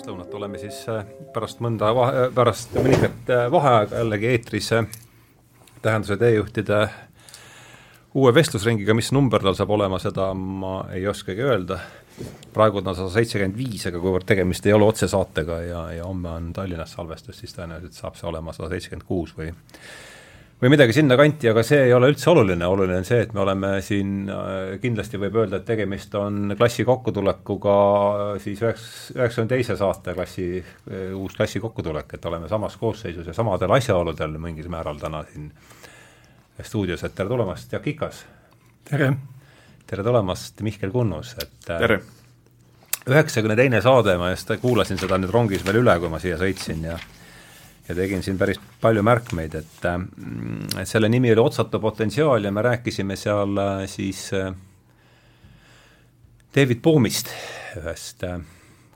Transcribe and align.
pärastlõunat 0.00 0.34
oleme 0.34 0.58
siis 0.58 0.78
äh, 0.88 1.04
pärast 1.34 1.58
mõnda 1.60 1.90
vahe, 1.94 2.28
pärast 2.32 2.72
mõningat 2.72 3.30
äh, 3.30 3.48
vaheaega 3.52 3.98
jällegi 4.00 4.28
eetris 4.30 4.70
äh, 4.72 4.86
tähenduse 5.82 6.16
teejuhtide 6.16 6.78
uue 8.16 8.32
vestlusringiga, 8.34 8.94
mis 8.96 9.12
number 9.12 9.42
tal 9.44 9.58
saab 9.58 9.74
olema, 9.76 9.98
seda 10.00 10.30
ma 10.34 10.86
ei 10.96 11.04
oskagi 11.06 11.44
öelda. 11.44 11.78
praegu 12.54 12.78
on 12.78 12.84
ta 12.84 12.94
sada 12.94 13.10
seitsekümmend 13.12 13.56
viis, 13.56 13.84
aga 13.86 14.00
kuivõrd 14.00 14.24
tegemist 14.26 14.66
ei 14.66 14.72
ole 14.72 14.88
otsesaatega 14.88 15.60
ja, 15.62 15.82
ja 15.98 16.04
homme 16.04 16.30
on 16.30 16.52
Tallinnas 16.52 16.96
salvestus, 16.96 17.38
siis 17.38 17.54
tõenäoliselt 17.54 18.00
saab 18.00 18.16
see 18.16 18.28
olema 18.28 18.52
sada 18.56 18.72
seitsekümmend 18.72 19.06
kuus 19.06 19.36
või 19.36 19.52
või 20.60 20.74
midagi 20.74 20.92
sinnakanti, 20.92 21.48
aga 21.48 21.62
see 21.64 21.86
ei 21.86 21.92
ole 21.96 22.10
üldse 22.12 22.28
oluline, 22.30 22.66
oluline 22.68 22.98
on 23.00 23.06
see, 23.08 23.22
et 23.24 23.32
me 23.32 23.40
oleme 23.44 23.70
siin, 23.84 24.28
äh, 24.28 24.74
kindlasti 24.82 25.20
võib 25.20 25.38
öelda, 25.40 25.60
et 25.60 25.68
tegemist 25.68 26.14
on 26.20 26.52
klassi 26.58 26.84
kokkutulekuga 26.88 27.76
äh, 28.10 28.32
siis 28.44 28.60
üheks, 28.60 28.86
üheksakümne 29.16 29.54
teise 29.54 29.76
saate 29.80 30.14
klassi, 30.16 30.48
äh, 30.60 31.06
uus 31.16 31.36
klassi 31.38 31.62
kokkutulek, 31.64 32.12
et 32.16 32.28
oleme 32.28 32.48
samas 32.48 32.76
koosseisus 32.80 33.30
ja 33.30 33.36
samadel 33.36 33.72
asjaoludel 33.78 34.36
mingil 34.42 34.68
määral 34.72 35.00
täna 35.00 35.22
siin 35.32 35.48
stuudios, 36.60 37.04
et 37.08 37.16
tere 37.16 37.32
tulemast, 37.32 37.72
Jaak 37.72 37.88
Ikas! 37.94 38.24
tere! 38.90 39.14
tere 39.88 40.04
tulemast, 40.04 40.60
Mihkel 40.66 40.92
Kunnus, 40.92 41.38
et 41.40 41.56
tere! 41.64 42.02
üheksakümne 43.08 43.56
teine 43.56 43.80
saade, 43.80 44.18
ma 44.20 44.28
just 44.34 44.52
kuulasin 44.60 45.00
seda 45.00 45.16
nüüd 45.16 45.32
rongis 45.32 45.64
veel 45.64 45.80
üle, 45.80 45.96
kui 46.02 46.12
ma 46.12 46.20
siia 46.20 46.36
sõitsin 46.38 46.84
ja 46.84 46.98
ja 47.90 47.96
tegin 47.96 48.22
siin 48.22 48.38
päris 48.38 48.60
palju 48.80 49.02
märkmeid, 49.06 49.54
et 49.58 49.86
et 50.78 50.88
selle 50.88 51.10
nimi 51.10 51.32
oli 51.34 51.42
Otsatu 51.42 51.80
potentsiaal 51.82 52.44
ja 52.46 52.52
me 52.54 52.62
rääkisime 52.62 53.16
seal 53.18 53.58
äh, 53.58 53.84
siis 53.90 54.30
äh, 54.34 54.52
David 56.54 56.82
Bohmist, 56.82 57.32
ühest 57.80 58.24
äh, 58.26 58.38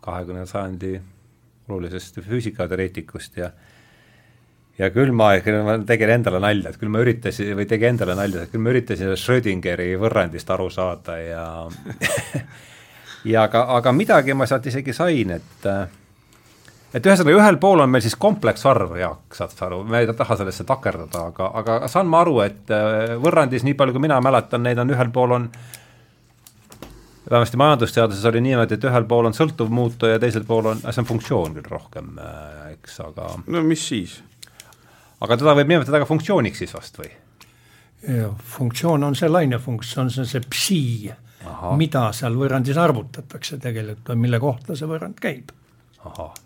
kahekümnenda 0.05 0.47
sajandi 0.51 1.01
olulisest 1.69 2.21
füüsikateoreetikust 2.23 3.41
ja 3.41 3.51
ja 4.79 4.91
küll 4.91 5.13
ma, 5.15 5.33
ma 5.65 5.79
tegin 5.87 6.11
endale 6.17 6.41
nalja, 6.43 6.71
et 6.71 6.79
küll 6.79 6.91
ma 6.91 7.03
üritasin 7.03 7.55
või 7.59 7.67
tegin 7.71 7.95
endale 7.95 8.17
nalja, 8.19 8.45
et 8.45 8.55
küll 8.55 8.63
ma 8.63 8.75
üritasin 8.75 9.15
Schrödingeri 9.17 9.95
võrrandist 9.99 10.51
aru 10.51 10.71
saada 10.71 11.19
ja 11.23 11.45
ja 13.33 13.45
aga, 13.49 13.67
aga 13.79 13.93
midagi 13.95 14.35
ma 14.35 14.47
sealt 14.51 14.67
isegi 14.71 14.95
sain, 14.95 15.37
et 15.39 15.71
et 16.95 17.07
ühesõnaga, 17.07 17.35
ühel 17.41 17.57
pool 17.63 17.83
on 17.83 17.91
meil 17.91 18.03
siis 18.05 18.15
kompleksarv, 18.21 18.95
Jaak, 18.99 19.35
saad 19.35 19.55
sa 19.55 19.67
aru, 19.69 19.81
me 19.89 20.03
ei 20.03 20.11
taha 20.11 20.37
sellesse 20.39 20.67
takerdada, 20.69 21.29
aga, 21.33 21.49
aga 21.61 21.79
saan 21.91 22.11
ma 22.11 22.21
aru, 22.23 22.37
et 22.45 22.71
äh, 22.75 23.17
võrrandis, 23.23 23.65
nii 23.67 23.75
palju 23.79 23.97
kui 23.97 24.05
mina 24.05 24.21
mäletan, 24.25 24.63
neid 24.67 24.79
on 24.83 24.95
ühel 24.95 25.11
pool 25.15 25.35
on 25.39 25.49
vähemasti 27.31 27.59
majandusteaduses 27.59 28.29
oli 28.31 28.45
niimoodi, 28.45 28.77
et 28.77 28.87
ühel 28.87 29.09
pool 29.11 29.31
on 29.31 29.35
sõltuv 29.37 29.73
muutuja 29.75 30.19
ja 30.19 30.23
teisel 30.23 30.47
pool 30.47 30.71
on, 30.75 30.85
see 30.85 31.03
on 31.03 31.09
funktsioon 31.09 31.59
küll 31.59 31.73
rohkem, 31.73 32.15
äh, 32.21 32.71
eks, 32.77 33.01
aga 33.09 33.33
no 33.43 33.67
mis 33.67 33.89
siis? 33.91 34.21
aga 35.25 35.41
teda 35.41 35.57
võib 35.59 35.75
nimetada 35.75 36.03
ka 36.03 36.09
funktsiooniks 36.11 36.63
siis 36.63 36.75
vast 36.77 37.03
või? 37.03 37.11
funktsioon 38.55 39.07
on 39.07 39.15
see 39.17 39.31
lainefunktsioon, 39.31 40.11
see 40.13 40.21
on 40.21 40.27
see 40.29 40.43
psi, 40.53 40.81
mida 41.81 42.03
seal 42.13 42.37
võrrandis 42.37 42.77
arvutatakse 42.77 43.57
tegelikult, 43.63 44.13
mille 44.21 44.41
kohta 44.43 44.77
see 44.77 44.91
võrrand 44.91 45.17
käib. 45.25 45.55
ahah 46.05 46.44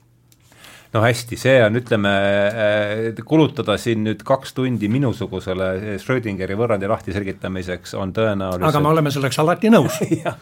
no 0.95 1.03
hästi, 1.05 1.37
see 1.41 1.59
on, 1.65 1.77
ütleme, 1.81 2.13
äh, 2.49 3.21
kulutada 3.27 3.77
siin 3.81 4.05
nüüd 4.07 4.23
kaks 4.27 4.55
tundi 4.57 4.89
minusugusele 4.93 5.99
Schrödingeri 6.01 6.57
võrrandi 6.59 6.89
lahti 6.91 7.15
selgitamiseks 7.17 7.95
on 7.99 8.15
tõenäoliselt 8.17 8.71
aga 8.71 8.83
me 8.85 8.93
oleme 8.95 9.13
selleks 9.15 9.39
alati 9.43 9.73
nõus. 9.75 10.01
Jah, 10.25 10.39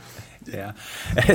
jah, 0.47 0.71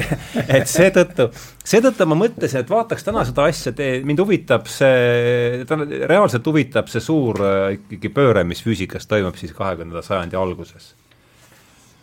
et 0.56 0.70
seetõttu, 0.72 1.28
seetõttu 1.68 2.08
ma 2.08 2.16
mõtlesin, 2.22 2.62
et 2.64 2.72
vaataks 2.72 3.04
täna 3.04 3.26
seda 3.28 3.50
asja, 3.52 3.74
mind 4.08 4.24
huvitab 4.24 4.70
see, 4.72 5.66
reaalselt 6.08 6.48
huvitab 6.48 6.88
see 6.92 7.04
suur 7.04 7.44
äh, 7.44 7.76
ikkagi 7.76 8.14
pööre, 8.16 8.46
mis 8.48 8.64
füüsikas 8.64 9.10
toimub 9.12 9.36
siis 9.40 9.52
kahekümnenda 9.58 10.06
sajandi 10.06 10.40
alguses 10.40 10.94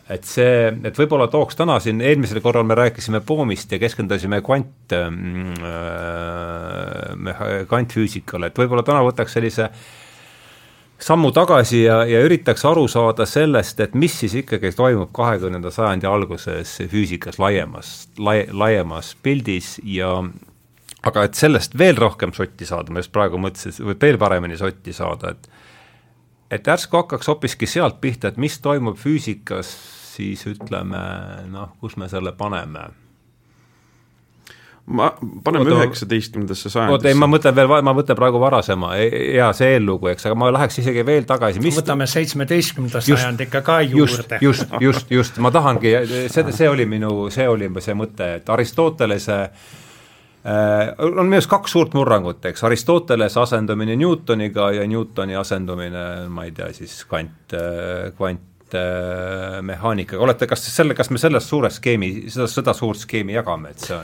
et 0.08 0.24
see, 0.24 0.72
et 0.88 0.98
võib-olla 0.98 1.28
tooks 1.28 1.58
täna 1.58 1.76
siin, 1.84 2.00
eelmisel 2.00 2.40
korral 2.44 2.64
me 2.64 2.74
rääkisime 2.78 3.20
poomist 3.28 3.72
ja 3.72 3.78
keskendusime 3.82 4.40
kvant 4.44 4.92
äh,, 4.96 5.08
kvantfüüsikale, 7.68 8.48
et 8.48 8.58
võib-olla 8.58 8.84
täna 8.86 9.02
võtaks 9.04 9.36
sellise 9.36 9.68
sammu 10.98 11.30
tagasi 11.36 11.82
ja, 11.84 12.00
ja 12.08 12.22
üritaks 12.24 12.64
aru 12.66 12.88
saada 12.90 13.26
sellest, 13.28 13.80
et 13.84 13.94
mis 13.94 14.16
siis 14.22 14.34
ikkagi 14.40 14.72
toimub 14.76 15.12
kahekümnenda 15.14 15.70
sajandi 15.74 16.08
alguses 16.10 16.78
füüsikas 16.90 17.38
laiemas, 17.38 18.08
lai-, 18.18 18.48
laiemas 18.50 19.12
pildis 19.22 19.76
ja 19.84 20.16
aga 21.06 21.28
et 21.28 21.38
sellest 21.38 21.76
veel 21.78 21.96
rohkem 22.00 22.32
sotti 22.34 22.66
saada, 22.66 22.92
ma 22.92 23.04
just 23.04 23.12
praegu 23.14 23.38
mõtlesin, 23.40 23.84
või 23.86 24.00
veel 24.00 24.18
paremini 24.18 24.58
sotti 24.58 24.96
saada, 24.96 25.36
et 25.36 25.48
et 26.48 26.64
järsku 26.64 26.96
hakkaks 26.96 27.28
hoopiski 27.28 27.66
sealt 27.68 28.00
pihta, 28.00 28.30
et 28.30 28.38
mis 28.40 28.56
toimub 28.64 28.96
füüsikas 28.96 29.97
siis 30.18 30.46
ütleme 30.50 31.02
noh, 31.52 31.76
kus 31.80 31.96
me 32.00 32.10
selle 32.10 32.34
paneme? 32.36 32.88
ma, 34.88 35.08
paneme 35.44 35.70
üheksateistkümnendasse 35.70 36.70
sajandisse. 36.70 36.96
oota, 36.96 37.08
ei 37.10 37.16
ma 37.18 37.28
mõtlen 37.30 37.56
veel, 37.56 37.70
ma 37.84 37.94
mõtlen 37.96 38.18
praegu 38.18 38.40
varasema, 38.42 38.94
jaa, 39.36 39.50
see 39.56 39.74
eellugu, 39.76 40.10
eks, 40.12 40.28
aga 40.28 40.38
ma 40.38 40.50
läheks 40.54 40.80
isegi 40.82 41.04
veel 41.06 41.26
tagasi. 41.28 41.62
võtame 41.78 42.08
seitsmeteistkümnenda 42.10 43.02
sajandi 43.04 43.48
ikka 43.48 43.62
ka 43.66 43.80
juurde. 43.84 44.40
just, 44.44 44.72
just, 44.80 45.12
just, 45.12 45.42
ma 45.44 45.52
tahangi, 45.54 45.94
see, 46.32 46.46
see 46.56 46.70
oli 46.70 46.88
minu, 46.88 47.28
see 47.34 47.48
oli 47.48 47.70
see 47.84 47.98
mõte, 47.98 48.30
et 48.40 48.48
Aristotelese 48.54 49.38
äh, 49.44 50.94
on 51.04 51.26
minu 51.26 51.40
arust 51.40 51.52
kaks 51.52 51.76
suurt 51.76 51.96
murrangut, 51.98 52.44
eks, 52.52 52.64
Aristotelese 52.68 53.42
asendumine 53.44 53.96
Newtoniga 54.00 54.70
ja 54.78 54.86
Newtoni 54.88 55.36
asendumine, 55.36 56.06
ma 56.32 56.48
ei 56.48 56.54
tea, 56.56 56.72
siis 56.76 57.02
kvant, 57.08 57.56
äh, 57.56 58.08
kvant 58.68 59.58
kvantmehaanikaga, 59.58 60.22
olete, 60.22 60.46
kas 60.46 60.64
selle, 60.72 60.94
kas 60.94 61.10
me 61.10 61.18
selles 61.18 61.48
suures 61.48 61.78
skeemi, 61.78 62.28
seda, 62.30 62.48
seda 62.50 62.74
suurt 62.74 62.98
skeemi 62.98 63.36
jagame, 63.36 63.70
et 63.70 63.86
see, 63.88 63.98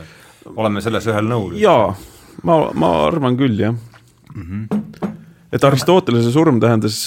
oleme 0.57 0.83
selles 0.85 1.07
ühel 1.07 1.29
nõul? 1.29 1.57
jaa, 1.61 1.95
ma, 2.43 2.61
ma 2.75 2.95
arvan 3.07 3.37
küll, 3.37 3.59
jah 3.61 3.75
mm. 3.75 4.43
-hmm. 4.43 5.11
et 5.53 5.65
Aristotelese 5.65 6.33
surm 6.33 6.61
tähendas 6.61 7.07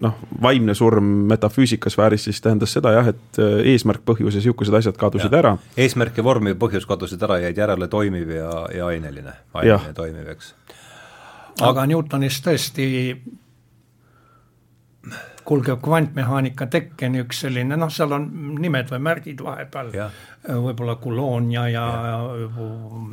noh, 0.00 0.14
vaimne 0.42 0.74
surm 0.74 1.04
metafüüsikasfääris 1.28 2.24
siis 2.24 2.40
tähendas 2.40 2.72
seda 2.72 2.92
jah, 2.92 3.08
et 3.08 3.38
eesmärk, 3.64 4.04
põhjus 4.04 4.34
ja 4.34 4.42
niisugused 4.42 4.74
asjad 4.74 4.96
kadusid 4.96 5.32
ja. 5.32 5.38
ära. 5.38 5.56
eesmärk 5.76 6.16
ja 6.16 6.24
vorm 6.24 6.46
ja 6.46 6.54
põhjus 6.54 6.86
kadusid 6.86 7.22
ära, 7.22 7.38
jäid 7.38 7.56
järele 7.56 7.88
toimiv 7.88 8.30
ja, 8.30 8.66
ja 8.74 8.86
aineline, 8.86 9.32
aineline 9.54 9.88
ja 9.88 9.94
toimiv, 9.94 10.28
eks. 10.36 10.54
aga 11.60 11.86
Newtonist 11.86 12.46
tõesti 12.46 13.18
kulgev 15.44 15.78
kvantmehaanika 15.84 16.66
tekkeni 16.72 17.20
üks 17.24 17.42
selline 17.44 17.76
noh, 17.76 17.92
seal 17.92 18.12
on 18.16 18.26
nimed 18.60 18.90
või 18.92 19.02
märgid 19.04 19.44
vahepeal, 19.44 19.92
võib-olla 20.48 20.96
Coulomb 21.02 21.52
ja, 21.52 21.66
ja, 21.72 21.84
ja 22.08 22.48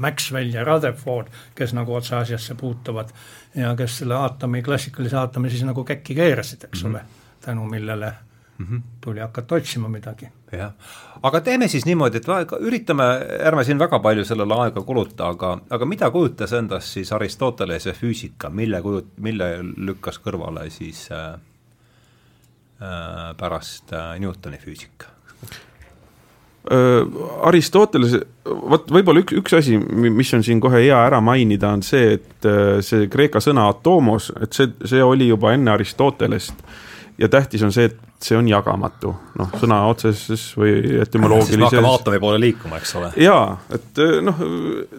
Maxwell 0.05 0.55
ja 0.55 0.65
Rutherford, 0.67 1.31
kes 1.55 1.75
nagu 1.77 1.95
otse 1.95 2.15
asjasse 2.21 2.55
puutuvad 2.59 3.11
ja 3.55 3.75
kes 3.79 4.01
selle 4.01 4.17
aatomi, 4.19 4.63
klassikalise 4.63 5.19
aatomi 5.19 5.51
siis 5.51 5.65
nagu 5.67 5.83
käkki 5.87 6.15
keerasid, 6.15 6.67
eks 6.69 6.83
mm 6.83 6.89
-hmm. 6.89 6.95
ole, 6.95 7.39
tänu 7.45 7.65
millele 7.69 8.13
mm 8.57 8.65
-hmm. 8.65 8.81
tuli 9.01 9.19
hakata 9.19 9.55
otsima 9.55 9.89
midagi. 9.89 10.29
jah, 10.51 10.71
aga 11.23 11.41
teeme 11.41 11.67
siis 11.67 11.85
niimoodi, 11.85 12.17
et 12.17 12.51
üritame, 12.59 13.03
ärme 13.43 13.63
siin 13.63 13.79
väga 13.79 13.99
palju 13.99 14.25
sellele 14.25 14.53
aega 14.53 14.81
kuluta, 14.81 15.27
aga, 15.27 15.57
aga 15.69 15.85
mida 15.85 16.11
kujutas 16.11 16.53
endast 16.53 16.87
siis 16.87 17.11
Aristotelese 17.11 17.93
füüsika, 17.93 18.49
mille 18.49 18.81
kujut-, 18.81 19.13
mille 19.17 19.57
lükkas 19.77 20.19
kõrvale 20.19 20.69
siis 20.69 21.09
Äh, 21.11 21.39
pärast 23.37 23.93
äh, 23.93 24.19
Newtoni 24.19 24.57
füüsika? 24.57 25.11
Äh, 26.71 27.01
Aristoteles, 27.47 28.15
vot 28.45 28.89
võib-olla 28.93 29.23
üks, 29.23 29.35
üks 29.37 29.57
asi, 29.57 29.77
mis 29.77 30.33
on 30.37 30.45
siin 30.45 30.61
kohe 30.63 30.83
hea 30.83 30.97
ära 31.07 31.21
mainida, 31.21 31.73
on 31.75 31.83
see, 31.85 32.17
et 32.19 32.47
see 32.85 33.09
kreeka 33.11 33.41
sõna 33.43 33.67
atomos, 33.71 34.31
et 34.41 34.53
see, 34.57 34.71
see 34.89 35.03
oli 35.05 35.29
juba 35.31 35.53
enne 35.55 35.73
Aristotelest 35.73 36.65
ja 37.21 37.29
tähtis 37.29 37.61
on 37.65 37.73
see, 37.73 37.89
et 37.91 37.99
see 38.21 38.37
on 38.37 38.47
jagamatu, 38.49 39.13
noh, 39.37 39.55
sõna 39.61 39.79
otseses 39.89 40.43
või 40.57 40.75
etümoloogilises. 41.01 41.63
hakkame 41.67 41.89
aatomi 41.89 42.19
poole 42.21 42.41
liikuma, 42.41 42.77
eks 42.81 42.93
ole. 42.97 43.09
jaa, 43.21 43.57
et 43.73 44.01
noh, 44.25 44.45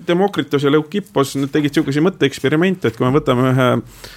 Demokritos 0.06 0.66
ja 0.66 0.70
Leukippos, 0.74 1.36
tegid 1.54 1.70
niisuguseid 1.70 2.06
mõtteeksperimente, 2.06 2.90
et 2.90 2.98
kui 2.98 3.06
me 3.06 3.14
võtame 3.14 3.50
ühe 3.50 3.70
äh, 3.76 4.10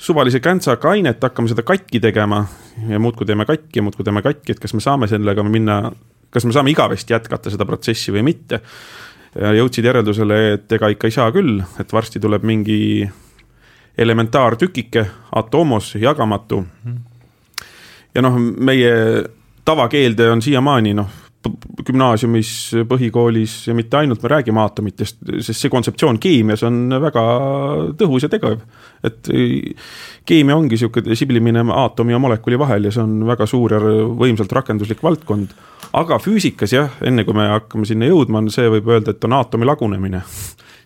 suvalise 0.00 0.40
käntsaka 0.40 0.90
ainet, 0.90 1.22
hakkame 1.22 1.50
seda 1.50 1.62
katki 1.66 2.00
tegema 2.00 2.44
ja 2.88 2.98
muudkui 2.98 3.26
teeme 3.26 3.44
katki 3.44 3.78
ja 3.78 3.84
muudkui 3.84 4.04
teeme 4.04 4.22
katki, 4.24 4.54
et 4.54 4.62
kas 4.62 4.74
me 4.74 4.80
saame 4.80 5.08
sellega 5.10 5.44
minna, 5.44 5.82
kas 6.32 6.46
me 6.48 6.54
saame 6.56 6.72
igavesti 6.72 7.12
jätkata 7.12 7.52
seda 7.52 7.66
protsessi 7.68 8.14
või 8.14 8.24
mitte. 8.32 8.60
ja 9.34 9.52
jõudsid 9.54 9.86
järeldusele, 9.86 10.38
et 10.54 10.72
ega 10.72 10.88
ikka 10.90 11.06
ei 11.06 11.14
saa 11.14 11.30
küll, 11.30 11.60
et 11.78 11.92
varsti 11.92 12.20
tuleb 12.20 12.42
mingi 12.42 13.08
elementaartükike, 13.98 15.04
atomos, 15.36 15.94
jagamatu. 15.94 16.64
ja 18.14 18.22
noh, 18.22 18.38
meie 18.40 18.94
tavakeelde 19.64 20.30
on 20.30 20.42
siiamaani 20.42 20.94
noh, 20.94 21.10
gümnaasiumis, 21.86 22.50
põhikoolis 22.88 23.54
ja 23.70 23.74
mitte 23.76 23.96
ainult 24.00 24.22
me 24.22 24.30
räägime 24.34 24.60
aatomitest, 24.60 25.22
sest 25.40 25.64
see 25.64 25.72
kontseptsioon 25.72 26.18
keemias 26.20 26.64
on 26.68 26.92
väga 27.00 27.22
tõhus 28.00 28.26
ja 28.26 28.30
tegev. 28.32 28.60
et 29.04 29.30
keemia 30.28 30.56
ongi 30.56 30.76
niisugune 30.76 31.16
siblimine 31.16 31.64
aatomi 31.72 32.12
ja 32.12 32.20
molekuli 32.20 32.58
vahel 32.60 32.84
ja 32.84 32.92
see 32.92 33.02
on 33.02 33.24
väga 33.26 33.46
suur 33.48 33.72
ja 33.72 33.80
võimsalt 33.80 34.52
rakenduslik 34.52 35.02
valdkond. 35.02 35.54
aga 35.92 36.20
füüsikas 36.20 36.76
jah, 36.76 36.90
enne 37.00 37.24
kui 37.24 37.34
me 37.34 37.48
hakkame 37.48 37.88
sinna 37.88 38.10
jõudma, 38.10 38.44
on 38.44 38.50
see, 38.52 38.68
võib 38.68 38.92
öelda, 38.92 39.16
et 39.16 39.24
on 39.24 39.38
aatomi 39.40 39.68
lagunemine 39.68 40.22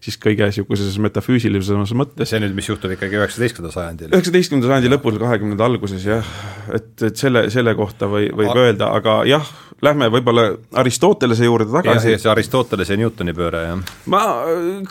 siis 0.04 0.18
kõige 0.20 0.48
niisuguses 0.50 0.96
metafüüsilisemas 1.00 1.94
mõttes. 1.96 2.28
see 2.28 2.40
nüüd, 2.42 2.54
mis 2.56 2.68
juhtub 2.68 2.92
ikkagi 2.92 3.16
üheksateistkümnendal 3.18 3.74
sajandil? 3.74 4.10
üheksateistkümnenda 4.12 4.70
sajandi 4.70 4.92
lõpul, 4.92 5.18
kahekümnenda 5.22 5.68
alguses 5.68 6.04
jah, 6.04 6.32
et, 6.76 6.90
et 7.08 7.20
selle, 7.20 7.46
selle 7.54 7.74
kohta 7.78 8.08
või, 8.10 8.28
võib 8.36 8.52
A 8.52 8.56
öelda, 8.66 8.90
aga 8.98 9.16
jah, 9.28 9.52
lähme 9.84 10.10
võib-olla 10.12 10.48
Aristotelese 10.82 11.48
juurde 11.48 11.70
tagasi. 11.72 12.16
see 12.20 12.32
Aristotelese 12.32 12.96
ja 12.96 13.00
Newtoni 13.00 13.36
pööre, 13.36 13.62
jah. 13.70 13.94
ma, 14.12 14.24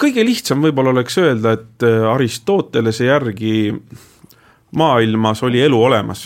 kõige 0.01 0.25
lihtsam 0.25 0.63
võib-olla 0.65 0.95
oleks 0.95 1.19
öelda, 1.21 1.57
et 1.59 1.85
äh, 1.85 2.07
Aristotelese 2.13 3.11
järgi 3.11 3.53
maailmas 4.73 5.43
oli 5.45 5.61
elu 5.61 5.83
olemas 5.89 6.25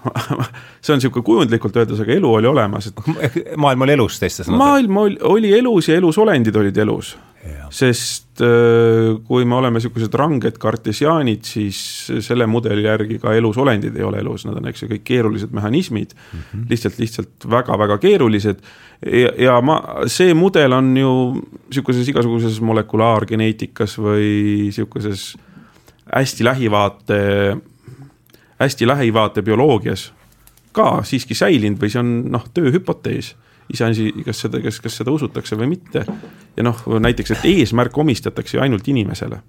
see 0.80 0.94
on 0.94 1.00
niisugune 1.00 1.26
kujundlikult 1.26 1.74
öeldes, 1.76 1.98
aga 2.00 2.14
elu 2.14 2.30
oli 2.38 2.48
olemas, 2.48 2.86
et 2.88 3.56
maailm 3.60 3.84
oli 3.84 3.98
elus 3.98 4.20
teiste 4.22 4.46
sõnadega? 4.46 4.62
maailm 4.62 5.02
oli, 5.02 5.18
oli 5.34 5.50
elus 5.58 5.90
ja 5.90 5.98
elusolendid 5.98 6.56
olid 6.56 6.78
elus 6.86 7.10
sest 7.72 8.42
äh, 8.44 9.14
kui 9.24 9.46
me 9.48 9.56
oleme 9.56 9.78
niisugused 9.78 10.14
ranged 10.18 10.58
kartesiaanid, 10.60 11.46
siis 11.46 11.80
selle 12.24 12.46
mudeli 12.50 12.84
järgi 12.84 13.20
ka 13.22 13.32
elusolendid 13.36 13.96
ei 13.96 14.04
ole 14.04 14.20
elus, 14.20 14.44
nad 14.44 14.58
on, 14.60 14.68
eks 14.68 14.84
ju, 14.84 14.90
kõik 14.90 15.04
keerulised 15.08 15.54
mehhanismid 15.56 16.12
mm, 16.16 16.42
-hmm. 16.42 16.66
lihtsalt, 16.70 16.98
lihtsalt 17.00 17.48
väga-väga 17.50 17.98
keerulised. 17.98 18.60
ja, 19.06 19.32
ja 19.38 19.60
ma, 19.60 19.80
see 20.06 20.34
mudel 20.34 20.76
on 20.76 20.96
ju 20.96 21.12
niisuguses 21.68 22.08
igasuguses 22.12 22.60
molekulaargeneetikas 22.60 23.98
või 23.98 24.30
niisuguses 24.68 25.36
hästi 26.14 26.44
lähivaate, 26.44 27.20
hästi 28.60 28.86
lähivaate 28.86 29.42
bioloogias 29.42 30.10
ka 30.72 31.00
siiski 31.02 31.34
säilinud 31.34 31.80
või 31.80 31.90
see 31.90 32.02
on 32.02 32.10
noh, 32.30 32.44
tööhüpotees 32.54 33.34
iseasi, 33.74 34.10
kas 34.26 34.44
seda, 34.46 34.60
kas, 34.64 34.80
kas 34.82 34.98
seda 35.00 35.14
usutakse 35.14 35.58
või 35.58 35.70
mitte. 35.74 36.04
ja 36.56 36.66
noh, 36.66 36.82
näiteks, 37.00 37.36
et 37.36 37.48
eesmärk 37.52 37.98
omistatakse 37.98 38.58
ju 38.58 38.64
ainult 38.64 38.88
inimesele. 38.88 39.40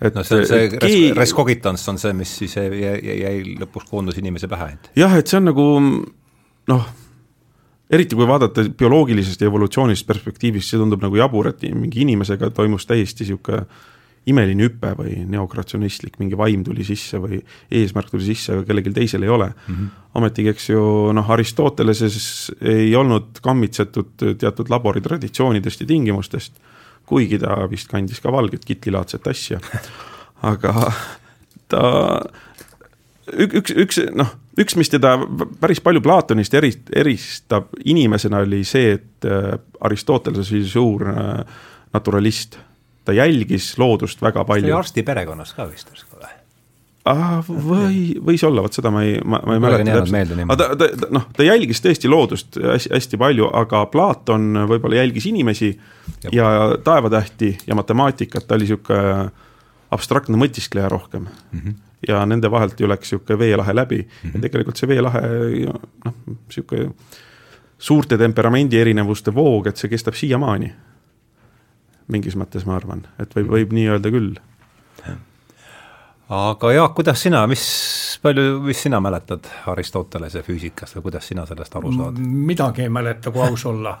et 0.00 0.14
no 0.14 0.22
see, 0.22 0.46
see 0.46 0.70
keegi... 0.76 1.10
res 1.18 1.34
cogitans 1.34 1.82
on 1.90 1.98
see, 1.98 2.14
mis 2.14 2.36
siis 2.42 2.56
jäi, 2.56 2.68
jäi, 2.78 3.18
jäi 3.24 3.58
lõpuks 3.64 3.90
koondus 3.90 4.18
inimese 4.20 4.48
pähe. 4.48 4.76
jah, 4.96 5.18
et 5.18 5.26
see 5.26 5.40
on 5.40 5.48
nagu 5.50 5.68
noh, 6.68 6.88
eriti 7.90 8.18
kui 8.18 8.28
vaadata 8.28 8.66
bioloogilisest 8.78 9.42
ja 9.42 9.50
evolutsioonilisest 9.50 10.08
perspektiivist, 10.08 10.70
see 10.70 10.80
tundub 10.80 11.02
nagu 11.02 11.18
jabur, 11.18 11.50
et 11.50 11.64
mingi 11.72 12.04
inimesega 12.04 12.52
toimus 12.54 12.86
täiesti 12.86 13.26
niisugune 13.26 13.64
imeline 14.28 14.66
hüpe 14.66 14.92
või 14.98 15.14
neokratsionistlik, 15.30 16.18
mingi 16.20 16.38
vaim 16.38 16.64
tuli 16.66 16.84
sisse 16.86 17.20
või 17.22 17.40
eesmärk 17.70 18.10
tuli 18.12 18.26
sisse, 18.26 18.54
aga 18.54 18.66
kellelgi 18.68 18.94
teisel 18.96 19.26
ei 19.26 19.32
ole 19.32 19.50
mm. 19.50 19.74
-hmm. 19.74 20.08
ometigi, 20.20 20.52
eks 20.54 20.68
ju, 20.70 20.82
noh, 21.16 21.30
Aristoteleses 21.36 22.50
ei 22.60 22.90
olnud 22.96 23.40
kammitsetud 23.42 24.26
teatud 24.40 24.72
laboritraditsioonidest 24.72 25.84
ja 25.84 25.86
tingimustest, 25.86 26.60
kuigi 27.08 27.38
ta 27.38 27.62
vist 27.70 27.88
kandis 27.88 28.20
ka 28.20 28.32
valget 28.32 28.64
kitlilaadset 28.64 29.26
asja. 29.26 29.60
aga 30.52 30.92
ta, 31.68 31.82
üks, 33.32 33.72
üks 33.72 34.00
noh, 34.16 34.34
üks, 34.58 34.76
mis 34.78 34.90
teda 34.92 35.16
päris 35.60 35.80
palju 35.84 36.02
Platonist 36.04 36.54
eri, 36.54 36.72
eristab 36.96 37.72
inimesena, 37.84 38.42
oli 38.46 38.64
see, 38.66 38.96
et 38.98 39.28
äh, 39.28 39.54
Aristoteles 39.80 40.52
oli 40.52 40.64
suur 40.68 41.06
äh, 41.12 41.60
naturalist 41.94 42.58
ta 43.08 43.14
jälgis 43.16 43.70
loodust 43.80 44.20
väga 44.22 44.44
palju. 44.44 44.76
arsti 44.76 45.02
perekonnas 45.02 45.54
ka 45.56 45.64
vist 45.70 45.88
või? 45.88 46.34
ah,. 47.08 47.38
või, 47.48 48.00
võis 48.24 48.42
olla, 48.44 48.62
vot 48.64 48.76
seda 48.76 48.90
ma 48.92 49.02
ei, 49.06 49.16
ma, 49.24 49.40
ma 49.48 49.56
ei 49.56 49.62
mäleta 49.64 49.98
täpselt. 50.02 50.34
aga 50.44 50.56
ta, 50.60 50.68
ta, 50.76 50.88
ta, 50.92 51.08
noh, 51.16 51.24
ta 51.36 51.46
jälgis 51.46 51.80
tõesti 51.84 52.10
loodust 52.10 52.58
hästi, 52.60 52.92
hästi 52.92 53.20
palju, 53.20 53.48
aga 53.56 53.84
Platon 53.92 54.64
võib-olla 54.70 55.00
jälgis 55.00 55.28
inimesi 55.30 55.70
ja, 56.26 56.32
ja 56.34 56.48
taevatähti 56.84 57.54
ja 57.66 57.78
matemaatikat, 57.78 58.44
ta 58.48 58.58
oli 58.58 58.68
niisugune 58.68 59.30
abstraktne 59.94 60.36
mõtiskleja 60.36 60.90
rohkem 60.92 61.24
mm. 61.24 61.62
-hmm. 61.62 61.78
ja 62.10 62.20
nende 62.28 62.50
vahelt 62.52 62.80
ju 62.80 62.90
läks 62.90 63.08
niisugune 63.08 63.38
veelahe 63.40 63.76
läbi 63.76 64.02
mm 64.02 64.10
-hmm. 64.10 64.34
ja 64.34 64.44
tegelikult 64.44 64.76
see 64.76 64.90
veelahe 64.92 65.22
noh, 66.04 66.20
niisugune 66.26 66.92
suurte 67.78 68.18
temperamendi 68.18 68.76
erinevuste 68.76 69.34
voog, 69.34 69.66
et 69.70 69.80
see 69.80 69.88
kestab 69.88 70.14
siiamaani 70.18 70.72
mingis 72.12 72.36
mõttes 72.38 72.66
ma 72.68 72.76
arvan, 72.78 73.04
et 73.20 73.34
võib, 73.36 73.50
võib 73.52 73.74
nii 73.76 73.88
öelda 73.92 74.12
küll. 74.12 74.32
aga 76.28 76.72
Jaak, 76.72 76.94
kuidas 76.96 77.22
sina, 77.24 77.44
mis 77.50 77.64
palju, 78.22 78.60
mis 78.64 78.82
sina 78.82 79.00
mäletad 79.04 79.46
Aristotelese 79.72 80.42
füüsikast 80.46 80.98
või 80.98 81.08
kuidas 81.08 81.28
sina 81.28 81.46
sellest 81.48 81.76
aru 81.76 81.92
saad? 81.96 82.18
midagi 82.20 82.86
ei 82.86 82.92
mäleta, 82.92 83.32
kui 83.34 83.44
aus 83.44 83.66
olla. 83.68 83.98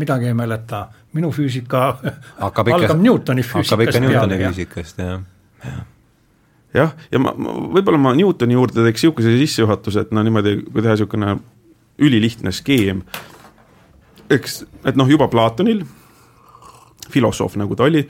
Midagi 0.00 0.30
ei 0.30 0.34
mäleta, 0.38 0.84
minu 1.12 1.32
füüsika 1.34 1.80
hakkab 2.44 2.70
ikka, 2.70 2.82
algab 2.84 3.00
Newtoni 3.02 3.42
füüsikast 3.44 3.74
hakkab 3.74 3.88
ikka 3.88 4.04
Newtoni 4.06 4.38
füüsikast, 4.44 5.00
jah. 5.02 5.24
Jah, 5.64 5.80
jah, 6.74 6.92
ja 7.12 7.20
ma, 7.20 7.34
ma, 7.36 7.56
võib-olla 7.76 8.00
ma 8.00 8.14
Newtoni 8.16 8.56
juurde 8.56 8.86
teeks 8.86 9.04
niisuguse 9.04 9.34
sissejuhatuse, 9.42 10.06
et 10.06 10.14
no 10.16 10.24
niimoodi, 10.24 10.56
kui 10.70 10.80
teha 10.80 10.94
niisugune 10.94 11.34
ülilihtne 12.00 12.52
skeem, 12.56 13.02
eks, 14.32 14.62
et 14.88 14.96
noh, 14.96 15.10
juba 15.10 15.28
Platonil 15.28 15.82
filosoof, 17.12 17.56
nagu 17.60 17.76
ta 17.76 17.88
oli, 17.88 18.04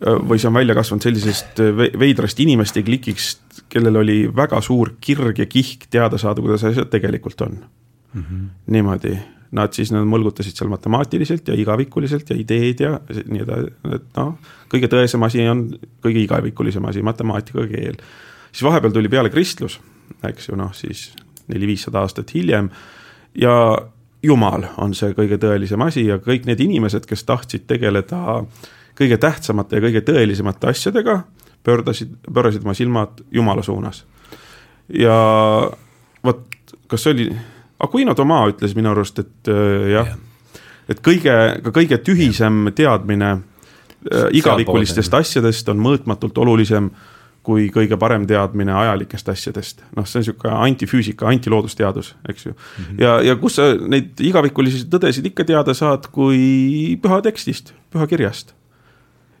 või 0.00 0.40
see 0.40 0.50
on 0.50 0.56
välja 0.56 0.74
kasvanud 0.76 1.06
sellisest 1.06 1.62
veidrast 1.98 2.40
inimeste 2.44 2.82
klikist, 2.84 3.62
kellel 3.72 4.02
oli 4.02 4.18
väga 4.28 4.60
suur 4.64 4.94
kirg 5.00 5.40
ja 5.40 5.46
kihk 5.48 5.88
teada 5.90 6.18
saada, 6.20 6.44
kuidas 6.44 6.64
asjad 6.68 6.90
tegelikult 6.92 7.40
on 7.46 7.56
mm. 7.56 8.22
-hmm. 8.22 8.44
niimoodi, 8.76 9.16
nad 9.56 9.72
siis, 9.72 9.92
nad 9.92 10.04
mõlgutasid 10.08 10.58
seal 10.58 10.70
matemaatiliselt 10.70 11.48
ja 11.48 11.54
igavikuliselt 11.54 12.30
ja 12.30 12.36
ideed 12.36 12.80
ja 12.80 13.00
nii 13.08 13.42
edasi, 13.42 13.72
et 13.94 14.08
noh, 14.16 14.36
kõige 14.72 14.90
tõesem 14.92 15.22
asi 15.24 15.48
on 15.48 15.68
kõige 16.04 16.24
igavikulisem 16.24 16.84
asi, 16.84 17.02
matemaatika 17.02 17.66
keel. 17.66 17.96
siis 18.52 18.62
vahepeal 18.62 18.92
tuli 18.92 19.08
peale 19.08 19.30
kristlus, 19.30 19.80
eks 20.24 20.48
ju, 20.48 20.56
noh 20.56 20.74
siis 20.74 21.12
neli-viissada 21.48 22.00
aastat 22.00 22.34
hiljem 22.34 22.70
ja 23.34 23.78
Jumal 24.22 24.64
on 24.82 24.94
see 24.96 25.12
kõige 25.14 25.38
tõelisem 25.40 25.82
asi 25.84 26.06
ja 26.06 26.18
kõik 26.22 26.46
need 26.48 26.60
inimesed, 26.64 27.06
kes 27.06 27.24
tahtsid 27.28 27.66
tegeleda 27.68 28.42
kõige 28.96 29.18
tähtsamate 29.20 29.76
ja 29.76 29.84
kõige 29.84 30.02
tõelisemate 30.06 30.70
asjadega, 30.72 31.18
pöördasid, 31.66 32.14
pöörasid 32.32 32.64
oma 32.64 32.74
silmad 32.74 33.20
Jumala 33.30 33.62
suunas. 33.62 34.04
ja 34.88 35.16
vot, 36.24 36.46
kas 36.86 37.02
see 37.02 37.12
oli, 37.12 37.26
Aquino 37.80 38.14
Toma 38.14 38.46
ütles 38.48 38.74
minu 38.74 38.90
arust, 38.90 39.18
et 39.18 39.50
äh, 39.52 39.90
jah 39.92 40.06
yeah., 40.06 40.16
et 40.88 41.00
kõige, 41.02 41.34
ka 41.64 41.72
kõige 41.74 41.98
tühisem 41.98 42.70
teadmine 42.74 43.30
äh, 43.32 44.28
igavikulistest 44.38 45.14
asjadest 45.14 45.68
on 45.68 45.80
mõõtmatult 45.82 46.38
olulisem 46.38 46.86
äh, 46.86 47.15
kui 47.46 47.68
kõige 47.74 47.98
parem 48.00 48.26
teadmine 48.26 48.74
ajalikest 48.74 49.30
asjadest. 49.30 49.82
noh, 49.96 50.06
see 50.08 50.18
on 50.18 50.24
niisugune 50.24 50.54
antifüüsika, 50.66 51.28
antiloodusteadus, 51.30 52.14
eks 52.28 52.46
ju 52.46 52.52
mm. 52.52 52.84
-hmm. 52.84 53.00
ja, 53.02 53.16
ja 53.22 53.36
kus 53.40 53.58
sa 53.60 53.70
neid 53.74 54.20
igavikulisi 54.20 54.86
tõdesid 54.90 55.30
ikka 55.30 55.46
teada 55.46 55.74
saad, 55.74 56.08
kui 56.12 56.98
püha 57.02 57.20
tekstist, 57.22 57.74
püha 57.92 58.06
kirjast. 58.10 58.54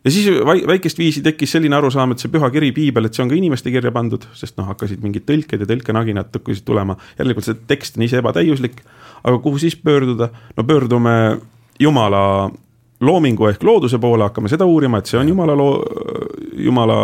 ja 0.04 0.10
siis 0.10 0.28
väikest 0.70 0.98
viisi 0.98 1.22
tekkis 1.22 1.56
selline 1.56 1.76
arusaam, 1.76 2.12
et 2.12 2.22
see 2.22 2.30
püha 2.30 2.50
kiri, 2.54 2.70
piibel, 2.72 3.06
et 3.06 3.14
see 3.14 3.24
on 3.24 3.32
ka 3.32 3.34
inimeste 3.34 3.70
kirja 3.74 3.90
pandud, 3.92 4.28
sest 4.34 4.56
noh, 4.60 4.68
hakkasid 4.70 5.02
mingid 5.02 5.26
tõlked 5.26 5.64
ja 5.64 5.66
tõlkenaginad 5.66 6.30
hakkasid 6.38 6.64
tulema. 6.64 6.96
järelikult 7.18 7.44
see 7.48 7.58
tekst 7.66 7.98
on 7.98 8.06
ise 8.06 8.22
ebatäiuslik, 8.22 8.84
aga 9.24 9.38
kuhu 9.38 9.58
siis 9.58 9.76
pöörduda? 9.76 10.30
no 10.56 10.64
pöördume 10.64 11.40
Jumala 11.80 12.50
loomingu 13.00 13.50
ehk 13.50 13.62
looduse 13.62 13.98
poole, 13.98 14.24
hakkame 14.24 14.48
seda 14.48 14.64
uurima, 14.64 14.98
et 14.98 15.10
see 15.10 15.18
on 15.20 15.28
Jumala 15.28 15.56
loo, 15.58 15.82
Jumala 16.56 17.00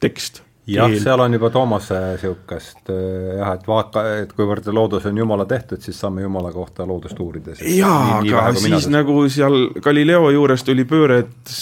tekst. 0.00 0.42
jah, 0.66 0.90
seal 1.02 1.20
on 1.22 1.36
juba 1.36 1.50
Toomase 1.54 1.98
niisugust 2.02 2.90
äh, 2.90 3.36
jah, 3.38 3.52
et 3.54 3.68
vaata, 3.68 4.02
et 4.22 4.32
kuivõrd 4.34 4.66
loodus 4.74 5.06
on 5.06 5.18
Jumala 5.22 5.46
tehtud, 5.46 5.82
siis 5.84 6.00
saame 6.00 6.24
Jumala 6.26 6.50
kohta 6.52 6.86
loodust 6.86 7.20
uurida. 7.22 7.54
jaa, 7.62 8.18
aga 8.18 8.48
siis 8.58 8.90
nagu 8.92 9.22
seal 9.30 9.70
Galileo 9.82 10.32
juures 10.34 10.66
tuli 10.66 10.84
pööre, 10.88 11.22
et 11.22 11.54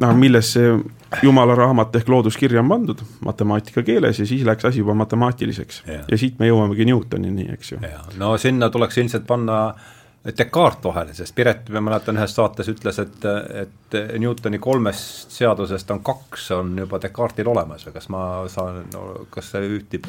noh, 0.00 0.12
milles 0.18 0.52
see 0.58 0.76
Jumala 1.22 1.54
raamat 1.54 1.94
ehk 1.96 2.08
loodus 2.10 2.36
kirja 2.36 2.60
on 2.60 2.68
pandud 2.68 3.00
matemaatika 3.24 3.84
keeles 3.86 4.18
ja 4.18 4.26
siis 4.26 4.44
läks 4.44 4.66
asi 4.66 4.82
juba 4.82 4.96
matemaatiliseks 4.98 5.82
ja, 5.86 6.00
ja 6.10 6.18
siit 6.18 6.40
me 6.42 6.50
jõuamegi 6.50 6.88
Newtonini, 6.88 7.48
eks 7.54 7.76
ju. 7.76 7.82
no 8.20 8.34
sinna 8.40 8.68
tuleks 8.74 8.98
ilmselt 8.98 9.28
panna 9.28 9.60
äh, 9.68 9.92
Descartes 10.24 10.84
vahele, 10.84 11.12
sest 11.12 11.34
Piret, 11.36 11.66
ma 11.74 11.82
mäletan, 11.84 12.16
ühes 12.16 12.32
saates 12.32 12.70
ütles, 12.72 12.96
et, 13.02 13.26
et 13.60 13.96
Newtoni 14.20 14.56
kolmest 14.62 15.34
seadusest 15.36 15.90
on 15.92 16.00
kaks, 16.04 16.46
on 16.56 16.70
juba 16.80 17.00
Descartesil 17.02 17.50
olemas 17.52 17.84
või 17.84 17.92
kas 17.98 18.08
ma 18.12 18.22
saan 18.48 18.86
no,, 18.94 19.04
kas 19.34 19.52
see 19.52 19.68
ühtib? 19.76 20.08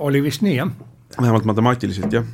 oli 0.00 0.22
vist 0.24 0.40
nii, 0.46 0.56
jah. 0.56 0.72
vähemalt 1.18 1.44
matemaatiliselt, 1.52 2.16
jah. 2.16 2.24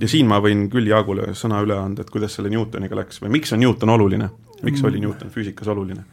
ja 0.00 0.08
siin 0.08 0.30
ma 0.30 0.40
võin 0.40 0.70
küll 0.72 0.88
Jaagule 0.88 1.34
sõna 1.36 1.60
üle 1.66 1.76
anda, 1.76 2.00
et 2.00 2.12
kuidas 2.14 2.38
selle 2.38 2.48
Newtoniga 2.54 2.96
läks 2.96 3.20
või 3.20 3.36
miks 3.36 3.52
on 3.52 3.60
Newton 3.60 3.92
oluline, 3.98 4.32
miks 4.64 4.84
oli 4.88 5.04
Newton 5.04 5.36
füüsikas 5.36 5.68
oluline? 5.68 6.04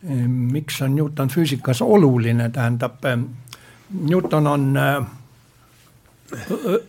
miks 0.00 0.80
on 0.80 0.96
Newton 0.96 1.28
füüsikas 1.28 1.82
oluline, 1.84 2.48
tähendab 2.48 3.04
Newton 3.92 4.46
on 4.46 4.70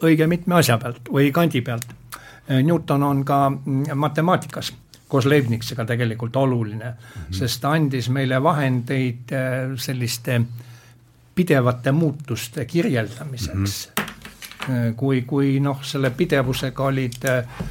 õige 0.08 0.28
mitme 0.32 0.62
asja 0.62 0.78
pealt 0.80 1.12
või 1.12 1.34
kandi 1.36 1.60
pealt. 1.66 1.98
Newton 2.64 3.04
on 3.04 3.26
ka 3.26 3.52
matemaatikas 3.96 4.74
koos 5.08 5.26
Leibniziga 5.26 5.86
tegelikult 5.86 6.36
oluline 6.36 6.86
mm, 6.86 6.94
-hmm. 6.94 7.34
sest 7.36 7.62
ta 7.62 7.72
andis 7.72 8.10
meile 8.10 8.44
vahendeid 8.44 9.34
selliste 9.76 10.42
pidevate 11.36 11.92
muutuste 11.92 12.66
kirjeldamiseks 12.66 13.54
mm. 13.54 13.64
-hmm 13.66 14.12
kui, 14.96 15.22
kui 15.22 15.60
noh, 15.60 15.80
selle 15.84 16.12
pidevusega 16.18 16.84
olid 16.84 17.26
äh,, 17.30 17.62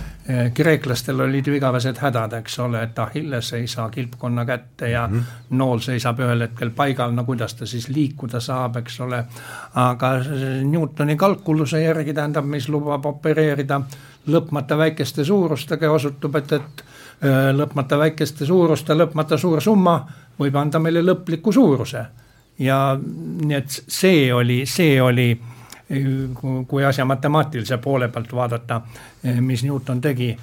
kreeklastel 0.54 1.20
olid 1.20 1.46
ju 1.46 1.54
igavesed 1.54 1.98
hädad, 1.98 2.34
eks 2.38 2.58
ole, 2.62 2.82
et 2.86 2.98
Achilles 2.98 3.52
ei 3.56 3.66
saa 3.70 3.88
kilpkonna 3.90 4.44
kätte 4.46 4.90
ja 4.90 5.06
mm 5.06 5.18
-hmm. 5.18 5.56
nool 5.58 5.78
seisab 5.78 6.20
ühel 6.20 6.40
hetkel 6.46 6.70
paigal, 6.70 7.12
no 7.14 7.24
kuidas 7.24 7.54
ta 7.54 7.66
siis 7.66 7.88
liikuda 7.88 8.40
saab, 8.40 8.76
eks 8.76 9.00
ole. 9.00 9.24
aga 9.74 10.10
Newtoni 10.64 11.16
kalkuluse 11.16 11.82
järgi 11.82 12.14
tähendab, 12.14 12.44
mis 12.44 12.68
lubab 12.68 13.06
opereerida 13.06 13.80
lõpmata 14.26 14.78
väikeste 14.78 15.24
suurustega 15.24 15.86
ja 15.86 15.92
osutub, 15.92 16.36
et, 16.36 16.52
et 16.52 16.84
äh, 17.24 17.50
lõpmata 17.56 17.98
väikeste 17.98 18.46
suuruste 18.46 18.94
lõpmata 18.94 19.38
suur 19.38 19.60
summa 19.60 20.00
võib 20.40 20.56
anda 20.56 20.78
meile 20.78 21.02
lõpliku 21.04 21.52
suuruse. 21.52 22.04
ja 22.58 22.98
nii 23.00 23.56
et 23.56 23.82
see 23.88 24.32
oli, 24.34 24.66
see 24.66 25.00
oli 25.02 25.40
kui 26.68 26.84
asja 26.84 27.04
matemaatilise 27.04 27.78
poole 27.78 28.08
pealt 28.08 28.32
vaadata, 28.32 28.80
mis 29.40 29.64
Newton 29.64 30.00
tegi. 30.00 30.36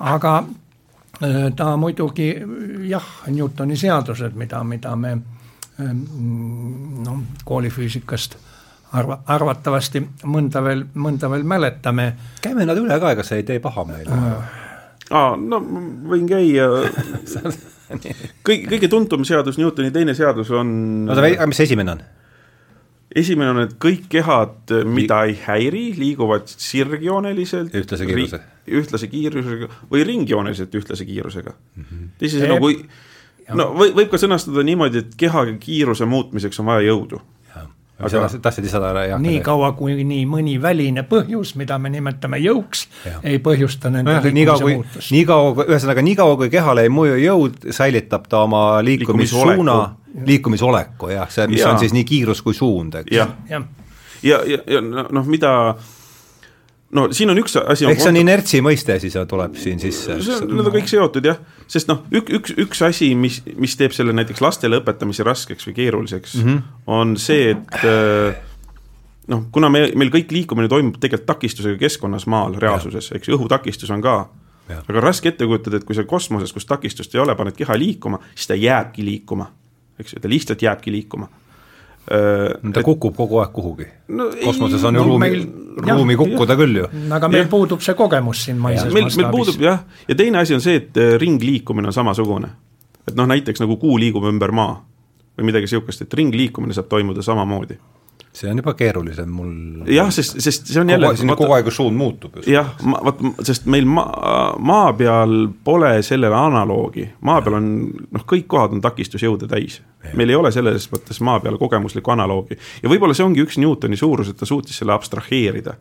aga 0.00 0.44
äh, 1.22 1.52
ta 1.56 1.76
muidugi 1.76 2.34
jah, 2.88 3.08
Newtoni 3.26 3.76
seadused, 3.76 4.34
mida, 4.34 4.64
mida 4.64 4.96
me 4.96 5.18
noh, 5.78 7.22
koolifüüsikast 7.44 8.36
arva, 8.98 9.18
arvatavasti 9.34 10.02
mõnda 10.28 10.62
veel, 10.64 10.84
mõnda 10.94 11.30
veel 11.32 11.44
mäletame. 11.48 12.12
käime 12.44 12.66
nad 12.68 12.78
üle 12.80 12.98
ka, 13.00 13.12
ega 13.16 13.26
see 13.26 13.42
ei 13.42 13.46
tee 13.48 13.60
paha 13.62 13.84
meile 13.88 14.16
äh.? 14.16 14.58
aa, 15.10 15.36
no 15.36 15.60
võin 16.12 16.26
käia 16.30 16.68
kõige, 18.46 18.66
kõige 18.70 18.90
tuntum 18.92 19.26
seadus, 19.28 19.60
Newtoni 19.60 19.92
teine 19.94 20.16
seadus 20.18 20.50
on 20.54 20.72
oota, 21.10 21.46
mis 21.48 21.62
esimene 21.64 21.96
on? 21.96 22.02
esimene 23.16 23.52
on, 23.52 23.62
et 23.66 23.76
kõik 23.82 24.06
kehad, 24.12 24.72
mida 24.88 25.22
ei 25.28 25.36
häiri, 25.44 25.84
liiguvad 25.98 26.48
sirgjooneliselt. 26.48 27.74
ühtlase 27.76 28.08
kiiruse. 28.08 28.40
ühtlase 28.80 29.08
kiirusega 29.12 29.68
või 29.90 30.04
ringjooneliselt 30.08 30.74
ühtlase 30.80 31.08
kiirusega 31.08 31.52
mm. 31.52 31.84
-hmm. 31.84 32.12
teisisõnu, 32.22 32.58
kui 32.62 32.80
no 33.58 33.72
või, 33.76 33.92
võib 33.96 34.12
ka 34.12 34.20
sõnastada 34.20 34.64
niimoodi, 34.66 35.04
et 35.04 35.14
keha 35.18 35.44
kiiruse 35.60 36.08
muutmiseks 36.08 36.60
on 36.62 36.70
vaja 36.72 36.88
jõudu 36.88 37.20
aga 38.02 38.28
tahtsid 38.42 38.66
lisada 38.66 38.90
ära? 38.92 39.18
niikaua, 39.22 39.72
kui 39.78 39.96
nii 40.06 40.22
mõni 40.28 40.56
väline 40.62 41.04
põhjus, 41.08 41.54
mida 41.60 41.78
me 41.82 41.92
nimetame 41.92 42.40
jõuks, 42.42 42.86
ei 43.22 43.40
põhjusta 43.42 43.92
nende 43.92 44.16
no, 44.18 44.24
liikumise 44.24 44.66
kui, 44.66 44.76
muutust. 44.80 45.12
niikaua, 45.14 45.66
ühesõnaga 45.68 46.04
niikaua, 46.06 46.38
kui 46.40 46.50
kehale 46.52 46.86
ei 46.86 46.92
mõju 46.92 47.18
jõud, 47.22 47.60
säilitab 47.74 48.26
ta 48.30 48.44
oma 48.46 48.64
liikumissuuna, 48.84 49.78
liikumisoleku 50.26 51.12
jah, 51.14 51.30
see, 51.32 51.48
mis 51.52 51.62
ja. 51.62 51.72
on 51.72 51.80
siis 51.82 51.94
nii 51.96 52.04
kiirus 52.08 52.42
kui 52.44 52.56
suund, 52.56 53.00
eks. 53.02 53.14
jah, 53.16 53.32
ja, 53.50 53.62
ja, 54.22 54.42
ja, 54.46 54.62
ja 54.76 54.82
noh, 54.82 55.26
mida 55.26 55.52
no 56.96 57.06
siin 57.14 57.32
on 57.32 57.40
üks 57.40 57.56
asi. 57.60 57.86
ehk 57.88 58.02
see 58.02 58.12
on 58.12 58.20
inertsi 58.20 58.60
mõiste 58.64 58.96
siis 59.02 59.16
tuleb 59.28 59.56
siin 59.60 59.80
sisse. 59.82 60.18
Need 60.18 60.68
on 60.68 60.72
kõik 60.74 60.90
seotud 60.90 61.26
jah, 61.26 61.40
sest 61.70 61.90
noh, 61.90 62.04
üks, 62.12 62.36
üks, 62.38 62.54
üks 62.66 62.84
asi, 62.86 63.12
mis, 63.18 63.40
mis 63.60 63.76
teeb 63.80 63.94
selle 63.96 64.14
näiteks 64.16 64.42
lastele 64.44 64.82
õpetamise 64.82 65.26
raskeks 65.26 65.68
või 65.68 65.76
keeruliseks 65.80 66.36
mm, 66.38 66.48
-hmm. 66.48 66.78
on 66.92 67.16
see, 67.20 67.50
et 67.54 67.88
äh, 67.88 68.36
noh, 69.32 69.46
kuna 69.54 69.72
me, 69.72 69.86
meil 69.98 70.12
kõik 70.14 70.34
liikumine 70.34 70.70
toimub 70.72 71.00
tegelikult 71.00 71.30
takistusega 71.34 71.80
keskkonnas 71.80 72.28
maal, 72.30 72.58
reaalsuses, 72.60 73.12
eks 73.16 73.30
ju, 73.30 73.38
õhutakistus 73.38 73.92
on 73.94 74.04
ka. 74.04 74.16
aga 74.72 75.00
raske 75.00 75.28
ette 75.28 75.46
kujutada, 75.46 75.80
et 75.80 75.84
kui 75.84 75.96
sa 75.96 76.04
kosmoses, 76.08 76.52
kus 76.52 76.68
takistust 76.68 77.14
ei 77.14 77.20
ole, 77.20 77.34
paned 77.36 77.56
keha 77.56 77.76
liikuma, 77.76 78.20
siis 78.34 78.46
ta 78.46 78.54
jääbki 78.54 79.04
liikuma. 79.04 79.50
eks 80.00 80.14
ju, 80.14 80.20
ta 80.20 80.28
lihtsalt 80.28 80.62
jääbki 80.62 80.92
liikuma 80.92 81.28
ta 82.06 82.80
et, 82.80 82.84
kukub 82.84 83.14
kogu 83.16 83.38
aeg 83.38 83.52
kuhugi 83.54 83.86
no,. 84.08 84.28
kosmoses 84.44 84.84
on 84.84 84.96
ju 84.96 85.00
no, 85.00 85.06
ruumi 85.06 85.28
meil,, 85.28 85.44
ruumi 85.86 86.16
jah, 86.16 86.22
kukkuda 86.24 86.56
jah. 86.56 86.58
küll 86.58 86.80
ju. 86.80 86.88
aga 87.14 87.30
meil 87.30 87.44
ja. 87.44 87.50
puudub 87.52 87.84
see 87.84 87.94
kogemus 87.98 88.44
siin 88.48 88.58
maises 88.58 88.90
meil, 88.92 89.06
meil 89.06 89.30
puudub 89.30 89.62
jah, 89.62 89.84
ja 90.08 90.18
teine 90.18 90.42
asi 90.42 90.56
on 90.56 90.64
see, 90.64 90.80
et 90.82 90.98
äh, 90.98 91.14
ringliikumine 91.22 91.92
on 91.92 91.94
samasugune. 91.94 92.50
et 93.06 93.14
noh, 93.14 93.28
näiteks 93.30 93.62
nagu 93.62 93.78
Kuu 93.78 94.00
liigub 94.02 94.26
ümber 94.26 94.50
Maa 94.50 94.80
või 95.38 95.48
midagi 95.48 95.70
niisugust, 95.70 96.02
et 96.02 96.14
ringliikumine 96.14 96.74
saab 96.74 96.90
toimuda 96.90 97.22
samamoodi 97.22 97.78
see 98.32 98.48
on 98.50 98.56
juba 98.62 98.72
keerulisem 98.74 99.28
mul. 99.28 99.52
jah, 99.92 100.08
sest, 100.14 100.38
sest 100.40 100.70
see 100.72 100.80
on 100.80 100.90
jälle. 100.90 101.10
kogu 101.36 101.52
aeg 101.52 101.68
suund 101.74 101.96
muutub. 101.96 102.38
jah, 102.48 102.70
vot 102.80 103.20
sest 103.44 103.66
meil 103.70 103.88
maa, 103.88 104.54
maa 104.58 104.92
peal 104.96 105.48
pole 105.64 105.92
sellele 106.06 106.36
analoogi, 106.36 107.06
maa 107.28 107.42
peal 107.44 107.58
on 107.60 107.68
noh, 108.08 108.24
kõik 108.32 108.48
kohad 108.54 108.76
on 108.76 108.80
takistusjõude 108.84 109.50
täis. 109.50 109.80
meil 110.16 110.32
ei 110.32 110.38
ole 110.38 110.52
selles 110.54 110.88
mõttes 110.92 111.20
maa 111.20 111.40
peal 111.44 111.60
kogemuslikku 111.60 112.14
analoogi 112.14 112.56
ja 112.56 112.88
võib-olla 112.88 113.16
see 113.16 113.26
ongi 113.26 113.44
üks 113.44 113.60
Newtoni 113.60 114.00
suurus, 114.00 114.32
et 114.32 114.40
ta 114.40 114.48
suutis 114.48 114.80
selle 114.80 114.96
abstraheerida 114.96 115.76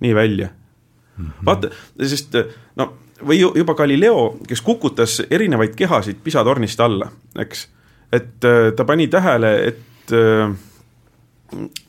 nii 0.00 0.14
välja 0.14 0.48
mm. 0.48 1.24
-hmm. 1.26 1.46
vaata, 1.46 1.70
sest 2.00 2.40
no 2.76 2.92
või 3.26 3.38
juba 3.42 3.74
Galileo, 3.78 4.36
kes 4.48 4.60
kukutas 4.64 5.20
erinevaid 5.30 5.76
kehasid 5.78 6.18
pisatornist 6.24 6.80
alla, 6.80 7.10
eks, 7.38 7.68
et 8.12 8.44
äh, 8.44 8.72
ta 8.76 8.84
pani 8.84 9.08
tähele, 9.08 9.52
et 9.68 10.12
äh, 10.16 10.50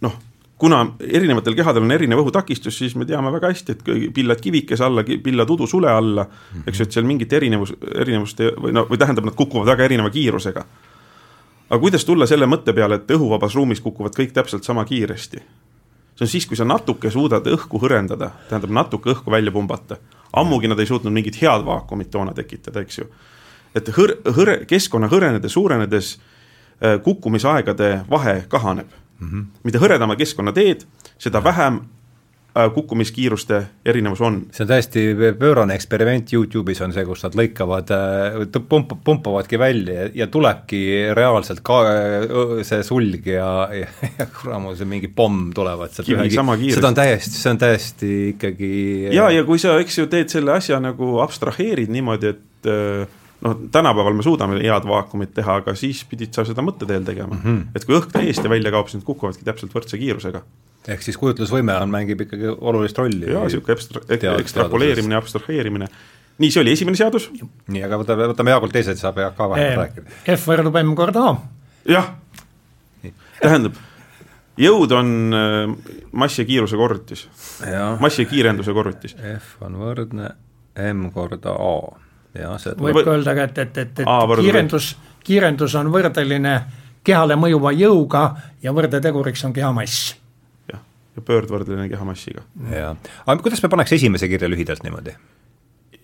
noh, 0.02 0.20
kuna 0.64 0.86
erinevatel 1.00 1.58
kehadel 1.58 1.84
on 1.84 1.92
erinev 1.92 2.22
õhutakistus, 2.22 2.78
siis 2.78 2.94
me 2.96 3.04
teame 3.06 3.32
väga 3.34 3.50
hästi, 3.52 3.74
et 3.76 4.14
pillad 4.16 4.40
kivikese 4.40 4.86
alla, 4.86 5.04
pillad 5.04 5.50
udusule 5.52 5.90
alla, 5.92 6.24
eks 6.64 6.80
ju, 6.80 6.88
et 6.88 6.96
seal 6.96 7.08
mingit 7.10 7.36
erinevus, 7.36 7.74
erinevust 7.92 8.40
või 8.64 8.72
no, 8.78 8.86
või 8.88 9.02
tähendab, 9.02 9.28
nad 9.28 9.36
kukuvad 9.36 9.74
väga 9.74 9.90
erineva 9.90 10.14
kiirusega. 10.14 10.64
aga 11.68 11.82
kuidas 11.82 12.06
tulla 12.06 12.30
selle 12.30 12.48
mõtte 12.48 12.74
peale, 12.74 13.02
et 13.02 13.12
õhuvabas 13.12 13.60
ruumis 13.60 13.82
kukuvad 13.82 14.16
kõik 14.16 14.32
täpselt 14.32 14.64
sama 14.64 14.86
kiiresti? 14.86 15.44
see 16.14 16.24
on 16.24 16.32
siis, 16.32 16.46
kui 16.48 16.56
sa 16.58 16.64
natuke 16.64 17.12
suudad 17.12 17.48
õhku 17.50 17.84
hõrendada, 17.84 18.32
tähendab 18.48 18.72
natuke 18.72 19.12
õhku 19.18 19.32
välja 19.32 19.52
pumbata. 19.52 19.98
ammugi 20.34 20.68
nad 20.68 20.80
ei 20.80 20.86
suutnud 20.86 21.14
mingit 21.14 21.42
head 21.42 21.66
vaakumit 21.66 22.12
toona 22.12 22.34
tekitada, 22.34 22.80
eks 22.80 22.98
ju. 22.98 23.12
et 23.76 23.90
hõr-, 23.90 24.20
hõre, 24.32 24.66
keskkonna 24.66 25.12
hõrenedes, 25.12 25.52
suurenedes 25.52 26.20
äh, 26.80 27.02
kukkumisaegade 27.02 28.06
vahe 28.10 28.46
kahaneb 28.48 29.03
mm. 29.20 29.28
-hmm. 29.28 29.46
mida 29.64 29.82
hõredama 29.82 30.18
keskkonna 30.20 30.54
teed, 30.54 30.86
seda 31.18 31.44
vähem 31.44 31.80
äh, 32.58 32.70
kukkumiskiiruste 32.74 33.62
erinevus 33.86 34.22
on. 34.22 34.42
see 34.52 34.64
on 34.64 34.68
täiesti 34.68 35.06
pöörane 35.40 35.76
eksperiment, 35.76 36.34
Youtube'is 36.34 36.84
on 36.84 36.94
see, 36.94 37.06
kus 37.06 37.24
nad 37.24 37.38
lõikavad, 37.40 37.94
äh, 37.96 38.62
pump-, 38.70 38.98
pumpavadki 39.04 39.60
välja 39.60 40.10
ja 40.14 40.28
tulebki 40.28 40.84
reaalselt 41.14 41.64
ka 41.64 41.80
see 42.64 42.84
sulg 42.84 43.28
ja, 43.28 43.50
ja, 43.74 43.88
ja 44.20 44.30
kuramus, 44.42 44.84
mingi 44.86 45.08
pomm 45.08 45.52
tulevad 45.56 45.92
sealt 45.96 46.10
ühegi, 46.10 46.38
seda 46.74 46.94
on 46.94 47.02
täiesti, 47.02 47.36
see 47.40 47.52
on 47.56 47.64
täiesti 47.66 48.14
ikkagi 48.36 48.72
ja, 49.16 49.30
ja 49.32 49.44
kui 49.44 49.60
sa, 49.60 49.80
eks 49.82 50.00
ju, 50.04 50.08
teed 50.12 50.30
selle 50.34 50.58
asja 50.58 50.80
nagu 50.84 51.18
abstraheerid 51.24 51.92
niimoodi, 51.94 52.36
et 52.36 52.72
äh, 52.72 53.20
noh, 53.44 53.58
tänapäeval 53.72 54.16
me 54.18 54.24
suudame 54.24 54.60
head 54.62 54.88
vaakumit 54.88 55.34
teha, 55.36 55.60
aga 55.62 55.76
siis 55.78 56.04
pidid 56.10 56.34
sa 56.36 56.46
seda 56.48 56.64
mõtteteel 56.66 57.06
tegema 57.08 57.36
mm. 57.36 57.44
-hmm. 57.44 57.76
et 57.76 57.86
kui 57.86 57.98
õhk 57.98 58.12
täiesti 58.14 58.50
välja 58.50 58.72
kaob, 58.74 58.90
siis 58.90 59.02
nad 59.02 59.08
kukuvadki 59.08 59.46
täpselt 59.48 59.76
võrdse 59.76 60.00
kiirusega. 60.00 60.44
ehk 60.88 61.06
siis 61.06 61.18
kujutlusvõime 61.18 61.76
on, 61.82 61.92
mängib 61.92 62.22
ikkagi 62.26 62.52
olulist 62.58 62.98
rolli. 62.98 63.32
jaa, 63.32 63.46
niisugune 63.48 63.78
ekstra-, 63.78 64.04
ekstrapoleerimine, 64.40 65.16
abstraheerimine. 65.16 65.88
nii, 66.38 66.52
see 66.52 66.62
oli 66.62 66.76
esimene 66.78 67.00
seadus. 67.00 67.30
nii, 67.68 67.84
aga 67.84 68.00
võtame, 68.02 68.30
võtame 68.34 68.56
Jaakult 68.56 68.76
teised, 68.76 69.00
saab 69.02 69.20
Jaak 69.24 69.36
ka 69.38 69.50
vahepeal 69.50 69.82
rääkida. 69.86 70.20
F 70.38 70.48
võrdub 70.52 70.80
M 70.84 70.94
korda 71.00 71.26
A. 71.30 71.34
jah, 71.98 72.14
tähendab 73.42 73.82
jõud 74.58 74.92
on 74.96 75.36
äh, 75.36 75.92
mass 76.12 76.40
ja 76.40 76.46
kiiruse 76.46 76.78
korrutis. 76.78 77.28
mass 78.00 78.20
ja 78.20 78.26
kiirenduse 78.30 78.74
korrutis. 78.74 79.18
F 79.38 79.62
on 79.66 79.78
võrdne 79.82 80.32
M 80.94 81.10
korda 81.14 81.58
A 81.58 81.76
võib 82.34 83.04
ka 83.04 83.14
öelda 83.14 83.36
ka, 83.38 83.50
et, 83.50 83.58
et, 83.58 83.78
et, 83.78 84.00
et 84.04 84.08
Aa, 84.10 84.38
kiirendus, 84.40 84.94
kiirendus 85.26 85.76
on 85.80 85.92
võrdeline 85.94 86.56
kehale 87.06 87.38
mõjuva 87.40 87.74
jõuga 87.76 88.24
ja 88.64 88.74
võrdeteguriks 88.76 89.44
on 89.48 89.54
keha 89.54 89.72
mass. 89.76 90.16
jah, 90.72 90.82
ja 91.16 91.22
pöördvõrdeline 91.26 91.90
keha 91.92 92.08
massiga. 92.08 92.46
jah, 92.72 92.98
aga 93.26 93.40
kuidas 93.42 93.64
me 93.64 93.72
paneks 93.74 93.96
esimese 94.00 94.30
kirja 94.32 94.50
lühidalt 94.50 94.84
niimoodi? 94.86 95.16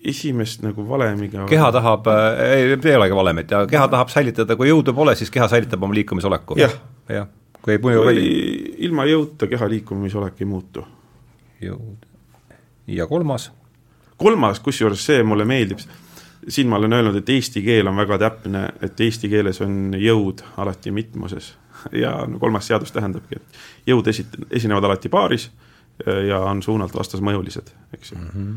esimest 0.00 0.62
nagu 0.64 0.86
valemiga 0.88 1.44
keha 1.48 1.72
tahab, 1.76 2.06
ei, 2.40 2.70
ei 2.72 2.96
olegi 2.96 3.16
valemit, 3.16 3.50
ja 3.50 3.66
keha 3.68 3.88
tahab 3.92 4.12
säilitada, 4.12 4.56
kui 4.56 4.70
jõudu 4.70 4.94
pole, 4.96 5.16
siis 5.18 5.32
keha 5.32 5.48
säilitab 5.52 5.82
oma 5.82 5.96
liikumisoleku 5.98 6.56
ja.. 6.60 6.70
jah, 7.10 7.28
kui 7.60 7.76
ei 7.76 7.82
mõju 7.82 8.06
ilma 8.88 9.08
jõuta 9.10 9.50
keha 9.50 9.68
liikumisolek 9.74 10.40
ei 10.40 10.48
muutu. 10.48 10.86
jõud 11.60 12.06
ja 12.90 13.06
kolmas? 13.06 13.50
kolmas, 14.20 14.60
kusjuures 14.60 15.04
see 15.06 15.22
mulle 15.24 15.46
meeldib, 15.48 15.80
siin 16.48 16.68
ma 16.68 16.76
olen 16.76 16.92
öelnud, 16.92 17.16
et 17.16 17.28
eesti 17.28 17.62
keel 17.62 17.86
on 17.86 17.96
väga 17.96 18.18
täpne, 18.18 18.68
et 18.82 19.00
eesti 19.00 19.28
keeles 19.28 19.60
on 19.60 19.94
jõud 19.98 20.42
alati 20.56 20.90
mitmuses 20.90 21.54
ja 22.02 22.14
no 22.26 22.38
kolmas 22.38 22.66
seadus 22.66 22.92
tähendabki, 22.92 23.36
et 23.40 23.92
jõud 23.92 24.08
esit-, 24.08 24.38
esinevad 24.50 24.84
alati 24.84 25.08
paaris 25.08 25.50
ja 26.28 26.40
on 26.48 26.62
suunalt 26.62 26.94
vastasmõjulised, 26.96 27.72
eks 27.94 28.12
ju 28.12 28.18
mm. 28.18 28.28
-hmm. 28.34 28.54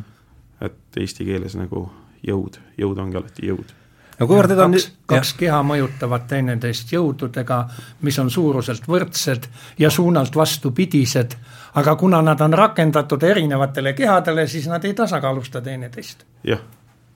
et 0.62 1.02
eesti 1.04 1.25
keeles 1.25 1.56
nagu 1.60 1.90
jõud, 2.24 2.60
jõud 2.78 3.00
ongi 3.04 3.18
alati 3.20 3.48
jõud 3.48 3.74
no 4.20 4.28
kuivõrd 4.28 4.54
need 4.54 4.62
on 4.63 4.75
kaks, 4.78 4.92
kaks 5.06 5.34
keha 5.40 5.60
mõjutavad 5.66 6.28
teineteist 6.30 6.94
jõududega, 6.94 7.60
mis 8.02 8.20
on 8.20 8.30
suuruselt 8.32 8.88
võrdsed 8.88 9.50
ja 9.80 9.90
suunalt 9.90 10.36
vastupidised, 10.36 11.36
aga 11.74 11.96
kuna 11.96 12.22
nad 12.22 12.42
on 12.42 12.54
rakendatud 12.54 13.24
erinevatele 13.24 13.94
kehadele, 13.94 14.48
siis 14.48 14.68
nad 14.68 14.86
ei 14.86 14.94
tasakaalusta 14.94 15.62
teineteist. 15.62 16.25
jah 16.44 16.60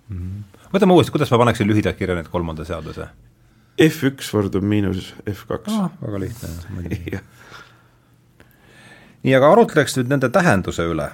mm 0.09 0.17
-hmm.. 0.17 0.56
Võtame 0.73 0.97
uuesti, 0.97 1.13
kuidas 1.15 1.31
ma 1.33 1.41
paneksin 1.43 1.69
lühidalt 1.69 1.99
kirja 1.99 2.17
nüüd 2.17 2.29
kolmanda 2.33 2.65
seaduse? 2.67 3.09
F1 3.77 4.31
võrdub 4.33 4.65
miinus 4.65 5.13
F2 5.27 5.59
ah,. 5.69 5.91
väga 6.01 6.23
lihtne, 6.25 6.53
muidugi 6.73 7.19
nii, 9.27 9.35
aga 9.37 9.51
arutleks 9.53 9.97
nüüd 9.99 10.11
nende 10.11 10.29
tähenduse 10.33 10.85
üle 10.87 11.11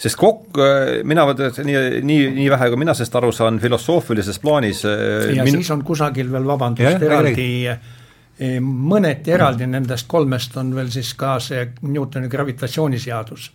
sest 0.00 0.18
kokk, 0.18 0.58
äh, 0.58 1.02
mina 1.06 1.26
nii, 1.30 1.76
nii, 2.02 2.22
nii 2.38 2.46
vähe, 2.50 2.70
kui 2.72 2.80
mina 2.82 2.94
sellest 2.96 3.18
aru 3.20 3.32
saan, 3.34 3.60
filosoofilises 3.62 4.40
plaanis 4.42 4.84
äh, 4.88 5.34
ja 5.36 5.46
min... 5.46 5.58
siis 5.58 5.70
on 5.74 5.84
kusagil 5.86 6.32
veel, 6.32 6.46
vabandust, 6.48 7.02
eraldi 7.06 7.48
eh, 7.70 8.56
mõneti 8.60 9.34
eraldi 9.34 9.68
nendest 9.70 10.08
kolmest 10.10 10.56
on 10.60 10.74
veel 10.74 10.90
siis 10.94 11.12
ka 11.18 11.36
see 11.42 11.68
Newtoni 11.86 12.30
gravitatsiooniseadus, 12.32 13.50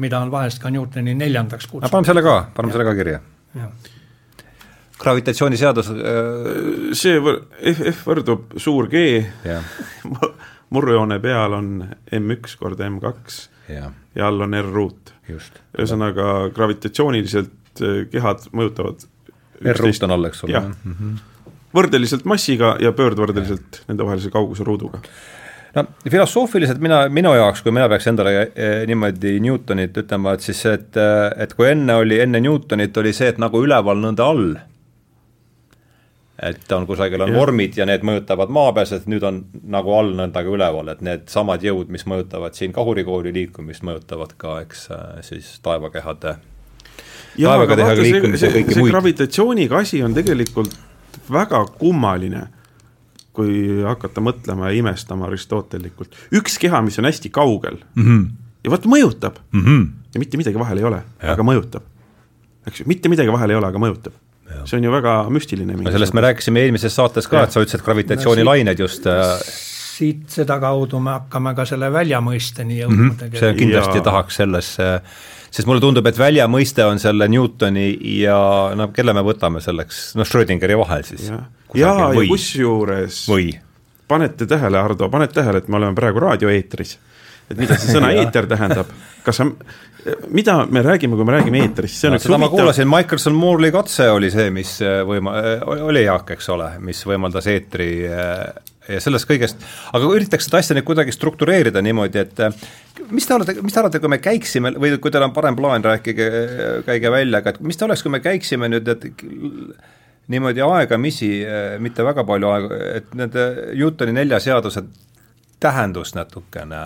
mida 0.00 0.22
on 0.24 0.32
vahest 0.32 0.62
ka 0.62 0.72
Newtoni 0.72 1.14
neljandaks 1.18 1.68
kutsutud. 1.68 1.92
paneme 1.92 2.08
selle 2.08 2.24
ka, 2.24 2.38
paneme 2.56 2.72
ja. 2.72 2.78
selle 2.78 2.88
ka 2.88 2.96
kirja. 3.02 3.20
Gravitatsiooniseadus 5.02 5.90
äh... 5.92 5.96
see 6.98 7.18
võr-, 7.22 7.42
F, 7.72 7.82
F 7.92 8.04
võrdub 8.08 8.56
suur 8.62 8.88
G. 8.92 9.22
Murrujoone 10.72 11.18
peal 11.20 11.52
on 11.52 11.72
M1 12.16 12.56
korda 12.60 12.86
M2 12.88 13.42
ja, 13.74 13.90
ja 14.16 14.28
all 14.30 14.46
on 14.46 14.56
R-ruut. 14.62 15.12
ühesõnaga 15.28 16.48
gravitatsiooniliselt 16.54 17.82
äh, 17.84 18.00
kehad 18.12 18.48
mõjutavad 18.56 19.04
R-ruut 19.62 20.08
on 20.08 20.16
all, 20.16 20.30
eks 20.30 20.44
ole? 20.46 20.64
Mm 20.64 20.96
-hmm. 20.96 21.52
võrdeliselt 21.76 22.24
massiga 22.24 22.76
ja 22.80 22.92
pöördvõrdeliselt 22.92 23.84
nendevahelise 23.88 24.30
kauguse 24.30 24.64
ruuduga. 24.64 25.00
No 25.74 25.86
filosoofiliselt 26.10 26.80
mina, 26.84 27.08
minu 27.08 27.30
jaoks, 27.34 27.62
kui 27.62 27.72
mina 27.72 27.88
peaks 27.88 28.06
endale 28.06 28.32
eh, 28.42 28.82
niimoodi 28.86 29.38
Newtonit 29.40 29.96
ütlema, 29.96 30.34
et 30.34 30.40
siis, 30.44 30.66
et, 30.66 30.98
et 31.36 31.54
kui 31.54 31.70
enne 31.70 31.94
oli, 31.94 32.18
enne 32.20 32.40
Newtonit 32.40 32.96
oli 32.96 33.12
see, 33.16 33.30
et 33.32 33.38
nagu 33.40 33.62
üleval, 33.64 33.96
nõnda 33.96 34.26
all 34.28 34.50
et 36.42 36.72
on 36.72 36.86
kusagil 36.86 37.22
on 37.22 37.30
ja. 37.30 37.38
vormid 37.38 37.76
ja 37.78 37.86
need 37.86 38.04
mõjutavad 38.06 38.50
maapealset, 38.52 39.04
nüüd 39.10 39.24
on 39.26 39.42
nagu 39.70 39.92
all 39.94 40.14
nõnda 40.18 40.42
ka 40.42 40.54
üleval, 40.54 40.88
et 40.92 41.02
needsamad 41.04 41.62
jõud, 41.62 41.90
mis 41.94 42.06
mõjutavad 42.10 42.56
siin 42.58 42.74
kahurikooli 42.74 43.32
liikumist, 43.34 43.84
mõjutavad 43.86 44.34
ka, 44.36 44.60
eks 44.66 44.88
siis 45.28 45.52
taevakehade 45.62 46.36
jaa, 47.38 47.54
aga 47.60 47.76
vaata, 47.76 48.02
see, 48.02 48.32
see, 48.36 48.64
see 48.66 48.88
gravitatsiooniga 48.88 49.82
asi 49.84 50.02
on 50.04 50.16
tegelikult 50.16 50.74
väga 51.32 51.62
kummaline, 51.78 52.46
kui 53.36 53.80
hakata 53.86 54.20
mõtlema 54.24 54.68
ja 54.68 54.80
imestama 54.82 55.28
aristotellikult. 55.28 56.16
üks 56.36 56.58
keha, 56.60 56.82
mis 56.84 56.98
on 57.00 57.08
hästi 57.08 57.30
kaugel 57.32 57.78
mm 57.94 58.02
-hmm. 58.02 58.26
ja 58.64 58.70
vot 58.70 58.84
mõjutab 58.84 59.40
mm 59.52 59.64
-hmm. 59.64 59.86
ja 60.14 60.20
mitte 60.20 60.36
midagi 60.36 60.58
vahel 60.58 60.78
ei 60.78 60.84
ole, 60.84 61.02
aga 61.22 61.42
mõjutab. 61.42 61.82
eks 62.66 62.80
ju, 62.80 62.84
mitte 62.86 63.08
midagi 63.08 63.32
vahel 63.32 63.50
ei 63.50 63.56
ole, 63.56 63.66
aga 63.66 63.78
mõjutab 63.78 64.12
see 64.64 64.78
on 64.78 64.86
ju 64.88 64.92
väga 64.92 65.16
müstiline. 65.32 65.76
sellest 65.92 66.14
me 66.14 66.24
rääkisime 66.28 66.64
eelmises 66.66 66.94
saates 66.94 67.28
ka, 67.30 67.44
et 67.46 67.54
sa 67.54 67.62
ütlesid 67.64 67.84
gravitatsioonilained 67.84 68.82
just 68.82 69.06
äh, 69.10 69.36
siit 69.92 70.30
sedakaudu 70.32 71.00
me 71.02 71.16
hakkame 71.18 71.54
ka 71.58 71.66
selle 71.68 71.90
väljamõisteni 71.92 72.80
jõudma 72.80 73.10
mm. 73.10 73.14
-hmm. 73.18 73.38
see 73.44 73.54
kindlasti 73.58 74.00
ja. 74.00 74.06
tahaks 74.08 74.40
sellesse, 74.42 74.88
sest 75.50 75.68
mulle 75.68 75.84
tundub, 75.84 76.06
et 76.08 76.18
väljamõiste 76.18 76.86
on 76.88 77.02
selle 77.02 77.28
Newtoni 77.28 77.88
ja 78.22 78.38
no 78.78 78.88
kelle 78.96 79.14
me 79.16 79.24
võtame 79.26 79.62
selleks, 79.64 80.12
noh, 80.18 80.28
Schrödingeri 80.28 80.78
vahel 80.78 81.04
siis. 81.08 81.28
ja, 81.28 81.42
ja, 81.74 81.94
ja 82.08 82.26
kusjuures 82.28 83.26
panete 84.12 84.46
tähele, 84.46 84.80
Hardo, 84.82 85.08
paned 85.08 85.32
tähele, 85.32 85.62
et 85.62 85.68
me 85.72 85.78
oleme 85.78 85.96
praegu 85.96 86.20
raadioeetris 86.20 86.98
et 87.50 87.58
mida 87.58 87.78
see 87.78 87.96
sõna 87.96 88.12
eeter 88.18 88.48
tähendab, 88.50 88.92
kas 89.26 89.40
sa, 89.40 89.46
mida 90.28 90.66
me 90.70 90.82
räägime, 90.82 91.16
kui 91.16 91.24
me 91.24 91.36
räägime 91.36 91.62
eetrist, 91.62 92.00
see 92.00 92.08
on 92.08 92.16
no, 92.16 92.18
üks 92.18 92.26
huvitav 92.26 92.42
ma 92.42 92.50
kuulasin, 92.52 92.90
Michelson 92.90 93.36
Moore'i 93.38 93.72
katse 93.74 94.08
oli 94.10 94.30
see, 94.34 94.50
mis 94.54 94.74
äh, 94.84 95.00
võima-, 95.06 95.36
äh, 95.38 95.64
oli 95.86 96.04
Jaak, 96.04 96.34
eks 96.34 96.50
ole, 96.54 96.68
mis 96.82 97.02
võimaldas 97.06 97.46
eetri 97.52 97.88
äh, 98.08 98.42
ja 98.90 99.00
sellest 99.02 99.28
kõigest, 99.30 99.62
aga 99.94 100.10
üritaks 100.16 100.48
seda 100.48 100.58
asja 100.62 100.76
nüüd 100.76 100.86
kuidagi 100.88 101.14
struktureerida 101.14 101.82
niimoodi, 101.84 102.24
et 102.24 102.42
mis 103.14 103.28
te 103.28 103.36
olete, 103.36 103.56
mis 103.62 103.74
te 103.74 103.82
arvate, 103.82 104.02
kui 104.02 104.10
me 104.10 104.18
käiksime 104.22 104.74
või 104.74 104.96
kui 104.98 105.14
teil 105.14 105.28
on 105.28 105.34
parem 105.36 105.58
plaan, 105.58 105.86
rääkige, 105.86 106.28
käige 106.88 107.14
välja, 107.14 107.38
aga 107.38 107.54
et 107.54 107.62
mis 107.62 107.78
ta 107.78 107.86
oleks, 107.86 108.02
kui 108.02 108.14
me 108.14 108.22
käiksime 108.24 108.72
nüüd, 108.72 108.90
et 108.90 109.06
niimoodi 110.32 110.64
aegamisi, 110.66 111.30
mitte 111.82 112.02
väga 112.06 112.26
palju 112.26 112.50
aega, 112.50 112.82
et 112.98 113.14
nende 113.18 113.46
Newtoni 113.70 114.18
nelja 114.18 114.42
seaduse 114.42 114.82
tähendust 115.62 116.16
natukene 116.18 116.80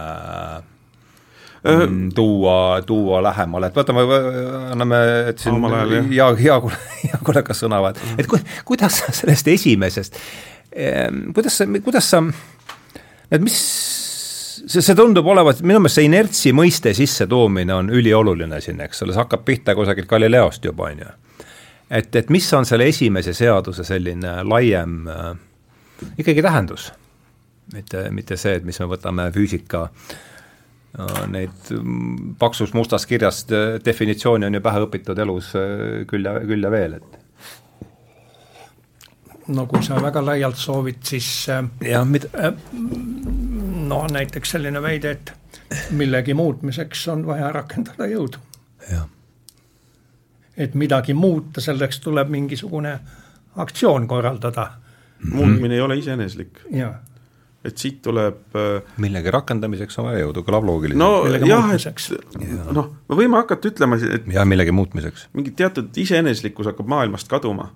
mm, 1.67 2.11
tuua, 2.15 2.83
tuua 2.87 3.23
lähemale, 3.23 3.71
et 3.71 3.77
võtame, 3.77 4.05
anname, 4.73 5.01
et 5.31 5.43
siin 5.43 5.67
hea, 6.11 6.29
hea, 6.41 6.59
hea 7.05 7.21
kollega 7.25 7.57
sõna, 7.57 7.81
et 8.19 8.29
ku, 8.31 8.39
kuidas 8.69 9.01
sa 9.03 9.15
sellest 9.15 9.49
esimesest, 9.49 10.21
kuidas 11.35 11.61
sa, 11.61 11.69
kuidas 11.85 12.11
sa, 12.11 12.23
et 13.31 13.43
mis, 13.43 13.57
see, 14.67 14.83
see 14.83 14.99
tundub 14.99 15.27
olevat, 15.33 15.63
minu 15.67 15.81
meelest 15.83 16.01
see 16.01 16.09
inertsi 16.11 16.55
mõiste 16.57 16.95
sissetoomine 16.97 17.75
on 17.75 17.91
ülioluline 17.95 18.61
siin, 18.65 18.83
eks 18.87 19.05
ole, 19.05 19.15
see 19.15 19.25
hakkab 19.25 19.47
pihta 19.47 19.77
kusagilt 19.79 20.11
Galileost 20.11 20.69
juba, 20.69 20.93
on 20.93 21.03
ju. 21.05 21.17
et, 21.91 22.15
et 22.17 22.31
mis 22.35 22.53
on 22.55 22.69
selle 22.69 22.89
esimese 22.93 23.35
seaduse 23.37 23.87
selline 23.87 24.39
laiem 24.47 25.03
äh, 25.11 25.35
ikkagi 26.19 26.45
tähendus 26.45 26.93
mitte, 27.75 28.09
mitte 28.11 28.37
see, 28.37 28.57
et 28.61 28.65
mis 28.65 28.79
me 28.81 28.87
võtame 28.91 29.31
füüsika 29.35 29.89
neid 31.29 31.71
mm, 31.71 32.35
paksus 32.39 32.73
mustas 32.75 33.07
kirjas 33.07 33.47
definitsiooni 33.85 34.47
on 34.47 34.55
ju 34.55 34.61
pähe 34.65 34.83
õpitud 34.87 35.19
elus 35.21 35.53
äh, 35.59 36.05
küll 36.09 36.25
ja, 36.25 36.39
küll 36.41 36.65
ja 36.65 36.71
veel, 36.73 36.97
et 36.97 37.19
no 39.53 39.67
kui 39.71 39.83
sa 39.85 40.01
väga 40.03 40.23
laialt 40.25 40.57
soovid, 40.61 41.03
siis 41.05 41.29
äh, 41.53 41.65
jah, 41.85 42.07
mida 42.09 42.31
äh, 42.41 42.55
no 43.91 44.07
näiteks 44.13 44.57
selline 44.57 44.83
väide, 44.83 45.11
et 45.19 45.33
millegi 45.99 46.35
muutmiseks 46.35 47.09
on 47.13 47.27
vaja 47.27 47.51
rakendada 47.53 48.09
jõudu. 48.09 48.41
et 50.57 50.75
midagi 50.75 51.15
muuta, 51.15 51.61
selleks 51.61 52.01
tuleb 52.01 52.29
mingisugune 52.33 52.99
aktsioon 53.57 54.09
korraldada. 54.09 54.71
muutmine 55.33 55.75
ei 55.75 55.81
ole 55.81 55.99
iseeneslik. 55.99 56.65
jah 56.71 56.97
et 57.67 57.81
siit 57.81 57.99
tuleb 58.05 58.57
äh, 58.59 58.95
millegi 59.03 59.33
rakendamiseks 59.35 59.99
on 60.01 60.09
vaja 60.09 60.23
jõudu, 60.25 60.45
kõlab 60.47 60.67
loogiliselt. 60.69 61.01
no 61.01 61.27
jah, 61.49 61.73
et 61.75 62.75
noh, 62.77 62.93
me 63.09 63.19
võime 63.19 63.41
hakata 63.41 63.71
ütlema, 63.73 63.99
et 63.99 64.29
jah, 64.33 64.47
millegi 64.49 64.75
muutmiseks. 64.77 65.29
mingi 65.37 65.55
teatud 65.57 65.97
iseeneslikkus 66.03 66.71
hakkab 66.71 66.89
maailmast 66.93 67.31
kaduma, 67.31 67.71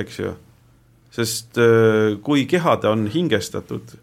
eks 0.00 0.20
ju. 0.22 0.34
sest 1.14 1.60
äh, 1.60 2.16
kui 2.24 2.46
kehad 2.50 2.86
on 2.90 3.06
hingestatud, 3.12 3.96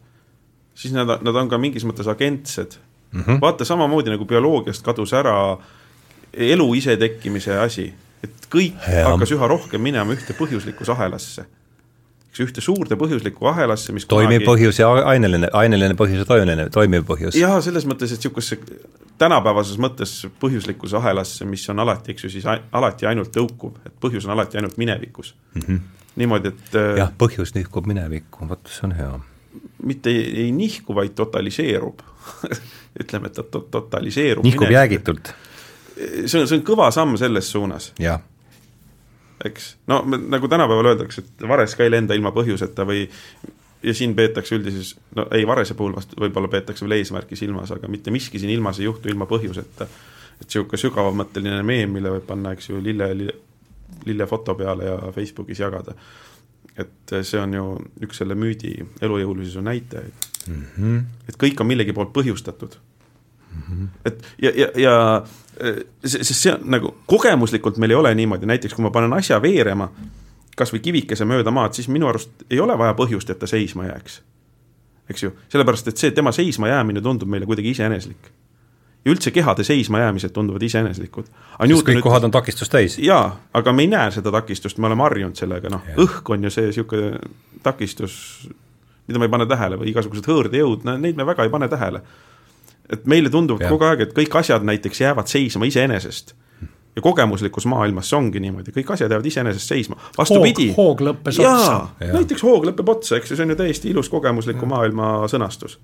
siis 0.77 0.95
nad, 0.95 1.17
nad 1.21 1.41
on 1.43 1.51
ka 1.51 1.59
mingis 1.61 1.87
mõttes 1.87 2.09
agentsed 2.11 2.77
mm. 3.11 3.21
-hmm. 3.21 3.41
vaata, 3.41 3.67
samamoodi 3.67 4.13
nagu 4.13 4.27
bioloogiast 4.29 4.85
kadus 4.85 5.13
ära 5.17 5.57
elu 6.31 6.67
isetekkimise 6.79 7.57
asi, 7.59 7.89
et 8.23 8.45
kõik 8.51 8.77
ja. 8.87 9.09
hakkas 9.09 9.33
üha 9.33 9.49
rohkem 9.49 9.81
minema 9.81 10.13
ühte 10.13 10.37
põhjuslikkusahelasse 10.37 11.47
üks 12.31 12.39
ühte 12.45 12.63
suurde 12.63 12.95
põhjuslikku 12.95 13.47
ahelasse, 13.51 13.91
mis 13.95 14.05
toimiv 14.07 14.39
kunagi... 14.39 14.47
põhjus 14.47 14.79
ja 14.79 14.89
aineline, 15.11 15.49
aineline 15.57 15.97
põhjus 15.99 16.23
ja 16.23 16.27
toimeline, 16.27 16.69
toimiv 16.71 17.03
põhjus. 17.07 17.35
jaa, 17.35 17.57
selles 17.63 17.87
mõttes, 17.89 18.13
et 18.15 18.23
niisugusesse 18.23 19.01
tänapäevases 19.21 19.79
mõttes 19.81 20.13
põhjuslikkuse 20.41 20.97
ahelasse, 21.01 21.45
mis 21.45 21.67
on 21.73 21.83
alati, 21.83 22.15
eks 22.15 22.25
ju, 22.25 22.31
siis 22.37 22.47
alati 22.47 23.09
ainult 23.09 23.33
tõukuv, 23.35 23.81
et 23.85 23.97
põhjus 24.01 24.29
on 24.29 24.35
alati 24.37 24.61
ainult 24.61 24.79
minevikus 24.81 25.33
mm. 25.53 25.61
-hmm. 25.67 26.07
niimoodi, 26.23 26.53
et 26.55 26.79
äh, 26.79 26.95
jah, 27.03 27.11
põhjus 27.19 27.53
nihkub 27.57 27.89
minevikku, 27.91 28.47
vot 28.47 28.71
see 28.71 28.87
on 28.87 28.95
hea. 28.95 29.11
mitte 29.83 30.09
ei, 30.09 30.23
ei 30.45 30.51
nihku, 30.55 30.95
vaid 30.95 31.17
totaliseerub 31.19 31.99
ütleme, 33.01 33.27
et 33.27 33.33
ta 33.33 33.43
to 33.43 33.67
totaliseerub. 33.71 34.43
nihkub 34.47 34.69
minevikku. 34.69 34.79
jäägitult. 34.79 35.33
see 36.25 36.41
on, 36.41 36.47
see 36.47 36.57
on 36.61 36.63
kõva 36.63 36.91
samm 36.95 37.19
selles 37.19 37.51
suunas. 37.51 37.93
jah 37.99 38.23
eks. 39.45 39.75
no 39.87 40.01
nagu 40.05 40.47
tänapäeval 40.47 40.93
öeldakse, 40.93 41.21
et 41.21 41.47
vares 41.47 41.75
ka 41.75 41.85
ei 41.85 41.91
lenda 41.91 42.17
ilma 42.17 42.31
põhjuseta 42.35 42.85
või 42.87 43.05
ja 43.83 43.93
siin 43.93 44.15
peetakse 44.15 44.55
üldises, 44.55 44.95
no 45.15 45.25
ei, 45.33 45.45
varese 45.47 45.75
puhul 45.77 45.95
vast 45.95 46.13
võib-olla 46.19 46.49
peetakse 46.51 46.85
veel 46.85 46.99
eesmärki 46.99 47.37
silmas, 47.39 47.71
aga 47.73 47.89
mitte 47.91 48.13
miski 48.13 48.39
siin 48.39 48.53
ilmas 48.53 48.79
ei 48.79 48.85
juhtu 48.85 49.09
ilma 49.09 49.27
põhjuseta. 49.29 49.87
et 50.41 50.47
niisugune 50.47 50.81
sügavamõtteline 50.81 51.63
meem, 51.63 51.91
mille 51.93 52.11
võib 52.17 52.27
panna, 52.27 52.53
eks 52.55 52.69
ju, 52.69 52.81
lille, 52.83 53.07
lille, 53.15 53.33
lillefoto 54.05 54.55
peale 54.57 54.85
ja 54.85 54.97
Facebookis 55.15 55.59
jagada. 55.59 55.95
et 56.77 57.13
see 57.27 57.39
on 57.39 57.53
ju 57.53 57.65
üks 58.05 58.21
selle 58.21 58.35
müüdi 58.35 58.77
elujõulisuse 59.01 59.61
näitajaid 59.61 60.29
mm. 60.47 60.63
-hmm. 60.77 61.01
et 61.29 61.37
kõik 61.37 61.61
on 61.61 61.67
millegi 61.67 61.93
poolt 61.93 62.13
põhjustatud 62.13 62.77
mm. 63.51 63.61
-hmm. 63.69 63.87
et 64.05 64.23
ja, 64.41 64.51
ja, 64.55 64.67
ja 64.75 65.23
sest 66.05 66.33
see 66.33 66.53
on 66.53 66.65
nagu 66.71 66.95
kogemuslikult 67.05 67.77
meil 67.77 67.91
ei 67.91 67.95
ole 67.95 68.15
niimoodi, 68.15 68.45
näiteks 68.45 68.73
kui 68.73 68.83
ma 68.83 68.91
panen 68.91 69.13
asja 69.13 69.41
veerema, 69.41 69.91
kas 70.57 70.73
või 70.73 70.81
kivikese 70.81 71.25
mööda 71.25 71.51
maad, 71.51 71.73
siis 71.73 71.87
minu 71.87 72.07
arust 72.07 72.45
ei 72.49 72.59
ole 72.59 72.77
vaja 72.77 72.93
põhjust, 72.97 73.29
et 73.29 73.39
ta 73.39 73.47
seisma 73.47 73.85
jääks. 73.85 74.21
eks 75.09 75.23
ju, 75.23 75.31
sellepärast 75.49 75.87
et 75.87 75.97
see 75.97 76.11
tema 76.11 76.31
seisma 76.31 76.67
jäämine 76.67 77.01
tundub 77.01 77.29
meile 77.29 77.45
kuidagi 77.45 77.69
iseeneslik 77.69 78.31
ja 79.05 79.11
üldse 79.11 79.31
kehade 79.31 79.63
seismajäämised 79.63 80.29
tunduvad 80.29 80.61
iseeneslikud. 80.61 81.25
sest 81.25 81.85
kõik 81.85 81.97
nüüd... 81.97 82.05
kohad 82.05 82.23
on 82.23 82.31
takistust 82.31 82.71
täis? 82.71 82.97
jaa, 83.01 83.39
aga 83.53 83.73
me 83.73 83.85
ei 83.85 83.89
näe 83.91 84.11
seda 84.11 84.31
takistust, 84.31 84.77
me 84.77 84.87
oleme 84.87 85.03
harjunud 85.03 85.37
sellega, 85.37 85.69
noh, 85.73 85.85
õhk 86.05 86.33
on 86.33 86.43
ju 86.45 86.53
see 86.53 86.69
niisugune 86.69 87.19
takistus, 87.63 88.15
mida 89.07 89.19
me 89.19 89.25
ei 89.25 89.33
pane 89.33 89.47
tähele 89.49 89.79
või 89.81 89.89
igasugused 89.93 90.27
hõõrdejõud, 90.29 90.85
no 90.85 90.97
neid 91.01 91.17
me 91.17 91.25
väga 91.25 91.47
ei 91.47 91.53
pane 91.53 91.69
tähele. 91.71 92.03
Et 92.91 93.05
meile 93.05 93.29
tunduvad 93.29 93.67
kogu 93.69 93.87
aeg, 93.87 94.07
et 94.07 94.15
kõik 94.15 94.35
asjad 94.41 94.65
näiteks 94.67 95.01
jäävad 95.01 95.31
seisma 95.31 95.65
iseenesest 95.65 96.35
ja 96.95 97.01
kogemuslikus 97.01 97.65
maailmas 97.65 98.09
see 98.09 98.17
ongi 98.17 98.39
niimoodi, 98.43 98.73
kõik 98.75 98.91
asjad 98.95 99.11
jäävad 99.11 99.27
iseenesest 99.29 99.73
seisma, 99.73 99.97
vastupidi. 100.17 100.71
hoog, 100.77 101.03
lõppes 101.07 101.39
otsa. 101.39 101.77
näiteks 102.01 102.43
hoog 102.43 102.67
lõpeb 102.67 102.91
otsa, 102.95 103.15
eks 103.17 103.31
ju, 103.31 103.39
see 103.39 103.47
on 103.47 103.53
ju 103.53 103.59
täiesti 103.61 103.91
ilus 103.93 104.09
kogemusliku 104.11 104.67
ja. 104.67 104.71
maailma 104.73 105.11
sõnastus. 105.31 105.77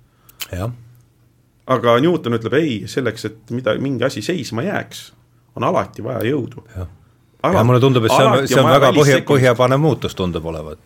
aga 1.67 1.95
Newton 2.03 2.39
ütleb 2.39 2.59
ei, 2.59 2.75
selleks, 2.91 3.25
et 3.31 3.55
mida, 3.55 3.77
mingi 3.79 4.07
asi 4.07 4.21
seisma 4.25 4.65
jääks, 4.67 5.11
on 5.55 5.67
alati 5.67 6.03
vaja 6.03 6.27
jõudu. 6.27 6.65
ja 6.75 7.63
mulle 7.63 7.79
tundub, 7.79 8.05
et 8.05 8.11
see 8.11 8.27
on, 8.27 8.47
see 8.47 8.61
on 8.61 8.71
väga 8.71 8.91
põhja, 8.99 9.23
põhjapanev 9.31 9.83
muutus 9.83 10.15
tundub 10.15 10.45
olevat. 10.45 10.79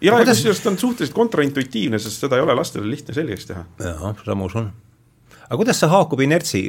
ja, 0.00 0.18
ja 0.18 0.26
kusjuures 0.26 0.64
ta 0.64 0.74
on 0.74 0.78
suhteliselt 0.78 1.14
kontraintuitiivne, 1.14 2.02
sest 2.02 2.26
seda 2.26 2.36
ei 2.36 2.42
ole 2.42 2.58
lastele 2.58 2.90
lihtne 2.90 3.14
selgeks 3.14 3.46
teha. 3.52 3.64
jah, 3.78 4.10
seda 4.24 4.34
ma 4.34 4.50
usun. 4.50 4.72
Aga 5.48 5.56
kuidas 5.56 5.80
see 5.80 5.88
haakub 5.88 6.20
inertsi, 6.24 6.60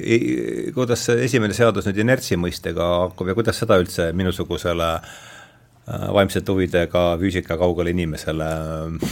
kuidas 0.75 1.03
see 1.09 1.25
esimene 1.25 1.55
seadus 1.55 1.89
nüüd 1.89 1.99
inertsi 2.05 2.37
mõistega 2.39 2.85
haakub 2.93 3.27
ja 3.27 3.35
kuidas 3.35 3.59
seda 3.59 3.75
üldse 3.81 4.09
minusugusele 4.15 4.87
äh, 4.95 6.05
vaimsete 6.15 6.55
huvidega 6.55 7.03
füüsika 7.19 7.59
kaugele 7.59 7.91
inimesele 7.95 8.47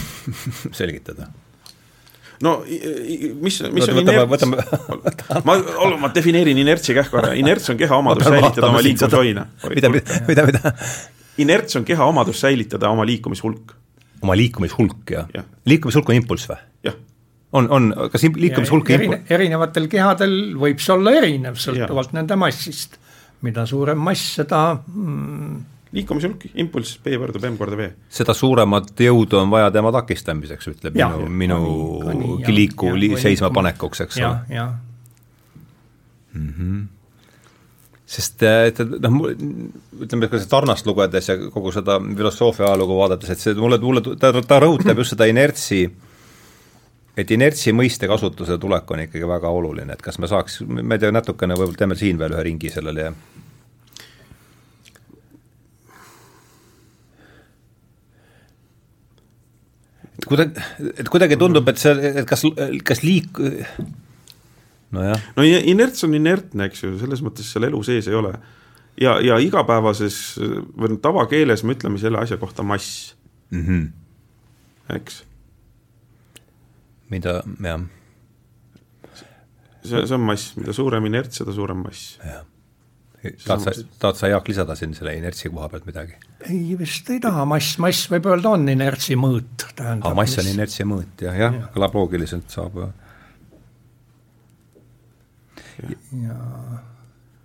selgitada? 0.80 1.28
no 2.44 2.54
mis, 2.64 3.60
mis 3.74 3.90
on 3.92 4.00
inerts, 4.04 4.46
ma, 5.48 5.58
ma 6.00 6.12
defineerin 6.16 6.64
inertsi 6.64 6.96
kah 6.96 7.10
korra, 7.12 7.34
inerts 7.36 7.74
on 7.74 7.80
keha 7.82 8.00
omadus 8.00 8.30
säilitada 8.30 8.70
oma 8.70 8.84
liikumishoina. 8.86 9.48
mida, 9.74 9.92
mida, 9.92 10.48
mida? 10.48 10.74
inerts 11.44 11.76
on 11.76 11.88
keha 11.88 12.08
omadus 12.08 12.40
säilitada 12.46 12.94
oma 12.94 13.04
liikumishulk. 13.10 13.76
oma 14.22 14.40
liikumishulk, 14.40 15.04
jah 15.12 15.28
ja.? 15.36 15.44
liikumishulk 15.68 16.14
on 16.14 16.22
impulss 16.22 16.48
või? 16.54 16.62
jah 16.88 16.96
on, 17.52 17.70
on, 17.72 17.90
kas 18.12 18.26
liikumishulk 18.28 18.90
erine, 18.96 19.22
erinevatel 19.30 19.88
kehadel 19.92 20.36
võib 20.60 20.82
see 20.84 20.94
olla 20.98 21.16
erinev, 21.22 21.60
sõltuvalt 21.62 22.14
ja. 22.14 22.20
nende 22.20 22.38
massist. 22.40 22.98
mida 23.46 23.66
suurem 23.70 24.00
mass, 24.02 24.34
seda 24.40 24.62
mm, 24.76 25.60
liikumishulk, 25.96 26.48
impulss, 26.60 26.98
B 27.04 27.16
võrdub 27.22 27.46
M 27.48 27.56
korda 27.60 27.80
V. 27.80 27.88
seda 28.12 28.36
suuremat 28.36 28.92
jõudu 29.08 29.40
on 29.40 29.54
vaja 29.54 29.72
tema 29.72 29.94
takistamiseks, 29.96 30.74
ütleb 30.74 31.00
ja, 31.00 31.10
minu, 31.14 31.62
minu 32.04 32.38
liiku 32.52 32.92
li, 32.98 33.14
seisma 33.22 33.52
panekuks, 33.54 34.04
eks 34.08 34.20
ole. 34.22 34.68
Mm 36.38 36.50
-hmm. 36.54 36.82
sest 38.06 38.44
et 38.44 38.80
noh, 38.80 39.16
ütleme 40.04 40.28
ka 40.30 40.40
Tarnast 40.50 40.86
lugedes 40.86 41.30
ja 41.30 41.38
kogu 41.52 41.72
seda 41.72 42.00
filosoofia 42.00 42.66
ajalugu 42.68 42.98
vaadates, 42.98 43.30
et 43.30 43.40
see 43.40 43.54
mulle, 43.54 43.80
mulle, 43.82 44.04
ta, 44.20 44.34
ta 44.42 44.60
rõhutab 44.60 44.98
just 45.02 45.16
seda 45.16 45.26
inertsi, 45.26 45.88
et 47.18 47.32
inertsi 47.34 47.74
mõiste 47.74 48.08
kasutuse 48.10 48.60
tulek 48.62 48.92
on 48.92 49.02
ikkagi 49.08 49.28
väga 49.28 49.50
oluline, 49.50 49.94
et 49.94 50.02
kas 50.06 50.20
me 50.22 50.30
saaks, 50.30 50.62
ma 50.68 50.96
ei 50.96 51.02
tea, 51.02 51.12
natukene 51.12 51.58
võib-olla 51.58 51.82
teeme 51.82 51.98
siin 51.98 52.20
veel 52.22 52.38
ühe 52.38 52.46
ringi 52.52 52.72
sellele 52.74 53.08
ja 53.08 53.14
kuidagi, 60.28 60.66
et 60.98 61.10
kuidagi 61.10 61.38
tundub, 61.40 61.68
et 61.72 61.80
see, 61.82 61.94
et 62.22 62.28
kas, 62.28 62.44
kas 62.88 63.04
liik-, 63.06 63.42
nojah. 64.96 65.28
no 65.38 65.46
inerts 65.46 66.06
on 66.08 66.16
inertne, 66.18 66.70
eks 66.70 66.84
ju, 66.84 66.94
selles 67.02 67.24
mõttes 67.26 67.50
seal 67.52 67.68
elu 67.70 67.82
sees 67.86 68.10
ei 68.10 68.18
ole. 68.18 68.34
ja, 69.02 69.18
ja 69.24 69.38
igapäevases 69.44 70.20
või 70.78 71.00
tavakeeles 71.02 71.64
me 71.64 71.78
ütleme 71.78 72.02
selle 72.02 72.22
asja 72.22 72.40
kohta 72.42 72.66
mass 72.66 73.16
mm. 73.52 73.64
-hmm. 73.64 73.88
eks. 74.98 75.24
Mida, 77.14 77.40
jah. 77.64 77.88
see, 79.84 80.04
see 80.04 80.16
on 80.16 80.28
mass, 80.28 80.54
mida 80.60 80.76
suurem 80.76 81.06
inerts, 81.10 81.42
seda 81.42 81.56
suurem 81.56 81.84
mass. 81.86 82.16
jah 82.24 82.46
tahad 83.46 83.62
sa, 83.62 83.72
tahad 84.00 84.16
sa 84.16 84.28
Jaak 84.28 84.48
lisada 84.48 84.76
siin 84.76 84.94
selle 84.96 85.16
inertsi 85.18 85.50
koha 85.50 85.70
pealt 85.70 85.88
midagi? 85.90 86.18
ei, 86.50 86.76
vist 86.80 87.10
ei 87.10 87.20
taha, 87.24 87.46
mass, 87.50 87.78
mass 87.82 88.10
võib 88.12 88.30
öelda, 88.32 88.54
on 88.54 88.68
inertsi 88.70 89.18
mõõt, 89.20 89.68
tähendab. 89.76 90.10
aa, 90.10 90.18
mass 90.18 90.38
on 90.42 90.52
inertsi 90.52 90.86
mõõt 90.88 91.26
jah, 91.26 91.38
jah 91.38 91.58
ja., 91.58 91.70
kõlab 91.74 91.98
loogiliselt, 91.98 92.46
saab. 92.54 92.78
ja, 96.22 96.38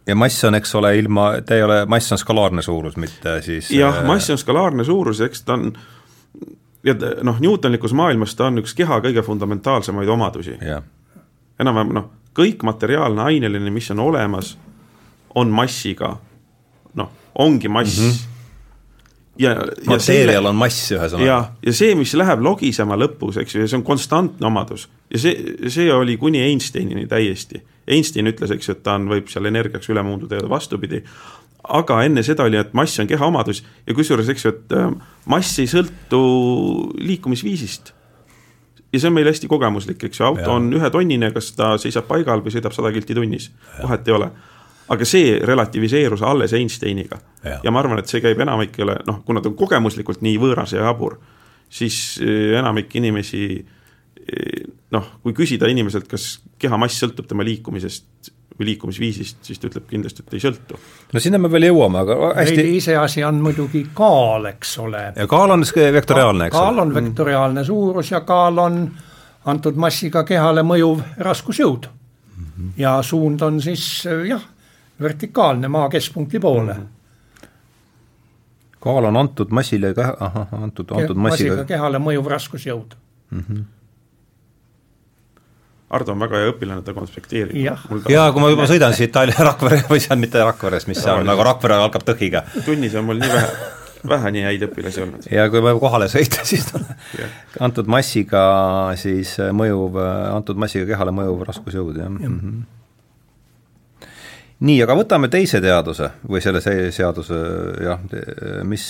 ja 0.07 0.19
mass 0.19 0.45
on, 0.49 0.61
eks 0.61 0.77
ole, 0.79 0.93
ilma, 1.01 1.31
ta 1.47 1.57
ei 1.57 1.65
ole, 1.65 1.83
mass 1.91 2.13
on 2.13 2.21
skalaarne 2.21 2.65
suurus, 2.65 3.01
mitte 3.01 3.39
siis 3.47 3.73
jah, 3.75 4.03
mass 4.09 4.31
on 4.35 4.41
skalaarne 4.41 4.87
suurus, 4.89 5.25
eks 5.25 5.47
ta 5.49 5.57
on 5.59 5.73
ja 5.73 5.89
noh, 7.23 7.39
Newtonlikus 7.41 7.93
maailmas 7.93 8.35
ta 8.35 8.49
on 8.51 8.63
üks 8.63 8.75
keha 8.75 9.01
kõige 9.05 9.23
fundamentaalsemaid 9.23 10.09
omadusi. 10.09 10.59
enam-vähem 11.61 11.95
noh, 11.95 12.11
kõik 12.35 12.63
materiaalne, 12.67 13.23
aineline, 13.23 13.71
mis 13.71 13.91
on 13.91 14.01
olemas 14.01 14.57
on 15.35 15.49
massiga, 15.49 16.17
noh, 16.95 17.11
ongi 17.35 17.69
mass 17.69 18.01
mm. 18.01 18.11
-hmm 18.11 18.29
ja, 19.39 19.51
ja 19.51 19.57
mateerial 19.87 20.47
on 20.47 20.57
mass 20.57 20.93
ühesõnaga. 20.93 21.27
ja, 21.27 21.53
ja 21.67 21.73
see, 21.73 21.95
mis 21.97 22.15
läheb 22.15 22.43
logisema 22.45 22.97
lõpus, 23.01 23.39
eks 23.41 23.55
ju, 23.55 23.63
ja 23.65 23.71
see 23.71 23.79
on 23.79 23.85
konstantne 23.87 24.47
omadus 24.47 24.89
ja 25.13 25.19
see, 25.19 25.55
see 25.73 25.93
oli 25.93 26.17
kuni 26.21 26.43
Einsteinini 26.43 27.07
täiesti. 27.07 27.63
Einstein 27.89 28.31
ütles, 28.31 28.53
eks 28.55 28.69
ju, 28.69 28.77
et 28.77 28.83
ta 28.85 28.95
on, 28.99 29.09
võib 29.11 29.31
seal 29.33 29.49
energiaks 29.51 29.91
üle 29.91 30.05
muunduda 30.07 30.39
ja 30.39 30.49
vastupidi. 30.49 31.03
Aga 31.63 32.03
enne 32.07 32.23
seda 32.27 32.47
oli, 32.49 32.59
et 32.59 32.73
mass 32.75 33.01
on 33.01 33.11
keha 33.11 33.27
omadus 33.27 33.63
ja 33.87 33.95
kusjuures, 33.95 34.29
eks 34.33 34.47
ju, 34.47 34.55
et 34.55 34.77
äh, 34.77 34.89
mass 35.31 35.59
ei 35.63 35.69
sõltu 35.71 36.23
liikumisviisist. 36.99 37.93
ja 38.93 39.01
see 39.01 39.09
on 39.09 39.15
meil 39.17 39.31
hästi 39.31 39.49
kogemuslik, 39.49 40.03
eks 40.05 40.21
ju, 40.21 40.27
auto 40.27 40.49
ja. 40.49 40.57
on 40.57 40.73
ühetonnine, 40.75 41.33
kas 41.33 41.53
ta 41.57 41.75
seisab 41.79 42.09
paigal 42.11 42.43
või 42.45 42.55
sõidab 42.55 42.75
sada 42.77 42.93
kilti 42.93 43.15
tunnis, 43.17 43.51
vahet 43.83 44.09
ei 44.09 44.19
ole 44.19 44.33
aga 44.93 45.07
see 45.09 45.37
relativiseerus 45.47 46.23
alles 46.27 46.53
Einsteiniga. 46.53 47.19
ja 47.63 47.71
ma 47.71 47.81
arvan, 47.81 48.01
et 48.03 48.11
see 48.11 48.21
käib 48.23 48.41
enamikele, 48.43 48.99
noh, 49.07 49.23
kuna 49.27 49.43
ta 49.43 49.51
on 49.51 49.57
kogemuslikult 49.59 50.23
nii 50.25 50.37
võõras 50.43 50.75
ja 50.75 50.87
jabur, 50.87 51.19
siis 51.73 52.19
eh, 52.23 52.59
enamik 52.59 52.93
inimesi 52.99 53.45
eh, 53.57 54.63
noh, 54.93 55.09
kui 55.23 55.35
küsida 55.37 55.71
inimeselt, 55.71 56.09
kas 56.11 56.37
keha 56.61 56.79
mass 56.81 57.01
sõltub 57.03 57.29
tema 57.31 57.47
liikumisest 57.47 58.33
või 58.59 58.69
liikumisviisist, 58.73 59.39
siis 59.47 59.59
ta 59.59 59.69
ütleb 59.71 59.87
kindlasti, 59.91 60.25
et 60.27 60.35
ei 60.37 60.43
sõltu. 60.43 60.79
no 61.13 61.21
sinna 61.21 61.39
me 61.39 61.51
veel 61.53 61.69
jõuame, 61.71 62.03
aga 62.05 62.33
hästi 62.37 62.67
iseasi 62.77 63.25
on 63.25 63.41
muidugi 63.45 63.87
kaal, 63.95 64.47
eks 64.53 64.77
ole. 64.79 65.05
ja 65.17 65.27
kaal 65.27 65.57
on 65.57 65.65
vektoriaalne, 65.99 66.47
eks 66.51 66.57
ole? 66.57 66.65
kaal 66.65 66.85
on 66.85 66.95
vektoriaalne 66.95 67.65
suurus 67.65 68.11
ja 68.11 68.21
kaal 68.29 68.59
on 68.59 68.81
antud 69.53 69.77
massiga 69.77 70.25
kehale 70.25 70.63
mõjuv 70.63 71.03
raskusjõud 71.19 71.87
mm. 71.89 72.45
-hmm. 72.45 72.73
ja 72.77 72.99
suund 73.03 73.41
on 73.41 73.63
siis 73.63 74.05
jah, 74.29 74.43
vertikaalne 75.01 75.69
maa 75.69 75.89
keskpunkti 75.89 76.41
poole 76.41 76.73
mm. 76.73 76.81
-hmm 76.81 76.99
kaal 78.83 79.05
on 79.05 79.17
antud 79.17 79.51
massile, 79.55 79.95
ahah, 80.21 80.49
antud, 80.63 80.91
antud 80.91 81.17
massiga. 81.17 81.53
massiga 81.55 81.65
kehale 81.65 82.01
mõjuv 82.03 82.27
raskusjõud 82.27 82.97
mm. 83.31 83.45
-hmm. 83.49 83.65
Ardo 85.93 86.15
on 86.15 86.25
väga 86.25 86.41
hea 86.41 86.49
õpilane, 86.53 86.85
ta 86.87 86.95
konspekteerib. 86.97 87.57
jaa, 88.09 88.31
kui 88.33 88.43
ma 88.43 88.51
juba 88.53 88.67
sõidan 88.71 88.97
siit 88.97 89.13
Tallinna 89.13 89.51
Rakvere 89.51 89.83
või 89.91 90.01
seal 90.01 90.21
mitte 90.21 90.41
Rakveres, 90.41 90.89
mis 90.89 91.01
see 91.03 91.13
on, 91.13 91.29
aga 91.29 91.47
Rakvere 91.53 91.79
algab 91.79 92.07
tõhiga. 92.09 92.45
tunnis 92.65 92.97
on 92.97 93.09
mul 93.09 93.21
nii 93.21 93.33
vähe, 93.33 93.71
vähe 94.15 94.35
nii 94.37 94.45
häid 94.49 94.67
õpilasi 94.69 95.03
olnud. 95.05 95.31
ja 95.31 95.49
kui 95.53 95.65
ma 95.65 95.75
kohale 95.79 96.09
sõita, 96.13 96.47
siis 96.49 96.69
antud 97.61 97.91
massiga 97.93 98.45
siis 99.01 99.35
mõjuv, 99.53 99.99
antud 100.33 100.61
massiga 100.61 100.89
kehale 100.95 101.15
mõjuv 101.17 101.45
raskusjõud, 101.51 101.99
jah 102.01 102.09
ja. 102.09 102.29
mm. 102.29 102.39
-hmm 102.39 102.63
nii, 104.63 104.79
aga 104.85 104.95
võtame 104.95 105.27
teise 105.31 105.59
teaduse 105.63 106.13
või 106.23 106.43
selle 106.45 106.61
seaduse 106.63 107.39
jah, 107.83 108.03
mis 108.69 108.85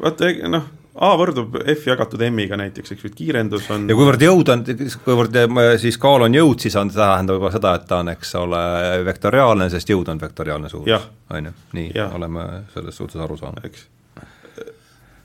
vaata, 0.00 0.30
noh, 0.52 0.68
A 0.94 1.08
võrdub 1.18 1.56
F 1.72 1.88
jagatud 1.88 2.22
M-iga 2.28 2.54
näiteks, 2.58 2.92
eks 2.94 3.02
ju, 3.02 3.10
et 3.10 3.16
kiirendus 3.18 3.64
on 3.74 3.88
ja 3.90 3.96
kuivõrd 3.98 4.22
jõud 4.22 4.50
on, 4.54 4.60
kuivõrd 5.02 5.38
siis 5.82 5.96
kaal 5.98 6.22
on 6.28 6.36
jõud, 6.36 6.60
siis 6.62 6.76
on, 6.78 6.92
tähendab 6.94 7.40
juba 7.40 7.50
seda, 7.50 7.72
et 7.80 7.88
ta 7.90 7.98
on, 8.04 8.12
eks 8.12 8.30
ole, 8.38 8.60
vektoriaalne, 9.08 9.66
sest 9.72 9.90
jõud 9.90 10.12
on 10.12 10.22
vektoriaalne 10.22 10.70
suurus. 10.70 11.08
on 11.34 11.50
ju, 11.50 11.54
nii, 11.74 11.88
oleme 12.14 12.46
selles 12.74 13.00
suhtes 13.02 13.18
aru 13.24 13.38
saanud. 13.40 13.66
eks. 13.66 13.88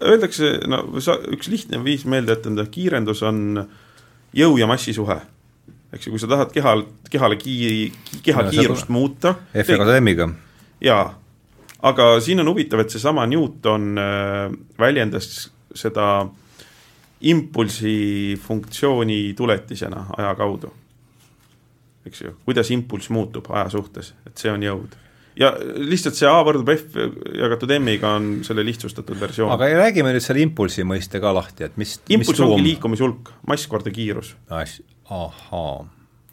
Öeldakse, 0.09 0.55
no 0.71 0.81
sa, 1.03 1.19
üks 1.35 1.51
lihtne 1.51 1.83
viis 1.85 2.07
meelde 2.09 2.33
jätta, 2.33 2.65
kiirendus 2.71 3.21
on 3.27 3.61
jõu 4.33 4.57
ja 4.57 4.69
massi 4.69 4.95
suhe 4.95 5.19
eks 5.93 6.07
ju, 6.07 6.13
kui 6.13 6.21
sa 6.21 6.29
tahad 6.29 6.51
kehal, 6.53 6.83
kehale 7.09 7.37
kiiri, 7.39 7.91
keha 8.25 8.45
ja, 8.47 8.53
kiirust 8.53 8.89
muuta. 8.93 9.35
F-iga 9.53 9.87
sa 9.87 9.97
M-iga. 9.97 10.29
jaa, 10.81 11.05
aga 11.81 12.09
siin 12.23 12.41
on 12.43 12.51
huvitav, 12.51 12.83
et 12.83 12.93
seesama 12.93 13.25
Newton 13.29 13.97
äh, 13.97 14.51
väljendas 14.79 15.49
seda 15.75 16.27
impulsi 17.21 18.39
funktsiooni 18.41 19.33
tuletisena 19.37 20.05
aja 20.17 20.35
kaudu. 20.35 20.73
eks 22.05 22.21
ju, 22.21 22.33
kuidas 22.45 22.71
impulss 22.71 23.09
muutub 23.09 23.51
aja 23.51 23.69
suhtes, 23.69 24.13
et 24.25 24.37
see 24.37 24.51
on 24.51 24.63
jõud 24.63 24.95
ja 25.39 25.51
lihtsalt 25.59 26.17
see 26.17 26.29
A 26.29 26.41
võrdub 26.45 26.69
F 26.73 26.97
jagatud 27.37 27.71
M-iga 27.77 28.15
on 28.17 28.27
selle 28.47 28.63
lihtsustatud 28.67 29.19
versioon. 29.19 29.51
aga 29.53 29.69
räägime 29.83 30.11
nüüd 30.15 30.25
selle 30.25 30.43
impulsi 30.43 30.85
mõiste 30.87 31.21
ka 31.23 31.31
lahti, 31.35 31.67
et 31.69 31.77
mis 31.79 31.97
impulss 32.11 32.43
ongi 32.43 32.65
liikumishulk, 32.65 33.31
mass 33.47 33.69
korda 33.71 33.93
kiirus. 33.95 34.35
ahaa, 34.49 35.73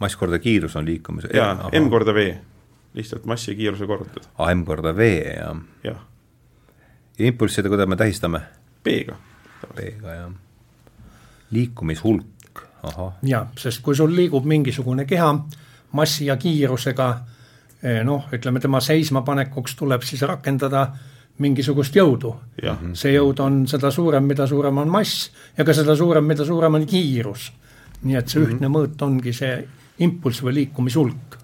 mass 0.03 0.19
korda 0.19 0.41
kiirus 0.43 0.77
on 0.77 0.89
liikumise 0.89 1.31
jaa, 1.35 1.71
M 1.73 1.91
korda 1.93 2.15
V, 2.17 2.29
lihtsalt 2.99 3.27
massi 3.31 3.53
ja 3.53 3.61
kiiruse 3.63 3.87
korrutatud. 3.87 4.29
aa, 4.39 4.51
M 4.55 4.65
korda 4.67 4.95
V, 4.97 5.11
jah. 5.37 5.65
jah. 5.85 6.05
ja 7.19 7.33
impulsside, 7.33 7.71
kuidas 7.73 7.89
me 7.89 7.97
tähistame? 7.97 8.43
B-ga. 8.87 9.17
B-ga, 9.75 10.15
jah. 10.15 10.31
liikumishulk, 11.51 12.63
ahah. 12.83 13.13
jah, 13.23 13.49
sest 13.59 13.83
kui 13.83 13.95
sul 13.95 14.15
liigub 14.15 14.47
mingisugune 14.47 15.05
keha 15.07 15.33
massi 15.97 16.27
ja 16.27 16.37
kiirusega 16.37 17.09
eh, 17.83 18.01
noh, 18.05 18.29
ütleme 18.35 18.63
tema 18.63 18.81
seismapanekuks 18.81 19.77
tuleb 19.79 20.07
siis 20.07 20.23
rakendada 20.27 20.87
mingisugust 21.43 21.97
jõudu. 21.97 22.33
see 22.95 23.13
jõud 23.13 23.41
on 23.45 23.65
seda 23.69 23.91
suurem, 23.91 24.25
mida 24.25 24.47
suurem 24.47 24.79
on 24.79 24.89
mass 24.89 25.31
ja 25.57 25.65
ka 25.65 25.75
seda 25.77 25.97
suurem, 25.97 26.25
mida 26.25 26.45
suurem 26.45 26.75
on 26.75 26.87
kiirus. 26.87 27.53
nii 28.03 28.17
et 28.17 28.29
see 28.29 28.41
mm 28.41 28.47
-hmm. 28.47 28.55
ühtne 28.55 28.69
mõõt 28.69 29.03
ongi 29.03 29.33
see 29.33 29.69
impulss 29.99 30.43
või 30.43 30.55
liikumishulk. 30.55 31.39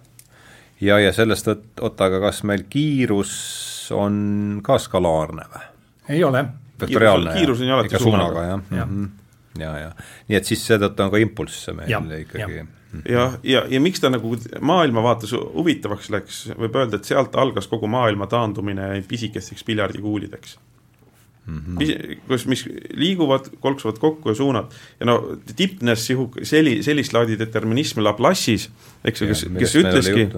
ja, 0.80 0.98
ja 0.98 1.12
sellest, 1.12 1.48
oota, 1.80 2.04
aga 2.04 2.20
kas 2.20 2.42
meil 2.42 2.64
kiirus 2.68 3.92
on 3.92 4.60
ka 4.62 4.78
skalaarne 4.78 5.42
või? 5.54 5.64
ei 6.08 6.24
ole 6.24 6.46
vektoriaalne. 6.82 7.34
kiirus 7.38 7.60
on 7.60 7.70
ju 7.70 7.74
alati 7.78 8.02
suunaga, 8.02 8.46
jah 8.46 8.60
ja. 8.70 8.86
Mm. 8.86 9.02
-hmm. 9.02 9.62
ja, 9.62 9.72
ja 9.78 9.90
nii 10.28 10.38
et 10.38 10.52
siis 10.52 10.66
seetõttu 10.68 11.06
on 11.06 11.12
ka 11.14 11.22
impulsse 11.22 11.74
meil 11.76 11.90
ja, 11.90 12.02
ikkagi 12.18 12.58
ja 12.60 12.66
jah, 12.66 12.70
ja, 13.08 13.24
ja, 13.42 13.62
ja 13.68 13.80
miks 13.80 14.02
ta 14.02 14.10
nagu 14.12 14.34
maailmavaates 14.60 15.32
huvitavaks 15.32 16.10
läks, 16.12 16.42
võib 16.58 16.76
öelda, 16.76 17.00
et 17.00 17.08
sealt 17.08 17.36
algas 17.40 17.68
kogu 17.70 17.88
maailma 17.90 18.28
taandumine 18.30 18.94
pisikesteks 19.08 19.64
piljardikuulideks 19.64 20.58
mm. 21.46 21.58
-hmm. 21.58 22.20
kus, 22.28 22.46
mis 22.46 22.64
liiguvad, 22.94 23.48
kolksuvad 23.60 23.98
kokku 23.98 24.28
ja 24.28 24.34
suunad 24.34 24.72
ja 25.00 25.06
no 25.06 25.18
Tipnes 25.56 26.06
sihu-, 26.06 26.32
selli-, 26.42 26.82
sellist 26.82 27.12
laadi 27.12 27.38
determinism 27.38 28.00
Laplace'is, 28.00 28.68
eks 29.04 29.22
ju, 29.22 29.28
kes, 29.28 29.46
kes 29.58 29.76
ütleski, 29.76 30.28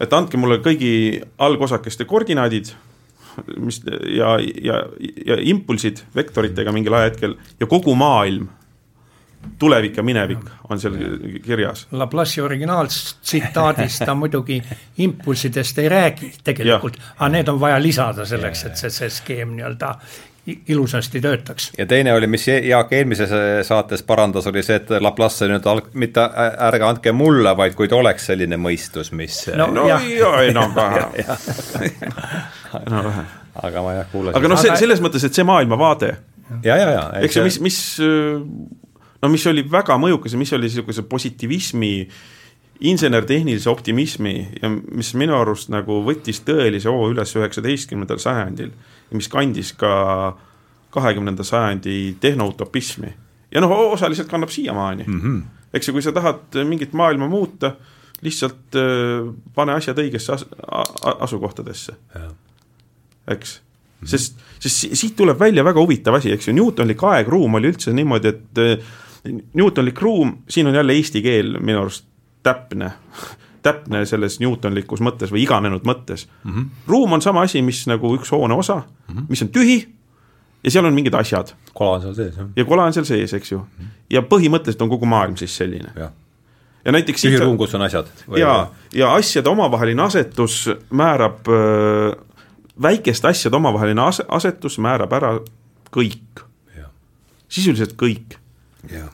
et 0.00 0.12
andke 0.12 0.40
mulle 0.40 0.60
kõigi 0.64 1.20
algosakeste 1.38 2.04
koordinaadid 2.04 2.72
mis 3.56 3.82
ja, 4.16 4.36
ja, 4.62 4.82
ja 5.26 5.36
impulsid 5.40 6.04
vektoritega 6.16 6.72
mingil 6.72 6.94
ajahetkel 6.98 7.36
ja 7.60 7.68
kogu 7.70 7.94
maailm, 7.94 8.48
tulevik 9.58 9.96
ja 9.96 10.02
minevik 10.04 10.50
on 10.68 10.80
seal 10.80 10.96
kirjas. 11.44 11.86
Laplace'i 11.92 12.42
originaaltsitaadis 12.44 13.98
ta 14.04 14.14
muidugi 14.14 14.60
impulssidest 14.98 15.78
ei 15.78 15.88
räägi 15.88 16.32
tegelikult, 16.44 16.98
aga 17.18 17.28
need 17.32 17.48
on 17.48 17.60
vaja 17.60 17.78
lisada 17.82 18.26
selleks, 18.28 18.64
et 18.68 18.76
see, 18.80 18.90
see 18.92 19.10
skeem 19.10 19.56
nii-öelda 19.56 19.94
ilusasti 20.46 21.20
töötaks. 21.20 21.70
ja 21.78 21.86
teine 21.86 22.14
oli, 22.14 22.26
mis 22.26 22.46
Jaak 22.48 22.92
eelmises 22.92 23.30
saates 23.66 24.02
parandas, 24.02 24.46
oli 24.46 24.62
see, 24.64 24.78
et 24.80 24.90
Laplace 25.00 25.48
nüüd 25.50 25.66
alg-, 25.68 25.92
mitte 25.94 26.24
ärge 26.68 26.86
andke 26.86 27.12
mulle, 27.12 27.52
vaid 27.56 27.76
kui 27.78 27.88
ta 27.88 27.98
oleks 28.00 28.30
selline 28.32 28.56
mõistus, 28.60 29.12
mis 29.12 29.42
no, 29.54 29.68
no 29.74 29.86
jah 29.88 30.06
ja, 30.08 30.32
enam-vähem 30.48 31.16
enam-vähem. 32.86 33.30
aga 33.62 33.84
ma 33.84 33.94
jah, 34.00 34.10
kuulasin. 34.12 34.40
aga 34.40 34.52
noh, 34.52 34.60
see 34.60 34.76
selles 34.80 35.02
mõttes, 35.04 35.26
et 35.28 35.36
see 35.36 35.46
maailmavaade. 35.46 36.14
ja, 36.64 36.76
ja, 36.76 36.90
ja. 36.96 37.06
eks 37.20 37.38
see, 37.38 37.46
mis, 37.46 37.60
mis 37.68 37.80
no 39.20 39.32
mis 39.32 39.46
oli 39.50 39.64
väga 39.70 39.96
mõjukas 40.00 40.34
ja 40.34 40.40
mis 40.40 40.52
oli 40.56 40.68
niisuguse 40.70 41.04
positiivismi 41.08 41.94
insener-tehnilise 42.80 43.70
optimismi 43.70 44.48
ja 44.62 44.70
mis 44.70 45.12
minu 45.18 45.36
arust 45.36 45.68
nagu 45.72 46.00
võttis 46.06 46.40
tõelise 46.46 46.88
hoo 46.88 47.10
üles 47.12 47.34
üheksateistkümnendal 47.36 48.20
sajandil 48.22 48.70
ja 48.72 49.18
mis 49.18 49.28
kandis 49.28 49.74
ka 49.76 49.92
kahekümnenda 50.90 51.44
sajandi 51.44 52.16
tehnoutopismi. 52.20 53.12
ja 53.54 53.60
noh, 53.60 53.72
osaliselt 53.92 54.28
kannab 54.28 54.48
siiamaani 54.48 55.04
mm. 55.06 55.20
-hmm. 55.20 55.42
eks 55.74 55.88
ju, 55.88 55.92
kui 55.92 56.02
sa 56.02 56.12
tahad 56.12 56.64
mingit 56.64 56.92
maailma 56.92 57.28
muuta, 57.28 57.74
lihtsalt 58.22 58.76
äh, 58.76 59.34
pane 59.54 59.72
asjad 59.72 59.98
õigesse 59.98 60.32
as 60.32 60.46
asukohtadesse. 61.20 61.92
eks 63.28 63.60
mm, 63.60 64.04
-hmm. 64.04 64.08
sest, 64.08 64.38
sest 64.58 64.88
siit 64.92 65.16
tuleb 65.16 65.38
välja 65.38 65.64
väga 65.64 65.80
huvitav 65.80 66.14
asi, 66.14 66.32
eks 66.32 66.48
ju, 66.48 66.54
Newtonlik 66.54 67.02
aegruum 67.02 67.54
oli 67.54 67.68
üldse 67.68 67.92
niimoodi, 67.92 68.28
et 68.28 68.58
äh, 68.58 68.78
Newtonlik 69.54 70.00
ruum, 70.00 70.38
siin 70.48 70.66
on 70.66 70.74
jälle 70.74 70.92
eesti 70.92 71.22
keel 71.22 71.58
minu 71.60 71.80
arust 71.80 72.09
täpne 72.42 72.92
täpne 73.62 74.04
selles 74.08 74.38
Newtonlikus 74.40 75.02
mõttes 75.04 75.32
või 75.32 75.44
iganenud 75.44 75.84
mõttes 75.84 76.26
mm. 76.26 76.52
-hmm. 76.52 76.86
ruum 76.88 77.12
on 77.12 77.22
sama 77.22 77.42
asi, 77.44 77.62
mis 77.62 77.82
nagu 77.90 78.14
üks 78.16 78.32
hoone 78.32 78.54
osa 78.54 78.76
mm, 78.80 79.16
-hmm. 79.16 79.26
mis 79.28 79.42
on 79.42 79.48
tühi 79.48 79.76
ja 80.64 80.70
seal 80.70 80.84
on 80.84 80.94
mingid 80.94 81.14
asjad. 81.14 81.52
kola 81.74 81.98
on 81.98 82.02
seal 82.02 82.14
sees, 82.14 82.36
jah. 82.36 82.48
ja 82.56 82.64
kola 82.64 82.88
on 82.88 82.96
seal 82.96 83.04
sees, 83.04 83.34
eks 83.34 83.52
ju 83.52 83.58
mm. 83.58 83.64
-hmm. 83.80 83.92
ja 84.10 84.22
põhimõtteliselt 84.22 84.82
on 84.82 84.88
kogu 84.88 85.06
maailm 85.06 85.36
siis 85.36 85.56
selline. 85.56 85.92
ja 86.84 86.92
näiteks 86.92 87.22
tühi 87.22 87.38
ruum, 87.40 87.58
kus 87.58 87.74
on 87.74 87.82
asjad. 87.82 88.06
ja, 88.36 88.70
ja 88.94 89.14
asjade 89.14 89.48
omavaheline 89.48 90.02
asetus 90.02 90.70
määrab 90.90 91.48
äh,, 91.48 92.16
väikeste 92.82 93.28
asjade 93.28 93.56
omavaheline 93.56 94.02
ase-, 94.02 94.28
asetus 94.28 94.78
määrab 94.78 95.12
ära 95.12 95.38
kõik. 95.96 96.46
sisuliselt 97.48 97.92
kõik 98.02 98.38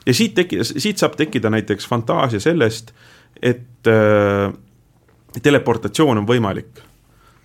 ja, 0.05 0.13
siit 0.13 0.35
teki-, 0.35 0.63
siit 0.63 0.97
saab 0.97 1.15
tekkida 1.17 1.49
näiteks 1.49 1.87
fantaasia 1.87 2.39
sellest, 2.39 2.93
et 3.41 3.87
äh, 3.87 4.53
teleportatsioon 5.41 6.17
on 6.17 6.27
võimalik. 6.27 6.83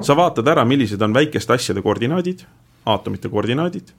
sa 0.03 0.17
vaatad 0.17 0.49
ära, 0.49 0.65
millised 0.65 1.03
on 1.03 1.15
väikeste 1.15 1.53
asjade 1.55 1.83
koordinaadid, 1.83 2.41
aatomite 2.87 3.29
koordinaadid, 3.29 3.93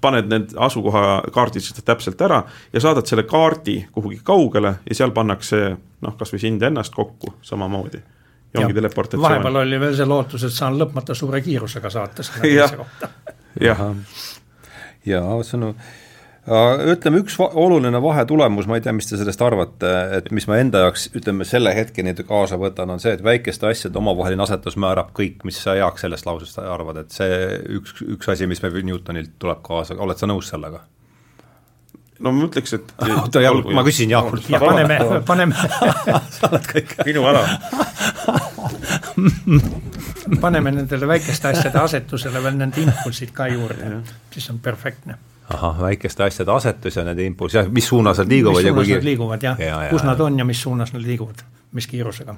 paned 0.00 0.28
need 0.28 0.50
asukohakaardid 0.56 1.80
täpselt 1.84 2.20
ära 2.20 2.42
ja 2.72 2.80
saadad 2.80 3.08
selle 3.08 3.22
kaardi 3.22 3.78
kuhugi 3.92 4.20
kaugele 4.24 4.74
ja 4.88 4.94
seal 4.94 5.14
pannakse 5.16 5.62
noh, 6.00 6.16
kas 6.18 6.34
või 6.34 6.42
sind 6.42 6.62
ennast 6.62 6.94
kokku 6.94 7.34
samamoodi. 7.42 8.02
ja 8.54 8.60
ongi 8.60 8.74
teleportatsioon. 8.74 9.24
vahepeal 9.30 9.56
oli 9.62 9.80
veel 9.80 9.96
see 9.96 10.06
lootus, 10.06 10.44
et 10.44 10.52
saan 10.52 10.76
lõpmata 10.78 11.14
suure 11.14 11.40
kiirusega 11.40 11.90
saata 11.90 12.22
selle 12.22 12.42
teise 12.50 12.76
kohta. 12.76 13.08
jah, 13.60 13.84
ja 15.06 15.22
see 15.42 15.60
on 15.60 15.74
ütleme, 16.42 17.20
üks 17.22 17.36
va 17.38 17.46
oluline 17.62 18.00
vahetulemus, 18.02 18.66
ma 18.66 18.78
ei 18.78 18.82
tea, 18.82 18.94
mis 18.96 19.06
te 19.06 19.18
sellest 19.18 19.42
arvate, 19.46 19.90
et 20.18 20.30
mis 20.34 20.48
ma 20.50 20.58
enda 20.58 20.82
jaoks, 20.82 21.06
ütleme, 21.14 21.46
selle 21.46 21.70
hetkeni 21.76 22.16
kaasa 22.18 22.58
võtan, 22.58 22.90
on 22.90 23.02
see, 23.02 23.12
et 23.14 23.22
väikeste 23.22 23.68
asjade 23.70 23.98
omavaheline 24.00 24.42
asetus 24.42 24.76
määrab 24.80 25.12
kõik, 25.14 25.44
mis 25.46 25.60
sa 25.62 25.76
Jaak 25.78 26.02
sellest 26.02 26.26
lausest 26.26 26.58
arvad, 26.58 27.04
et 27.04 27.14
see 27.14 27.38
üks, 27.78 27.94
üks 28.16 28.34
asi, 28.34 28.50
mis 28.50 28.62
meil 28.64 28.82
Newtonilt 28.82 29.38
tuleb 29.38 29.62
kaasa, 29.62 29.94
oled 30.02 30.18
sa 30.18 30.30
nõus 30.30 30.50
sellega? 30.50 30.82
no 32.22 32.30
ma 32.34 32.46
ütleks, 32.48 32.74
et 32.74 32.90
oota, 33.22 33.46
Jaak, 33.46 33.70
ma 33.78 33.86
küsin 33.86 34.10
Jaakult. 34.10 34.50
paneme, 34.58 34.98
paneme. 35.26 35.54
Sa 36.36 36.50
oled 36.50 36.66
kõik 36.74 36.96
minu 37.06 37.26
ala. 37.30 37.46
Paneme 40.42 40.74
nendele 40.74 41.06
väikeste 41.06 41.54
asjade 41.54 41.78
asetusele 41.82 42.42
veel 42.42 42.58
nende 42.58 42.82
impulsid 42.82 43.30
ka 43.34 43.46
juurde, 43.50 44.00
siis 44.34 44.50
on 44.50 44.58
perfektne 44.62 45.18
ahah, 45.54 45.80
väikeste 45.80 46.24
asjade 46.24 46.52
asetus 46.52 46.96
ja 46.96 47.04
nende 47.06 47.26
impulss, 47.26 47.56
jah, 47.58 47.68
mis 47.68 47.88
suunas 47.88 48.20
nad 48.22 48.32
liiguvad 48.32 48.64
ja 48.64 48.74
kuigi 48.74 48.96
nad 48.96 49.06
liiguvad 49.06 49.44
jah 49.44 49.60
ja, 49.60 49.82
ja, 49.86 49.90
kus 49.90 50.04
nad 50.06 50.20
on 50.20 50.38
ja 50.38 50.46
mis 50.48 50.62
suunas 50.62 50.92
nad 50.92 51.02
liiguvad, 51.02 51.44
mis 51.76 51.86
kiirusega. 51.90 52.34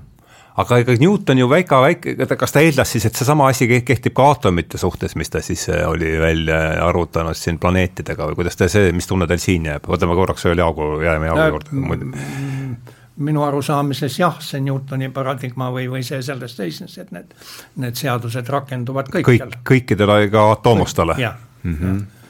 aga 0.62 0.78
ega 0.82 0.96
Newton 1.00 1.38
ju 1.38 1.48
väike, 1.50 1.80
väike, 1.86 2.36
kas 2.38 2.54
ta 2.54 2.62
eeldas 2.64 2.92
siis, 2.94 3.06
et 3.08 3.20
seesama 3.20 3.48
asi 3.50 3.68
kehtib 3.68 4.14
ka 4.14 4.28
aatomite 4.32 4.78
suhtes, 4.78 5.16
mis 5.20 5.30
ta 5.30 5.42
siis 5.42 5.68
äh, 5.68 5.84
oli 5.88 6.16
välja 6.20 6.60
arvutanud 6.88 7.38
siin 7.38 7.58
planeetidega 7.58 8.30
või 8.30 8.40
kuidas 8.42 8.58
ta 8.60 8.68
see, 8.68 8.92
mis 8.92 9.10
tunne 9.10 9.28
teil 9.30 9.42
siin 9.42 9.70
jääb, 9.70 9.88
võtame 9.90 10.18
korraks 10.18 10.44
veel 10.48 10.62
Jaagu, 10.62 10.90
jääme 11.04 11.30
Jaagu 11.30 11.48
juurde 11.56 11.86
muidu 11.86 12.12
minu 13.14 13.44
arusaamises 13.46 14.16
jah, 14.18 14.40
see 14.42 14.58
Newtoni 14.58 15.06
paradigma 15.14 15.68
või, 15.70 15.84
või 15.90 16.00
see 16.02 16.18
selles 16.22 16.56
seisnes, 16.58 16.96
et 16.98 17.12
need, 17.14 17.30
need 17.78 17.94
seadused 17.94 18.48
rakenduvad 18.50 19.06
kõikjal 19.14 19.52
kõik,. 19.52 19.60
kõikidele, 19.70 20.16
ka 20.32 20.50
atoomustele? 20.56 21.14
jah 21.22 21.38
mm 21.62 21.78
-hmm., 21.78 22.02
ja 22.02 22.23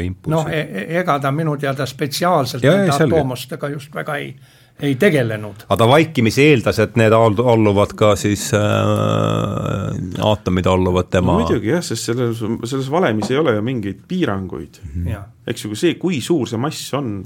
impulsid. 0.00 0.30
noh, 0.30 0.46
ega 1.00 1.18
ta 1.22 1.32
minu 1.32 1.56
teada 1.56 1.86
spetsiaalselt 1.86 2.64
nende 2.64 2.94
atoomustega 3.04 3.68
just 3.74 3.94
väga 3.94 4.16
ei 4.22 4.30
ei 4.80 4.94
tegelenud. 5.00 5.64
aga 5.68 5.76
ta 5.80 5.88
vaikimisi 5.88 6.42
eeldas, 6.50 6.78
et 6.84 6.98
need 7.00 7.14
alluvad 7.16 7.94
ka 7.96 8.12
siis 8.20 8.50
äh,, 8.56 8.60
aatomid 10.20 10.66
alluvad 10.68 11.08
tema 11.12 11.32
no, 11.32 11.38
muidugi 11.40 11.72
jah, 11.72 11.84
sest 11.84 12.10
selles, 12.10 12.42
selles 12.68 12.90
valemis 12.92 13.30
ei 13.32 13.40
ole 13.40 13.54
ju 13.56 13.62
mingeid 13.64 14.02
piiranguid 14.08 14.80
mm. 14.82 15.06
-hmm. 15.06 15.30
eks 15.48 15.64
ju, 15.64 15.74
see, 15.74 15.94
kui 16.00 16.20
suur 16.20 16.48
see 16.48 16.60
mass 16.60 16.92
on, 16.94 17.22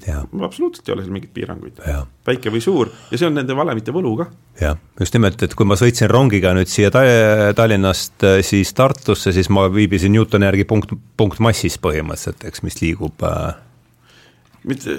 absoluutselt 0.47 0.89
ei 0.89 0.95
ole 0.95 1.07
seal 1.07 1.17
mingeid 1.17 1.33
piiranguid. 1.35 1.81
väike 2.27 2.53
või 2.55 2.63
suur 2.63 2.93
ja 3.11 3.19
see 3.19 3.27
on 3.27 3.35
nende 3.35 3.57
valemite 3.57 3.95
võlu 3.95 4.15
ka. 4.21 4.29
jah, 4.61 4.79
just 5.01 5.19
nimelt, 5.19 5.43
et 5.43 5.55
kui 5.55 5.67
ma 5.67 5.79
sõitsin 5.81 6.11
rongiga 6.11 6.55
nüüd 6.55 6.71
siia 6.71 6.91
Tallinnast 6.91 8.23
äh, 8.23 8.45
siis 8.47 8.71
Tartusse, 8.75 9.33
siis 9.33 9.51
ma 9.51 9.67
viibisin 9.75 10.13
Newtoni 10.13 10.47
järgi 10.47 10.65
punkt, 10.65 10.95
punktmassis 11.17 11.81
põhimõtteliselt, 11.83 12.47
eks, 12.47 12.63
mis 12.63 12.79
liigub 12.83 13.27
äh, 13.27 13.59
mitte 14.69 14.97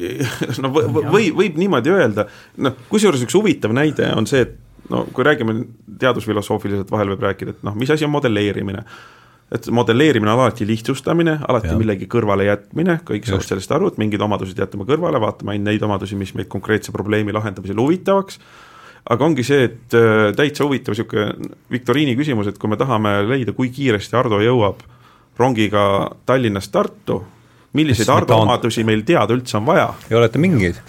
no 0.62 0.70
või, 0.74 1.30
võib 1.34 1.58
niimoodi 1.60 1.92
öelda, 1.94 2.26
noh, 2.62 2.78
kusjuures 2.90 3.22
üks 3.26 3.36
huvitav 3.38 3.74
näide 3.76 4.08
on 4.16 4.26
see, 4.26 4.46
et 4.46 4.56
no 4.90 5.04
kui 5.14 5.26
räägime 5.26 5.60
teadusfilosoofiliselt, 6.00 6.90
vahel 6.90 7.12
võib 7.14 7.26
rääkida, 7.28 7.56
et 7.56 7.66
noh, 7.66 7.76
mis 7.78 7.90
asi 7.90 8.06
on 8.06 8.12
modelleerimine. 8.14 8.84
et 9.54 9.68
modelleerimine 9.70 10.32
on 10.32 10.40
alati 10.40 10.66
lihtsustamine, 10.66 11.38
alati 11.48 11.70
ja. 11.70 11.78
millegi 11.78 12.08
kõrvale 12.10 12.48
jätmine, 12.48 12.98
kõik 13.06 13.28
saavad 13.28 13.46
sellest 13.46 13.72
aru, 13.72 13.92
et 13.92 13.98
mingid 14.02 14.22
omadused 14.22 14.58
jätame 14.58 14.86
kõrvale, 14.88 15.20
vaatame 15.22 15.54
ainult 15.54 15.70
neid 15.70 15.86
omadusi, 15.86 16.18
mis 16.18 16.34
meid 16.34 16.50
konkreetse 16.50 16.94
probleemi 16.94 17.34
lahendamisel 17.36 17.78
huvitavaks 17.78 18.40
aga 19.06 19.24
ongi 19.24 19.44
see, 19.46 19.68
et 19.68 19.94
äh, 19.94 20.32
täitsa 20.34 20.66
huvitav 20.66 20.96
niisugune 20.96 21.52
viktoriini 21.70 22.16
küsimus, 22.18 22.50
et 22.50 22.58
kui 22.58 22.70
me 22.70 22.78
tahame 22.78 23.20
leida, 23.28 23.54
kui 23.54 23.70
kiiresti 23.70 24.18
Ardo 24.18 24.40
jõuab 24.42 24.82
rongiga 25.38 25.86
Tallinnast 26.26 26.72
Tartu 26.74 27.20
milliseid 27.76 28.10
arveomadusi 28.12 28.84
meil 28.86 29.04
teada 29.06 29.36
üldse 29.36 29.58
on 29.60 29.66
vaja? 29.68 29.90
ei 30.10 30.16
olete 30.18 30.40
mingeid? 30.42 30.80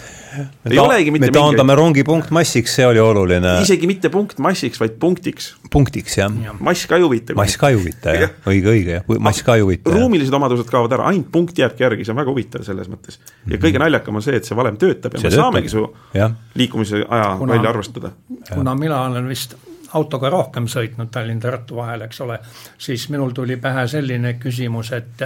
ei 0.69 0.79
olegi 0.79 1.11
mitte 1.13 1.29
me 1.29 1.35
taandame 1.35 1.71
mingeid. 1.71 1.79
rongi 1.79 2.03
punktmassiks, 2.07 2.75
see 2.77 2.87
oli 2.87 3.01
oluline. 3.01 3.53
isegi 3.63 3.89
mitte 3.89 4.11
punktmassiks, 4.13 4.79
vaid 4.81 4.97
punktiks. 5.01 5.49
punktiks, 5.73 6.17
jah 6.19 6.33
ja.. 6.43 6.55
mass 6.59 6.89
ka 6.89 6.99
ei 6.99 7.05
huvita. 7.05 7.35
mass 7.37 7.57
ka 7.59 7.71
ei 7.73 7.77
huvita, 7.79 8.15
jah, 8.17 8.33
õige, 8.49 8.73
õige, 8.73 8.97
jah, 8.99 9.21
mass 9.29 9.45
ka 9.45 9.57
ei 9.57 9.65
huvita. 9.65 9.93
ruumilised 9.95 10.33
omadused 10.39 10.69
kaovad 10.71 10.97
ära, 10.97 11.07
ainult 11.11 11.31
punkt 11.33 11.57
jääbki 11.61 11.87
järgi, 11.87 12.07
see 12.07 12.15
on 12.15 12.21
väga 12.21 12.33
huvitav 12.33 12.67
selles 12.67 12.91
mõttes. 12.91 13.21
ja 13.45 13.55
mhm. 13.55 13.63
kõige 13.65 13.83
naljakam 13.83 14.19
on 14.19 14.25
see, 14.25 14.37
et 14.39 14.49
see 14.49 14.57
valem 14.57 14.77
töötab 14.81 15.17
ja 15.17 15.23
see 15.23 15.29
me 15.29 15.35
töötab. 15.35 15.47
saamegi 15.47 15.73
su 15.73 15.87
ja. 16.17 16.29
liikumise 16.59 17.01
aja 17.07 17.33
kuna, 17.39 17.57
välja 17.57 17.73
arvestada. 17.73 18.13
kuna 18.51 18.75
mina 18.75 19.01
olen 19.07 19.31
vist 19.31 19.57
autoga 19.95 20.29
rohkem 20.29 20.67
sõitnud 20.69 21.11
Tallinn-Tartu 21.13 21.77
vahel, 21.79 22.03
eks 22.07 22.21
ole, 22.25 22.39
siis 22.77 23.07
minul 23.13 23.31
tuli 23.35 23.55
pähe 23.61 23.87
selline 23.87 24.33
küsimus, 24.41 24.91
et, 24.97 25.23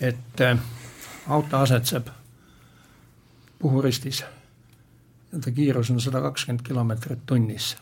et 0.00 0.44
auto 1.28 1.56
asetseb 1.56 2.08
Puhuristis 3.58 4.24
ja 5.32 5.38
ta 5.44 5.50
kiirus 5.50 5.90
on 5.90 6.00
sada 6.00 6.20
kakskümmend 6.20 6.62
kilomeetrit 6.66 7.24
tunnis. 7.26 7.76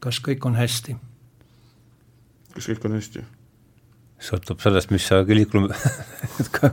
kas 0.00 0.20
kõik 0.28 0.46
on 0.46 0.56
hästi? 0.56 0.96
kas 2.54 2.68
kõik 2.68 2.84
on 2.88 2.98
hästi? 2.98 3.24
sõltub 4.20 4.60
sellest, 4.60 4.90
mis 4.92 5.06
sa 5.08 5.22
liiklum- 5.24 5.70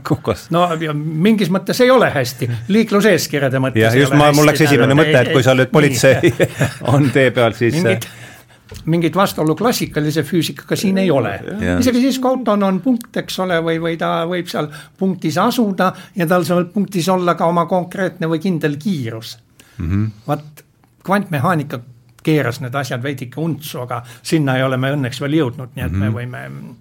kukas. 0.08 0.48
no 0.54 0.66
ja 0.80 0.92
mingis 0.94 1.48
mõttes 1.48 1.80
ei 1.80 1.90
ole 1.90 2.10
hästi, 2.12 2.50
liikluseeskirjade 2.68 3.60
mõttes. 3.62 3.86
jah, 3.86 3.96
just 3.96 4.16
ma, 4.16 4.32
mul 4.36 4.50
läks 4.50 4.66
esimene 4.68 4.96
mõte, 4.98 5.16
et 5.22 5.32
kui 5.32 5.44
sa 5.46 5.56
nüüd 5.56 5.72
politsei 5.72 6.34
on 6.94 7.08
tee 7.14 7.30
peal, 7.30 7.56
siis 7.56 7.80
mingit 7.80 8.08
mingit 8.84 9.16
vastuolu 9.16 9.54
klassikalise 9.56 10.22
füüsikaga 10.22 10.76
siin 10.76 10.98
ei 10.98 11.10
ole. 11.10 11.34
isegi 11.78 12.00
siis, 12.00 12.18
kui 12.18 12.30
auton 12.30 12.62
on 12.62 12.80
punkt, 12.84 13.16
eks 13.16 13.38
ole, 13.44 13.60
või, 13.64 13.80
või 13.82 13.96
ta 14.00 14.24
võib 14.28 14.48
seal 14.50 14.70
punktis 14.98 15.38
asuda 15.38 15.92
ja 16.16 16.26
tal 16.26 16.44
saab 16.48 16.72
punktis 16.74 17.08
olla 17.08 17.34
ka 17.34 17.48
oma 17.48 17.66
konkreetne 17.66 18.28
või 18.28 18.42
kindel 18.42 18.76
kiirus 18.80 19.38
mm 19.78 19.90
-hmm.. 19.90 20.10
vaat 20.26 20.64
kvantmehaanika 21.04 21.80
keeras 22.22 22.60
need 22.60 22.74
asjad 22.74 23.02
veidike 23.02 23.40
untsu, 23.40 23.80
aga 23.80 24.02
sinna 24.22 24.56
ei 24.58 24.62
ole 24.62 24.76
me 24.76 24.92
õnneks 24.92 25.20
veel 25.20 25.38
jõudnud, 25.38 25.74
nii 25.74 25.84
et 25.84 25.92
mm 25.92 26.02
-hmm. 26.02 26.04
me 26.04 26.08
mhm. 26.08 26.16
võime 26.18 26.76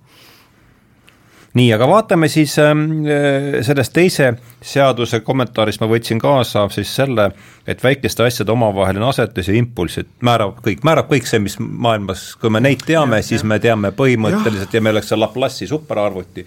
nii, 1.57 1.67
aga 1.75 1.87
vaatame 1.89 2.27
siis 2.31 2.53
ähm, 2.61 2.83
äh, 3.07 3.57
sellest 3.65 3.93
teise 3.95 4.29
seaduse 4.63 5.19
kommentaarist 5.25 5.81
ma 5.81 5.89
võtsin 5.89 6.19
kaasa 6.21 6.65
siis 6.73 6.91
selle, 6.99 7.29
et 7.67 7.83
väikeste 7.83 8.25
asjade 8.27 8.53
omavaheline 8.53 9.07
asetus 9.07 9.49
ja 9.51 9.57
impulsid 9.57 10.09
määrab 10.27 10.61
kõik, 10.65 10.83
määrab 10.87 11.09
kõik 11.11 11.27
see, 11.29 11.41
mis 11.43 11.57
maailmas, 11.59 12.29
kui 12.41 12.53
me 12.53 12.61
neid 12.63 12.85
teame, 12.87 13.21
siis 13.25 13.45
me 13.47 13.59
teame 13.63 13.93
põhimõtteliselt 13.97 14.73
ja, 14.73 14.79
ja 14.79 14.85
meil 14.85 14.97
oleks 14.97 15.11
see 15.13 15.19
Laplace'i 15.19 15.69
superarvuti, 15.71 16.45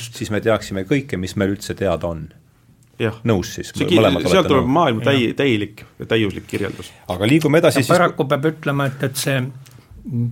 siis 0.00 0.32
me 0.34 0.42
teaksime 0.44 0.84
kõike, 0.88 1.20
mis 1.20 1.36
meil 1.40 1.56
üldse 1.56 1.76
teada 1.78 2.10
on. 2.10 2.28
Nõus 3.24 3.54
siis? 3.56 3.70
sealt 3.72 4.48
tuleb 4.50 4.66
maailma 4.68 5.06
täi-, 5.06 5.30
täielik 5.36 5.86
ja 5.98 6.08
täiuslik 6.08 6.44
kirjeldus. 6.50 6.90
aga 7.08 7.28
liigume 7.28 7.62
edasi 7.62 7.80
siis 7.80 7.88
paraku 7.88 8.26
peab 8.28 8.44
ütlema, 8.50 8.90
et, 8.90 9.06
et 9.08 9.16
see 9.16 9.38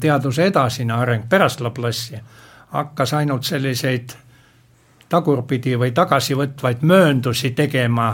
teaduse 0.00 0.44
edasine 0.50 0.92
areng 0.92 1.24
pärast 1.32 1.64
Laplace'i 1.64 2.20
hakkas 2.72 3.14
ainult 3.14 3.44
selliseid 3.48 4.14
tagurpidi 5.08 5.76
või 5.78 5.92
tagasivõtvaid 5.96 6.82
mööndusi 6.82 7.50
tegema, 7.56 8.10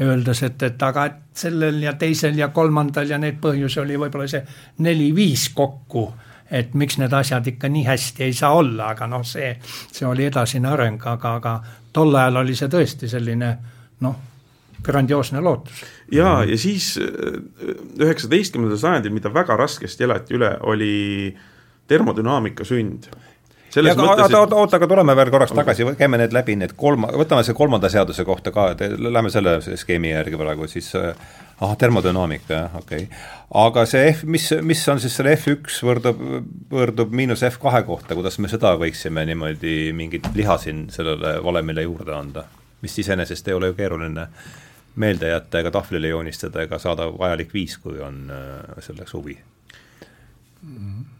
öeldes, 0.00 0.42
et, 0.42 0.62
et 0.62 0.82
aga 0.82 1.06
et 1.06 1.38
sellel 1.38 1.80
ja 1.82 1.94
teisel 1.98 2.36
ja 2.38 2.48
kolmandal 2.54 3.08
ja 3.10 3.18
neid 3.18 3.38
põhjusi 3.42 3.80
oli 3.80 3.96
võib-olla 3.98 4.26
see 4.28 4.42
neli-viis 4.84 5.48
kokku, 5.54 6.04
et 6.50 6.74
miks 6.74 6.98
need 7.00 7.14
asjad 7.14 7.46
ikka 7.54 7.70
nii 7.72 7.86
hästi 7.86 8.26
ei 8.26 8.36
saa 8.36 8.52
olla, 8.58 8.90
aga 8.92 9.08
noh, 9.10 9.24
see, 9.26 9.54
see 9.62 10.06
oli 10.06 10.28
edasine 10.28 10.68
areng, 10.68 11.02
aga, 11.14 11.34
aga 11.40 11.56
tol 11.94 12.14
ajal 12.14 12.42
oli 12.42 12.56
see 12.58 12.70
tõesti 12.70 13.08
selline 13.10 13.50
noh, 14.04 14.20
grandioosne 14.84 15.40
lootus. 15.40 15.84
ja, 16.12 16.42
ja 16.44 16.58
siis 16.60 16.98
üheksateistkümnendal 17.00 18.78
sajandil, 18.82 19.14
mida 19.14 19.32
väga 19.32 19.56
raskesti 19.56 20.04
elati 20.04 20.36
üle, 20.36 20.56
oli 20.68 20.94
termodünaamika 21.88 22.66
sünd 22.68 23.08
selles 23.74 23.96
ja, 23.96 23.98
mõttes. 23.98 24.34
oota, 24.38 24.56
oota, 24.56 24.78
aga 24.78 24.88
tuleme 24.90 25.16
veel 25.18 25.30
korraks 25.34 25.54
tagasi, 25.56 25.86
käime 25.98 26.18
need 26.20 26.34
läbi, 26.34 26.56
need 26.60 26.74
kolma, 26.78 27.10
võtame 27.18 27.44
see 27.46 27.56
kolmanda 27.58 27.90
seaduse 27.92 28.26
kohta 28.26 28.52
ka, 28.54 28.68
lähme 28.78 29.32
selle 29.34 29.56
skeemi 29.64 30.12
järgi 30.12 30.38
praegu 30.40 30.68
siis. 30.70 30.92
ahah, 30.94 31.76
termodünaamika 31.78 32.54
jah, 32.54 32.76
okei 32.80 33.06
okay.. 33.06 33.22
aga 33.64 33.84
see 33.90 34.08
F, 34.10 34.24
mis, 34.26 34.48
mis 34.62 34.82
on 34.90 35.00
siis 35.02 35.14
selle 35.18 35.36
F1 35.36 35.78
võrdub, 35.86 36.20
võrdub 36.70 37.14
miinus 37.14 37.44
F2 37.46 37.84
kohta, 37.86 38.18
kuidas 38.18 38.38
me 38.42 38.50
seda 38.50 38.74
võiksime 38.80 39.26
niimoodi 39.30 39.94
mingit 39.96 40.30
liha 40.34 40.58
siin 40.58 40.88
sellele 40.94 41.38
valemile 41.44 41.86
juurde 41.86 42.14
anda? 42.14 42.44
mis 42.84 42.98
iseenesest 43.00 43.46
ei 43.48 43.54
ole 43.56 43.70
ju 43.70 43.78
keeruline 43.78 44.26
meelde 45.00 45.30
jätta 45.30 45.62
ega 45.62 45.70
tahvlile 45.72 46.10
joonistada 46.10 46.66
ega 46.66 46.78
saada 46.78 47.06
vajalik 47.18 47.54
viis, 47.54 47.78
kui 47.80 47.96
on 48.02 48.28
äh, 48.30 48.82
selleks 48.84 49.14
huvi 49.16 49.38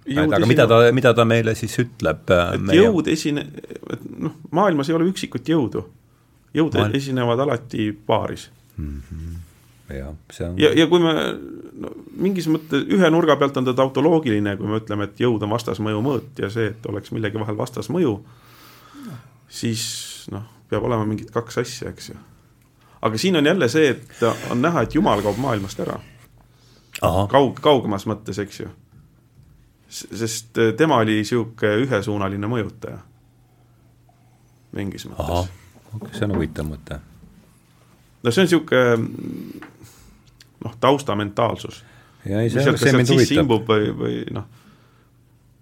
et 0.06 0.18
aga 0.36 0.46
mida 0.46 0.66
ta, 0.68 0.80
mida 0.92 1.12
ta 1.16 1.24
meile 1.28 1.54
siis 1.58 1.74
ütleb? 1.80 2.28
Äh, 2.30 2.54
et 2.56 2.66
meie... 2.68 2.82
jõud 2.84 3.08
esine-, 3.10 3.46
et 3.92 4.04
noh, 4.04 4.36
maailmas 4.54 4.90
ei 4.90 4.98
ole 4.98 5.08
üksikut 5.08 5.48
jõudu. 5.48 5.84
jõud 6.54 6.76
Maailm... 6.76 6.98
esinevad 7.00 7.40
alati 7.40 7.90
paaris 8.06 8.50
mm. 8.76 9.00
-hmm. 9.00 9.96
jah, 9.96 10.12
see 10.32 10.48
on 10.48 10.60
ja, 10.60 10.72
ja 10.76 10.86
kui 10.90 11.00
me 11.00 11.14
no, 11.80 11.92
mingis 12.26 12.48
mõttes 12.52 12.84
ühe 12.84 13.10
nurga 13.10 13.36
pealt 13.40 13.56
on 13.56 13.64
ta 13.64 13.74
tautoloogiline, 13.74 14.56
kui 14.60 14.68
me 14.68 14.82
ütleme, 14.82 15.08
et 15.08 15.20
jõud 15.20 15.42
on 15.42 15.56
vastasmõju 15.56 16.04
mõõt 16.04 16.44
ja 16.44 16.52
see, 16.52 16.68
et 16.74 16.86
oleks 16.86 17.12
millegi 17.16 17.40
vahel 17.40 17.56
vastasmõju, 17.56 18.18
siis 19.48 20.28
noh, 20.32 20.44
peab 20.68 20.84
olema 20.84 21.08
mingid 21.08 21.32
kaks 21.32 21.58
asja, 21.64 21.90
eks 21.90 22.12
ju. 22.12 22.20
aga 23.00 23.18
siin 23.18 23.40
on 23.40 23.46
jälle 23.46 23.68
see, 23.68 23.96
et 23.96 24.24
on 24.50 24.62
näha, 24.62 24.84
et 24.84 24.94
Jumal 24.94 25.22
kaob 25.22 25.40
maailmast 25.40 25.80
ära. 25.80 26.00
kaug-, 27.00 27.60
kaugemas 27.60 28.06
mõttes, 28.06 28.38
eks 28.38 28.60
ju 28.60 28.68
sest 29.94 30.58
äh, 30.58 30.72
tema 30.76 30.98
oli 31.02 31.20
niisugune 31.20 31.84
ühesuunaline 31.84 32.48
mõjutaja 32.50 32.98
mingis 34.74 35.06
mõttes. 35.06 35.50
see 36.16 36.26
on 36.26 36.34
huvitav 36.34 36.66
mõte. 36.68 36.98
no 38.22 38.34
see 38.34 38.42
on 38.42 38.48
niisugune 38.48 39.62
noh, 40.64 40.76
taustamentaalsus. 40.80 41.84
ja 42.24 42.42
ei, 42.42 42.50
see, 42.50 42.76
see 42.80 42.94
mind 42.96 43.12
huvitab. 43.14 43.54
või, 43.68 43.90
või 44.00 44.20
noh, 44.34 44.48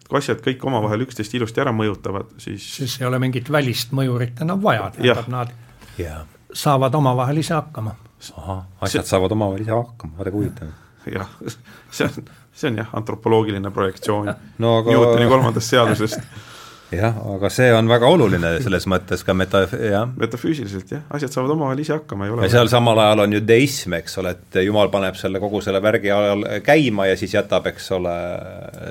kui 0.08 0.20
asjad 0.20 0.40
kõik 0.44 0.64
omavahel 0.68 1.06
üksteist 1.06 1.34
ilusti 1.36 1.64
ära 1.64 1.74
mõjutavad, 1.76 2.32
siis 2.42 2.68
siis 2.76 3.00
ei 3.00 3.08
ole 3.08 3.20
mingit 3.22 3.50
välist 3.52 3.92
mõjurit 3.96 4.40
enam 4.44 4.62
vaja, 4.64 4.90
tähendab 4.96 5.28
nad 5.32 5.52
ja. 6.00 6.22
saavad 6.52 6.94
omavahel 6.94 7.42
ise 7.42 7.58
hakkama. 7.58 7.96
ahah, 8.36 8.64
asjad 8.80 9.04
see... 9.04 9.10
saavad 9.16 9.36
omavahel 9.36 9.66
ise 9.66 9.76
hakkama, 9.76 10.16
vaadake 10.20 10.38
huvitav. 10.38 10.72
jah, 11.18 11.36
see 11.96 12.08
on 12.08 12.32
see 12.54 12.70
on 12.70 12.80
jah, 12.82 12.88
antropoloogiline 12.98 13.70
projektsioon 13.74 14.32
no, 14.62 14.78
aga... 14.80 14.96
Newtoni 14.96 15.28
kolmandast 15.30 15.72
seadusest 15.72 16.20
jah, 16.96 17.16
aga 17.34 17.50
see 17.52 17.70
on 17.74 17.88
väga 17.90 18.08
oluline 18.12 18.52
selles 18.64 18.86
mõttes 18.90 19.24
ka 19.26 19.34
meta, 19.36 19.64
jah. 19.80 20.06
metafüüsiliselt 20.18 20.92
jah, 20.92 21.04
asjad 21.16 21.34
saavad 21.34 21.54
omavahel 21.54 21.82
ise 21.84 21.94
hakkama, 21.96 22.28
ei 22.28 22.34
ole 22.34 22.46
ja 22.46 22.54
seal 22.56 22.70
samal 22.72 23.00
ajal 23.02 23.24
on 23.24 23.36
ju 23.38 23.42
deism, 23.48 23.96
eks 23.98 24.18
ole, 24.22 24.34
et 24.36 24.60
jumal 24.66 24.92
paneb 24.92 25.16
selle 25.20 25.40
kogu 25.42 25.62
selle 25.64 25.82
värgi 25.84 26.12
ajal 26.12 26.46
käima 26.66 27.08
ja 27.10 27.18
siis 27.20 27.34
jätab, 27.36 27.68
eks 27.72 27.90
ole, 27.98 28.16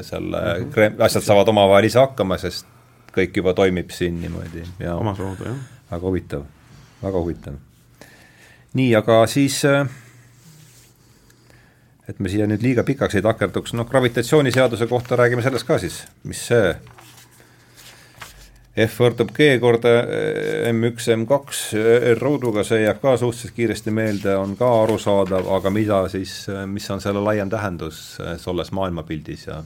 selle 0.08 0.44
mm 0.58 0.70
-hmm. 0.70 1.04
asjad 1.08 1.28
saavad 1.30 1.54
omavahel 1.54 1.90
ise 1.90 2.02
hakkama, 2.02 2.38
sest 2.42 2.70
kõik 3.16 3.42
juba 3.42 3.54
toimib 3.54 3.92
siin 3.92 4.22
niimoodi 4.22 4.64
ja 4.80 4.96
omasoodu, 4.96 5.46
jah. 5.46 5.60
väga 5.92 6.08
huvitav, 6.08 6.46
väga 7.04 7.20
huvitav. 7.20 7.60
nii, 8.74 8.96
aga 8.96 9.26
siis 9.28 9.66
äh, 9.66 9.88
et 12.10 12.20
me 12.20 12.30
siia 12.32 12.48
nüüd 12.50 12.64
liiga 12.66 12.84
pikaks 12.88 13.20
ei 13.20 13.26
takerduks, 13.26 13.76
noh 13.78 13.86
gravitatsiooniseaduse 13.90 14.88
kohta 14.90 15.20
räägime 15.20 15.44
sellest 15.46 15.68
ka 15.68 15.78
siis, 15.82 16.02
mis 16.28 16.42
see? 16.50 16.74
F 18.80 19.02
võrdub 19.04 19.34
G 19.36 19.58
korda 19.60 19.90
M1, 20.70 21.10
M2 21.18 21.82
R-ruuduga, 22.14 22.64
see 22.64 22.86
jääb 22.86 23.02
ka 23.04 23.18
suhteliselt 23.20 23.56
kiiresti 23.58 23.92
meelde, 23.92 24.32
on 24.40 24.56
ka 24.56 24.70
arusaadav, 24.86 25.44
aga 25.58 25.70
mida 25.76 25.98
siis, 26.14 26.46
mis 26.72 26.88
on 26.94 27.04
selle 27.04 27.20
laiem 27.26 27.52
tähendus 27.52 27.98
selles 28.40 28.72
maailmapildis 28.72 29.44
ja 29.50 29.60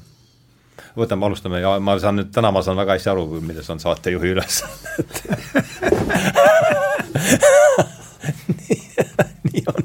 võtame, 0.98 1.26
alustame 1.30 1.62
ja 1.62 1.76
ma 1.80 2.00
saan 2.02 2.18
nüüd, 2.18 2.34
täna 2.34 2.50
ma 2.56 2.62
saan 2.66 2.82
väga 2.82 2.98
hästi 2.98 3.10
aru, 3.14 3.28
milles 3.46 3.70
on 3.70 3.80
saatejuhi 3.84 4.34
ülesanded 4.34 5.22
nii, 8.58 8.82
nii 9.52 9.64
on 9.70 9.84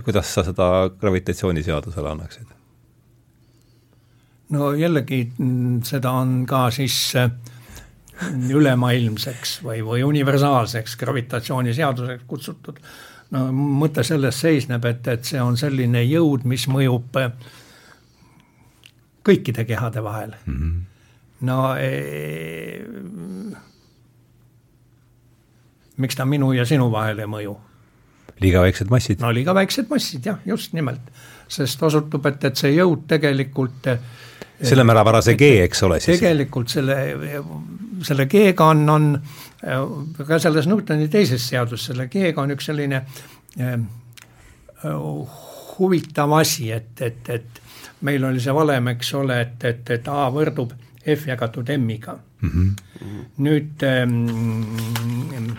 kuidas 0.00 0.34
sa 0.34 0.44
seda 0.46 0.90
gravitatsiooniseadusele 1.00 2.10
annaksid? 2.10 2.58
no 4.52 4.72
jällegi, 4.76 5.22
seda 5.84 6.12
on 6.22 6.42
ka 6.48 6.66
siis 6.74 6.96
äh, 7.16 7.30
ülemaailmseks 8.50 9.60
või, 9.64 9.80
või 9.86 10.04
universaalseks 10.04 10.96
gravitatsiooniseaduseks 11.00 12.24
kutsutud. 12.26 12.78
no 13.30 13.46
mõte 13.52 14.04
selles 14.04 14.40
seisneb, 14.40 14.84
et, 14.84 15.08
et 15.08 15.24
see 15.24 15.40
on 15.40 15.56
selline 15.56 16.04
jõud, 16.04 16.44
mis 16.48 16.68
mõjub 16.68 17.20
äh, 17.20 17.32
kõikide 19.24 19.64
kehade 19.64 20.02
vahel 20.04 20.34
mm. 20.46 20.56
-hmm. 20.58 20.80
no 21.48 21.74
e, 21.76 22.84
miks 25.96 26.16
ta 26.16 26.24
minu 26.24 26.52
ja 26.52 26.66
sinu 26.66 26.90
vahel 26.92 27.18
ei 27.18 27.30
mõju 27.30 27.56
liiga 28.40 28.62
väiksed 28.62 28.90
massid. 28.90 29.20
no 29.20 29.32
liiga 29.34 29.54
väiksed 29.54 29.90
massid 29.90 30.26
jah, 30.26 30.38
just 30.46 30.72
nimelt, 30.72 31.12
sest 31.48 31.82
osutub, 31.82 32.26
et, 32.26 32.44
et 32.44 32.56
see 32.56 32.74
jõud 32.74 33.06
tegelikult. 33.08 33.90
selle 34.62 34.84
märapärase 34.86 35.34
G, 35.34 35.56
eks 35.66 35.82
ole 35.82 36.00
siis. 36.00 36.18
tegelikult 36.18 36.70
selle, 36.70 36.96
selle 38.06 38.26
G-ga 38.30 38.68
on, 38.74 38.84
on 38.90 39.08
ka 40.26 40.38
selles 40.42 40.68
Newtoni 40.70 41.08
teises 41.08 41.48
seaduses, 41.48 41.90
selle 41.90 42.08
G-ga 42.12 42.42
on 42.42 42.54
üks 42.54 42.70
selline 42.70 43.02
äh, 43.60 43.74
huvitav 45.78 46.32
asi, 46.38 46.70
et, 46.72 46.94
et, 47.00 47.28
et 47.28 47.62
meil 48.06 48.24
oli 48.24 48.40
see 48.42 48.54
valem, 48.54 48.88
eks 48.94 49.12
ole, 49.18 49.40
et, 49.46 49.64
et, 49.68 49.90
et 49.96 50.08
A 50.10 50.26
võrdub 50.34 50.72
F 51.02 51.26
jagatud 51.26 51.70
M-iga 51.74 52.14
mm. 52.14 52.50
-hmm. 52.50 53.24
nüüd 53.42 53.82
ähm, 53.82 55.56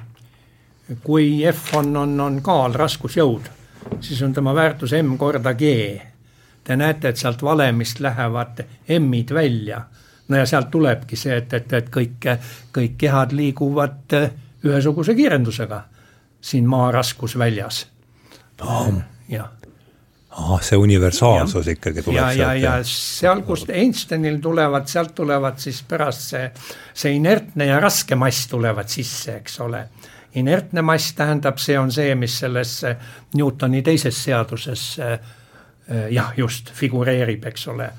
kui 1.03 1.43
F 1.51 1.75
on, 1.79 1.95
on, 1.97 2.15
on 2.19 2.39
kaal, 2.43 2.73
raskusjõud, 2.75 3.47
siis 4.03 4.21
on 4.25 4.33
tema 4.33 4.55
väärtus 4.55 4.93
M 4.99 5.15
korda 5.17 5.53
G. 5.53 5.71
Te 6.63 6.75
näete, 6.79 7.11
et 7.11 7.19
sealt 7.19 7.41
valemist 7.43 7.99
lähevad 7.99 8.63
M-id 8.99 9.33
välja. 9.35 9.81
no 10.27 10.37
ja 10.37 10.45
sealt 10.45 10.69
tulebki 10.71 11.15
see, 11.19 11.37
et, 11.37 11.53
et, 11.53 11.73
et 11.73 11.89
kõik, 11.91 12.29
kõik 12.71 12.93
kehad 12.97 13.33
liiguvad 13.35 14.15
ühesuguse 14.63 15.15
kiirendusega 15.15 15.81
siin 16.43 16.67
maa 16.67 16.91
raskusväljas 16.91 17.85
oh.. 18.61 18.87
jah 19.27 19.49
ah, 20.31 20.61
see 20.63 20.79
universaalsus 20.79 21.67
ja, 21.67 21.75
ikkagi 21.75 22.01
tuleb 22.01 22.17
ja, 22.21 22.29
sealt. 22.31 22.61
ja, 22.61 22.77
ja 22.77 22.87
seal, 22.87 23.43
kust 23.47 23.69
Einsteinil 23.69 24.39
tulevad, 24.41 24.87
sealt 24.87 25.13
tulevad 25.15 25.59
siis 25.61 25.83
pärast 25.87 26.25
see, 26.33 26.47
see 26.93 27.13
inertne 27.19 27.67
ja 27.69 27.79
raske 27.83 28.15
mass 28.15 28.47
tulevad 28.51 28.89
sisse, 28.91 29.37
eks 29.41 29.59
ole 29.67 29.83
inertne 30.35 30.81
mass 30.81 31.13
tähendab, 31.17 31.59
see 31.61 31.77
on 31.79 31.91
see, 31.93 32.15
mis 32.15 32.35
selles 32.41 32.79
Newtoni 33.37 33.83
teises 33.85 34.17
seaduses 34.23 34.83
äh, 34.99 35.17
jah, 36.13 36.33
just 36.37 36.71
figureerib, 36.73 37.45
eks 37.51 37.67
ole. 37.73 37.89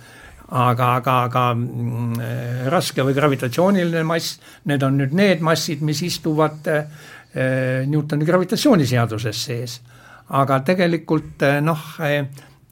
Aga, 0.55 0.91
aga, 0.99 1.17
aga 1.29 1.45
mm, 1.57 2.69
raske 2.71 3.05
või 3.07 3.17
gravitatsiooniline 3.17 4.05
mass, 4.07 4.39
need 4.69 4.85
on 4.87 4.99
nüüd 5.01 5.15
need 5.17 5.43
massid, 5.45 5.83
mis 5.87 6.03
istuvad 6.05 6.71
äh, 6.71 6.87
Newtoni 7.91 8.27
gravitatsiooniseaduses 8.29 9.45
sees. 9.49 9.81
aga 10.29 10.61
tegelikult 10.65 11.43
äh, 11.43 11.61
noh, 11.61 11.83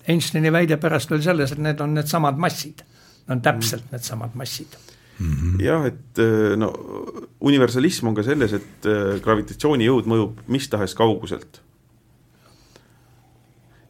Einsteini 0.09 0.51
väide 0.53 0.77
pärast 0.83 1.13
oli 1.13 1.23
selles, 1.23 1.53
et 1.53 1.59
need 1.63 1.81
on 1.81 1.95
needsamad 1.95 2.39
massid, 2.39 2.83
on 3.31 3.43
täpselt 3.43 3.93
needsamad 3.93 4.35
massid 4.35 4.92
mm. 5.19 5.33
-hmm. 5.33 5.63
jah, 5.65 5.87
et 5.87 6.19
äh, 6.19 6.57
no 6.57 6.73
universalism 7.41 8.09
on 8.09 8.15
ka 8.15 8.23
selles, 8.23 8.53
et 8.53 8.89
äh, 8.89 9.21
gravitatsioonijõud 9.25 10.09
mõjub 10.09 10.43
mis 10.47 10.69
tahes 10.69 10.95
kauguselt. 10.95 11.61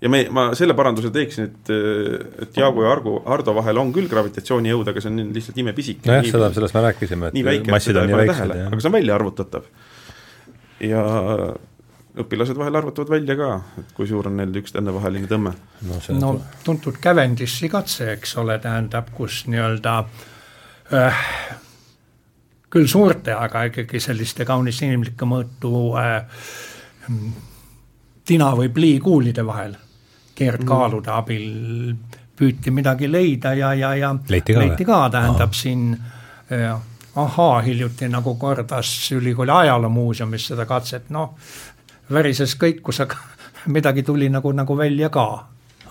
ja 0.02 0.08
me, 0.10 0.24
ma 0.30 0.48
selle 0.58 0.74
paranduse 0.74 1.10
teeksin, 1.10 1.50
et, 1.50 1.70
äh, 1.70 2.44
et 2.46 2.56
Jaagu 2.56 2.82
ja 2.82 2.92
Argo, 2.92 3.22
Hardo 3.26 3.54
vahel 3.54 3.78
on 3.78 3.92
küll 3.92 4.10
gravitatsioonijõud, 4.10 4.88
aga 4.88 5.00
see 5.00 5.10
on 5.10 5.34
lihtsalt 5.34 5.58
imepisike. 5.58 6.08
nojah, 6.10 6.30
seda, 6.30 6.52
sellest 6.52 6.78
me 6.78 6.86
rääkisime, 6.88 7.32
et 7.32 7.44
väike, 7.50 7.70
massid 7.70 7.96
on 7.96 8.08
nii 8.10 8.22
väiksed, 8.24 8.56
aga 8.66 8.80
see 8.80 8.92
on 8.92 8.98
välja 8.98 9.14
arvutatav. 9.20 9.68
ja 10.80 11.04
õpilased 12.12 12.58
vahel 12.58 12.76
arvutavad 12.76 13.08
välja 13.08 13.36
ka, 13.36 13.54
et 13.80 13.92
kui 13.96 14.06
suur 14.08 14.26
on 14.28 14.36
neil 14.36 14.58
üksteisevaheline 14.60 15.30
tõmme. 15.30 15.54
no, 15.88 16.02
no 16.18 16.34
tuntud 16.64 16.98
Cavendish'i 17.00 17.70
katse, 17.72 18.10
eks 18.18 18.36
ole, 18.42 18.58
tähendab, 18.60 19.08
kus 19.16 19.46
nii-öelda 19.46 19.94
äh, 20.02 20.28
äh, 20.92 21.24
küll 22.72 22.88
suurte, 22.88 23.34
aga 23.36 23.66
ikkagi 23.68 24.00
selliste 24.00 24.46
kaunis 24.48 24.80
inimlike 24.82 25.28
mõõtu 25.28 25.92
äh, 26.00 26.26
tina 28.24 28.52
või 28.56 28.70
pliikuulide 28.72 29.44
vahel 29.46 29.76
keerdkaalude 30.34 31.10
mm. 31.10 31.18
abil 31.18 31.94
püüti 32.38 32.72
midagi 32.74 33.10
leida 33.10 33.52
ja, 33.54 33.74
ja, 33.76 33.92
ja 33.98 34.14
leiti 34.28 34.54
ka, 34.54 34.62
leiti 34.64 34.86
ka 34.88 35.02
tähendab 35.12 35.52
Aha. 35.52 35.58
siin 35.58 35.92
äh, 36.52 36.72
ahaa, 37.16 37.60
hiljuti 37.62 38.08
nagu 38.08 38.34
kordas 38.40 39.12
ülikooli 39.12 39.50
ajaloomuuseumis 39.50 40.46
seda 40.52 40.66
katset, 40.66 41.10
noh, 41.12 41.36
värises 42.12 42.56
kõikus, 42.56 43.02
aga 43.04 43.20
midagi 43.76 44.02
tuli 44.02 44.30
nagu, 44.32 44.52
nagu 44.52 44.76
välja 44.78 45.10
ka. 45.12 45.28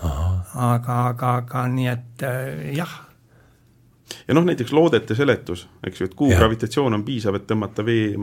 aga, 0.02 0.96
aga, 1.06 1.34
aga 1.36 1.66
nii 1.70 1.88
et 1.88 2.26
äh, 2.26 2.74
jah 2.76 2.98
ja 4.32 4.36
noh, 4.38 4.46
näiteks 4.48 4.72
loodete 4.72 5.16
seletus, 5.16 5.66
eks 5.84 6.00
ju, 6.00 6.08
et 6.08 6.14
kuu 6.16 6.30
ja. 6.32 6.38
gravitatsioon 6.40 6.96
on 6.96 7.04
piisav, 7.04 7.36
et 7.36 7.44
tõmmata 7.50 7.84
vee, 7.84 8.14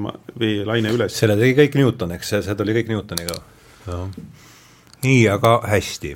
veelaine 0.42 0.94
üles. 0.96 1.14
selle 1.14 1.38
tegi 1.38 1.54
kõik 1.60 1.78
Newton, 1.78 2.16
eks, 2.18 2.32
see, 2.34 2.42
see 2.48 2.58
tuli 2.58 2.74
kõik 2.80 2.90
Newtoniga. 2.90 3.38
nii, 5.06 5.22
aga 5.30 5.54
hästi. 5.70 6.16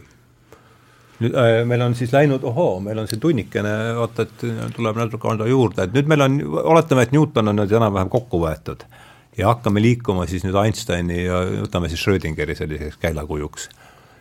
nüüd 1.22 1.38
äh, 1.38 1.60
meil 1.70 1.86
on 1.86 1.94
siis 1.96 2.12
läinud, 2.16 2.44
ohoo, 2.50 2.80
meil 2.82 3.04
on 3.04 3.08
siin 3.12 3.22
tunnikene, 3.22 3.76
vaata, 4.00 4.26
et 4.26 4.74
tuleb 4.74 4.98
natuke 4.98 5.30
anda 5.30 5.48
juurde, 5.48 5.86
et 5.86 5.94
nüüd 5.94 6.10
meil 6.10 6.26
on, 6.26 6.42
oletame, 6.74 7.06
et 7.06 7.14
Newton 7.14 7.54
on 7.54 7.62
nüüd 7.62 7.78
enam-vähem 7.78 8.10
kokku 8.14 8.42
võetud 8.42 8.88
ja 9.38 9.54
hakkame 9.54 9.82
liikuma 9.82 10.26
siis 10.30 10.44
nüüd 10.46 10.58
Einsteini 10.58 11.24
ja 11.28 11.46
võtame 11.68 11.90
siis 11.90 12.02
Schrödingeri 12.02 12.58
selliseks 12.58 12.98
käilakujuks 13.02 13.70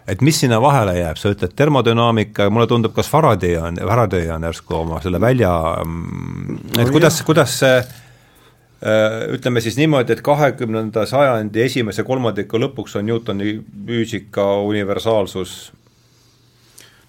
et 0.07 0.23
mis 0.23 0.41
sinna 0.41 0.59
vahele 0.63 0.97
jääb, 0.99 1.19
sa 1.21 1.33
ütled 1.33 1.55
termodünaamika, 1.57 2.49
mulle 2.51 2.67
tundub, 2.71 2.95
kas 2.97 3.11
Faraday 3.11 3.57
on, 3.61 3.79
Faraday 3.79 4.31
on 4.35 4.47
järsku 4.49 4.77
oma 4.81 5.01
selle 5.03 5.21
välja 5.23 5.53
mm, 5.85 6.57
et 6.73 6.81
no 6.81 6.89
kuidas, 6.91 7.21
kuidas 7.27 7.55
see 7.63 7.77
äh, 7.79 9.19
ütleme 9.37 9.63
siis 9.63 9.79
niimoodi, 9.79 10.17
et 10.17 10.25
kahekümnenda 10.27 11.07
sajandi 11.07 11.63
esimese 11.67 12.07
kolmandiku 12.07 12.61
lõpuks 12.63 12.99
on 12.99 13.07
Newtoni 13.11 13.55
füüsika 13.87 14.49
universaalsus. 14.67 15.73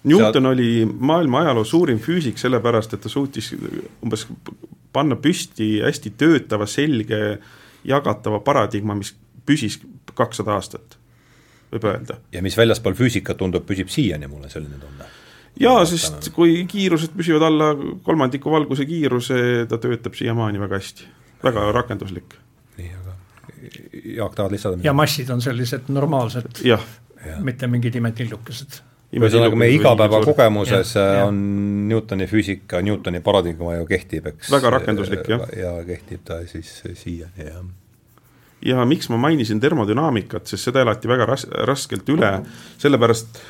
Newton 0.04 0.52
oli 0.52 0.84
maailma 0.84 1.46
ajaloo 1.46 1.64
suurim 1.64 1.98
füüsik 1.98 2.38
sellepärast, 2.38 2.92
et 2.94 3.00
ta 3.00 3.08
suutis 3.08 3.54
umbes 4.04 4.26
panna 4.92 5.16
püsti 5.16 5.78
hästi 5.82 6.12
töötava, 6.20 6.68
selge, 6.70 7.38
jagatava 7.88 8.42
paradigma, 8.44 8.94
mis 8.94 9.14
püsis 9.48 9.80
kakssada 10.14 10.54
aastat 10.54 10.98
võib 11.74 11.88
öelda. 11.90 12.18
ja 12.32 12.42
mis 12.44 12.56
väljaspool 12.58 12.96
füüsikat 12.98 13.38
tundub, 13.40 13.66
püsib 13.68 13.90
siiani, 13.92 14.28
mul 14.30 14.46
on 14.46 14.52
selline 14.52 14.78
tunne. 14.80 15.08
jaa, 15.60 15.82
sest 15.88 16.30
kui 16.36 16.62
kiirused 16.70 17.14
püsivad 17.16 17.46
alla 17.48 17.72
kolmandiku 18.06 18.52
valguse 18.54 18.86
kiiruse, 18.88 19.42
ta 19.70 19.78
töötab 19.82 20.16
siiamaani 20.18 20.62
väga 20.62 20.80
hästi, 20.80 21.10
väga 21.44 21.68
rakenduslik. 21.80 22.38
nii, 22.78 22.90
aga 23.02 23.20
Jaak, 24.16 24.34
tahad 24.34 24.56
lisada? 24.56 24.82
ja 24.84 24.96
massid 24.96 25.30
on 25.34 25.44
sellised 25.44 25.92
normaalsed, 25.92 26.64
mitte 27.44 27.70
mingid 27.70 28.02
imetillukesed 28.02 28.82
ühesõnaga 29.14 29.54
meie 29.54 29.76
igapäevakogemuses 29.76 30.96
on 31.22 31.36
Newtoni 31.86 32.26
füüsika, 32.26 32.80
Newtoni 32.82 33.20
paradigma 33.22 33.76
ju 33.76 33.86
kehtib, 33.86 34.26
eks. 34.32 34.50
väga 34.50 34.72
rakenduslik, 34.74 35.28
jah. 35.30 35.46
ja 35.54 35.74
kehtib 35.86 36.24
ta 36.26 36.40
siis 36.50 36.80
siiani, 36.98 37.46
jah 37.46 37.62
ja 38.64 38.84
miks 38.88 39.08
ma 39.12 39.18
mainisin 39.20 39.60
termodünaamikat, 39.60 40.46
sest 40.48 40.70
seda 40.70 40.84
elati 40.84 41.10
väga 41.10 41.26
ras-, 41.28 41.48
raskelt 41.68 42.08
üle, 42.12 42.30
sellepärast 42.80 43.40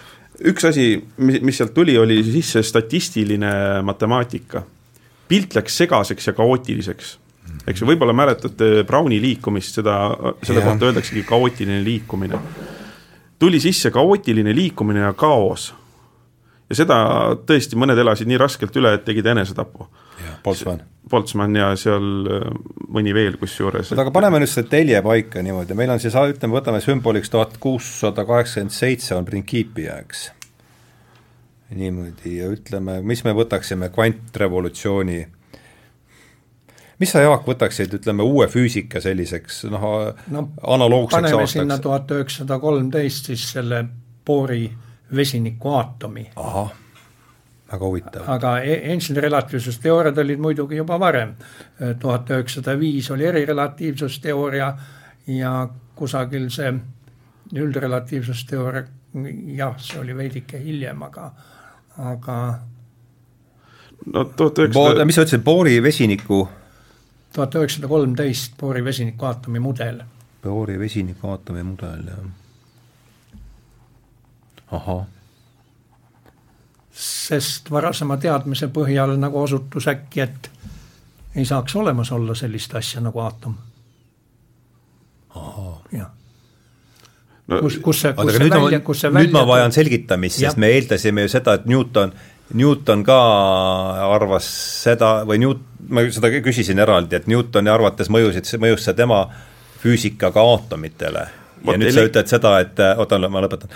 üks 0.51 0.67
asi, 0.67 0.89
mis, 1.23 1.41
mis 1.47 1.61
sealt 1.61 1.75
tuli, 1.75 1.97
oli 1.99 2.19
sisse 2.27 2.62
statistiline 2.62 3.83
matemaatika. 3.87 4.65
pilt 5.29 5.55
läks 5.55 5.77
segaseks 5.83 6.27
ja 6.27 6.33
kaootiliseks 6.37 7.19
eks 7.67 7.83
ju, 7.83 7.89
võib-olla 7.89 8.15
mäletate 8.17 8.85
Browni 8.87 9.21
liikumist, 9.23 9.79
seda, 9.81 9.97
selle 10.45 10.62
ja. 10.62 10.69
kohta 10.69 10.91
öeldaksegi 10.91 11.25
kaootiline 11.29 11.81
liikumine. 11.85 12.41
tuli 13.39 13.61
sisse 13.61 13.91
kaootiline 13.91 14.55
liikumine 14.55 15.01
ja 15.01 15.12
kaos. 15.12 15.73
Ja 16.71 16.79
seda 16.79 16.97
tõesti 17.47 17.79
mõned 17.79 17.99
elasid 18.01 18.29
nii 18.31 18.41
raskelt 18.41 18.77
üle, 18.81 18.95
et 18.97 19.05
tegid 19.07 19.27
enesetapu. 19.35 19.89
Boltzmann. 20.45 20.83
Boltzmann 21.11 21.57
ja 21.57 21.71
seal 21.77 22.29
äh, 22.33 22.47
mõni 22.93 23.15
veel 23.17 23.37
kusjuures. 23.41 23.93
oota, 23.93 24.05
aga 24.05 24.15
paneme 24.15 24.41
nüüd 24.41 24.53
selle 24.53 24.71
telje 24.73 25.01
paika 25.05 25.43
niimoodi, 25.45 25.77
meil 25.77 25.93
on 25.95 26.01
siis, 26.01 26.17
ütleme, 26.17 26.57
võtame 26.57 26.81
sümboliks 26.85 27.33
tuhat 27.33 27.59
kuussada 27.61 28.25
kaheksakümmend 28.29 28.75
seitse 28.75 29.17
on 29.17 29.29
Principia, 29.29 29.99
eks. 30.05 30.27
niimoodi 31.75 32.39
ja 32.39 32.51
ütleme, 32.53 33.01
mis 33.05 33.25
me 33.25 33.35
võtaksime 33.37 33.91
kvantrevolutsiooni 33.93 35.25
mis 37.01 37.11
sa, 37.11 37.25
Jaak, 37.25 37.45
võtaksid, 37.49 37.93
ütleme, 37.99 38.25
uue 38.25 38.47
füüsika 38.49 39.03
selliseks 39.03 39.65
noh 39.73 39.85
no, 40.33 40.47
analoogseks 40.62 41.17
paneme 41.19 41.41
aastaks? 41.41 41.59
sinna 41.59 41.79
tuhat 41.83 42.12
üheksasada 42.17 42.61
kolmteist 42.62 43.33
siis 43.33 43.49
selle 43.57 43.85
Bohri 44.25 44.69
vesinikuaatomi. 45.16 46.30
ahah, 46.36 46.72
väga 47.72 47.86
huvitav. 47.86 48.22
aga 48.26 48.59
Einsteini 48.59 49.20
relatiivsusteooriad 49.20 50.18
olid 50.18 50.38
muidugi 50.38 50.76
juba 50.76 51.00
varem. 51.00 51.34
tuhat 51.98 52.30
üheksasada 52.30 52.78
viis 52.78 53.11
oli 53.11 53.26
erirelatiivsusteooria 53.26 54.74
ja 55.26 55.68
kusagil 55.94 56.50
see 56.50 56.74
üldrelatiivsusteooria, 57.55 58.84
jah, 59.57 59.74
see 59.78 60.00
oli 60.00 60.16
veidike 60.16 60.59
hiljem, 60.59 61.02
aga, 61.02 61.30
aga 61.98 62.38
no 64.07 64.24
tuhat 64.24 64.59
üheksasada 64.59 65.05
mis 65.05 65.14
sa 65.14 65.26
ütlesid, 65.26 65.44
Bohri 65.44 65.82
vesiniku 65.82 66.48
tuhat 67.34 67.55
üheksasada 67.55 67.88
kolmteist 67.88 68.59
Bohri 68.61 68.84
vesinikuaatomi 68.84 69.61
mudel. 69.61 70.00
Bohri 70.44 70.78
vesinikuaatomi 70.78 71.62
mudel, 71.62 72.09
jah. 72.09 72.24
Sest 76.95 77.71
varasema 77.71 78.17
teadmise 78.23 78.69
põhjal 78.71 79.17
nagu 79.19 79.41
osutus 79.43 79.89
äkki, 79.91 80.21
et 80.21 80.51
ei 81.35 81.45
saaks 81.45 81.77
olemas 81.77 82.12
olla 82.12 82.35
sellist 82.35 82.75
asja 82.75 83.01
nagu 83.03 83.21
aatom. 83.21 83.55
jah 85.93 86.11
no, 87.49 87.59
kus, 87.61 87.79
kus 87.83 88.01
see, 88.01 88.12
kus 88.15 88.37
see 88.37 88.51
välja, 88.51 88.81
kus 88.81 89.01
see 89.01 89.11
välja 89.11 89.27
nüüd 89.27 89.35
ma 89.35 89.43
vajan 89.47 89.75
selgitamist, 89.75 90.39
sest 90.39 90.61
me 90.61 90.71
eeldasime 90.77 91.27
ju 91.27 91.33
seda, 91.35 91.59
et 91.59 91.67
Newton 91.67 92.15
Newton 92.55 93.03
ka 93.07 93.19
arvas 94.15 94.47
seda 94.85 95.25
või 95.27 95.41
Newt-, 95.41 95.65
ma 95.89 96.05
seda 96.12 96.31
küsisin 96.45 96.81
eraldi, 96.83 97.17
et 97.17 97.29
Newtoni 97.31 97.73
arvates 97.73 98.11
mõjusid, 98.12 98.51
mõjus 98.61 98.85
see 98.85 98.97
tema 98.99 99.25
füüsikaga 99.83 100.45
aatomitele. 100.53 101.25
ja 101.65 101.77
nüüd 101.81 101.97
sa 101.97 102.05
ütled 102.05 102.29
seda, 102.29 102.59
et 102.61 102.81
oota, 103.01 103.19
ma 103.29 103.43
lõpetan. 103.45 103.73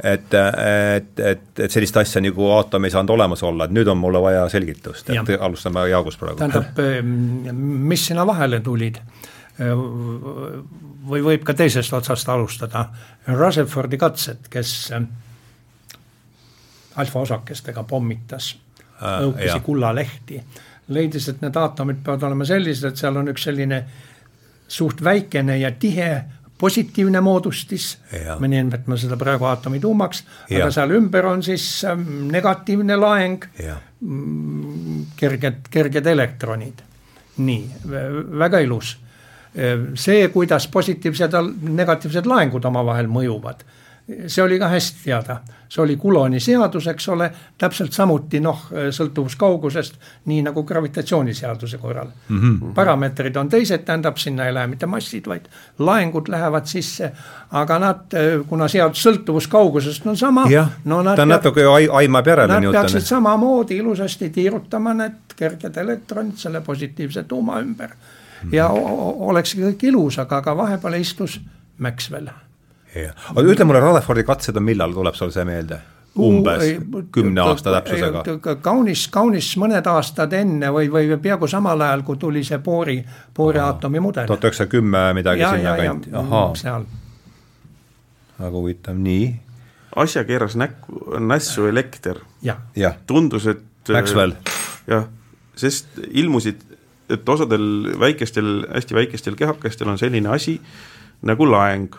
Et, 0.00 0.34
et, 0.34 1.20
et, 1.20 1.42
et 1.58 1.70
sellist 1.70 1.96
asja 2.00 2.22
nagu 2.24 2.48
aatom 2.56 2.84
ei 2.84 2.94
saanud 2.94 3.12
olemas 3.14 3.42
olla, 3.46 3.68
et 3.68 3.74
nüüd 3.76 3.88
on 3.92 4.00
mulle 4.00 4.22
vaja 4.22 4.46
selgitust, 4.52 5.10
et 5.10 5.18
ja. 5.18 5.38
alustame 5.44 5.84
Jaagust 5.90 6.20
praegu. 6.20 6.40
tähendab, 6.40 6.80
mis 7.92 8.06
sinna 8.10 8.26
vahele 8.26 8.60
tulid? 8.64 9.02
või 11.12 11.20
võib 11.22 11.42
ka 11.44 11.54
teisest 11.54 11.92
otsast 11.92 12.28
alustada, 12.32 12.86
Rutherfordi 13.28 13.98
katsed, 14.00 14.48
kes 14.50 14.72
alfaosakestega 16.96 17.84
pommitas 17.84 18.54
õhukesi 19.02 19.60
kullalehti. 19.64 20.42
leidis, 20.88 21.28
et 21.28 21.40
need 21.40 21.56
aatomid 21.56 22.00
peavad 22.04 22.22
olema 22.28 22.44
sellised, 22.44 22.88
et 22.88 22.96
seal 22.96 23.16
on 23.16 23.28
üks 23.28 23.44
selline 23.48 23.84
suht 24.68 25.04
väikene 25.04 25.58
ja 25.58 25.70
tihe 25.70 26.24
positiivne 26.62 27.20
moodustis, 27.20 27.96
me 28.38 28.48
nimetame 28.48 28.96
seda 29.00 29.16
praegu 29.18 29.48
aatomi 29.50 29.80
tuumaks, 29.82 30.22
aga 30.46 30.70
seal 30.70 30.94
ümber 30.94 31.26
on 31.32 31.42
siis 31.42 31.64
ähm, 31.88 32.04
negatiivne 32.30 32.96
laeng, 33.00 33.48
mm, 34.00 35.00
kerged, 35.18 35.66
kerged 35.70 36.06
elektronid. 36.06 36.84
nii, 37.42 37.62
väga 38.38 38.60
ilus. 38.62 38.96
Äh, 39.56 39.88
see, 39.98 40.28
kuidas 40.28 40.68
positiivsed 40.68 41.32
ja 41.32 41.40
negatiivsed 41.80 42.28
laengud 42.28 42.64
omavahel 42.70 43.08
mõjuvad 43.10 43.64
see 44.26 44.42
oli 44.42 44.58
ka 44.58 44.68
hästi 44.68 44.98
teada, 45.04 45.36
see 45.68 45.82
oli 45.82 45.96
Coulombi 45.96 46.40
seadus, 46.40 46.86
eks 46.90 47.08
ole, 47.08 47.28
täpselt 47.58 47.94
samuti 47.94 48.40
noh, 48.42 48.64
sõltuvus 48.90 49.36
kaugusest, 49.38 49.98
nii 50.30 50.42
nagu 50.46 50.64
gravitatsiooniseaduse 50.66 51.78
korral 51.78 52.10
mm. 52.28 52.40
-hmm. 52.40 52.74
parameetrid 52.74 53.36
on 53.36 53.48
teised, 53.48 53.84
tähendab, 53.86 54.16
sinna 54.16 54.46
ei 54.46 54.54
lähe 54.54 54.66
mitte 54.66 54.86
massid, 54.86 55.26
vaid 55.26 55.46
laengud 55.78 56.28
lähevad 56.28 56.66
sisse, 56.66 57.12
aga 57.50 57.78
nad, 57.78 58.16
kuna 58.48 58.68
seadus 58.68 59.02
sõltuvus 59.06 59.48
kaugusest 59.48 60.06
on 60.06 60.16
sama. 60.16 60.46
no 60.84 61.02
ta 61.16 61.26
natuke 61.26 61.64
aimab 61.92 62.26
järele. 62.26 62.60
Nad 62.60 62.72
peaksid 62.72 63.00
samamoodi 63.00 63.76
ilusasti 63.76 64.30
tiirutama 64.30 64.94
need 64.94 65.36
kerged 65.36 65.76
elektronid 65.76 66.36
selle 66.36 66.60
positiivse 66.60 67.22
tuuma 67.22 67.60
ümber 67.60 67.88
mm 67.88 68.48
-hmm. 68.48 68.54
ja 68.54 68.68
olekski 68.68 69.60
kõik 69.60 69.82
ilus, 69.82 70.18
aga, 70.18 70.36
aga 70.36 70.56
vahepeal 70.56 70.94
istus 70.94 71.40
Maxwell 71.78 72.28
aga 72.92 73.48
ütle 73.48 73.64
mulle, 73.64 73.80
Rutherfordi 73.80 74.24
katsed 74.28 74.56
on 74.56 74.66
millal, 74.66 74.92
tuleb 74.92 75.16
sul 75.18 75.32
see 75.34 75.44
meelde? 75.48 75.80
umbes 76.18 76.64
kümne 77.12 77.40
aasta 77.40 77.72
täpsusega? 77.78 78.56
kaunis, 78.62 79.06
kaunis 79.12 79.48
mõned 79.60 79.86
aastad 79.88 80.34
enne 80.36 80.68
või, 80.74 80.90
või 80.92 81.16
peaaegu 81.22 81.48
samal 81.48 81.80
ajal, 81.80 82.02
kui 82.04 82.20
tuli 82.20 82.42
see 82.44 82.58
Bohri, 82.64 82.98
Bohri 83.36 83.62
aatomi 83.62 84.02
mudel. 84.04 84.28
tuhat 84.28 84.44
üheksasada 84.44 84.70
kümme 84.74 85.06
midagi 85.16 85.40
ja, 85.40 85.54
sinna 85.56 85.76
kanti, 85.78 86.12
ahaa. 86.20 86.50
seal. 86.58 86.84
väga 88.40 88.52
huvitav, 88.58 89.00
nii. 89.00 89.32
asja 90.04 90.26
keeras 90.28 90.58
näkku, 90.60 91.16
nässu 91.20 91.66
elekter. 91.70 92.20
tundus, 93.06 93.46
et 93.46 93.92
Maxwell. 93.92 94.36
jah, 94.86 95.08
sest 95.56 95.96
ilmusid, 96.10 96.60
et 97.08 97.28
osadel 97.28 97.92
väikestel, 98.00 98.66
hästi 98.68 99.00
väikestel 99.00 99.36
kehakestel 99.40 99.88
on 99.88 100.00
selline 100.00 100.28
asi 100.28 100.60
nagu 101.22 101.46
laeng 101.48 101.96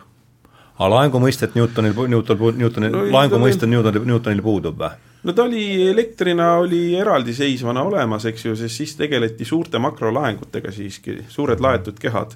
aga 0.78 0.90
laengu 0.96 1.22
mõistet 1.22 1.58
Newtonil, 1.58 1.96
Newton, 2.10 2.46
Newtonil 2.58 2.94
no,, 2.94 3.04
laengu 3.14 3.40
mõiste 3.42 3.70
Newtonil, 3.70 4.06
Newtonil 4.10 4.42
puudub 4.46 4.80
või? 4.80 4.96
no 5.24 5.36
ta 5.36 5.46
oli 5.48 5.66
elektrina 5.90 6.54
oli 6.62 6.96
eraldiseisvana 7.00 7.84
olemas, 7.86 8.26
eks 8.30 8.48
ju, 8.48 8.56
sest 8.60 8.82
siis 8.82 8.96
tegeleti 9.00 9.46
suurte 9.46 9.80
makrolaengutega 9.84 10.74
siiski, 10.74 11.22
suured 11.30 11.62
laetud 11.64 12.00
kehad. 12.02 12.36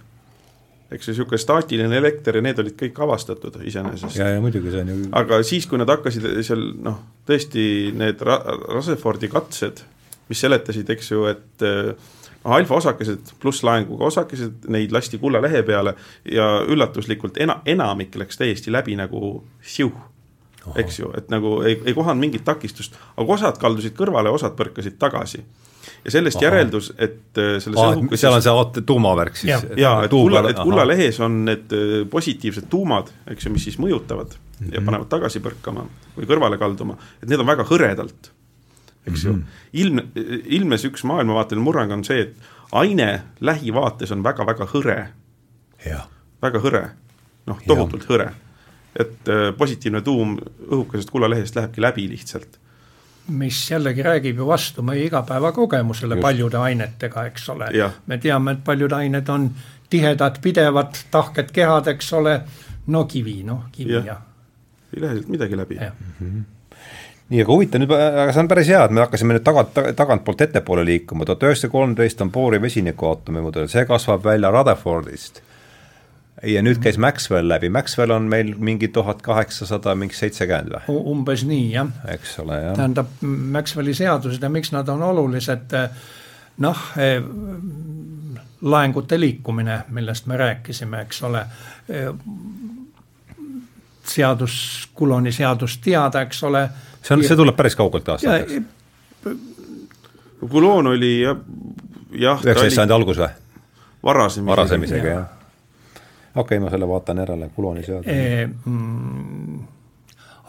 eks 0.91 1.07
ju, 1.07 1.11
niisugune 1.11 1.41
staatiline 1.41 1.97
elekter 1.97 2.37
ja 2.37 2.41
need 2.45 2.59
olid 2.63 2.77
kõik 2.79 3.01
avastatud 3.03 3.57
iseenesest. 3.63 4.15
ja, 4.15 4.29
ja 4.35 4.43
muidugi 4.43 4.71
see 4.71 4.85
on 4.85 4.93
ju 4.93 4.99
aga 5.19 5.41
siis, 5.43 5.67
kui 5.67 5.81
nad 5.81 5.89
hakkasid 5.91 6.29
seal 6.47 6.69
noh, 6.83 7.01
tõesti 7.27 7.65
need 7.97 8.21
Ra-, 8.21 8.43
Rutherfordi 8.69 9.27
katsed, 9.33 9.83
mis 10.29 10.45
seletasid, 10.45 10.89
eks 10.93 11.11
ju, 11.11 11.25
et 11.33 11.65
äh, 11.65 11.91
alfaosakesed 12.47 13.33
pluss 13.41 13.63
laenguga 13.67 14.07
osakesed, 14.11 14.67
neid 14.73 14.93
lasti 14.95 15.19
kullalehe 15.21 15.63
peale 15.67 15.95
ja 16.31 16.47
üllatuslikult 16.67 17.39
ena-, 17.43 17.61
enamik 17.65 18.15
läks 18.15 18.39
täiesti 18.39 18.71
läbi 18.71 18.95
nagu 18.99 19.43
siuh. 19.61 19.95
eks 20.75 20.99
ju, 20.99 21.13
et 21.15 21.29
nagu 21.31 21.61
ei, 21.63 21.77
ei 21.85 21.93
kohanud 21.95 22.19
mingit 22.19 22.43
takistust, 22.43 22.97
aga 23.15 23.33
osad 23.33 23.59
kaldusid 23.61 23.93
kõrvale, 23.95 24.31
osad 24.35 24.57
põrkasid 24.59 24.97
tagasi 24.99 25.39
ja 26.03 26.11
sellest 26.11 26.37
Aha. 26.37 26.45
järeldus, 26.45 26.89
et 26.97 27.39
äh, 27.39 27.53
selles 27.63 27.79
ah, 27.79 27.93
õhukeses 27.95 28.23
seal 28.25 28.35
on 28.35 28.43
see 28.43 28.83
tuumavärk 28.87 29.39
siis? 29.39 29.63
jaa, 29.79 30.01
et 30.03 30.11
kulla, 30.11 30.43
et 30.49 30.59
kullalehes 30.59 31.19
on 31.23 31.39
need 31.47 31.75
äh, 31.75 32.01
positiivsed 32.11 32.67
tuumad, 32.71 33.11
eks 33.31 33.47
ju, 33.47 33.53
mis 33.55 33.67
siis 33.69 33.79
mõjutavad 33.79 34.35
mm 34.35 34.65
-hmm. 34.65 34.73
ja 34.73 34.81
mhm. 34.81 34.89
panevad 34.89 35.11
tagasi 35.11 35.39
põrkama 35.43 35.87
või 36.17 36.27
kõrvale 36.27 36.59
kalduma, 36.59 36.97
et 37.23 37.29
need 37.29 37.39
on 37.39 37.47
väga 37.47 37.63
hõredalt 37.67 38.31
eks 39.07 39.23
mm 39.23 39.31
-hmm. 39.31 39.33
ju. 39.33 39.33
Mhm. 39.33 39.47
ilm, 39.73 39.99
ilmnes 40.45 40.85
üks 40.85 41.03
maailmavaateline 41.03 41.63
murrang 41.63 41.91
on 41.91 42.03
see, 42.03 42.21
et 42.21 42.35
aine 42.71 43.21
lähivaates 43.39 44.11
on 44.11 44.23
väga-väga 44.23 44.67
hõre. 44.73 45.07
väga 46.41 46.59
hõre, 46.59 46.87
noh, 47.45 47.59
tohutult 47.67 48.03
ja. 48.03 48.09
hõre. 48.09 48.31
et 48.95 49.29
äh, 49.29 49.57
positiivne 49.57 50.01
tuum 50.01 50.37
õhukesest 50.71 51.11
kullalehest 51.11 51.55
lähebki 51.55 51.81
läbi 51.81 52.09
lihtsalt 52.09 52.59
mis 53.27 53.71
jällegi 53.71 54.03
räägib 54.03 54.37
ju 54.37 54.47
vastu 54.47 54.81
meie 54.81 55.05
igapäevakogemusele 55.05 56.15
Just. 56.15 56.21
paljude 56.21 56.57
ainetega, 56.57 57.25
eks 57.25 57.49
ole. 57.49 57.67
me 58.05 58.17
teame, 58.17 58.51
et 58.51 58.63
paljud 58.63 58.91
ained 58.91 59.29
on 59.29 59.51
tihedad, 59.89 60.39
pidevad, 60.41 60.95
tahked 61.11 61.51
kehad, 61.51 61.87
eks 61.87 62.13
ole, 62.13 62.41
no 62.87 63.05
kivi, 63.05 63.43
noh, 63.43 63.65
kivi 63.71 63.93
ja, 63.93 64.03
ja. 64.05 64.21
ei 64.95 65.01
lähe 65.01 65.13
sealt 65.13 65.27
midagi 65.27 65.57
läbi. 65.57 65.75
Mm 65.75 66.13
-hmm 66.21 66.56
nii, 67.29 67.41
aga 67.43 67.51
huvitav 67.51 67.81
nüüd, 67.83 67.91
aga 67.93 68.31
see 68.31 68.43
on 68.43 68.49
päris 68.51 68.69
hea, 68.71 68.83
et 68.87 68.93
me 68.95 69.03
hakkasime 69.03 69.35
nüüd 69.35 69.45
tagant, 69.45 69.75
tagantpoolt 69.97 70.45
ettepoole 70.47 70.85
liikuma, 70.87 71.27
tuhat 71.27 71.43
üheksasada 71.47 71.73
kolmteist 71.73 72.23
on 72.23 72.31
Bohri 72.31 72.61
vesinikuaatomi 72.63 73.43
mudel, 73.43 73.67
see 73.71 73.83
kasvab 73.89 74.23
välja 74.25 74.51
Rutherfordist. 74.53 75.43
ja 76.45 76.61
nüüd 76.61 76.77
käis 76.77 76.99
Maxwell 77.01 77.49
läbi, 77.49 77.69
Maxwell 77.73 78.13
on 78.13 78.29
meil 78.29 78.53
mingi 78.57 78.87
tuhat 78.93 79.21
kaheksasada, 79.25 79.95
mingi 79.95 80.15
seitsekümmend 80.15 80.75
või? 80.75 80.99
umbes 81.13 81.43
nii, 81.49 81.71
jah. 81.73 81.91
eks 82.13 82.37
ole, 82.43 82.61
jah. 82.63 82.77
tähendab, 82.77 83.09
Maxwelli 83.57 83.97
seadused 83.97 84.43
ja 84.43 84.49
miks 84.53 84.71
nad 84.71 84.89
on 84.93 85.03
olulised, 85.03 85.75
noh, 86.63 86.85
laengute 88.61 89.19
liikumine, 89.19 89.81
millest 89.89 90.29
me 90.29 90.37
rääkisime, 90.37 91.01
eks 91.07 91.23
ole, 91.27 91.43
seadus, 94.07 94.89
Coulombi 94.97 95.31
seadus 95.31 95.77
teada, 95.83 96.21
eks 96.21 96.43
ole. 96.43 96.69
See 97.07 97.15
on, 97.15 97.23
see 97.23 97.39
tuleb 97.39 97.55
päris 97.55 97.75
kaugelt 97.79 98.09
aastateks. 98.09 98.59
Coulomb 100.43 100.91
oli 100.93 101.15
jah, 101.23 101.39
jah. 102.11 102.43
üheksateist 102.43 102.77
sajandi 102.77 102.93
algus 102.99 103.23
või? 103.23 103.31
varasem. 104.03 104.45
varasem 104.45 104.83
isegi, 104.85 105.07
jah 105.15 105.25
okei 106.37 106.57
okay,, 106.57 106.63
ma 106.63 106.69
selle 106.69 106.87
vaatan 106.87 107.23
järele, 107.23 107.49
Kuloni 107.55 107.83
seadus 107.83 108.11
e,. 108.11 108.47
Mm, 108.65 109.59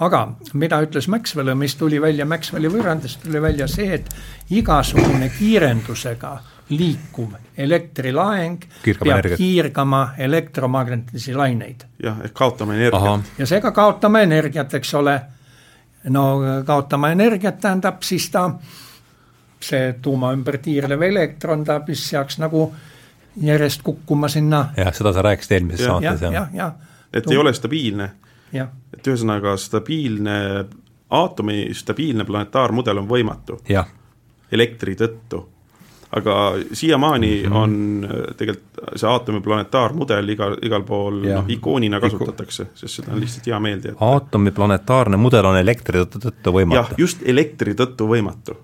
aga 0.04 0.20
mida 0.54 0.80
ütles 0.84 1.08
Maxwell, 1.08 1.54
mis 1.58 1.76
tuli 1.76 2.00
välja 2.02 2.26
Maxwelli 2.28 2.70
võrrandist, 2.72 3.22
tuli 3.24 3.42
välja 3.42 3.68
see, 3.70 3.88
et 3.98 4.12
igasugune 4.50 5.30
kiirendusega 5.38 6.36
liikuv 6.68 7.32
elektrilaeng 7.56 8.66
Kiirkama 8.82 9.08
peab 9.08 9.18
energiat. 9.18 9.38
kiirgama 9.40 10.02
elektromagnetilisi 10.28 11.34
laineid. 11.34 11.86
jah, 12.02 12.20
ehk 12.24 12.36
kaotame 12.36 12.76
energiat. 12.76 13.32
ja 13.38 13.46
seega 13.46 13.72
kaotame 13.72 14.22
energiat, 14.28 14.74
eks 14.74 14.94
ole. 14.94 15.20
No 16.04 16.40
kaotama 16.66 17.10
energiat 17.10 17.60
tähendab 17.60 18.02
siis 18.02 18.30
ta, 18.30 18.50
see 19.60 19.92
tuuma 20.02 20.32
ümber 20.32 20.58
tiirlev 20.62 21.02
elektron, 21.02 21.64
ta 21.64 21.80
mis 21.86 22.04
seaks 22.10 22.38
nagu 22.38 22.68
järjest 23.42 23.82
kukkuma 23.82 24.28
sinna. 24.28 24.68
jah, 24.76 24.92
seda 24.94 25.12
sa 25.12 25.22
rääkisid 25.22 25.56
eelmises 25.58 25.86
ja, 25.86 25.92
saates, 25.92 26.22
jah. 26.22 26.32
jah, 26.32 26.48
jah. 26.54 26.72
et 27.12 27.24
Tum... 27.24 27.32
ei 27.32 27.38
ole 27.38 27.52
stabiilne. 27.54 28.10
et 28.52 29.06
ühesõnaga 29.06 29.56
stabiilne, 29.60 30.38
aatomi 31.10 31.68
stabiilne 31.74 32.24
planetaarmudel 32.24 33.04
on 33.04 33.08
võimatu. 33.08 33.60
elektri 34.52 34.96
tõttu. 34.96 35.44
Aga 36.16 36.54
siiamaani 36.72 37.42
mm 37.42 37.52
-hmm. 37.52 37.56
on 37.56 38.04
äh, 38.04 38.36
tegelikult 38.36 38.96
see 38.96 39.10
aatomi 39.10 39.40
planetaarmudel 39.40 40.28
igal, 40.28 40.56
igal 40.62 40.82
pool 40.82 41.20
noh, 41.22 41.44
ikoonina 41.48 42.00
kasutatakse, 42.00 42.66
sest 42.74 42.94
seda 42.94 43.12
on 43.12 43.20
lihtsalt 43.20 43.46
hea 43.46 43.60
meelde 43.60 43.88
jätta. 43.88 44.04
aatomi 44.04 44.50
planetaarne 44.50 45.16
mudel 45.16 45.44
on 45.44 45.58
elektri 45.58 46.00
tõttu 46.00 46.54
võimatu? 46.54 46.74
jah, 46.80 46.94
just 46.98 47.22
elektri 47.24 47.74
tõttu 47.74 48.08
võimatu. 48.08 48.56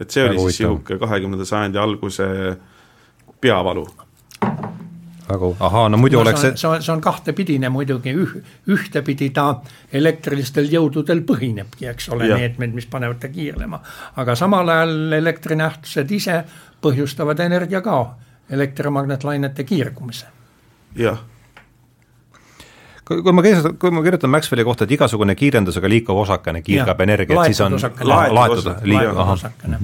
et 0.00 0.10
see 0.10 0.24
oli 0.24 0.38
siis 0.38 0.60
niisugune 0.60 0.98
kahekümnenda 0.98 1.44
sajandi 1.44 1.78
alguse 1.78 2.56
peavalu 3.40 3.86
väga, 5.28 5.50
ahaa, 5.60 5.88
no 5.88 5.98
muidu 6.00 6.18
no, 6.18 6.24
oleks 6.24 6.40
see 6.40 6.56
see 6.56 6.68
on, 6.70 6.82
see 6.82 6.92
on 6.94 7.02
kahtepidine 7.04 7.70
muidugi, 7.72 8.14
üh-, 8.14 8.36
ühtepidi 8.72 9.30
ta 9.34 9.46
elektrilistel 9.92 10.68
jõududel 10.72 11.22
põhinebki, 11.26 11.88
eks 11.92 12.10
ole, 12.14 12.28
meetmed, 12.34 12.74
mis 12.76 12.86
panevad 12.90 13.20
ta 13.22 13.30
kiirlema. 13.32 13.80
aga 14.22 14.36
samal 14.38 14.68
ajal 14.72 15.18
elektrinähtused 15.18 16.10
ise 16.10 16.42
põhjustavad 16.82 17.40
energiakao, 17.46 18.04
elektromagnetlainete 18.50 19.64
kiirgumise. 19.64 20.26
jah. 20.96 21.24
Kui, 23.06 23.22
kui 23.22 23.32
ma 23.32 23.42
kirjutan, 23.42 23.76
kui 23.78 23.90
ma 23.94 24.02
kirjutan 24.02 24.30
Maxwelli 24.30 24.64
kohta, 24.66 24.84
et 24.84 24.96
igasugune 24.96 25.36
kiirendusega 25.38 25.88
liikuv 25.88 26.24
osakene 26.24 26.62
kiirgab 26.66 27.00
energiat, 27.04 27.44
siis 27.46 27.60
on 27.62 27.76
laetud, 27.78 28.66
laetud 28.82 29.20
osakene. 29.30 29.78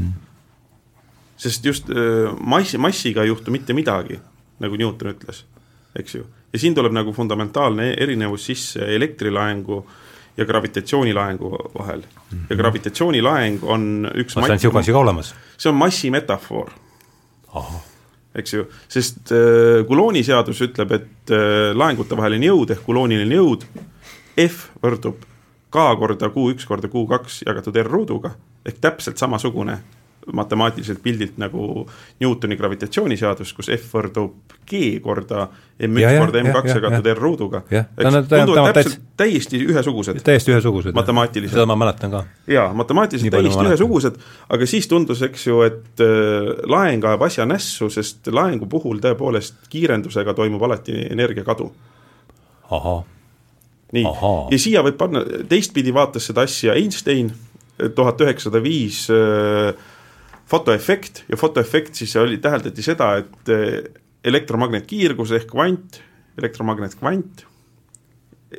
Sest 1.43 1.65
just 1.67 1.91
äh, 1.91 2.33
massi, 2.39 2.79
massiga 2.79 3.23
ei 3.23 3.31
juhtu 3.31 3.51
mitte 3.55 3.75
midagi, 3.75 4.19
nagu 4.61 4.77
Newton 4.77 5.13
ütles, 5.15 5.45
eks 5.99 6.15
ju. 6.15 6.25
ja 6.53 6.59
siin 6.59 6.75
tuleb 6.75 6.93
nagu 6.93 7.13
fundamentaalne 7.13 7.93
erinevus 7.99 8.47
sisse 8.47 8.87
elektrilaengu 8.97 9.85
ja 10.37 10.45
gravitatsioonilaengu 10.45 11.51
vahel 11.79 12.01
mm. 12.01 12.39
-hmm. 12.39 12.47
ja 12.51 12.57
gravitatsioonilaeng 12.57 13.65
on 13.65 14.11
üks 14.15 14.33
see 14.33 14.43
on 14.43 14.51
niisugune 14.51 14.81
asi 14.81 14.93
ka 14.93 14.99
olemas? 14.99 15.35
see 15.59 15.71
on 15.71 15.77
massi 15.77 16.11
metafoor. 16.11 16.71
eks 18.35 18.55
ju, 18.55 18.67
sest 18.89 19.33
äh, 19.33 19.87
Coulombi 19.89 20.23
seadus 20.25 20.61
ütleb, 20.61 20.93
et 20.93 21.31
äh, 21.31 21.77
laengute 21.77 22.17
vaheline 22.17 22.47
jõud 22.47 22.71
ehk 22.71 22.87
Coulomb'iline 22.87 23.35
jõud 23.35 23.67
F 24.37 24.71
võrdub 24.83 25.27
K 25.73 25.97
korda 25.99 26.29
Q1 26.29 26.67
korda 26.69 26.89
Q2 26.89 27.43
jagatud 27.47 27.77
R 27.77 27.89
ruuduga 27.89 28.33
ehk 28.65 28.81
täpselt 28.81 29.19
samasugune 29.19 29.83
matemaatiliselt 30.33 31.03
pildilt 31.03 31.39
nagu 31.39 31.87
Newtoni 32.21 32.57
gravitatsiooniseadus, 32.57 33.53
kus 33.57 33.71
F 33.75 33.95
võrdub 33.97 34.55
G 34.69 35.01
korda 35.03 35.49
M1 35.83 36.03
ja, 36.03 36.13
korda 36.21 36.43
M2 36.43 36.75
jagatud 36.77 37.09
R 37.11 37.19
ruuduga. 37.19 37.63
tunduvad 37.67 38.77
täpselt 38.77 39.01
täiesti 39.19 39.61
ühesugused. 39.67 40.21
täiesti 40.25 40.55
ühesugused. 40.55 40.95
matemaatiliselt. 40.95 41.57
seda 41.57 41.67
ma 41.67 41.77
mäletan 41.77 42.11
ka. 42.11 42.25
jaa, 42.47 42.69
matemaatiliselt 42.75 43.35
täiesti 43.35 43.67
ühesugused, 43.67 44.19
aga 44.49 44.67
siis 44.67 44.89
tundus, 44.89 45.23
eks 45.27 45.47
ju, 45.47 45.63
et 45.67 46.03
äh, 46.05 46.53
laeng 46.71 47.05
ajab 47.05 47.27
asja 47.27 47.47
nässu, 47.47 47.91
sest 47.91 48.31
laengu 48.31 48.71
puhul 48.71 49.03
tõepoolest 49.03 49.67
kiirendusega 49.73 50.35
toimub 50.39 50.63
alati 50.63 50.95
energiakadu. 51.11 51.73
ahah. 52.71 53.03
nii, 53.93 54.07
ja 54.51 54.59
siia 54.59 54.85
võib 54.87 55.01
panna, 55.01 55.25
teistpidi 55.49 55.95
vaatas 55.95 56.31
seda 56.31 56.47
asja 56.47 56.79
Einstein 56.79 57.33
tuhat 57.95 58.21
üheksasada 58.21 58.63
viis 58.63 59.09
äh, 59.11 59.75
fotoefekt 60.53 61.25
ja 61.29 61.39
fotoefekt 61.41 62.03
siis 62.03 62.17
oli, 62.21 62.39
täheldati 62.43 62.85
seda, 62.85 63.15
et 63.23 63.53
eh, 63.53 63.79
elektromagnetkiirgus 64.25 65.33
ehk 65.39 65.49
kvant, 65.51 65.99
elektromagnetkvant, 66.39 67.47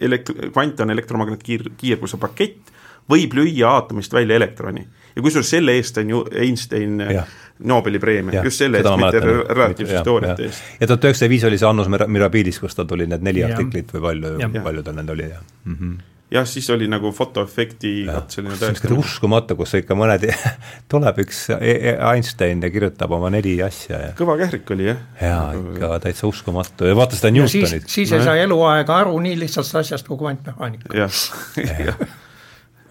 elekt-, 0.02 0.34
kvant 0.50 0.84
on 0.84 0.94
elektromagnetkiirguse 0.96 2.20
pakett, 2.22 2.74
võib 3.10 3.36
lüüa 3.38 3.78
aatomist 3.78 4.14
välja 4.16 4.40
elektroni. 4.40 4.86
ja 5.16 5.22
kusjuures 5.22 5.50
selle 5.50 5.76
eest 5.78 5.98
on 6.02 6.10
ju 6.10 6.22
Einstein 6.32 7.00
ja. 7.00 7.26
Nobeli 7.70 8.00
preemia, 8.02 8.42
just 8.44 8.64
selle 8.64 8.80
eest, 8.80 8.90
mitte 8.98 9.20
relatiivsusteooriate 9.54 10.48
eest. 10.48 10.64
ja 10.80 10.88
tuhat 10.88 11.06
üheksasada 11.10 11.30
viis 11.30 11.44
oli 11.50 11.60
see 11.62 11.70
Annus 11.70 11.92
Mirabilis, 11.92 12.60
kus 12.64 12.76
tal 12.76 12.90
tuli 12.90 13.06
need 13.12 13.26
neli 13.28 13.44
ja. 13.44 13.52
artiklit 13.52 13.94
või 13.94 14.08
palju, 14.08 14.34
palju 14.64 14.88
tal 14.88 14.98
neid 14.98 15.14
oli, 15.14 15.30
jah 15.30 15.46
mm 15.66 15.78
-hmm 15.78 16.13
jah, 16.34 16.48
siis 16.48 16.70
oli 16.74 16.88
nagu 16.90 17.12
fotoefekti 17.14 17.92
katseline 18.08 18.58
tõestamine. 18.58 19.00
uskumatu, 19.04 19.58
kus 19.60 19.76
ikka 19.78 19.98
mõned 19.98 20.26
tuleb 20.92 21.22
üks 21.24 21.46
e-, 21.56 21.60
e-, 21.76 21.96
Einstein 22.10 22.64
ja 22.64 22.72
kirjutab 22.74 23.14
oma 23.18 23.30
neli 23.34 23.56
asja 23.66 24.00
ja. 24.08 24.12
kõva 24.18 24.38
kährik 24.42 24.74
oli 24.76 24.90
jah. 24.90 25.00
jaa, 25.22 25.46
ikka 25.60 25.94
täitsa 26.08 26.28
uskumatu 26.30 26.90
ja 26.90 26.98
vaata 26.98 27.20
seda 27.20 27.34
Newtonit. 27.36 27.86
siis, 27.86 27.88
siis 28.00 28.16
ei 28.18 28.26
saa 28.26 28.36
eluaega 28.42 28.98
aru 29.04 29.16
nii 29.24 29.38
lihtsast 29.46 29.82
asjast 29.84 30.10
kui 30.10 30.20
kvantmehaanika. 30.22 30.94
jah, 30.98 31.24
jah 31.88 32.06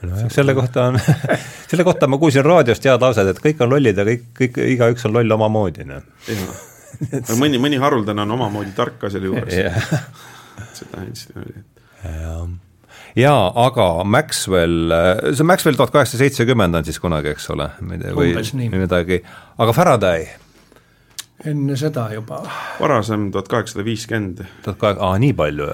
nojah, 0.02 0.30
selle 0.34 0.54
kohta 0.58 0.88
on 0.90 1.00
selle 1.70 1.86
kohta 1.88 2.10
ma 2.10 2.18
kuulsin 2.22 2.46
raadiost 2.46 2.86
head 2.86 3.02
lauset, 3.02 3.32
et 3.34 3.42
kõik 3.42 3.62
on 3.64 3.74
lollid 3.74 3.98
ja 3.98 4.06
kõik, 4.06 4.28
kõik, 4.38 4.60
igaüks 4.76 5.06
on 5.08 5.16
loll 5.18 5.38
omamoodi, 5.38 5.86
noh. 5.88 6.04
mõni, 7.38 7.58
mõni 7.62 7.80
haruldane 7.82 8.26
on 8.26 8.36
omamoodi 8.38 8.74
tark 8.76 9.00
ka 9.02 9.10
selle 9.10 9.32
juures. 9.32 9.54
seda 10.78 11.06
Einstein 11.06 11.42
oli. 11.42 11.64
jah 12.02 12.60
jaa, 13.18 13.52
aga 13.66 13.88
Maxwell, 14.04 14.94
see 15.32 15.46
Maxwell 15.46 15.78
tuhat 15.78 15.92
kaheksasada 15.94 16.26
seitsekümmend 16.26 16.80
on 16.80 16.86
siis 16.86 17.00
kunagi, 17.02 17.34
eks 17.34 17.50
ole, 17.54 17.68
või 17.82 18.32
midagi, 18.76 19.22
aga 19.58 19.76
Faraday? 19.76 20.26
enne 21.48 21.74
seda 21.76 22.06
juba. 22.14 22.38
varasem, 22.78 23.30
tuhat 23.34 23.48
kaheksasada 23.50 23.84
viiskümmend. 23.86 24.44
tuhat 24.64 24.78
kaheksa, 24.78 25.08
aa 25.08 25.18
nii 25.18 25.32
palju, 25.36 25.68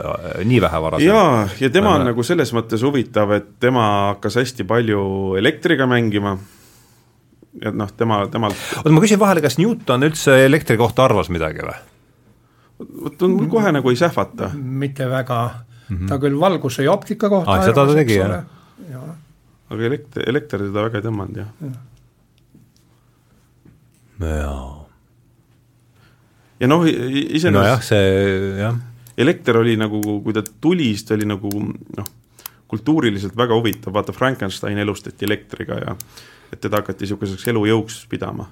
nii 0.49 0.61
vähe 0.64 0.82
varasem? 0.84 1.09
jaa, 1.09 1.49
ja 1.61 1.70
tema 1.70 1.97
on 1.99 2.07
nagu 2.09 2.24
selles 2.26 2.55
mõttes 2.57 2.84
huvitav, 2.86 3.34
et 3.36 3.51
tema 3.61 3.89
hakkas 4.12 4.41
hästi 4.41 4.66
palju 4.68 5.03
elektriga 5.41 5.86
mängima 5.91 6.39
et 7.62 7.74
noh, 7.74 7.91
tema, 7.97 8.22
temalt 8.32 8.59
oota, 8.78 8.93
ma 8.93 9.05
küsin 9.05 9.20
vahele, 9.20 9.43
kas 9.45 9.59
Newton 9.61 10.07
üldse 10.09 10.36
elektri 10.47 10.78
kohta 10.80 11.07
arvas 11.09 11.30
midagi 11.32 11.64
või? 11.66 11.78
vot 12.78 13.24
mul 13.26 13.49
kohe 13.51 13.72
nagu 13.74 13.91
ei 13.91 13.99
sähvata. 13.99 14.53
mitte 14.55 15.09
väga 15.11 15.41
mm. 15.89 15.97
-hmm. 15.97 16.09
ta 16.09 16.18
küll 16.18 16.41
valguse 16.41 16.84
ja 16.84 16.93
optika 16.93 17.28
kohta 17.28 17.53
ah, 17.53 17.64
seda 17.64 17.86
ta 17.86 17.95
tegi, 17.95 18.18
jah 18.18 18.45
ja.? 18.91 19.03
aga 19.68 19.84
elekter, 19.84 20.28
elekter 20.28 20.66
teda 20.66 20.84
väga 20.89 21.01
ei 21.01 21.07
tõmmanud, 21.07 21.36
jah 21.36 21.49
ja.. 24.20 24.36
jaa. 24.43 24.86
ja 26.61 26.70
noh, 26.70 26.86
iseenesest 26.86 27.57
nojah, 27.59 27.82
see 27.82 28.55
jah. 28.62 28.78
elekter 29.16 29.61
oli 29.62 29.76
nagu, 29.76 30.01
kui 30.22 30.36
ta 30.36 30.43
tuli, 30.61 30.93
siis 30.95 31.05
ta 31.09 31.14
oli 31.18 31.28
nagu 31.28 31.53
noh, 31.97 32.14
kultuuriliselt 32.68 33.36
väga 33.36 33.57
huvitav, 33.57 33.93
vaata 33.95 34.12
Frankenstein 34.12 34.78
elustati 34.78 35.24
elektriga 35.24 35.80
ja 35.84 35.97
et 36.53 36.61
teda 36.61 36.80
hakati 36.80 37.05
niisuguseks 37.05 37.47
elujõuks 37.53 38.07
pidama 38.09 38.49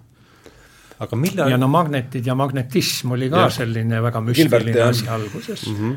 aga 0.97 1.17
millal 1.21 1.51
ja 1.53 1.59
no 1.61 1.69
magnetid 1.69 2.27
ja 2.27 2.35
magnetism 2.39 3.13
oli 3.17 3.29
ka 3.33 3.47
ja. 3.47 3.53
selline 3.53 4.01
väga 4.05 4.21
müstiline 4.25 4.83
asi 4.83 5.09
alguses 5.09 5.67
mm. 5.69 5.81
-hmm 5.81 5.97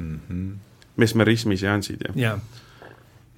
mm. 0.00 0.18
-hmm. 0.30 0.50
mesmerismi 0.96 1.56
seansid 1.56 2.08
ja, 2.08 2.16
ja 2.16 2.38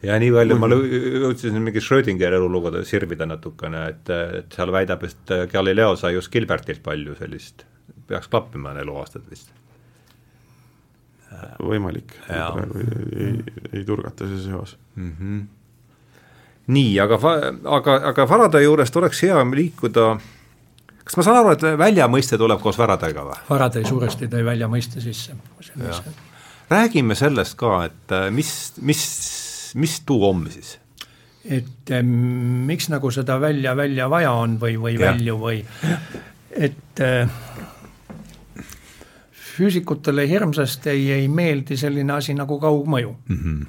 ja 0.03 0.19
nii 0.19 0.33
palju 0.35 0.59
ma 0.59 0.69
jõudsin 0.73 1.59
mingi 1.63 1.81
Schrödingeri 1.83 2.39
elulugude 2.39 2.85
sirvida 2.89 3.27
natukene, 3.29 3.85
et, 3.93 4.11
et 4.41 4.57
seal 4.57 4.73
väidab, 4.75 5.05
et 5.07 5.35
Galileo 5.53 5.95
sai 5.97 6.17
just 6.17 6.33
Gilbertilt 6.33 6.83
palju 6.83 7.15
sellist, 7.19 7.67
peaks 8.11 8.31
klappima 8.33 8.75
eluaastad 8.83 9.27
vist. 9.31 9.53
võimalik, 11.63 12.13
praegu 12.27 12.79
ei, 12.79 13.27
ei, 13.27 13.63
ei 13.73 13.85
turgata 13.89 14.27
see 14.29 14.43
seos 14.45 14.77
mm. 14.95 15.13
-hmm. 15.21 15.39
nii, 16.67 17.01
aga, 17.01 17.19
aga, 17.79 17.97
aga 18.11 18.27
Faraday 18.27 18.65
juurest 18.65 18.97
oleks 18.97 19.23
hea 19.23 19.45
liikuda 19.55 20.19
kas 21.05 21.17
ma 21.17 21.23
saan 21.23 21.39
aru, 21.41 21.55
et 21.57 21.65
väljamõiste 21.79 22.39
tuleb 22.39 22.61
koos 22.61 22.77
Faradayga 22.77 23.25
või? 23.27 23.39
Faraday 23.49 23.85
suuresti 23.89 24.29
tõi 24.29 24.45
väljamõiste 24.45 25.01
sisse. 25.01 25.35
Räägime 26.73 27.17
sellest 27.19 27.59
ka, 27.61 27.75
et 27.89 28.15
äh, 28.15 28.31
mis, 28.35 28.53
mis, 28.81 29.03
mis 29.79 30.01
tuuommi 30.09 30.55
siis? 30.55 30.79
et 31.45 31.91
eh, 31.91 32.03
miks 32.03 32.89
nagu 32.93 33.11
seda 33.11 33.41
välja, 33.43 33.75
välja 33.77 34.09
vaja 34.11 34.33
on 34.39 34.59
või, 34.61 34.77
või 34.79 34.95
ja. 34.95 35.01
välju 35.09 35.39
või 35.41 35.59
et 36.55 37.03
eh, 37.03 37.29
füüsikutele 39.57 40.29
hirmsasti 40.29 40.91
ei, 40.91 41.11
ei 41.19 41.29
meeldi 41.29 41.77
selline 41.77 42.15
asi 42.15 42.35
nagu 42.39 42.61
kaugmõju 42.61 43.17
mm. 43.27 43.41
-hmm. 43.43 43.67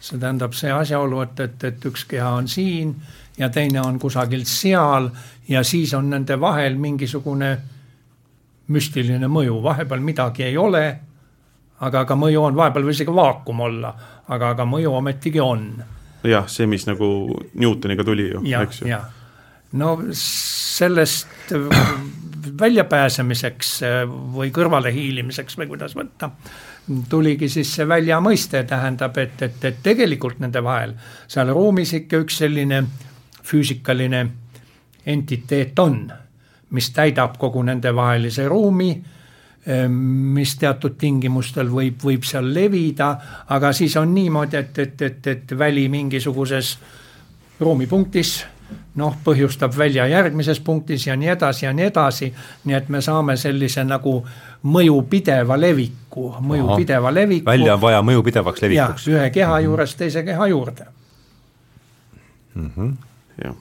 see 0.00 0.18
tähendab 0.18 0.54
see 0.54 0.70
asjaolu, 0.72 1.20
et, 1.26 1.40
et, 1.40 1.64
et 1.64 1.90
üks 1.90 2.06
keha 2.08 2.30
on 2.38 2.48
siin 2.48 2.94
ja 3.38 3.48
teine 3.48 3.80
on 3.80 3.98
kusagilt 3.98 4.46
seal 4.46 5.10
ja 5.48 5.64
siis 5.64 5.94
on 5.94 6.10
nende 6.10 6.40
vahel 6.40 6.78
mingisugune 6.78 7.56
müstiline 8.68 9.28
mõju, 9.28 9.58
vahepeal 9.62 10.00
midagi 10.00 10.46
ei 10.46 10.56
ole, 10.56 10.98
aga, 11.82 12.04
aga 12.06 12.18
mõju 12.18 12.46
on, 12.48 12.58
vahepeal 12.58 12.86
võib 12.86 12.96
isegi 12.96 13.14
vaakum 13.14 13.64
olla, 13.66 13.92
aga, 14.28 14.52
aga 14.54 14.66
mõju 14.68 14.94
ometigi 15.00 15.42
on. 15.42 15.66
jah, 16.26 16.46
see, 16.50 16.68
mis 16.70 16.86
nagu 16.86 17.06
Newtoniga 17.58 18.04
tuli 18.06 18.30
ju, 18.30 18.42
eks 18.62 18.82
ju. 18.84 19.00
no 19.80 19.96
sellest 20.18 21.52
väljapääsemiseks 22.60 23.72
või 24.34 24.50
kõrvalehiilimiseks 24.54 25.58
või 25.58 25.70
kuidas 25.70 25.94
võtta, 25.98 26.30
tuligi 27.08 27.48
siis 27.48 27.70
see 27.76 27.86
väljamõiste, 27.88 28.64
tähendab, 28.68 29.18
et, 29.18 29.42
et, 29.42 29.64
et 29.64 29.82
tegelikult 29.82 30.42
nende 30.42 30.62
vahel 30.64 30.94
seal 31.30 31.52
ruumis 31.54 31.94
ikka 31.98 32.22
üks 32.24 32.40
selline 32.42 32.82
füüsikaline 33.42 34.26
entiteet 35.06 35.78
on, 35.82 36.04
mis 36.70 36.90
täidab 36.94 37.38
kogu 37.38 37.62
nendevahelise 37.66 38.46
ruumi, 38.48 38.92
mis 39.88 40.56
teatud 40.58 40.96
tingimustel 40.98 41.68
võib, 41.70 42.00
võib 42.02 42.24
seal 42.26 42.48
levida, 42.54 43.12
aga 43.54 43.72
siis 43.72 43.94
on 43.96 44.14
niimoodi, 44.14 44.56
et, 44.58 44.78
et, 44.78 45.02
et, 45.02 45.26
et 45.26 45.58
väli 45.58 45.88
mingisuguses 45.88 46.72
ruumipunktis 47.60 48.40
noh, 48.98 49.16
põhjustab 49.24 49.76
välja 49.76 50.06
järgmises 50.10 50.60
punktis 50.60 51.06
ja 51.06 51.16
nii 51.16 51.28
edasi 51.28 51.66
ja 51.66 51.72
nii 51.72 51.84
edasi. 51.84 52.32
nii 52.64 52.76
et 52.76 52.88
me 52.88 53.00
saame 53.00 53.36
sellise 53.36 53.84
nagu 53.84 54.18
mõju 54.62 55.02
pideva 55.10 55.56
leviku, 55.60 56.34
mõju 56.40 56.68
Aha. 56.68 56.76
pideva 56.76 57.14
leviku. 57.14 57.46
välja 57.46 57.74
on 57.74 57.80
vaja 57.80 58.02
mõju 58.02 58.22
pidevaks 58.22 58.62
levikuks. 58.62 59.08
ühe 59.08 59.30
keha 59.30 59.54
mhm. 59.56 59.64
juurest 59.64 59.98
teise 59.98 60.22
keha 60.22 60.46
juurde 60.46 60.86
mm. 62.54 62.70
-hmm. 62.76 62.96
jah 63.44 63.54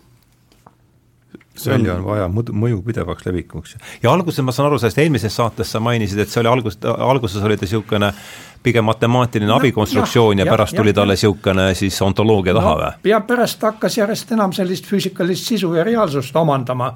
välja 1.66 1.96
on 1.96 2.06
vaja 2.06 2.28
mõju 2.32 2.82
pidevaks 2.86 3.26
levikuks. 3.26 3.76
ja 4.04 4.12
alguses 4.12 4.46
ma 4.46 4.52
saan 4.52 4.70
aru, 4.70 4.80
sellest 4.80 5.02
eelmisest 5.04 5.36
saatest 5.36 5.72
sa 5.72 5.80
mainisid, 5.80 6.20
et 6.20 6.30
see 6.30 6.42
oli 6.42 6.50
algus, 6.50 6.78
alguses 6.84 7.44
oli 7.44 7.58
ta 7.58 7.66
niisugune 7.66 8.14
pigem 8.64 8.86
matemaatiline 8.86 9.50
no, 9.50 9.58
abikonstruktsioon 9.58 10.40
ja, 10.40 10.46
ja 10.46 10.52
pärast 10.52 10.74
ja, 10.74 10.82
tuli 10.82 10.94
talle 10.94 11.18
niisugune 11.18 11.74
siis 11.76 12.02
ontoloogia 12.02 12.54
taha 12.58 12.76
või 12.78 12.88
no,? 12.88 12.94
ja 13.12 13.22
pärast 13.28 13.68
hakkas 13.68 13.98
järjest 13.98 14.32
enam 14.32 14.54
sellist 14.54 14.88
füüsikalist 14.88 15.52
sisu 15.52 15.74
ja 15.76 15.84
reaalsust 15.84 16.36
omandama. 16.36 16.94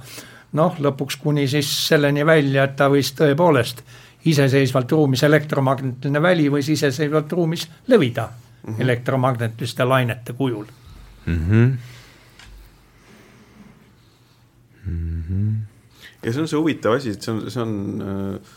noh, 0.56 0.76
lõpuks 0.80 1.20
kuni 1.22 1.48
siis 1.48 1.70
selleni 1.88 2.26
välja, 2.26 2.64
et 2.64 2.76
ta 2.76 2.90
võis 2.90 3.12
tõepoolest 3.18 3.84
iseseisvalt 4.26 4.92
ruumis 4.92 5.24
elektromagnetiline 5.24 6.22
väli 6.22 6.48
võis 6.50 6.70
iseseisvalt 6.72 7.32
ruumis 7.32 7.68
levida 7.88 8.30
mm 8.30 8.74
-hmm. 8.74 8.82
elektromagnetiliste 8.82 9.84
lainete 9.84 10.34
kujul 10.34 10.66
mm. 11.26 11.44
-hmm 11.50 11.95
mm. 14.86 15.24
-hmm. 15.30 15.58
ja 16.24 16.34
see 16.34 16.42
on 16.42 16.48
see 16.48 16.60
huvitav 16.60 17.00
asi, 17.00 17.16
et 17.16 17.22
see 17.22 17.34
on, 17.34 17.52
see 17.52 17.62
on 17.62 17.76
äh, 18.02 18.54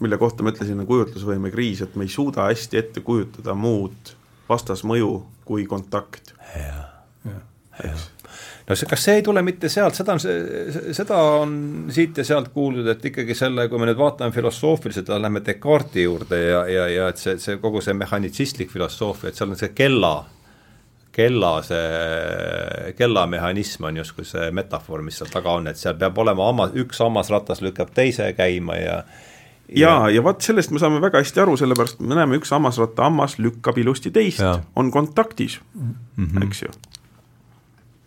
mille 0.00 0.18
kohta 0.18 0.44
ma 0.44 0.52
ütlesin, 0.54 0.80
on 0.80 0.88
kujutlusvõime 0.88 1.52
kriis, 1.52 1.82
et 1.84 1.96
me 1.96 2.06
ei 2.08 2.12
suuda 2.12 2.48
hästi 2.48 2.80
ette 2.80 3.04
kujutada 3.04 3.54
muud 3.54 4.14
vastasmõju 4.48 5.12
kui 5.46 5.66
kontakt. 5.70 6.34
no 8.68 8.76
see, 8.76 8.88
kas 8.88 9.04
see 9.04 9.18
ei 9.18 9.24
tule 9.26 9.42
mitte 9.46 9.68
sealt, 9.72 9.96
seda 9.98 10.16
on, 10.16 10.22
seda 10.96 11.20
on 11.40 11.54
siit 11.92 12.18
ja 12.20 12.24
sealt 12.26 12.50
kuuldud, 12.54 12.88
et 12.92 13.04
ikkagi 13.12 13.36
selle, 13.36 13.68
kui 13.68 13.80
me 13.80 13.88
nüüd 13.90 14.00
vaatame 14.00 14.34
filosoofiliselt, 14.34 15.12
lähme 15.20 15.42
Descartesi 15.46 16.04
juurde 16.06 16.40
ja, 16.42 16.60
ja, 16.70 16.88
ja 16.92 17.08
et 17.12 17.20
see, 17.20 17.38
see 17.42 17.58
kogu 17.62 17.82
see 17.84 17.96
mehhanitsistlik 17.98 18.72
filosoofia, 18.72 19.30
et 19.30 19.40
seal 19.40 19.52
on 19.52 19.60
see 19.60 19.74
kella 19.76 20.14
kella 21.12 21.62
see, 21.66 22.92
kellamehhanism 22.98 23.88
on 23.88 23.98
justkui 24.00 24.26
see 24.28 24.50
metafoor, 24.54 25.02
mis 25.02 25.18
seal 25.20 25.30
taga 25.32 25.56
on, 25.58 25.66
et 25.70 25.80
seal 25.80 25.96
peab 25.98 26.18
olema 26.22 26.46
hammas, 26.50 26.76
üks 26.78 27.02
hammasratas 27.02 27.62
lükkab 27.64 27.90
teise 27.94 28.30
käima 28.38 28.78
ja 28.78 29.00
ja, 29.68 29.90
ja, 29.90 29.96
ja 30.16 30.22
vot 30.24 30.42
sellest 30.42 30.72
me 30.74 30.82
saame 30.82 31.02
väga 31.02 31.22
hästi 31.22 31.42
aru, 31.42 31.56
sellepärast 31.58 32.00
me 32.02 32.14
näeme, 32.18 32.38
üks 32.40 32.54
hammasratta 32.54 33.08
hammas 33.08 33.38
lükkab 33.42 33.78
ilusti 33.82 34.14
teist, 34.14 34.42
on 34.76 34.90
kontaktis 34.90 35.60
mm, 35.74 35.94
-hmm. 36.16 36.46
eks 36.46 36.62
ju. 36.62 36.72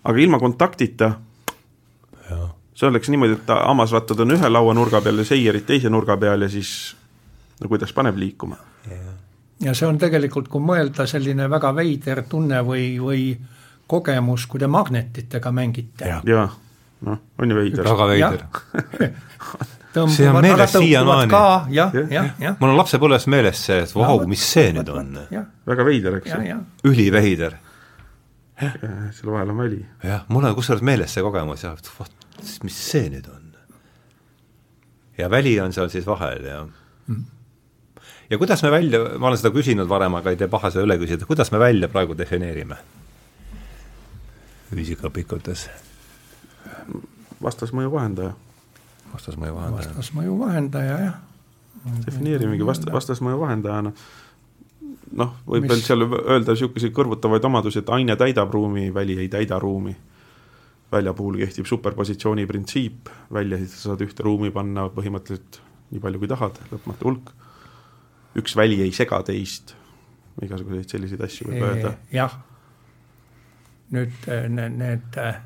aga 0.03 0.19
ilma 0.19 0.39
kontaktita, 0.39 1.13
see 2.73 2.87
oleks 2.87 3.09
niimoodi, 3.09 3.39
et 3.39 3.55
hammasrattad 3.55 4.19
on 4.19 4.37
ühe 4.37 4.49
lauanurga 4.49 5.01
peal 5.01 5.19
ja 5.19 5.25
seierid 5.25 5.65
teise 5.67 5.89
nurga 5.89 6.17
peal 6.17 6.41
ja 6.41 6.49
siis 6.49 6.95
no 7.59 7.67
kuidas 7.67 7.93
paneb 7.93 8.17
liikuma 8.17 8.57
ja 9.63 9.73
see 9.77 9.87
on 9.87 9.99
tegelikult, 10.01 10.49
kui 10.51 10.63
mõelda, 10.63 11.05
selline 11.09 11.47
väga 11.51 11.73
veider 11.75 12.23
tunne 12.29 12.61
või, 12.65 12.87
või 13.01 13.23
kogemus, 13.87 14.47
kui 14.47 14.61
te 14.61 14.67
magnetitega 14.67 15.51
mängite. 15.51 16.09
jaa, 16.27 16.47
noh, 17.07 17.21
on 17.37 17.51
ju 17.53 17.59
veider. 17.59 17.87
väga 17.87 18.09
veider 18.13 18.43
see 20.15 20.29
on 20.29 20.41
meeles 20.41 20.71
siiamaani. 20.71 21.33
jah, 21.69 21.93
jah, 22.09 22.31
jah. 22.39 22.55
mul 22.59 22.73
on 22.73 22.79
lapsepõlves 22.79 23.27
meeles 23.31 23.59
see, 23.65 23.83
et 23.85 23.93
vau, 23.95 24.23
mis 24.29 24.45
see 24.53 24.71
nüüd 24.75 24.89
on. 24.93 25.19
väga 25.69 25.85
veider, 25.85 26.17
eks 26.21 26.33
ju. 26.33 26.57
üliveider. 26.89 27.59
selle 28.63 29.31
vahel 29.31 29.53
on 29.53 29.63
väli. 29.65 29.85
jah, 30.03 30.25
mul 30.29 30.49
on 30.49 30.55
kusjuures 30.57 30.83
meeles 30.85 31.13
see 31.13 31.25
kogemus 31.25 31.65
ja 31.65 31.75
vot, 31.99 32.27
mis 32.63 32.81
see 32.89 33.09
nüüd 33.13 33.29
on. 33.29 33.51
ja 35.17 35.29
väli 35.29 35.59
on 35.61 35.73
seal 35.75 35.91
siis 35.93 36.07
vahel 36.09 36.49
ja 36.49 36.65
mm 37.07 37.32
ja 38.29 38.37
kuidas 38.37 38.63
me 38.63 38.71
välja, 38.71 38.99
ma 39.19 39.29
olen 39.31 39.39
seda 39.39 39.53
küsinud 39.55 39.89
varem, 39.89 40.15
aga 40.19 40.33
ei 40.33 40.39
tee 40.39 40.51
paha 40.51 40.71
seda 40.73 40.85
üle 40.87 40.97
küsida, 41.01 41.25
kuidas 41.29 41.51
me 41.51 41.59
välja 41.61 41.89
praegu 41.91 42.17
defineerime 42.17 42.79
füüsikaõpikutes? 44.73 45.67
vastasmõju 47.43 47.91
vahendaja. 47.91 48.33
vastasmõju 49.13 49.55
vahendaja. 49.55 49.89
vastasmõju 49.89 50.37
vahendaja, 50.39 50.97
jah. 51.07 51.17
defineerimegi 52.05 52.67
vast-, 52.67 52.89
vastasmõju 52.91 53.39
vahendajana. 53.41 53.91
noh, 55.11 55.35
võib 55.47 55.67
veel 55.69 55.83
seal 55.83 56.07
öelda 56.07 56.55
niisuguseid 56.55 56.95
kõrvutavaid 56.95 57.45
omadusi, 57.49 57.83
et 57.83 57.93
aine 57.93 58.15
täidab 58.19 58.53
ruumi, 58.53 58.89
väli 58.93 59.19
ei 59.19 59.29
täida 59.29 59.59
ruumi. 59.59 59.95
välja 60.91 61.13
puhul 61.13 61.37
kehtib 61.41 61.65
superpositsiooni 61.65 62.45
printsiip, 62.45 63.09
välja 63.33 63.57
siis 63.57 63.77
sa 63.77 63.91
saad 63.91 64.01
ühte 64.05 64.23
ruumi 64.23 64.51
panna 64.51 64.89
põhimõtteliselt 64.93 65.61
nii 65.91 66.01
palju, 66.01 66.19
kui 66.19 66.29
tahad, 66.29 66.59
lõpmatu 66.71 67.09
hulk 67.09 67.33
üks 68.39 68.55
väli 68.57 68.81
ei 68.83 68.91
sega 68.95 69.21
teist, 69.25 69.75
igasuguseid 70.41 70.95
selliseid 70.95 71.25
asju 71.27 71.49
võib 71.49 71.65
öelda. 71.67 71.93
jah, 72.13 72.37
nüüd 73.93 74.29
äh, 74.29 74.47
need, 74.49 74.79
need, 74.79 75.19
äh, 75.21 75.41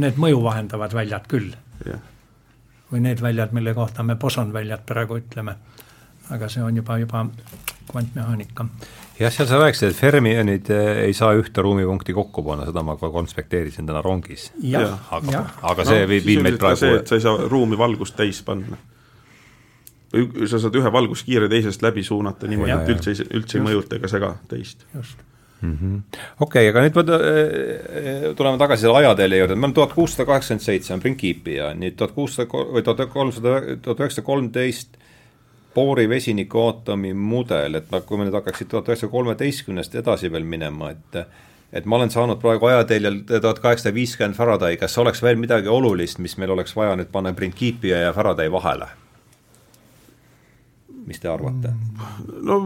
need 0.00 0.20
mõju 0.20 0.40
vahendavad 0.44 0.94
väljad 0.96 1.28
küll. 1.30 1.52
või 2.90 3.04
need 3.04 3.20
väljad, 3.22 3.52
mille 3.54 3.74
kohta 3.74 4.02
me 4.02 4.16
bosonväljad 4.16 4.86
praegu 4.86 5.20
ütleme. 5.20 5.56
aga 6.30 6.48
see 6.48 6.62
on 6.62 6.76
juba, 6.76 6.98
juba 6.98 7.26
kvantmehaanika. 7.90 8.66
jah, 9.20 9.32
seal 9.32 9.48
sa 9.50 9.60
rääkisid, 9.60 9.90
et 9.90 9.96
fermionid 9.96 10.70
äh, 10.72 11.04
ei 11.04 11.14
saa 11.14 11.34
ühte 11.36 11.62
ruumipunkti 11.62 12.16
kokku 12.16 12.42
panna, 12.46 12.64
seda 12.70 12.82
ma 12.82 12.96
ka 12.96 13.10
konspekteerisin 13.12 13.86
täna 13.86 14.00
rongis. 14.02 14.52
aga, 15.10 15.44
aga 15.62 15.84
see 15.84 16.00
no, 16.06 16.08
viib 16.08 16.46
meid 16.46 16.56
praegu. 16.56 16.80
see, 16.86 16.96
et 17.02 17.12
sa 17.12 17.20
ei 17.20 17.26
saa 17.28 17.36
ruumi 17.52 17.78
valgust 17.78 18.16
täis 18.16 18.40
panna 18.46 18.80
sa 20.10 20.58
saad 20.58 20.76
ühe 20.80 20.92
valguskiire 20.92 21.48
teisest 21.50 21.82
läbi 21.86 22.02
suunata 22.06 22.48
niimoodi, 22.50 22.74
et 22.74 22.94
üldse, 22.96 23.16
üldse 23.30 23.58
ei 23.58 23.66
mõjuta 23.66 23.98
ega 24.00 24.10
sega 24.10 24.32
teist. 24.50 24.86
just. 24.94 25.26
-hmm.. 25.62 26.00
okei 26.40 26.68
aga 26.70 26.84
nüüd 26.84 26.96
me 26.96 27.18
äh, 27.18 28.24
tuleme 28.36 28.58
tagasi 28.58 28.86
selle 28.86 29.02
ajatelje 29.02 29.38
juurde, 29.42 29.54
me 29.54 29.68
oleme 29.68 29.76
tuhat 29.76 29.92
kuussada 29.92 30.26
kaheksakümmend 30.26 30.64
seitse 30.64 30.94
on 30.94 31.04
Principi 31.04 31.58
ja 31.58 31.74
nüüd 31.74 31.98
tuhat 32.00 32.16
kuussada 32.16 32.48
või 32.48 32.82
tuhat 32.86 33.12
kolmsada, 33.12 33.60
tuhat 33.82 34.02
üheksasada 34.04 34.26
kolmteist 34.26 34.98
Boori 35.74 36.08
vesinikuaatomi 36.10 37.12
mudel, 37.14 37.76
et 37.78 37.92
kui 38.06 38.18
me 38.18 38.24
nüüd 38.26 38.34
hakkaksid 38.34 38.66
tuhat 38.72 38.88
üheksasaja 38.90 39.12
kolmeteistkümnest 39.12 39.94
edasi 40.00 40.32
veel 40.32 40.44
minema, 40.44 40.90
et 40.90 41.22
et 41.72 41.84
ma 41.86 42.00
olen 42.00 42.10
saanud 42.10 42.40
praegu 42.42 42.66
ajateljel 42.66 43.20
tuhat 43.28 43.60
kaheksasada 43.62 43.94
viiskümmend 43.94 44.34
Faraday, 44.34 44.76
kas 44.76 44.98
oleks 44.98 45.22
veel 45.22 45.38
midagi 45.38 45.70
olulist, 45.70 46.18
mis 46.18 46.34
meil 46.42 46.50
oleks 46.50 46.74
vaja 46.76 46.96
nüüd 46.98 47.12
panna 47.12 47.30
Principi 47.32 47.92
ja 47.92 48.10
Faraday 48.12 48.50
vahele? 48.50 48.90
Mis 51.06 51.20
te 51.20 51.30
arvate? 51.30 51.74
no 52.42 52.60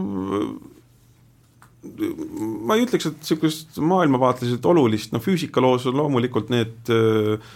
ma 2.65 2.75
ei 2.77 2.85
ütleks, 2.85 3.09
et 3.09 3.21
niisugust 3.21 3.77
maailmavaateliselt 3.83 4.65
olulist, 4.69 5.13
no 5.13 5.21
füüsikaloos 5.23 5.85
on 5.89 5.99
loomulikult 5.99 6.49
need 6.53 6.91
äh, 6.93 7.53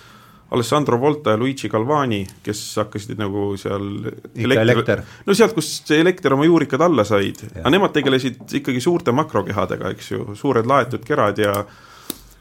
Alessandro 0.52 0.98
Volta 1.02 1.36
ja 1.36 1.38
Luigi 1.38 1.70
Galvani, 1.70 2.24
kes 2.46 2.62
hakkasid 2.82 3.20
nagu 3.22 3.52
seal 3.60 3.86
ikka 4.34 4.64
elekter? 4.64 5.04
no 5.28 5.36
sealt, 5.38 5.54
kus 5.58 5.70
see 5.86 6.00
elekter 6.02 6.34
oma 6.34 6.48
juurikad 6.48 6.82
alla 6.86 7.06
said, 7.08 7.44
aga 7.60 7.74
nemad 7.74 7.94
tegelesid 7.96 8.58
ikkagi 8.62 8.82
suurte 8.84 9.14
makrokehadega, 9.16 9.94
eks 9.96 10.12
ju, 10.14 10.26
suured 10.40 10.70
laetud 10.70 11.06
kerad 11.06 11.42
ja 11.42 11.54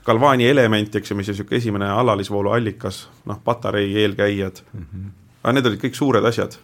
Galvani 0.08 0.46
element, 0.48 0.94
eks 0.96 1.12
ju, 1.12 1.18
mis 1.18 1.28
on 1.28 1.36
niisugune 1.36 1.60
esimene 1.60 1.90
alalisvoolu 1.92 2.54
allikas, 2.56 3.02
noh, 3.28 3.40
patarei 3.44 3.90
eelkäijad 4.04 4.62
mm. 4.72 4.86
-hmm. 4.86 5.14
aga 5.42 5.56
need 5.56 5.72
olid 5.72 5.84
kõik 5.84 6.00
suured 6.00 6.24
asjad 6.24 6.56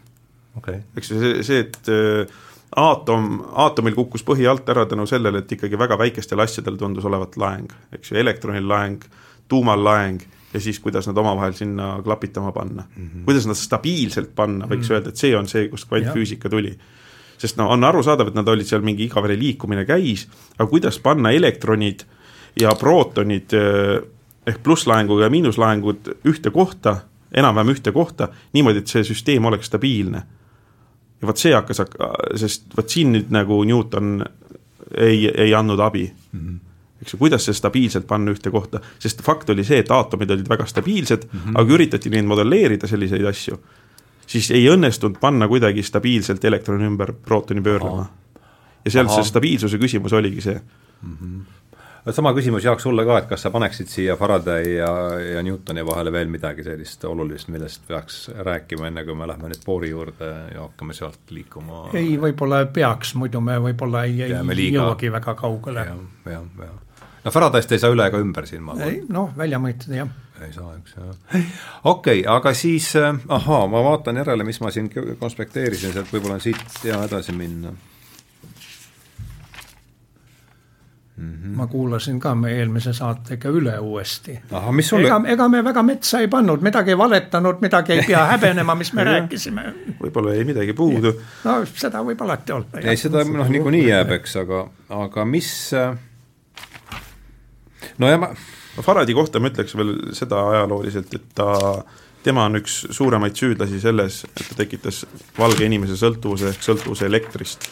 okay.. 0.56 0.82
eks 0.96 1.12
see, 1.12 1.34
see, 1.46 1.60
et 1.66 1.92
äh, 1.92 2.34
aatom, 2.76 3.42
aatomil 3.64 3.94
kukkus 3.94 4.24
põhi 4.26 4.48
alt 4.50 4.68
ära 4.68 4.86
tänu 4.90 5.06
sellele, 5.06 5.44
et 5.44 5.52
ikkagi 5.52 5.78
väga 5.78 5.98
väikestel 5.98 6.40
asjadel 6.44 6.78
tundus 6.80 7.04
olevat 7.04 7.36
laeng, 7.40 7.70
eks 7.94 8.12
ju, 8.12 8.18
elektronil 8.20 8.66
laeng, 8.68 9.04
tuumal 9.48 9.84
laeng 9.84 10.22
ja 10.54 10.60
siis, 10.60 10.80
kuidas 10.80 11.06
nad 11.10 11.18
omavahel 11.18 11.52
sinna 11.52 11.98
klapitama 12.04 12.52
panna 12.52 12.82
mm. 12.96 13.04
-hmm. 13.04 13.24
kuidas 13.24 13.46
nad 13.46 13.58
stabiilselt 13.58 14.34
panna, 14.34 14.66
võiks 14.66 14.76
mm 14.76 14.82
-hmm. 14.82 14.92
öelda, 14.92 15.08
et 15.08 15.16
see 15.16 15.36
on 15.36 15.48
see, 15.48 15.68
kust 15.68 15.88
kvantfüüsika 15.88 16.48
tuli. 16.48 16.78
sest 17.38 17.56
no 17.56 17.68
on 17.68 17.84
arusaadav, 17.84 18.28
et 18.28 18.34
nad 18.34 18.48
olid 18.48 18.66
seal 18.66 18.82
mingi 18.82 19.04
igavene 19.04 19.38
liikumine 19.38 19.84
käis, 19.84 20.28
aga 20.58 20.70
kuidas 20.70 20.98
panna 20.98 21.30
elektronid 21.30 22.04
ja 22.60 22.74
prootonid 22.80 23.52
eh, 23.52 24.02
ehk 24.46 24.62
plusslaenguga 24.62 25.24
ja 25.24 25.30
miinuslaengud 25.30 26.14
ühte 26.24 26.50
kohta, 26.50 26.96
enam-vähem 27.34 27.74
ühte 27.74 27.92
kohta, 27.92 28.28
niimoodi, 28.52 28.78
et 28.78 28.86
see 28.86 29.04
süsteem 29.04 29.44
oleks 29.44 29.66
stabiilne. 29.66 30.22
Ja 31.20 31.28
vot 31.28 31.40
see 31.40 31.54
hakkas, 31.54 31.82
sest 32.40 32.76
vot 32.76 32.90
siin 32.90 33.12
nüüd 33.14 33.32
nagu 33.34 33.62
Newton 33.64 34.18
ei, 34.96 35.28
ei 35.28 35.54
andnud 35.54 35.80
abi 35.80 36.06
mm. 36.10 36.40
-hmm 36.40 36.60
eks 37.04 37.12
ju, 37.12 37.18
kuidas 37.20 37.44
see 37.44 37.56
stabiilselt 37.56 38.06
panna 38.08 38.32
ühte 38.32 38.48
kohta, 38.50 38.80
sest 38.98 39.20
fakt 39.22 39.50
oli 39.52 39.64
see, 39.66 39.82
et 39.82 39.90
aatomid 39.92 40.30
olid 40.30 40.48
väga 40.48 40.64
stabiilsed 40.66 41.26
mm, 41.26 41.40
-hmm. 41.40 41.58
aga 41.60 41.74
üritati 41.76 42.10
neid 42.10 42.24
modelleerida, 42.24 42.88
selliseid 42.88 43.26
asju, 43.28 43.58
siis 44.26 44.50
ei 44.50 44.64
õnnestunud 44.72 45.18
panna 45.20 45.48
kuidagi 45.48 45.82
stabiilselt 45.82 46.44
elektroni 46.44 46.86
ümber 46.88 47.12
prootoni 47.12 47.60
pöörlema. 47.60 48.06
ja 48.84 48.90
seal 48.90 49.06
Aha. 49.06 49.14
see 49.14 49.24
stabiilsuse 49.24 49.78
küsimus 49.78 50.12
oligi 50.12 50.40
see 50.40 50.60
mm. 51.02 51.16
-hmm 51.20 51.53
sama 52.12 52.32
küsimus, 52.36 52.64
Jaak, 52.64 52.80
sulle 52.80 53.04
ka, 53.06 53.18
et 53.18 53.28
kas 53.28 53.46
sa 53.46 53.50
paneksid 53.54 53.88
siia 53.88 54.16
Faraday 54.20 54.74
ja, 54.76 54.90
ja 55.18 55.42
Newtoni 55.42 55.84
vahele 55.86 56.12
veel 56.12 56.28
midagi 56.32 56.64
sellist 56.66 57.04
olulist, 57.08 57.48
millest 57.52 57.86
peaks 57.88 58.26
rääkima, 58.36 58.88
enne 58.90 59.04
kui 59.06 59.16
me 59.16 59.28
lähme 59.28 59.48
nüüd 59.52 59.64
Boori 59.64 59.90
juurde 59.92 60.28
ja 60.52 60.66
hakkame 60.66 60.96
sealt 60.96 61.32
liikuma? 61.32 61.86
ei, 61.96 62.16
võib-olla 62.20 62.64
peaks, 62.72 63.14
muidu 63.20 63.40
me 63.44 63.56
võib-olla 63.68 64.04
ei, 64.08 64.20
ei 64.26 64.68
jõuagi 64.74 65.12
väga 65.14 65.36
kaugele 65.38 65.86
ja,. 65.88 65.96
jah, 66.34 66.44
jah, 66.66 67.08
no 67.24 67.32
Faradayst 67.32 67.72
ei 67.72 67.80
saa 67.80 67.94
üle 67.94 68.10
ega 68.10 68.20
ümber 68.20 68.50
siin, 68.50 68.62
ma 68.66 68.76
arvan. 68.76 69.00
noh, 69.16 69.32
välja 69.38 69.62
mõõta, 69.62 69.88
jah. 69.96 70.12
ei 70.44 70.52
saa, 70.52 70.76
eks 70.76 70.98
jah. 70.98 71.16
okei 71.32 72.20
okay,, 72.20 72.28
aga 72.36 72.52
siis 72.58 72.92
äh, 73.00 73.16
ahaa, 73.32 73.64
ma 73.72 73.80
vaatan 73.88 74.20
järele, 74.20 74.44
mis 74.44 74.60
ma 74.60 74.74
siin 74.74 74.92
konspekteerisin, 74.92 75.96
sealt 75.96 76.12
võib-olla 76.12 76.36
on 76.36 76.46
siit 76.50 76.84
hea 76.84 77.00
edasi 77.08 77.32
minna 77.36 77.72
Mm 81.16 81.32
-hmm. 81.32 81.56
ma 81.56 81.66
kuulasin 81.66 82.20
ka 82.20 82.34
meie 82.34 82.56
eelmise 82.58 82.92
saatega 82.92 83.48
üle 83.48 83.78
uuesti. 83.78 84.40
Sulle... 84.80 85.06
ega, 85.06 85.20
ega 85.26 85.48
me 85.48 85.64
väga 85.64 85.82
metsa 85.82 86.18
ei 86.18 86.28
pannud, 86.28 86.60
midagi 86.60 86.90
ei 86.90 86.98
valetanud, 86.98 87.60
midagi 87.60 87.92
ei 87.92 88.02
pea 88.06 88.24
häbenema, 88.26 88.74
mis 88.74 88.92
me 88.92 89.04
rääkisime. 89.10 89.74
võib-olla 90.00 90.34
jäi 90.34 90.44
midagi 90.44 90.72
puudu. 90.72 91.12
no 91.44 91.54
seda 91.74 92.02
võib 92.02 92.22
alati 92.22 92.52
olla. 92.52 92.82
ei, 92.82 92.96
seda 92.96 93.22
noh, 93.24 93.48
niikuinii 93.48 93.86
jääb, 93.88 94.10
eks, 94.10 94.36
aga, 94.42 94.66
aga 94.88 95.24
mis 95.24 95.70
äh, 95.74 95.94
no 97.98 98.10
ja 98.10 98.18
ma 98.18 98.34
Faradi 98.82 99.14
kohta 99.14 99.38
ma 99.38 99.52
ütleks 99.52 99.76
veel 99.78 99.94
seda 100.18 100.40
ajalooliselt, 100.50 101.14
et 101.14 101.26
ta, 101.38 101.46
tema 102.26 102.48
on 102.48 102.58
üks 102.58 102.80
suuremaid 102.96 103.36
süüdlasi 103.38 103.78
selles, 103.82 104.24
et 104.26 104.48
ta 104.48 104.56
tekitas 104.64 105.04
valge 105.38 105.66
inimese 105.66 105.98
sõltuvuse 106.00 106.50
ehk 106.50 106.64
sõltuvuse 106.64 107.06
elektrist, 107.06 107.68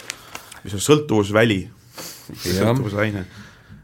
mis 0.63 0.77
on 0.79 0.85
sõltuvusväli, 0.85 1.65
sõltuvusaine. 2.37 3.25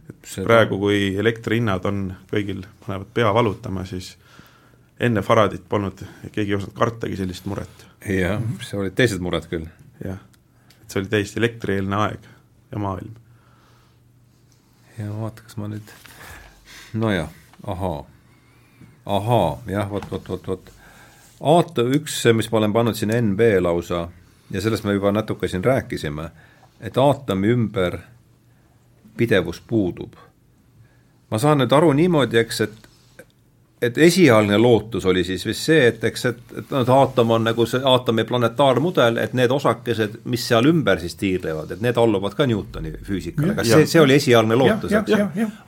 et 0.09 0.17
Seda... 0.25 0.47
praegu, 0.47 0.79
kui 0.81 1.15
elektrihinnad 1.21 1.85
on 1.89 2.09
kõigil, 2.31 2.65
panevad 2.87 3.13
pea 3.15 3.33
valutama, 3.35 3.85
siis 3.89 4.15
enne 5.01 5.23
Faradit 5.23 5.65
polnud, 5.69 6.03
keegi 6.33 6.53
ei 6.53 6.59
osanud 6.59 6.75
kartagi 6.77 7.17
sellist 7.17 7.47
muret. 7.47 7.87
jah, 8.09 8.43
see 8.65 8.79
olid 8.79 8.97
teised 8.99 9.23
mured 9.25 9.47
küll. 9.51 9.67
jah, 10.05 10.21
et 10.83 10.91
see 10.91 11.03
oli 11.03 11.13
täiesti 11.13 11.41
elektrieelne 11.43 11.97
aeg 11.97 12.29
ja 12.73 12.79
maailm. 12.83 13.15
ja 14.99 15.11
vaata, 15.13 15.43
kas 15.43 15.57
ma 15.57 15.71
nüüd 15.71 15.95
nojah, 16.99 17.31
ahaa, 17.67 18.03
ahaa, 19.07 19.51
jah, 19.67 19.91
vot, 19.91 20.11
vot, 20.11 20.29
vot, 20.29 20.49
vot. 20.49 20.71
aata 21.41 21.85
üks, 21.99 22.21
mis 22.35 22.51
ma 22.53 22.63
olen 22.63 22.73
pannud 22.73 22.99
siin 22.99 23.15
NB 23.15 23.53
lausa 23.63 24.09
ja 24.51 24.61
sellest 24.61 24.85
me 24.85 24.97
juba 24.97 25.13
natuke 25.13 25.49
siin 25.49 25.65
rääkisime, 25.65 26.31
et 26.81 26.97
aatomi 26.99 27.53
ümber 27.53 27.99
pidevus 29.19 29.61
puudub. 29.61 30.15
ma 31.31 31.39
saan 31.39 31.61
nüüd 31.61 31.73
aru 31.77 31.93
niimoodi, 31.93 32.39
eks, 32.41 32.61
et 32.65 32.89
et 33.83 33.99
esialgne 33.99 34.59
lootus 34.59 35.07
oli 35.07 35.23
siis 35.25 35.45
vist 35.47 35.69
see, 35.69 35.87
et 35.93 36.05
eks, 36.05 36.25
et, 36.27 36.41
et 36.63 36.73
noh, 36.75 36.89
aatom 36.97 37.31
on 37.37 37.45
nagu 37.47 37.67
see 37.69 37.81
aatomi 37.87 38.25
planetaarmudel, 38.27 39.21
et 39.23 39.37
need 39.39 39.53
osakesed, 39.55 40.19
mis 40.31 40.47
seal 40.51 40.67
ümber 40.71 40.99
siis 41.03 41.15
tiirlevad, 41.21 41.77
et 41.77 41.85
need 41.85 42.01
alluvad 42.01 42.35
ka 42.39 42.47
Newtoni 42.51 42.97
füüsikale, 43.07 43.55
kas 43.59 43.71
ja, 43.71 43.79
see, 43.79 43.91
see 43.95 44.03
oli 44.03 44.17
esialgne 44.19 44.59
lootus, 44.59 44.95
eks? 44.99 45.15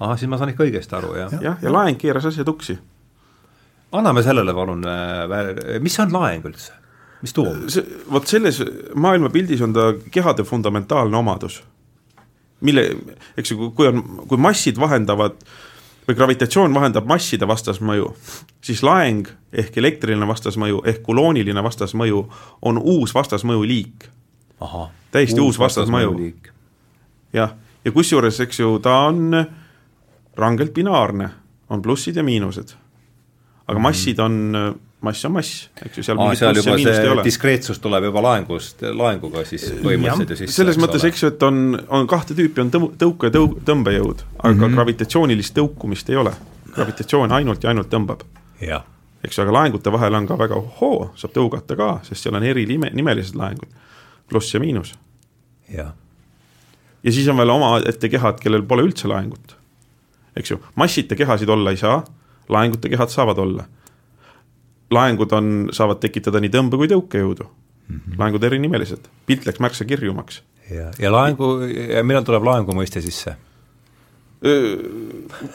ahah, 0.00 0.16
siis 0.18 0.30
ma 0.30 0.40
saan 0.40 0.54
ikka 0.54 0.66
õigesti 0.66 0.98
aru, 0.98 1.14
jah. 1.20 1.36
jah, 1.38 1.46
ja, 1.46 1.56
ja 1.62 1.74
laeng 1.74 2.00
keeras 2.00 2.26
asja 2.32 2.46
tuksi. 2.46 2.78
anname 3.92 4.26
sellele 4.26 4.54
palun, 4.54 4.84
äh, 4.90 5.78
mis 5.80 5.98
on 6.02 6.12
laeng 6.14 6.50
üldse? 6.50 6.74
mis 7.22 7.36
toob? 7.36 7.68
vot 8.10 8.26
selles 8.26 8.62
maailmapildis 8.94 9.62
on 9.62 9.76
ta 9.76 9.92
kehade 10.10 10.42
fundamentaalne 10.44 11.16
omadus. 11.16 11.62
Mille, 12.60 12.84
eks 13.38 13.52
ju, 13.52 13.70
kui 13.76 13.88
on, 13.88 14.02
kui 14.28 14.40
massid 14.40 14.78
vahendavad 14.80 15.38
või 16.08 16.16
gravitatsioon 16.16 16.74
vahendab 16.74 17.06
masside 17.08 17.46
vastasmõju, 17.48 18.10
siis 18.64 18.82
laeng 18.82 19.28
ehk 19.52 19.76
elektriline 19.78 20.26
vastasmõju 20.26 20.82
ehk 20.90 21.02
kulooniline 21.06 21.62
vastasmõju 21.62 22.22
on 22.66 22.78
uus 22.78 23.14
vastasmõju 23.14 23.66
liik. 23.66 24.08
täiesti 25.10 25.40
uus, 25.40 25.54
uus 25.54 25.58
vastasmõju. 25.58 26.32
jah, 27.32 27.54
ja 27.84 27.92
kusjuures, 27.92 28.40
eks 28.40 28.60
ju, 28.60 28.78
ta 28.78 29.06
on 29.08 29.46
rangelt 30.36 30.74
binaarne, 30.74 31.30
on 31.68 31.82
plussid 31.82 32.16
ja 32.16 32.22
miinused. 32.22 32.74
aga 33.66 33.78
mhm. 33.78 33.82
massid 33.82 34.18
on 34.18 34.80
mass 35.00 35.24
on 35.24 35.32
mass, 35.32 35.68
eks 35.80 35.98
ju, 35.98 36.04
seal 36.04 36.20
Aa, 36.20 36.34
seal 36.36 36.58
juba 36.60 36.76
see 36.80 37.14
diskreetsus 37.24 37.80
tuleb 37.80 38.04
juba 38.10 38.22
laengust, 38.24 38.82
laenguga 38.96 39.44
siis 39.48 39.64
põhimõtteliselt 39.80 40.34
ju 40.34 40.38
sisse. 40.42 40.56
selles 40.58 40.80
mõttes, 40.80 41.04
eks 41.08 41.24
ju, 41.24 41.30
et 41.32 41.44
on, 41.46 41.62
on 41.88 42.08
kahte 42.10 42.36
tüüpi, 42.36 42.60
on 42.64 42.72
tõu-, 42.74 42.90
tõuke- 43.00 43.30
ja 43.30 43.34
tõu-, 43.38 43.54
tõmbejõud, 43.66 44.24
aga 44.36 44.52
mm 44.52 44.60
-hmm. 44.60 44.76
gravitatsioonilist 44.76 45.56
tõukumist 45.56 46.12
ei 46.12 46.20
ole. 46.20 46.34
gravitatsioon 46.74 47.32
ainult 47.32 47.64
ja 47.64 47.72
ainult 47.72 47.88
tõmbab. 47.92 48.26
eks 49.24 49.38
ju, 49.38 49.42
aga 49.42 49.52
laengute 49.52 49.92
vahel 49.92 50.14
on 50.14 50.26
ka 50.26 50.38
väga 50.38 50.54
ohoo, 50.54 51.12
saab 51.16 51.32
tõugata 51.32 51.76
ka, 51.76 52.00
sest 52.02 52.22
seal 52.22 52.36
on 52.36 52.42
eri 52.42 52.66
nime, 52.66 52.90
nimelised 52.92 53.36
laengud, 53.36 53.68
pluss 54.28 54.54
ja 54.54 54.60
miinus. 54.60 54.94
ja 57.02 57.12
siis 57.12 57.28
on 57.28 57.36
veel 57.36 57.50
omaette 57.50 58.08
kehad, 58.08 58.40
kellel 58.40 58.62
pole 58.62 58.82
üldse 58.82 59.08
laengut. 59.08 59.56
eks 60.36 60.50
ju, 60.50 60.60
massita 60.74 61.16
kehasid 61.16 61.48
olla 61.48 61.70
ei 61.70 61.76
saa, 61.76 62.04
laengute 62.48 62.88
kehad 62.88 63.08
saavad 63.08 63.38
olla 63.38 63.64
laengud 64.90 65.32
on, 65.32 65.68
saavad 65.72 66.00
tekitada 66.02 66.40
nii 66.42 66.50
tõmbe- 66.52 66.80
kui 66.80 66.88
tõukejõudu 66.90 67.44
mm. 67.44 67.96
-hmm. 67.96 68.18
laengud 68.18 68.44
erinimelised, 68.44 69.10
pilt 69.26 69.46
läks 69.46 69.60
märksa 69.60 69.84
kirjumaks. 69.84 70.42
ja, 70.70 70.90
ja 70.98 71.12
laengu, 71.12 71.60
ja 71.94 72.04
millal 72.04 72.24
tuleb 72.24 72.44
laengu 72.44 72.74
mõiste 72.74 73.00
sisse? 73.00 73.36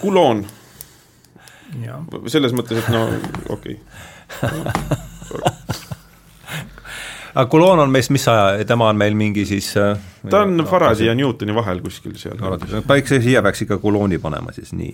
kuloon. 0.02 0.46
selles 2.28 2.54
mõttes, 2.54 2.78
et 2.78 2.90
no 2.94 3.08
okei 3.50 3.80
okay. 4.40 4.62
aga 7.36 7.46
kuloon 7.50 7.80
on 7.80 7.92
meist 7.92 8.14
mis 8.14 8.28
aja, 8.28 8.66
tema 8.66 8.90
on 8.90 8.98
meil 8.98 9.18
mingi 9.18 9.46
siis 9.46 9.74
ta 10.30 10.44
on 10.44 10.58
no, 10.58 10.66
Faradi 10.70 11.10
ja 11.10 11.16
Newtoni 11.16 11.56
vahel 11.56 11.82
kuskil 11.82 12.14
seal. 12.18 12.38
päikse 12.88 13.20
siia 13.22 13.42
peaks 13.42 13.66
ikka 13.66 13.78
kulooni 13.78 14.20
panema 14.22 14.54
siis, 14.56 14.74
nii. 14.74 14.94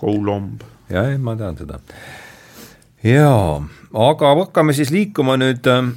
Coulomb. 0.00 0.64
jah, 0.90 1.12
ma 1.20 1.36
tean 1.36 1.60
seda 1.60 1.78
jaa, 3.04 3.58
aga 4.08 4.34
hakkame 4.40 4.74
siis 4.76 4.92
liikuma 4.94 5.36
nüüd, 5.40 5.66
ähm, 5.70 5.94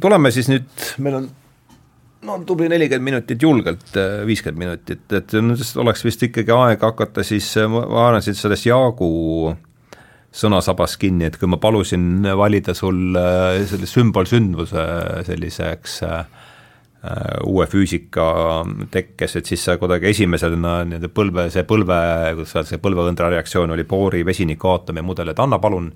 tuleme 0.00 0.30
siis 0.34 0.50
nüüd, 0.52 0.70
meil 1.02 1.18
on 1.20 1.28
no 2.24 2.38
tubli 2.48 2.70
nelikümmend 2.72 3.10
minutit 3.10 3.42
julgelt, 3.42 3.90
äh, 4.00 4.22
viiskümmend 4.26 4.64
minutit, 4.64 5.04
et 5.12 5.34
nüüd 5.36 5.60
oleks 5.82 6.04
vist 6.06 6.22
ikkagi 6.24 6.54
aeg 6.54 6.86
hakata 6.86 7.26
siis, 7.26 7.50
äh, 7.60 7.68
ma 7.70 7.84
arvan, 8.06 8.24
siit 8.24 8.38
sellest 8.40 8.68
Jaagu, 8.70 9.54
sõnasabas 10.34 10.96
kinni, 10.98 11.28
et 11.28 11.36
kui 11.38 11.46
ma 11.50 11.60
palusin 11.62 12.26
valida 12.34 12.74
sul 12.74 13.14
selle 13.70 13.86
sümbolsündmuse 13.86 14.86
selliseks 15.28 16.00
äh, 16.08 16.24
uue 17.44 17.66
füüsika 17.68 18.26
tekkes, 18.90 19.36
et 19.36 19.46
siis 19.46 19.64
sa 19.64 19.74
kuidagi 19.76 20.08
esimesena 20.08 20.78
nii-öelda 20.88 21.10
põlve, 21.12 21.48
see 21.52 21.64
põlve, 21.68 21.98
kuidas 22.38 22.54
öelda, 22.56 22.68
see 22.70 22.80
põlveõndra 22.80 23.28
reaktsioon 23.34 23.74
oli 23.74 23.84
boori, 23.84 24.22
vesiniku, 24.24 24.70
aatomi 24.72 25.04
mudel, 25.04 25.34
et 25.34 25.42
anna 25.44 25.58
palun 25.60 25.90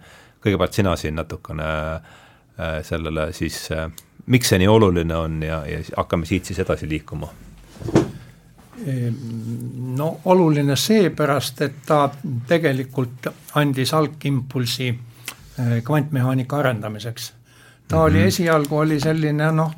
kõigepealt 0.44 0.76
sina 0.76 0.96
siin 1.00 1.16
natukene 1.16 1.70
äh, 1.94 2.82
sellele 2.84 3.30
siis 3.32 3.62
äh, 3.72 3.88
miks 4.28 4.52
see 4.52 4.60
nii 4.60 4.68
oluline 4.68 5.16
on 5.16 5.42
ja, 5.42 5.62
ja 5.68 5.80
hakkame 5.96 6.28
siit 6.28 6.48
siis 6.48 6.60
edasi 6.64 6.88
liikuma? 6.88 7.30
Ehm, 8.86 9.14
no 9.96 10.10
oluline 10.30 10.76
seepärast, 10.76 11.62
et 11.66 11.82
ta 11.86 12.04
tegelikult 12.48 13.30
andis 13.58 13.94
algimpulsi 13.94 14.88
eh, 14.88 15.74
kvantmehaanika 15.84 16.58
arendamiseks. 16.58 17.32
ta 17.88 17.96
mm 17.96 18.00
-hmm. 18.00 18.04
oli 18.04 18.22
esialgu 18.22 18.76
oli 18.76 19.00
selline 19.00 19.52
noh, 19.52 19.72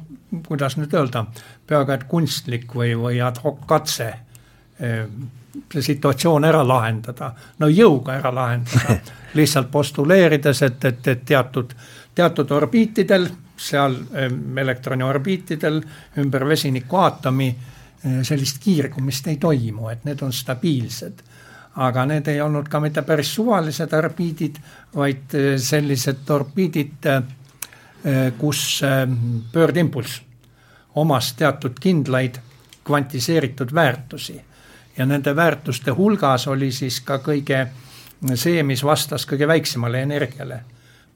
kuidas 0.47 0.77
nüüd 0.79 0.95
öelda, 0.95 1.25
peaaegu 1.67 1.95
et 1.97 2.07
kunstlik 2.11 2.75
või, 2.75 2.95
või 2.99 3.21
ad 3.25 3.41
hoc 3.45 3.65
katse 3.69 4.09
ehm, 4.79 5.23
see 5.73 5.83
situatsioon 5.83 6.45
ära 6.47 6.63
lahendada, 6.67 7.33
no 7.59 7.69
jõuga 7.69 8.19
ära 8.21 8.33
lahendada 8.35 9.01
lihtsalt 9.39 9.71
postuleerides, 9.71 10.63
et, 10.63 10.85
et, 10.85 11.09
et 11.15 11.25
teatud, 11.27 11.75
teatud 12.15 12.51
orbiitidel 12.55 13.29
seal 13.61 13.97
ehm, 14.15 14.59
elektroni 14.59 15.05
orbiitidel 15.05 15.81
ümber 16.23 16.47
vesiniku 16.49 17.01
aatomi 17.03 17.49
eh, 17.51 18.21
sellist 18.23 18.63
kiirgumist 18.63 19.29
ei 19.29 19.37
toimu, 19.37 19.89
et 19.91 20.07
need 20.09 20.23
on 20.23 20.33
stabiilsed. 20.33 21.27
aga 21.81 22.03
need 22.05 22.27
ei 22.29 22.41
olnud 22.43 22.67
ka 22.69 22.81
mitte 22.83 23.03
päris 23.07 23.29
suvalised 23.35 23.93
orbiidid, 23.95 24.57
vaid 24.95 25.35
eh, 25.39 25.59
sellised 25.59 26.31
orbiidid, 26.31 27.07
eh, 27.07 27.23
kus 28.39 28.81
pöördimpulss 29.53 30.23
omas 30.95 31.33
teatud 31.33 31.77
kindlaid 31.81 32.39
kvantiseeritud 32.85 33.75
väärtusi 33.75 34.41
ja 34.97 35.07
nende 35.07 35.37
väärtuste 35.37 35.91
hulgas 35.91 36.47
oli 36.49 36.73
siis 36.73 37.01
ka 37.01 37.19
kõige 37.25 37.67
see, 38.35 38.63
mis 38.63 38.85
vastas 38.85 39.27
kõige 39.29 39.49
väiksemale 39.49 40.03
energiale, 40.03 40.61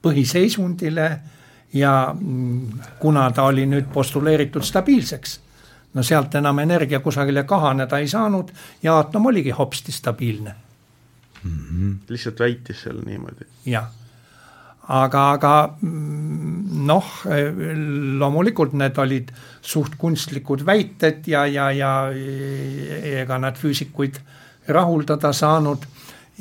põhiseisundile 0.01 1.09
ja 1.73 2.13
mm, 2.13 2.79
kuna 2.99 3.29
ta 3.31 3.43
oli 3.49 3.65
nüüd 3.69 3.91
postuleeritud 3.93 4.63
stabiilseks, 4.65 5.39
no 5.93 6.03
sealt 6.03 6.35
enam 6.35 6.59
energia 6.59 6.99
kusagile 6.99 7.43
kahaneda 7.43 7.99
ei 7.99 8.07
saanud 8.07 8.51
ja 8.83 8.95
aatom 8.95 9.25
oligi 9.25 9.49
hopsti 9.49 9.91
stabiilne 9.91 10.55
mm. 11.43 11.51
-hmm. 11.51 11.95
lihtsalt 12.09 12.39
väitis 12.39 12.81
seal 12.83 13.01
niimoodi. 13.05 13.45
jah, 13.65 13.91
aga, 14.87 15.23
aga 15.37 15.53
mm, 15.81 16.85
noh, 16.85 17.11
loomulikult 18.19 18.75
need 18.77 18.97
olid 19.01 19.31
suht 19.61 19.97
kunstlikud 19.97 20.65
väited 20.65 21.25
ja, 21.27 21.45
ja, 21.49 21.71
ja 21.73 21.93
ega 22.11 23.39
nad 23.41 23.57
füüsikuid 23.57 24.19
rahuldada 24.67 25.33
saanud 25.33 25.85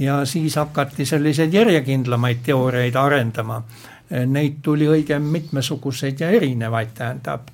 ja 0.00 0.24
siis 0.28 0.56
hakati 0.58 1.06
selliseid 1.06 1.54
järjekindlamaid 1.54 2.42
teooriaid 2.44 2.96
arendama 2.98 3.62
neid 4.10 4.60
tuli 4.62 4.86
õige 4.90 5.16
mitmesuguseid 5.18 6.20
ja 6.20 6.30
erinevaid, 6.36 6.92
tähendab. 6.96 7.48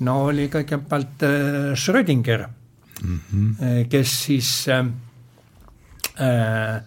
no 0.00 0.24
oli 0.30 0.48
kõigepealt 0.48 1.24
äh, 1.26 1.74
Schrödinger 1.76 2.46
mm, 3.02 3.18
-hmm. 3.32 3.88
kes 3.88 4.24
siis 4.24 4.68
äh, 4.68 4.86
äh, 6.20 6.80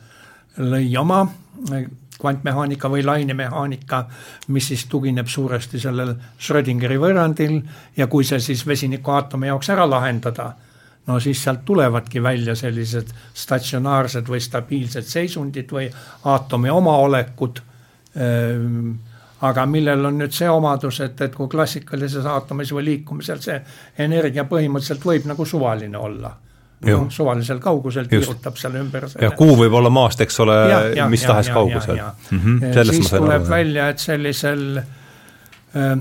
lõi 0.57 0.97
oma 0.97 1.27
kvantmehaanika 2.23 2.89
või 2.89 3.03
lainemehaanika, 3.05 4.03
mis 4.55 4.71
siis 4.71 4.85
tugineb 4.91 5.27
suuresti 5.27 5.81
sellel 5.83 6.15
Schrödingeri 6.39 6.97
võrrandil 7.01 7.59
ja 7.97 8.07
kui 8.07 8.23
see 8.23 8.39
siis 8.39 8.63
vesinikuaatomi 8.67 9.51
jaoks 9.51 9.69
ära 9.75 9.85
lahendada, 9.89 10.53
no 11.07 11.19
siis 11.19 11.43
sealt 11.43 11.61
tulevadki 11.67 12.23
välja 12.23 12.55
sellised 12.55 13.11
statsionaarsed 13.33 14.31
või 14.31 14.41
stabiilsed 14.41 15.11
seisundid 15.11 15.75
või 15.75 15.91
aatomi 16.31 16.71
omaolekud 16.71 17.63
Ehm, 18.15 18.91
aga 19.41 19.65
millel 19.65 20.05
on 20.05 20.19
nüüd 20.21 20.33
see 20.35 20.49
omadus, 20.49 20.99
et, 21.03 21.19
et 21.25 21.33
kui 21.35 21.49
klassikalises 21.51 22.25
aatomis 22.29 22.71
või 22.75 22.85
liikumisel 22.91 23.41
see 23.43 23.57
energia 24.05 24.45
põhimõtteliselt 24.49 25.07
võib 25.07 25.25
nagu 25.31 25.45
suvaline 25.49 25.97
olla. 25.97 26.31
No, 26.83 27.05
suvalisel 27.09 27.59
kaugusel 27.63 28.09
tiirutab 28.11 28.57
seal 28.59 28.75
ümber 28.75 29.07
selle. 29.09 29.25
ja 29.25 29.31
kuu 29.37 29.55
võib 29.59 29.73
olla 29.79 29.89
maast, 29.93 30.21
eks 30.21 30.39
ole, 30.43 30.57
mis 31.09 31.23
tahes 31.23 31.47
ja, 31.47 31.53
kaugusel. 31.53 32.01
Mm 32.31 32.39
-hmm. 32.39 32.91
siis 32.91 33.09
tuleb 33.09 33.41
aru, 33.41 33.49
välja, 33.49 33.87
et 33.89 33.99
sellisel 33.99 34.77
äh, 34.77 35.97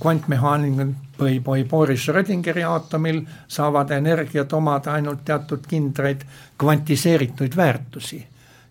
kvantmehaanikul 0.00 0.94
või, 1.20 1.40
või 1.44 1.64
Boris 1.68 2.04
Schrödingeri 2.04 2.64
aatomil 2.64 3.22
saavad 3.48 3.90
energiat 3.90 4.52
omada 4.52 4.92
ainult 4.92 5.24
teatud 5.24 5.66
kindraid 5.68 6.24
kvantiseerituid 6.58 7.56
väärtusi. 7.56 8.26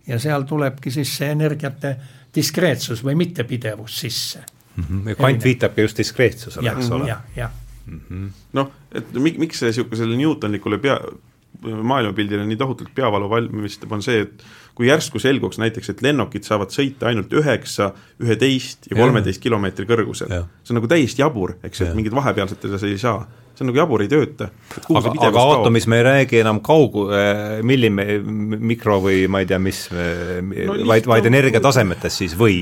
ja 0.08 0.20
seal 0.20 0.42
tulebki 0.42 0.92
siis 0.92 1.18
see 1.18 1.30
energiate 1.32 1.98
diskreetsus 2.36 3.04
või 3.04 3.16
mittepidevus 3.16 4.00
sisse 4.00 4.40
mm. 4.76 4.84
-hmm. 4.84 5.16
kvant 5.16 5.44
viitabki 5.44 5.82
just 5.82 5.98
diskreetsusele, 5.98 6.72
eks 6.72 6.92
ole. 6.92 7.08
jah, 7.08 7.22
jah 7.36 7.52
mm 7.90 8.00
-hmm.. 8.10 8.30
noh, 8.54 8.72
et 8.96 9.20
miks 9.20 9.60
see 9.60 9.72
niisugusele 9.72 10.18
Newtonlikule 10.18 10.80
pea, 10.82 11.00
maailmapildile 11.62 12.46
nii 12.48 12.58
tohutult 12.58 12.94
peavalu 12.96 13.30
valmistab, 13.30 13.92
on 13.92 14.04
see, 14.04 14.22
et 14.24 14.44
kui 14.78 14.88
järsku 14.88 15.20
selguks 15.20 15.60
näiteks, 15.60 15.92
et 15.92 16.02
lennukid 16.06 16.46
saavad 16.48 16.72
sõita 16.72 17.10
ainult 17.10 17.34
üheksa, 17.36 17.92
üheteist 18.24 18.88
ja 18.92 18.96
kolmeteist 19.02 19.42
kilomeetri 19.44 19.88
kõrgusel, 19.90 20.32
see 20.32 20.74
on 20.74 20.80
nagu 20.80 20.88
täiesti 20.92 21.24
jabur, 21.24 21.58
eks 21.64 21.82
ju, 21.82 21.90
et 21.90 21.98
mingid 22.00 22.16
vahepealsed 22.16 22.62
teda 22.64 22.80
ei 22.88 22.98
saa. 23.02 23.26
See 23.60 23.66
on 23.66 23.74
nagu 23.74 23.82
jabur, 23.82 24.00
ei 24.00 24.08
tööta. 24.08 24.48
aga, 24.88 25.12
aga 25.28 25.42
aatomis 25.42 25.88
me 25.92 25.98
ei 26.00 26.04
räägi 26.08 26.40
enam 26.40 26.62
kaugu- 26.64 27.10
äh,, 27.12 27.58
millime-, 27.60 28.22
mikro 28.72 29.02
või 29.04 29.26
ma 29.28 29.42
ei 29.44 29.50
tea, 29.50 29.60
mis 29.60 29.90
no,, 29.92 30.78
vaid, 30.88 31.10
vaid 31.12 31.28
energiatasemetes 31.28 32.22
siis 32.24 32.38
või? 32.40 32.62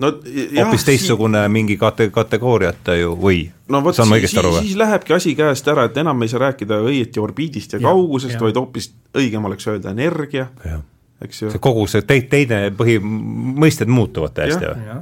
No 0.00 0.12
hoopis 0.16 0.84
teistsugune 0.88 1.42
sii... 1.44 1.52
mingi 1.52 1.76
kate-, 1.80 2.08
kategooriata 2.14 2.96
ju 2.98 3.14
või? 3.20 3.42
No 3.70 3.82
vot, 3.84 3.96
siis, 3.96 4.30
siis, 4.32 4.58
siis 4.58 4.76
lähebki 4.80 5.14
asi 5.16 5.34
käest 5.38 5.68
ära, 5.70 5.86
et 5.90 6.00
enam 6.00 6.22
ei 6.24 6.32
saa 6.32 6.42
rääkida 6.46 6.80
õieti 6.86 7.22
orbiidist 7.22 7.76
ja, 7.76 7.82
ja 7.82 7.90
kaugusest, 7.90 8.40
vaid 8.40 8.58
hoopis 8.58 8.90
õigem 9.20 9.46
oleks 9.50 9.68
öelda 9.70 9.94
energia, 9.94 10.48
eks 11.20 11.44
ju. 11.44 11.52
see 11.54 11.62
kogu 11.62 11.86
see 11.90 12.06
te-, 12.08 12.24
teine 12.32 12.66
põhi, 12.76 12.98
mõisted 13.00 13.90
muutuvad 13.92 14.36
täiesti 14.36 14.66
või? 14.66 15.00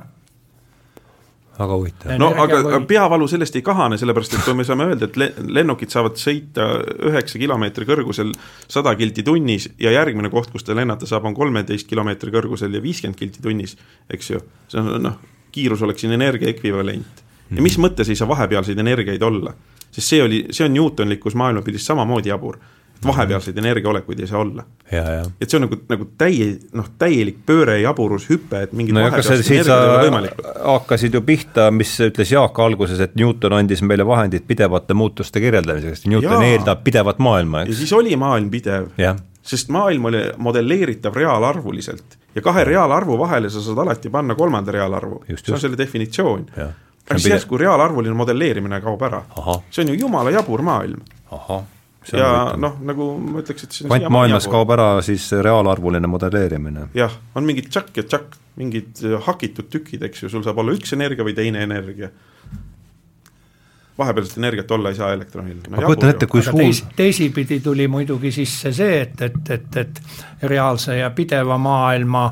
Väga 1.59 1.77
huvitav. 1.77 2.13
no 2.21 2.31
aga 2.39 2.61
või... 2.65 2.81
peavalu 2.91 3.29
sellest 3.31 3.57
ei 3.59 3.65
kahane, 3.67 3.99
sellepärast 4.01 4.37
et 4.37 4.45
kui 4.47 4.57
me 4.59 4.67
saame 4.67 4.89
öelda, 4.89 5.09
et 5.09 5.41
lennukid 5.59 5.93
saavad 5.93 6.19
sõita 6.21 6.69
üheksa 7.11 7.41
kilomeetri 7.41 7.89
kõrgusel 7.89 8.33
sada 8.71 8.95
kilti 8.99 9.25
tunnis 9.27 9.69
ja 9.81 9.93
järgmine 9.95 10.31
koht, 10.33 10.53
kus 10.55 10.67
ta 10.67 10.77
lennata 10.79 11.09
saab, 11.11 11.27
on 11.29 11.37
kolmeteist 11.37 11.89
kilomeetri 11.91 12.35
kõrgusel 12.35 12.75
ja 12.79 12.83
viiskümmend 12.85 13.19
kilti 13.19 13.43
tunnis, 13.45 13.77
eks 14.11 14.31
ju, 14.35 14.43
see 14.71 14.83
on 14.83 15.03
noh, 15.09 15.19
kiirus 15.55 15.83
oleks 15.87 16.05
siin 16.05 16.15
energia 16.15 16.51
ekvivalent. 16.53 17.25
ja 17.51 17.65
mis 17.65 17.79
mõttes 17.81 18.11
ei 18.11 18.19
saa 18.19 18.29
vahepealseid 18.29 18.79
energiaid 18.79 19.23
olla? 19.23 19.55
sest 19.89 20.07
see 20.13 20.23
oli, 20.23 20.43
see 20.53 20.67
on 20.67 20.75
Newtonlikus 20.77 21.35
maailmapildis 21.39 21.87
samamoodi 21.89 22.29
jabur 22.29 22.59
et 22.99 23.07
vahepealseid 23.07 23.59
energiaolekuid 23.59 24.21
ei 24.21 24.27
saa 24.27 24.41
olla. 24.41 24.65
et 25.41 25.51
see 25.51 25.59
on 25.59 25.67
nagu, 25.67 25.79
nagu 25.89 26.07
täie, 26.19 26.49
noh, 26.75 26.89
täielik 26.99 27.41
pööre, 27.47 27.79
jaburus, 27.81 28.27
hüpe, 28.31 28.65
et 28.67 28.73
mingid 28.73 28.97
no 28.97 29.05
vahepealsed 29.05 29.45
energiat 29.45 29.71
ei 29.75 29.91
ole 29.91 30.03
võimalik. 30.09 30.43
hakkasid 30.65 31.15
ju 31.15 31.23
pihta, 31.23 31.69
mis 31.75 31.95
ütles 32.09 32.33
Jaak 32.33 32.59
alguses, 32.65 33.01
et 33.05 33.15
Newton 33.19 33.55
andis 33.61 33.85
meile 33.87 34.07
vahendid 34.07 34.47
pidevate 34.49 34.97
muutuste 34.99 35.43
kirjeldamiseks, 35.45 36.07
Newton 36.11 36.43
Jaa. 36.43 36.53
eeldab 36.55 36.83
pidevat 36.87 37.23
maailma, 37.23 37.63
eks. 37.63 37.75
ja 37.75 37.83
siis 37.85 37.95
oli 38.01 38.17
maailm 38.19 38.51
pidev, 38.51 38.91
sest 39.43 39.71
maailm 39.75 40.11
oli 40.11 40.25
modelleeritav 40.49 41.15
reaalarvuliselt 41.17 42.19
ja 42.35 42.43
kahe 42.43 42.67
reaalarvu 42.67 43.19
vahele 43.19 43.51
sa 43.51 43.63
saad 43.63 43.79
alati 43.87 44.11
panna 44.11 44.35
kolmanda 44.35 44.75
reaalarvu, 44.75 45.23
see 45.31 45.55
on 45.55 45.61
selle 45.61 45.79
definitsioon. 45.79 46.47
aga 46.59 47.17
siis 47.17 47.33
järsku 47.37 47.59
reaalarvuline 47.59 48.15
modelleerimine 48.15 48.83
kaob 48.85 49.03
ära, 49.07 49.23
see 49.71 49.87
on 49.87 49.95
ju 49.95 50.01
jumala 50.07 50.35
jabur 50.35 50.67
maailm. 50.67 51.05
ahah 51.31 51.67
ja 52.17 52.55
noh, 52.61 52.79
nagu 52.85 53.11
ma 53.21 53.43
ütleks, 53.43 53.67
et 53.67 53.77
kvantmaailmas 53.89 54.49
kaob 54.51 54.73
ära 54.75 54.89
siis 55.05 55.29
reaalarvuline 55.33 56.11
modelleerimine. 56.11 56.89
jah, 56.97 57.15
on 57.35 57.47
mingid 57.49 57.71
tšakk 57.73 58.01
ja 58.01 58.07
tšakk, 58.09 58.39
mingid 58.61 59.05
äh, 59.05 59.19
hakitud 59.27 59.71
tükid, 59.73 60.03
eks 60.09 60.25
ju, 60.25 60.33
sul 60.33 60.45
saab 60.47 60.63
olla 60.63 60.75
üks 60.77 60.95
energia 60.97 61.27
või 61.27 61.37
teine 61.37 61.63
energia. 61.67 62.11
vahepealset 63.99 64.39
energiat 64.39 64.71
olla 64.71 64.93
ei 64.93 64.95
saa 64.95 65.13
elektronil 65.13 65.57
no,. 65.65 65.77
ma 65.77 65.87
kujutan 65.87 66.13
ette, 66.15 66.27
kui 66.31 66.43
suur 66.43 66.61
teis, 66.61 66.85
teisipidi 66.97 67.61
tuli 67.61 67.89
muidugi 67.89 68.33
sisse 68.33 68.73
see, 68.73 69.01
et, 69.03 69.21
et, 69.23 69.51
et, 69.51 69.81
et 69.83 70.03
reaalse 70.43 70.97
ja 71.01 71.11
pideva 71.11 71.59
maailma 71.59 72.29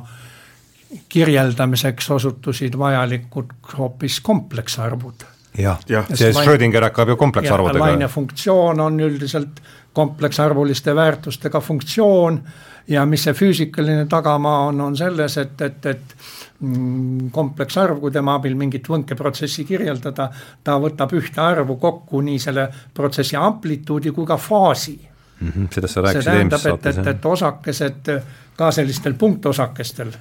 kirjeldamiseks 1.11 2.11
osutusid 2.15 2.79
vajalikud 2.79 3.51
hoopis 3.79 4.21
kompleksarvud 4.23 5.27
jah 5.59 5.81
ja., 5.89 6.05
see 6.15 6.33
Schrödinger 6.33 6.89
hakkab 6.89 7.09
ju 7.09 7.17
kompleksarvudega. 7.17 7.85
laine 7.85 8.09
funktsioon 8.09 8.81
on 8.81 9.01
üldiselt 9.01 9.61
kompleksarvuliste 9.97 10.95
väärtustega 10.95 11.61
funktsioon 11.61 12.41
ja 12.89 13.07
mis 13.07 13.25
see 13.27 13.35
füüsikaline 13.35 14.07
tagamaa 14.11 14.67
on, 14.69 14.81
on 14.81 14.97
selles, 14.97 15.37
et, 15.43 15.61
et, 15.61 15.87
et 15.87 16.17
mm, 16.61 17.31
kompleksarv, 17.35 17.99
kui 18.01 18.13
tema 18.15 18.37
abil 18.39 18.55
mingit 18.59 18.89
võnkeprotsessi 18.89 19.65
kirjeldada, 19.69 20.29
ta 20.65 20.79
võtab 20.83 21.15
ühte 21.17 21.43
arvu 21.43 21.79
kokku 21.83 22.21
nii 22.27 22.39
selle 22.43 22.69
protsessi 22.95 23.39
amplituudi 23.41 24.13
kui 24.15 24.27
ka 24.27 24.37
faasi 24.37 24.99
mm. 25.41 25.49
-hmm, 25.49 25.69
sellest 25.75 25.95
sa 25.95 26.01
rääkisid 26.01 26.33
eelmises 26.35 26.63
saates. 26.63 26.99
et, 26.99 27.07
et, 27.07 27.15
et 27.17 27.27
osakesed 27.27 28.13
ka 28.57 28.71
sellistel 28.73 29.15
punktosakestel, 29.15 30.13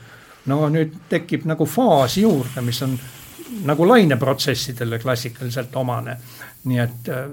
no 0.46 0.70
nüüd 0.70 0.98
tekib 1.10 1.46
nagu 1.46 1.66
faas 1.66 2.18
juurde, 2.18 2.62
mis 2.62 2.82
on 2.82 2.98
nagu 3.66 3.88
laineprotsessidele 3.88 5.00
klassikaliselt 5.00 5.76
omane. 5.76 6.18
nii 6.66 6.80
et 6.82 7.10
äh, 7.14 7.26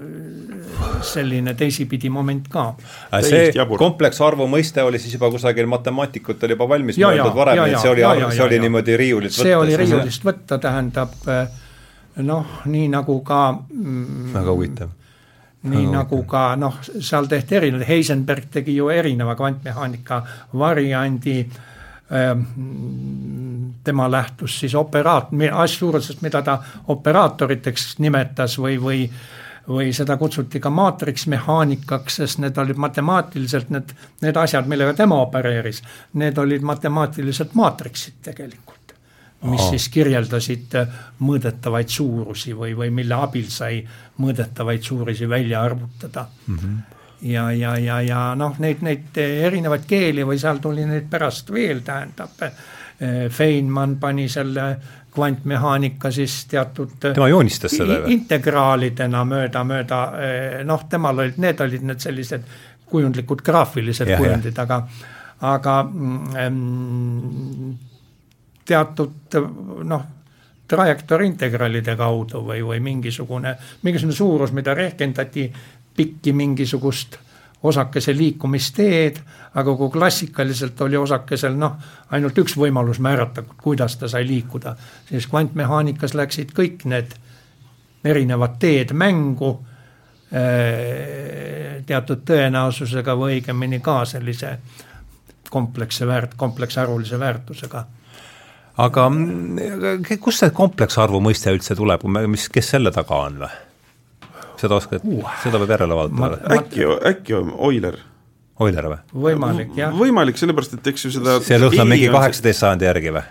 selline 1.01 1.55
teisipidi 1.57 2.09
moment 2.13 2.45
ka. 2.53 2.67
Äh, 3.09 3.23
see 3.25 3.63
kompleksarvu 3.79 4.45
mõiste 4.45 4.83
oli 4.85 4.99
siis 5.01 5.15
juba 5.15 5.31
kusagil 5.33 5.65
matemaatikutel 5.71 6.53
juba 6.53 6.67
valmis 6.69 6.99
mõeldud 7.01 7.33
varem, 7.33 7.63
et 7.65 7.79
see 7.81 7.89
oli, 7.95 8.05
see 8.29 8.43
oli 8.45 8.59
niimoodi 8.61 8.97
riiulilt 9.01 9.33
võtta? 9.33 9.47
see 9.47 9.55
oli 9.57 9.79
riiulist 9.81 10.27
võtta, 10.29 10.59
tähendab 10.61 11.17
äh, 11.33 11.47
noh, 12.21 12.59
nii 12.69 12.91
nagu 12.93 13.17
ka 13.25 13.41
mm, 13.57 14.29
väga 14.37 14.53
huvitav 14.53 14.93
nii 15.63 15.85
Aga 15.87 15.97
nagu 15.97 16.23
ka 16.29 16.45
noh, 16.59 16.81
seal 16.83 17.25
tehti 17.31 17.57
erinevaid, 17.57 17.87
Heisenberg 17.87 18.49
tegi 18.51 18.75
ju 18.75 18.89
erineva 18.93 19.33
kvantmehaanika 19.39 20.21
variandi 20.59 21.39
ähm, 21.39 21.72
tema 23.83 24.11
lähtus 24.11 24.59
siis 24.59 24.75
operaat-, 24.75 25.31
asjsuurusest, 25.51 26.21
mida 26.21 26.41
ta 26.41 26.57
operaatoriteks 26.87 27.95
nimetas 27.99 28.59
või, 28.59 28.77
või 28.81 29.09
või 29.63 29.93
seda 29.95 30.17
kutsuti 30.19 30.59
ka 30.59 30.67
maatriksmehaanikaks, 30.69 32.15
sest 32.19 32.39
need 32.43 32.57
olid 32.59 32.75
matemaatiliselt 32.83 33.69
need, 33.71 33.93
need 34.21 34.35
asjad, 34.35 34.67
millega 34.67 34.91
tema 34.97 35.21
opereeris, 35.23 35.79
need 36.19 36.37
olid 36.37 36.65
matemaatiliselt 36.67 37.55
maatriksid 37.55 38.19
tegelikult 38.27 38.83
mis 39.43 39.61
Aha. 39.61 39.69
siis 39.73 39.89
kirjeldasid 39.91 40.75
mõõdetavaid 41.23 41.91
suurusi 41.91 42.53
või, 42.55 42.75
või 42.77 42.91
mille 42.95 43.15
abil 43.15 43.49
sai 43.51 43.81
mõõdetavaid 44.23 44.83
suurusi 44.83 45.27
välja 45.29 45.63
arvutada 45.63 46.27
mm. 46.47 46.57
-hmm. 46.57 46.77
Ja, 47.23 47.51
ja, 47.51 47.77
ja, 47.79 48.01
ja 48.01 48.23
noh, 48.35 48.57
neid, 48.63 48.81
neid 48.85 49.17
erinevaid 49.23 49.85
keeli 49.87 50.25
või 50.27 50.39
seal 50.41 50.59
tuli 50.63 50.85
neid 50.87 51.07
pärast 51.11 51.51
veel, 51.53 51.83
tähendab. 51.85 52.43
Äh, 52.43 53.29
Feynman 53.31 53.97
pani 53.99 54.27
selle 54.29 54.67
kvantmehaanika 55.13 56.11
siis 56.11 56.45
teatud. 56.49 56.97
Äh, 57.05 57.15
tema 57.17 57.29
joonistas 57.31 57.75
selle 57.77 58.01
või? 58.03 58.17
integraalidena 58.17 59.23
mööda, 59.27 59.63
mööda 59.67 60.03
noh, 60.67 60.85
temal 60.89 61.25
olid, 61.25 61.41
need 61.41 61.65
olid 61.65 61.89
need 61.89 62.03
sellised 62.03 62.47
kujundlikud 62.93 63.41
graafilised 63.41 64.09
ja, 64.09 64.17
kujundid, 64.21 64.57
aga, 64.61 64.81
aga 65.49 65.77
mm, 65.83 67.71
teatud 68.69 69.39
noh, 69.89 70.03
trajektooriintegraalide 70.73 71.95
kaudu 71.99 72.43
või, 72.47 72.61
või 72.65 72.79
mingisugune, 72.83 73.55
mingisugune 73.83 74.15
suurus, 74.15 74.53
mida 74.55 74.73
rehkendati 74.77 75.47
pikki 75.95 76.33
mingisugust 76.33 77.17
osakese 77.63 78.13
liikumisteed, 78.17 79.19
aga 79.55 79.75
kui 79.79 79.89
klassikaliselt 79.89 80.81
oli 80.81 80.97
osakesel 80.99 81.55
noh, 81.55 81.77
ainult 82.11 82.37
üks 82.43 82.57
võimalus 82.59 82.99
määrata, 82.99 83.45
kuidas 83.63 83.95
ta 83.97 84.09
sai 84.11 84.27
liikuda, 84.27 84.75
siis 85.09 85.27
kvantmehaanikas 85.31 86.13
läksid 86.19 86.51
kõik 86.57 86.83
need 86.91 87.15
erinevad 88.03 88.57
teed 88.59 88.91
mängu 88.91 89.53
eh, 90.31 91.79
teatud 91.87 92.25
tõenäosusega 92.27 93.15
või 93.15 93.39
õigemini 93.39 93.79
ka 93.83 94.01
sellise 94.05 94.57
kompleksse 95.49 96.07
väärt, 96.07 96.35
kompleksarvulise 96.35 97.19
väärtusega 97.19 97.85
aga 98.81 99.09
kust 100.19 100.41
see 100.41 100.53
kompleksarvu 100.55 101.21
mõiste 101.21 101.53
üldse 101.53 101.77
tuleb, 101.77 102.05
mis, 102.27 102.47
kes 102.49 102.73
selle 102.75 102.91
taga 102.91 103.21
on 103.27 103.43
või? 103.45 103.59
Seda 104.63 104.79
oskad 104.79 105.05
uh., 105.05 105.29
seda 105.43 105.61
peab 105.61 105.75
järele 105.75 105.99
vaatama. 105.99 106.31
äkki, 106.57 106.87
äkki 107.11 107.37
on 107.39 107.53
Euler? 107.57 107.99
Euler 108.61 108.89
või? 108.91 108.99
võimalik, 109.27 109.71
jah. 109.77 109.93
võimalik, 109.97 110.39
sellepärast 110.39 110.77
et 110.77 110.91
eks 110.93 111.07
ju 111.07 111.13
seda 111.17 111.39
see 111.45 111.59
lõhnab 111.61 111.89
mingi 111.89 112.11
kaheksateist 112.13 112.65
sajandi 112.65 112.89
järgi 112.89 113.15
või? 113.15 113.25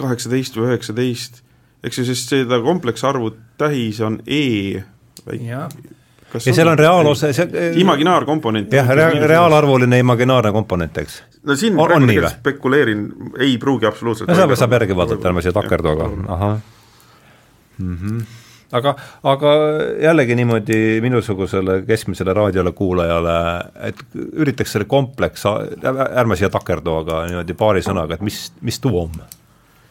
kaheksateist 0.00 0.58
või 0.58 0.70
üheksateist, 0.70 1.42
eks 1.84 2.00
ju, 2.00 2.06
sest 2.08 2.34
seda 2.34 2.60
kompleksarvu 2.64 3.34
tähis 3.60 4.00
on 4.04 4.20
E. 4.26 4.82
ja 5.40 5.66
seal 6.38 6.68
on 6.70 6.78
reaalosa, 6.78 7.32
see 7.36 7.72
imaginaarkomponent. 7.82 8.72
jah, 8.72 8.94
reaalarvuline 8.94 9.98
imaginaarne 10.00 10.52
komponent, 10.54 11.02
eks 11.02 11.22
no 11.42 11.56
siin 11.56 11.78
on, 11.78 11.86
praegu 11.88 12.10
tegelikult 12.10 12.36
spekuleerin, 12.40 13.06
ei 13.38 13.56
pruugi 13.58 13.88
absoluutselt. 13.88 14.30
no 14.30 14.36
saab, 14.36 14.54
saab 14.58 14.76
järgi 14.78 14.96
vaadata, 14.96 15.30
ärme 15.30 15.44
siia 15.44 15.56
takerdu, 15.56 15.94
aga 15.94 16.10
ahah 16.36 16.60
mm. 17.78 17.96
-hmm. 17.96 18.22
Aga, 18.76 18.94
aga 19.32 19.52
jällegi 20.02 20.36
niimoodi 20.38 20.78
minusugusele 21.04 21.80
keskmisele 21.88 22.34
raadiole 22.36 22.72
kuulajale, 22.76 23.34
et 23.90 24.00
üritaks 24.14 24.76
selle 24.76 24.88
kompleks, 24.90 25.44
ärme 25.46 26.38
siia 26.38 26.50
takerdu, 26.52 27.00
aga 27.02 27.24
niimoodi 27.30 27.56
paari 27.58 27.84
sõnaga, 27.86 28.18
et 28.18 28.24
mis, 28.26 28.46
mis 28.62 28.80
tuum? 28.82 29.20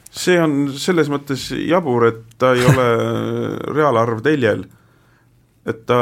see 0.09 0.39
on 0.41 0.71
selles 0.73 1.09
mõttes 1.11 1.51
jabur, 1.53 2.07
et 2.07 2.23
ta 2.41 2.55
ei 2.57 2.63
ole 2.65 2.88
reaalarv 3.77 4.23
teljel. 4.25 4.65
et 5.69 5.86
ta, 5.86 5.99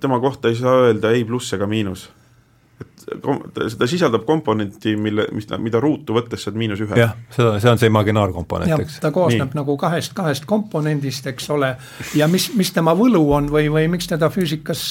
tema 0.00 0.18
kohta 0.20 0.50
ei 0.50 0.58
saa 0.58 0.88
öelda 0.88 1.12
ei 1.14 1.22
pluss 1.24 1.54
ega 1.54 1.68
miinus 1.70 2.08
ta 3.78 3.86
sisaldab 3.86 4.24
komponenti, 4.28 4.94
mille, 4.96 5.26
mis 5.34 5.46
ta, 5.48 5.58
mida 5.58 5.80
ruutu 5.82 6.16
võttes 6.16 6.44
saad 6.46 6.58
miinus 6.58 6.82
ühe. 6.84 6.98
jah, 6.98 7.14
seda, 7.34 7.54
see 7.62 7.70
on 7.70 7.80
see 7.80 7.90
imaginaarkomponent, 7.90 8.74
eks. 8.84 8.98
ta 9.02 9.12
koosneb 9.14 9.52
Nii. 9.52 9.58
nagu 9.60 9.76
kahest, 9.80 10.14
kahest 10.16 10.46
komponendist, 10.48 11.26
eks 11.32 11.48
ole, 11.54 11.74
ja 12.18 12.28
mis, 12.30 12.50
mis 12.58 12.72
tema 12.74 12.94
võlu 12.98 13.22
on 13.36 13.48
või, 13.52 13.68
või 13.72 13.88
miks 13.92 14.10
teda 14.10 14.30
füüsikas 14.32 14.84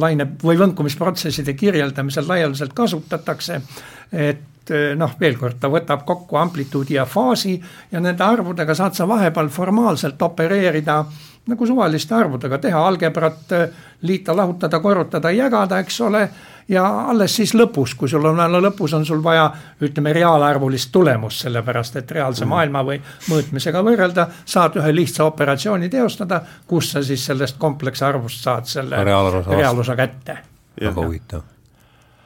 laine 0.00 0.28
või 0.42 0.58
võnkumisprotsesside 0.60 1.56
kirjeldamisel 1.58 2.28
laialdaselt 2.28 2.74
kasutatakse, 2.76 3.60
et 4.12 4.72
noh, 4.96 5.12
veel 5.20 5.36
kord, 5.36 5.58
ta 5.60 5.68
võtab 5.68 6.06
kokku 6.08 6.38
amplituudi 6.40 6.96
ja 6.96 7.04
faasi 7.08 7.58
ja 7.92 8.00
nende 8.00 8.24
arvudega 8.24 8.74
saad 8.74 8.96
sa 8.96 9.06
vahepeal 9.08 9.50
formaalselt 9.52 10.22
opereerida 10.22 11.02
nagu 11.44 11.66
suvaliste 11.68 12.14
arvudega, 12.16 12.58
teha 12.58 12.80
algebrat, 12.88 13.52
liita, 14.08 14.36
lahutada, 14.36 14.80
korrutada, 14.80 15.32
jagada, 15.34 15.82
eks 15.84 16.00
ole 16.06 16.22
ja 16.68 16.84
alles 17.08 17.36
siis 17.36 17.54
lõpus, 17.54 17.94
kui 17.98 18.08
sul 18.08 18.24
on 18.24 18.40
alla 18.40 18.60
lõpus, 18.62 18.94
on 18.96 19.04
sul 19.06 19.22
vaja 19.24 19.46
ütleme 19.84 20.12
reaalarvulist 20.16 20.92
tulemust, 20.92 21.44
sellepärast 21.44 21.96
et 22.00 22.10
reaalse 22.16 22.44
mm. 22.44 22.52
maailma 22.54 22.84
või 22.86 22.98
mõõtmisega 23.28 23.82
võrrelda, 23.84 24.28
saad 24.44 24.78
ühe 24.80 24.92
lihtsa 24.94 25.24
operatsiooni 25.28 25.88
teostada, 25.92 26.40
kus 26.66 26.92
sa 26.94 27.02
siis 27.04 27.24
sellest 27.26 27.58
kompleksarvust 27.60 28.44
saad 28.44 28.70
selle 28.70 29.04
reaaluse 29.04 29.96
kätte. 29.96 30.38
väga 30.80 31.00
huvitav. 31.00 31.42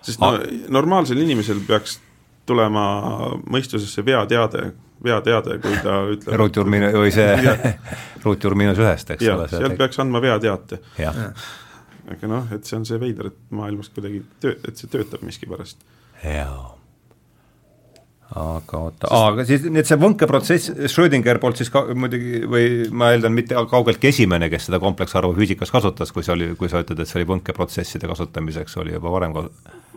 sest 0.03 0.21
no 0.21 0.37
normaalsel 0.69 1.19
inimesel 1.19 1.61
peaks 1.67 1.99
tulema 2.47 2.85
mõistusesse 3.51 4.05
veateade, 4.05 4.71
veateade, 5.05 5.59
kui 5.63 5.77
ta 5.83 6.01
ütleb. 6.09 6.37
ruutjuur 6.41 6.71
miinus 6.71 6.95
või 6.95 7.13
see 7.13 7.57
ruutjuur 8.25 8.55
miinus 8.55 8.79
ühest, 8.79 9.17
eks 9.17 9.33
ole. 9.35 9.49
sealt 9.53 9.79
peaks 9.79 9.99
andma 10.05 10.23
veateate 10.23 10.81
aga 12.09 12.31
noh, 12.31 12.51
et 12.55 12.65
see 12.69 12.79
on 12.79 12.89
see 12.89 13.01
veider, 13.01 13.33
et 13.33 13.55
maailmas 13.55 13.93
kuidagi 13.95 14.25
töö, 14.43 14.57
et 14.69 14.81
see 14.81 14.91
töötab 14.91 15.25
miskipärast. 15.27 15.81
jaa 16.25 16.79
aga 18.37 18.79
oota, 18.79 19.09
aga 19.09 19.45
siis, 19.49 19.63
nii 19.65 19.81
et 19.81 19.89
see 19.89 19.97
võnkeprotsess, 20.01 20.73
Schrödinger 20.93 21.41
poolt 21.41 21.61
siis 21.61 21.71
ka 21.73 21.87
muidugi 21.97 22.43
või 22.45 22.67
ma 22.93 23.09
eeldan, 23.15 23.33
mitte 23.33 23.57
kaugeltki 23.71 24.11
esimene, 24.11 24.51
kes 24.53 24.69
seda 24.69 24.81
kompleksarvu 24.83 25.33
füüsikas 25.39 25.73
kasutas, 25.73 26.13
kui 26.13 26.27
see 26.27 26.35
oli, 26.35 26.51
kui 26.61 26.69
sa 26.69 26.83
ütled, 26.85 27.01
et 27.01 27.09
see 27.09 27.23
oli 27.23 27.31
võnkeprotsesside 27.33 28.11
kasutamiseks, 28.11 28.77
oli 28.83 28.93
juba 28.99 29.15
varem 29.15 29.37
ka 29.37 29.47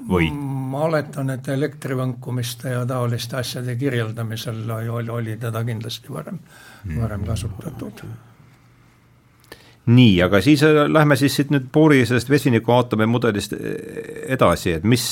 või? 0.08 0.32
ma 0.72 0.86
oletan, 0.88 1.36
et 1.36 1.52
elektrivõnkumiste 1.52 2.72
ja 2.78 2.88
taoliste 2.88 3.42
asjade 3.42 3.76
kirjeldamisel 3.76 4.64
oli, 4.80 5.12
oli 5.12 5.38
teda 5.42 5.66
kindlasti 5.68 6.16
varem 6.16 6.40
varem 6.96 7.28
kasutatud 7.28 8.06
mm 8.08 8.31
nii, 9.86 10.18
aga 10.22 10.42
siis 10.42 10.64
äh, 10.64 10.84
lähme 10.90 11.18
siis 11.18 11.36
siit 11.36 11.54
nüüd 11.54 11.70
Bohri 11.74 12.04
sellest 12.06 12.30
vesinikuaatomi 12.30 13.08
mudelist 13.10 13.56
äh, 13.58 13.62
edasi, 14.36 14.78
et 14.78 14.86
mis 14.86 15.06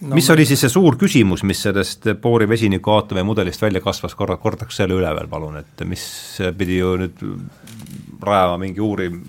no, 0.00 0.14
mis 0.16 0.30
oli 0.34 0.46
siis 0.48 0.64
see 0.64 0.72
suur 0.72 0.98
küsimus, 1.00 1.44
mis 1.46 1.62
sellest 1.68 2.08
Bohri 2.22 2.48
vesinikuaatomi 2.50 3.22
mudelist 3.26 3.62
välja 3.62 3.82
kasvas, 3.84 4.16
korra, 4.18 4.38
kordaks 4.42 4.82
selle 4.82 4.98
üle 4.98 5.12
veel 5.18 5.30
palun, 5.30 5.60
et 5.62 5.86
mis 5.88 6.06
pidi 6.58 6.80
ju 6.80 6.96
nüüd 7.04 7.22
rajama 8.26 8.58
mingi 8.64 8.82
uurim, 8.82 9.22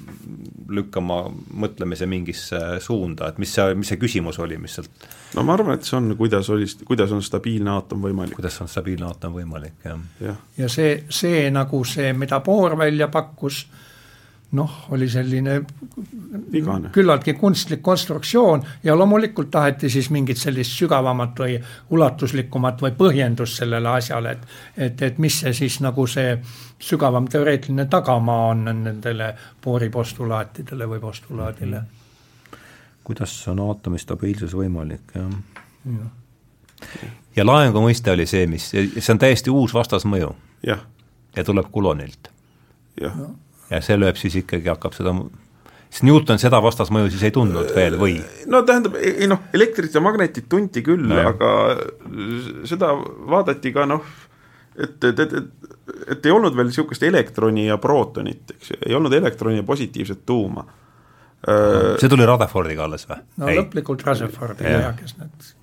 lükkama 0.70 1.22
mõtlemise 1.64 2.08
mingisse 2.10 2.60
suunda, 2.84 3.32
et 3.32 3.40
mis 3.42 3.54
see, 3.54 3.76
mis 3.78 3.92
see 3.92 4.00
küsimus 4.02 4.40
oli, 4.44 4.60
mis 4.62 4.78
sealt 4.78 5.08
no 5.36 5.44
ma 5.48 5.56
arvan, 5.58 5.78
et 5.78 5.88
see 5.88 5.98
on, 5.98 6.14
kuidas 6.20 6.50
oli, 6.54 6.68
kuidas 6.88 7.12
on 7.16 7.24
stabiilne 7.24 7.74
aatom 7.74 8.04
võimalik. 8.08 8.38
kuidas 8.38 8.62
on 8.64 8.72
stabiilne 8.72 9.08
aatom 9.10 9.36
võimalik, 9.38 9.78
jah. 9.86 10.00
ja, 10.24 10.38
ja 10.58 10.70
see, 10.72 11.04
see 11.10 11.48
nagu 11.54 11.84
see, 11.88 12.14
mida 12.18 12.40
Bohr 12.46 12.78
välja 12.80 13.10
pakkus, 13.14 13.66
noh, 14.58 14.78
oli 14.96 15.10
selline 15.12 15.58
Vigane. 16.52 16.90
küllaltki 16.96 17.34
kunstlik 17.34 17.82
konstruktsioon 17.84 18.64
ja 18.84 18.96
loomulikult 18.96 19.52
taheti 19.52 19.90
siis 19.90 20.10
mingit 20.10 20.40
sellist 20.40 20.78
sügavamat 20.80 21.42
või 21.44 21.58
ulatuslikumat 21.92 22.82
või 22.82 22.96
põhjendust 22.98 23.60
sellele 23.64 23.92
asjale, 24.00 24.32
et 24.32 24.88
et, 24.88 25.02
et 25.02 25.20
mis 25.20 25.40
see 25.44 25.54
siis 25.54 25.82
nagu 25.84 26.08
see 26.08 26.38
sügavam 26.80 27.28
teoreetiline 27.28 27.86
tagamaa 27.86 28.50
on 28.52 28.66
nendele 28.66 29.34
Bohri 29.64 29.90
postulaatidele 29.90 30.90
või 30.90 31.00
postulaadile. 31.00 31.78
-hmm 31.78 31.96
kuidas 33.08 33.48
on 33.48 33.60
aatomi 33.64 34.00
stabiilsus 34.00 34.52
võimalik, 34.52 35.14
jah 35.16 35.30
ja. 35.88 36.08
ja 37.36 37.46
laengu 37.46 37.82
mõiste 37.84 38.12
oli 38.12 38.26
see, 38.30 38.48
mis, 38.52 38.70
see 38.74 39.14
on 39.14 39.22
täiesti 39.22 39.54
uus 39.54 39.74
vastasmõju. 39.74 40.34
ja 40.68 41.44
tuleb 41.46 41.70
Coulombilt. 41.74 42.32
ja 43.00 43.82
see 43.82 43.98
lööb 43.98 44.20
siis 44.20 44.36
ikkagi, 44.42 44.70
hakkab 44.70 44.96
seda 44.98 45.14
siis 45.88 46.04
Newton 46.04 46.40
seda 46.42 46.60
vastasmõju 46.64 47.12
siis 47.14 47.24
ei 47.30 47.32
tundnud 47.32 47.72
veel 47.76 47.98
või? 48.00 48.18
no 48.52 48.62
tähendab, 48.68 48.98
ei 49.00 49.28
noh, 49.30 49.48
elektrit 49.54 49.96
ja 49.96 50.04
magnetit 50.04 50.50
tunti 50.50 50.84
küll 50.84 51.08
no,, 51.08 51.22
aga 51.32 51.52
seda 52.68 52.92
vaadati 53.32 53.72
ka 53.76 53.88
noh, 53.88 54.04
et, 54.76 54.98
et, 55.04 55.24
et, 55.28 55.77
et, 56.08 56.26
ei 56.26 56.34
olnud 56.34 56.56
veel 56.58 56.72
niisugust 56.72 57.04
elektroni 57.08 57.68
ja 57.68 57.78
prootonit, 57.82 58.58
eks 58.58 58.74
ju, 58.74 58.82
ei 58.90 58.98
olnud 58.98 59.14
elektroni 59.14 59.62
ja 59.62 59.68
positiivset 59.68 60.26
tuuma 60.26 60.66
see 61.48 62.10
tuli 62.10 62.26
Rutherfordiga 62.26 62.88
alles 62.88 63.06
või? 63.08 63.22
no 63.38 63.52
Ei. 63.52 63.60
lõplikult 63.60 64.04
Rutherfordiga 64.08 64.74
jah, 64.82 64.96
kes 64.98 65.16
need 65.20 65.54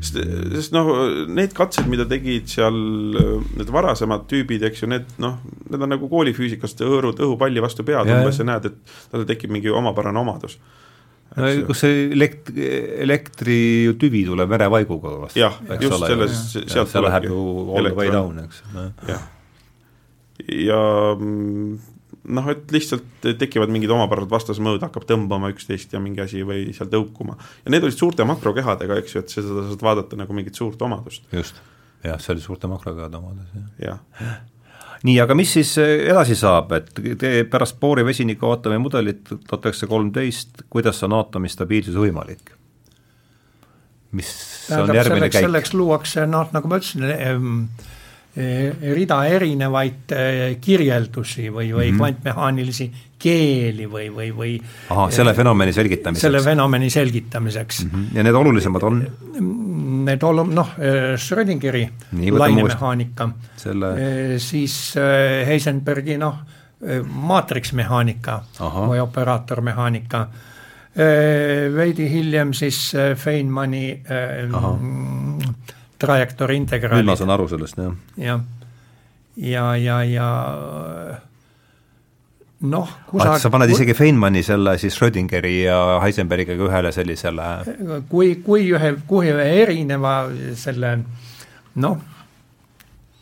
sest, 0.00 0.18
sest 0.54 0.74
noh, 0.74 0.90
need 1.30 1.54
katsed, 1.56 1.88
mida 1.90 2.06
tegid 2.08 2.50
seal 2.50 2.74
need 2.74 3.72
varasemad 3.72 4.26
tüübid, 4.30 4.64
eks 4.68 4.84
ju, 4.84 4.90
need 4.90 5.08
noh, 5.22 5.38
need 5.68 5.86
on 5.86 5.92
nagu 5.94 6.10
koolifüüsikast 6.10 6.82
hõõrud 6.86 7.20
õhupalli 7.24 7.62
vastu 7.62 7.86
pead 7.86 8.10
umbes 8.10 8.40
ja 8.40 8.48
näed, 8.48 8.70
et 8.70 8.94
tal 9.12 9.26
tekib 9.28 9.52
mingi 9.54 9.72
omapärane 9.72 10.20
omadus. 10.20 10.58
No 11.36 11.50
kus 11.68 11.84
see 11.84 12.08
elekt-, 12.14 12.50
elektritüvi 13.04 14.24
tuleb 14.28 14.50
verevaiguga 14.50 15.14
vast. 15.24 15.38
jah, 15.38 15.60
just 15.82 16.06
selles, 16.06 16.42
sealt 16.72 16.90
see 16.90 17.04
läheb 17.04 17.28
ju 17.30 17.38
all 17.76 17.90
the 17.90 17.94
way 17.96 18.10
down, 18.12 18.42
eks. 18.42 18.62
jah, 19.08 19.24
ja 20.48 20.82
mm, 21.14 21.78
noh, 22.36 22.50
et 22.52 22.74
lihtsalt 22.74 23.30
tekivad 23.40 23.72
mingid 23.72 23.92
omapärased 23.94 24.32
vastasmõõd, 24.32 24.82
hakkab 24.84 25.06
tõmbama 25.08 25.52
üksteist 25.54 25.94
ja 25.94 26.02
mingi 26.02 26.24
asi 26.24 26.44
või 26.46 26.70
seal 26.76 26.90
tõukuma. 26.92 27.38
ja 27.64 27.74
need 27.74 27.86
olid 27.86 27.98
suurte 27.98 28.26
makrokehadega, 28.28 29.00
eks 29.02 29.16
ju, 29.16 29.24
et 29.24 29.34
seda 29.34 29.66
saad 29.70 29.84
vaadata 29.86 30.18
nagu 30.20 30.36
mingit 30.36 30.58
suurt 30.58 30.82
omadust. 30.86 31.26
just, 31.34 31.62
jah, 32.06 32.20
see 32.22 32.34
oli 32.34 32.44
suurte 32.44 32.70
makrokehade 32.70 33.20
omadus, 33.20 33.54
jah 33.78 34.00
ja. 34.20 34.38
Nii, 35.06 35.16
aga 35.22 35.36
mis 35.38 35.52
siis 35.56 35.74
eh, 35.80 36.06
edasi 36.12 36.36
saab, 36.38 36.72
et 36.76 36.90
te 37.20 37.32
pärast 37.50 37.78
Bohri 37.80 38.04
vesiniku 38.06 38.50
aatomi 38.50 38.80
mudelit 38.82 39.22
tuhat 39.28 39.68
üheksasada 39.70 39.90
kolmteist, 39.92 40.64
kuidas 40.72 41.00
on 41.06 41.16
aatomi 41.20 41.52
stabiilsus 41.52 41.96
võimalik? 41.98 42.56
mis 44.10 44.30
Tähendab, 44.66 44.90
on 44.90 44.96
järgmine 44.96 45.20
selleks, 45.20 45.34
käik? 45.36 45.46
selleks 45.46 45.74
luuakse 45.78 46.26
noh, 46.26 46.48
nagu 46.52 46.70
ma 46.70 46.80
ütlesin, 46.80 47.06
Eh, 47.06 47.98
rida 48.36 49.16
erinevaid 49.26 50.12
eh, 50.14 50.42
kirjeldusi 50.62 51.48
või, 51.50 51.72
või 51.74 51.88
mm 51.90 51.90
-hmm. 51.90 51.96
kvantmehaanilisi 51.98 52.90
keeli 53.18 53.88
või, 53.90 54.06
või, 54.14 54.30
või 54.36 54.52
ahah, 54.88 55.10
selle 55.10 55.34
fenomeni 55.34 55.72
selgitamiseks? 55.72 56.22
selle 56.22 56.40
fenomeni 56.40 56.90
selgitamiseks 56.90 57.84
mm. 57.84 57.90
-hmm. 57.90 58.06
ja 58.14 58.22
need 58.22 58.34
olulisemad 58.34 58.82
on? 58.82 59.02
Need 60.04 60.22
olu-, 60.22 60.46
noh, 60.46 60.70
eh, 60.78 61.16
Schrödingeri 61.18 61.88
lainemehaanika, 62.30 63.28
selle... 63.56 63.90
siis 64.38 64.94
Heisenbergi 65.46 66.16
noh, 66.18 66.38
maatriksmehaanika 67.04 68.40
või 68.60 69.00
operaatormehaanika, 69.02 70.26
veidi 71.74 72.08
hiljem 72.10 72.54
siis 72.56 72.78
Feynmani 73.20 74.02
Aha 74.52 74.72
trajektoori 76.00 76.56
integraalid. 76.60 77.04
nüüd 77.04 77.12
ma 77.12 77.16
saan 77.18 77.34
aru 77.34 77.48
sellest, 77.50 77.80
jah. 77.80 77.96
jah, 78.16 78.40
ja, 79.36 79.66
ja, 79.76 79.98
ja, 80.04 80.04
ja 80.04 81.20
noh, 82.68 82.88
kusagil 83.08 83.42
sa 83.42 83.52
paned 83.52 83.72
isegi 83.72 83.96
Feynmani 83.96 84.42
selle 84.46 84.76
siis 84.80 84.96
Schrödingeri 84.96 85.54
ja 85.62 85.78
Heisenbergiga 86.04 86.56
ühele 86.56 86.92
sellisele 86.92 87.50
kui, 88.10 88.34
kui 88.44 88.68
ühe, 88.72 88.94
kui 89.08 89.30
ühe 89.32 89.46
erineva 89.62 90.14
selle 90.58 90.96
noh, 91.80 92.02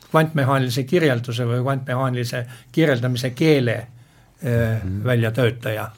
kvantmehaanilise 0.08 0.86
kirjelduse 0.88 1.46
või 1.46 1.62
kvantmehaanilise 1.66 2.46
kirjeldamise 2.72 3.30
keele 3.36 3.76
mm 3.78 4.48
-hmm. 4.48 5.04
väljatöötaja. 5.04 5.90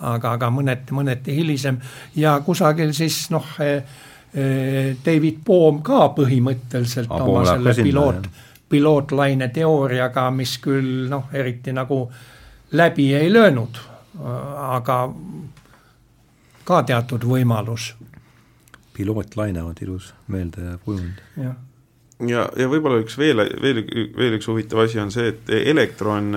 aga, 0.00 0.32
aga 0.32 0.48
mõneti, 0.50 0.94
mõneti 0.96 1.34
hilisem 1.34 1.80
ja 2.16 2.40
kusagil 2.40 2.92
siis 2.92 3.30
noh 3.30 3.44
eh,, 3.60 3.82
Eh, 3.82 4.11
David 5.04 5.42
Bohm 5.44 5.82
ka 5.84 6.06
põhimõtteliselt 6.16 7.10
A, 7.12 7.18
oma 7.20 7.44
selle 7.44 7.74
piloot, 7.76 8.28
pilootlaine 8.72 9.48
teooriaga, 9.52 10.30
mis 10.32 10.54
küll 10.64 11.08
noh, 11.10 11.26
eriti 11.36 11.74
nagu 11.76 12.06
läbi 12.72 13.10
ei 13.14 13.28
löönud, 13.32 13.80
aga 14.56 14.96
ka 16.64 16.82
teatud 16.88 17.26
võimalus. 17.28 17.92
pilootlaine 18.96 19.62
on 19.62 19.74
ilus 19.80 20.14
meeldejääv 20.28 20.78
kujund. 20.84 21.20
ja, 21.36 21.54
ja, 22.28 22.48
ja 22.56 22.68
võib-olla 22.68 23.02
üks 23.04 23.18
veel, 23.18 23.44
veel, 23.62 23.84
veel 24.16 24.38
üks 24.38 24.48
huvitav 24.48 24.86
asi 24.86 25.00
on 25.00 25.12
see, 25.12 25.28
et 25.28 25.52
elektron 25.60 26.32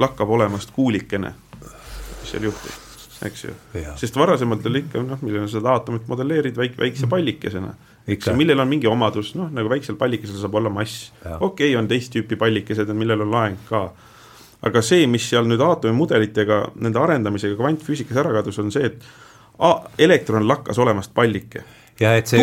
lakkab 0.00 0.30
olemast 0.30 0.72
kuulikene, 0.72 1.34
mis 1.60 2.32
seal 2.32 2.48
juhtub 2.48 2.91
eks 3.26 3.44
ju. 3.44 3.54
sest 3.96 4.16
varasemalt 4.16 4.66
oli 4.66 4.82
ikka 4.84 5.02
noh, 5.06 5.20
milline 5.22 5.48
seda 5.50 5.74
aatomit 5.76 6.06
modelleerid 6.10 6.56
väik-, 6.58 6.78
väikse 6.78 7.08
pallikesena. 7.10 7.74
millel 8.36 8.62
on 8.64 8.70
mingi 8.70 8.88
omadus, 8.90 9.34
noh 9.38 9.50
nagu 9.54 9.70
väiksel 9.70 9.98
pallikesel 10.00 10.40
saab 10.40 10.56
olla 10.60 10.72
mass. 10.72 11.12
okei 11.22 11.40
okay,, 11.72 11.76
on 11.78 11.88
teist 11.90 12.14
tüüpi 12.14 12.38
pallikesed, 12.38 12.90
millel 12.98 13.26
on 13.26 13.30
laeng 13.34 13.60
ka. 13.68 13.84
aga 14.62 14.82
see, 14.82 15.06
mis 15.10 15.28
seal 15.30 15.46
nüüd 15.50 15.62
aatomimudelitega, 15.62 16.64
nende 16.82 17.00
arendamisega 17.02 17.58
kvantfüüsikas 17.58 18.22
ära 18.22 18.34
kadus, 18.38 18.58
on 18.62 18.74
see, 18.74 18.90
et 18.92 19.06
a, 19.58 19.72
elektron 19.98 20.46
lakkas 20.48 20.78
olemast 20.82 21.14
pallike. 21.14 21.64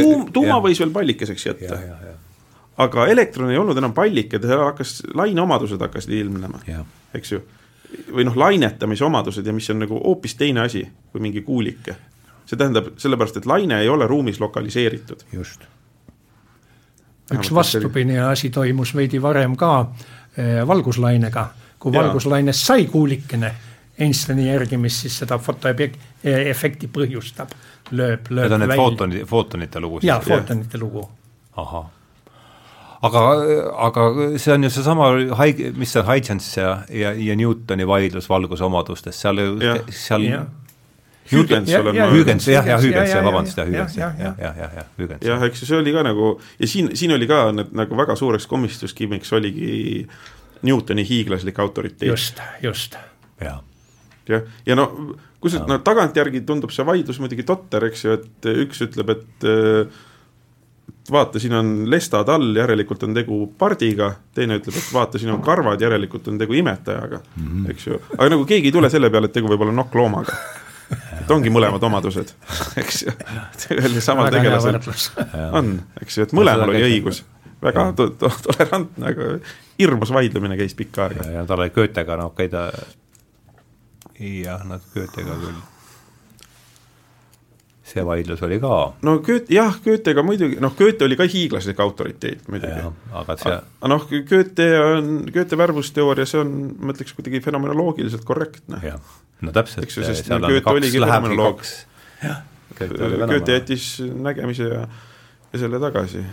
Tuum, 0.04 0.26
tuuma 0.34 0.60
võis 0.64 0.80
veel 0.80 0.92
pallikeseks 0.96 1.46
jätta 1.46 1.80
aga 2.80 3.08
elektron 3.12 3.52
ei 3.52 3.58
olnud 3.60 3.78
enam 3.80 3.92
pallike, 3.96 4.40
ta 4.40 4.60
hakkas, 4.62 5.02
laineomadused 5.16 5.82
hakkasid 5.84 6.14
ilmnema, 6.16 6.62
eks 7.16 7.34
ju 7.34 7.42
või 8.14 8.26
noh, 8.28 8.38
lainetamise 8.38 9.06
omadused 9.06 9.46
ja 9.46 9.54
mis 9.54 9.70
on 9.70 9.84
nagu 9.84 10.00
hoopis 10.04 10.36
teine 10.36 10.62
asi 10.62 10.84
kui 11.12 11.22
mingi 11.22 11.42
kuulike. 11.42 11.96
see 12.50 12.58
tähendab, 12.58 12.96
sellepärast 12.98 13.38
et 13.38 13.46
laine 13.46 13.82
ei 13.82 13.90
ole 13.90 14.08
ruumis 14.08 14.40
lokaliseeritud. 14.40 15.26
just. 15.32 15.62
üks 17.34 17.54
vastupidine 17.54 18.20
asi 18.20 18.50
toimus 18.50 18.96
veidi 18.96 19.22
varem 19.22 19.56
ka 19.56 19.92
eh, 20.38 20.68
valguslainega, 20.68 21.48
kui 21.80 21.94
ja. 21.94 22.04
valguslainest 22.04 22.66
sai 22.66 22.86
kuulikene 22.86 23.56
Einsteini 24.00 24.48
järgi, 24.48 24.78
mis 24.78 25.02
siis 25.02 25.18
seda 25.20 25.36
fotoefekti 25.38 26.88
põhjustab, 26.88 27.52
lööb, 27.92 28.30
lööb 28.30 28.46
Need 28.46 28.56
on 28.56 28.62
need 28.64 28.76
footoni, 28.80 29.24
footonite 29.28 29.80
lugu? 29.80 30.00
jaa, 30.04 30.20
footonite 30.24 30.78
lugu. 30.78 31.10
ahah 31.56 31.99
aga, 33.02 33.26
aga 33.88 34.08
see 34.38 34.54
on 34.54 34.68
ju 34.68 34.72
seesama 34.74 35.12
haig-, 35.40 35.70
mis 35.80 35.94
see 35.96 36.04
Huygens 36.08 36.50
ja, 36.58 36.72
ja, 36.92 37.14
ja 37.16 37.38
Newtoni 37.40 37.88
vaidlus 37.88 38.30
valguse 38.30 38.66
omadustest, 38.68 39.20
seal 39.20 39.44
ju, 39.44 39.76
seal 39.94 40.28
ja. 40.28 40.42
Hügens 41.30 41.70
olen 41.78 41.96
ma 41.96 42.08
Hügens, 42.10 42.48
jah, 42.50 42.66
jah, 42.66 42.82
Hügens, 42.82 43.12
jah, 43.14 43.24
vabandust, 43.26 43.58
jah, 43.58 43.68
Hügens, 43.70 43.96
jah, 43.98 44.16
jah, 44.18 44.36
jah, 44.42 44.58
jah, 44.58 44.76
jah, 44.80 44.88
Hügens. 44.98 45.26
jah, 45.26 45.46
eks 45.46 45.62
see 45.62 45.78
oli 45.78 45.94
ka 45.94 46.04
nagu 46.08 46.34
ja 46.58 46.70
siin, 46.70 46.92
siin 46.98 47.14
oli 47.14 47.30
ka 47.30 47.44
need 47.54 47.74
nagu 47.78 47.98
väga 48.00 48.18
suureks 48.20 48.50
komistuskiviks 48.50 49.34
oligi 49.38 50.08
Newtoni 50.66 51.06
hiiglaslik 51.08 51.60
autoriteet. 51.62 52.10
just, 52.10 52.42
just. 52.64 52.98
jah. 53.42 53.62
jah, 54.28 54.48
ja 54.66 54.78
no 54.80 54.90
kusjuures 55.40 55.70
no 55.70 55.80
tagantjärgi 55.86 56.42
tundub 56.48 56.74
see 56.74 56.88
vaidlus 56.88 57.22
muidugi 57.22 57.46
totter, 57.48 57.86
eks 57.92 58.06
ju, 58.06 58.18
et 58.18 58.50
üks 58.66 58.82
ütleb, 58.90 59.14
et 59.14 59.48
äh, 59.48 60.02
vaata, 61.12 61.40
siin 61.40 61.54
on 61.58 61.74
lestad 61.92 62.30
all, 62.30 62.56
järelikult 62.56 63.04
on 63.08 63.14
tegu 63.18 63.42
pardiga, 63.58 64.12
teine 64.36 64.60
ütleb, 64.60 64.78
et 64.78 64.94
vaata, 64.94 65.22
siin 65.22 65.34
on 65.34 65.42
karvad, 65.46 65.82
järelikult 65.82 66.28
on 66.32 66.38
tegu 66.42 66.58
imetajaga 66.60 67.22
mm, 67.22 67.48
-hmm. 67.48 67.72
eks 67.72 67.88
ju. 67.88 68.02
aga 68.18 68.30
nagu 68.36 68.46
keegi 68.46 68.72
ei 68.72 68.76
tule 68.76 68.90
selle 68.90 69.10
peale, 69.10 69.30
et 69.30 69.34
tegu 69.34 69.52
võib 69.52 69.66
olla 69.66 69.76
nokkloomaga. 69.82 70.38
et 71.22 71.32
ongi 71.32 71.50
mõlemad 71.54 71.84
omadused, 71.84 72.34
eks 72.82 73.04
ju, 73.04 73.18
ühel 73.78 74.00
ja 74.00 74.02
samal 74.02 74.32
tegelasel 74.34 74.80
on, 75.52 75.76
eks 76.02 76.18
ju, 76.18 76.30
et 76.30 76.34
mõlemal 76.34 76.74
oli 76.74 76.86
õigus 76.92 77.24
väga 77.62 77.92
to 77.96 78.10
to 78.10 78.30
tolerantne, 78.44 79.12
aga 79.12 79.40
hirmus 79.80 80.14
vaidlemine 80.14 80.58
käis 80.58 80.76
pikka 80.76 81.08
aega. 81.08 81.28
ja 81.32 81.46
tal 81.46 81.60
oli 81.60 81.70
Goethega, 81.76 82.18
no 82.18 82.32
okei 82.32 82.48
okay, 82.48 82.72
ta 82.72 82.72
jah, 84.20 84.64
nad 84.68 84.82
Goethega 84.94 85.36
küll. 85.44 85.60
See 87.90 88.04
vaidlus 88.06 88.42
oli 88.46 88.60
ka. 88.62 88.74
no 89.06 89.16
Goethe, 89.26 89.54
jah, 89.54 89.78
Goethega 89.84 90.24
muidugi, 90.26 90.60
noh, 90.64 90.74
Goethe 90.78 91.08
oli 91.08 91.18
ka 91.20 91.28
hiiglaslik 91.30 91.80
autoriteet 91.84 92.50
muidugi. 92.52 92.92
aga 93.22 93.38
see 93.40 93.56
aga 93.56 93.92
noh, 93.94 94.06
Goethe 94.30 94.68
on, 94.84 95.14
Goethe 95.34 95.60
värvusteooria, 95.60 96.28
see 96.30 96.42
on, 96.44 96.54
ma 96.80 96.96
ütleks, 96.96 97.16
kuidagi 97.18 97.42
fenomenoloogiliselt 97.46 98.26
korrektne. 98.28 98.82
no 99.42 99.56
täpselt. 99.56 99.88
eks 99.88 100.00
ju, 100.00 100.06
sest 100.08 100.30
no, 100.34 100.42
Goethe 100.46 100.76
oligi 100.76 101.02
fenomenoloog. 101.02 101.66
jah. 102.24 102.44
Goethe 102.80 103.58
jättis 103.58 103.88
nägemise 104.00 104.70
ja, 104.70 104.84
ja 105.54 105.64
selle 105.66 105.82
tagasi. 105.82 106.24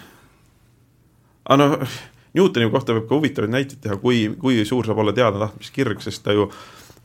aga 1.47 1.63
noh, 1.63 1.89
Newtoni 2.37 2.69
kohta 2.69 2.93
võib 2.93 3.07
ka 3.09 3.17
huvitavaid 3.17 3.53
näiteid 3.53 3.81
teha, 3.81 3.97
kui, 3.97 4.27
kui 4.37 4.61
suur 4.69 4.85
saab 4.85 4.99
olla 5.01 5.15
teadatahtmiskirg, 5.17 6.03
sest 6.05 6.21
ta 6.27 6.35
ju 6.37 6.51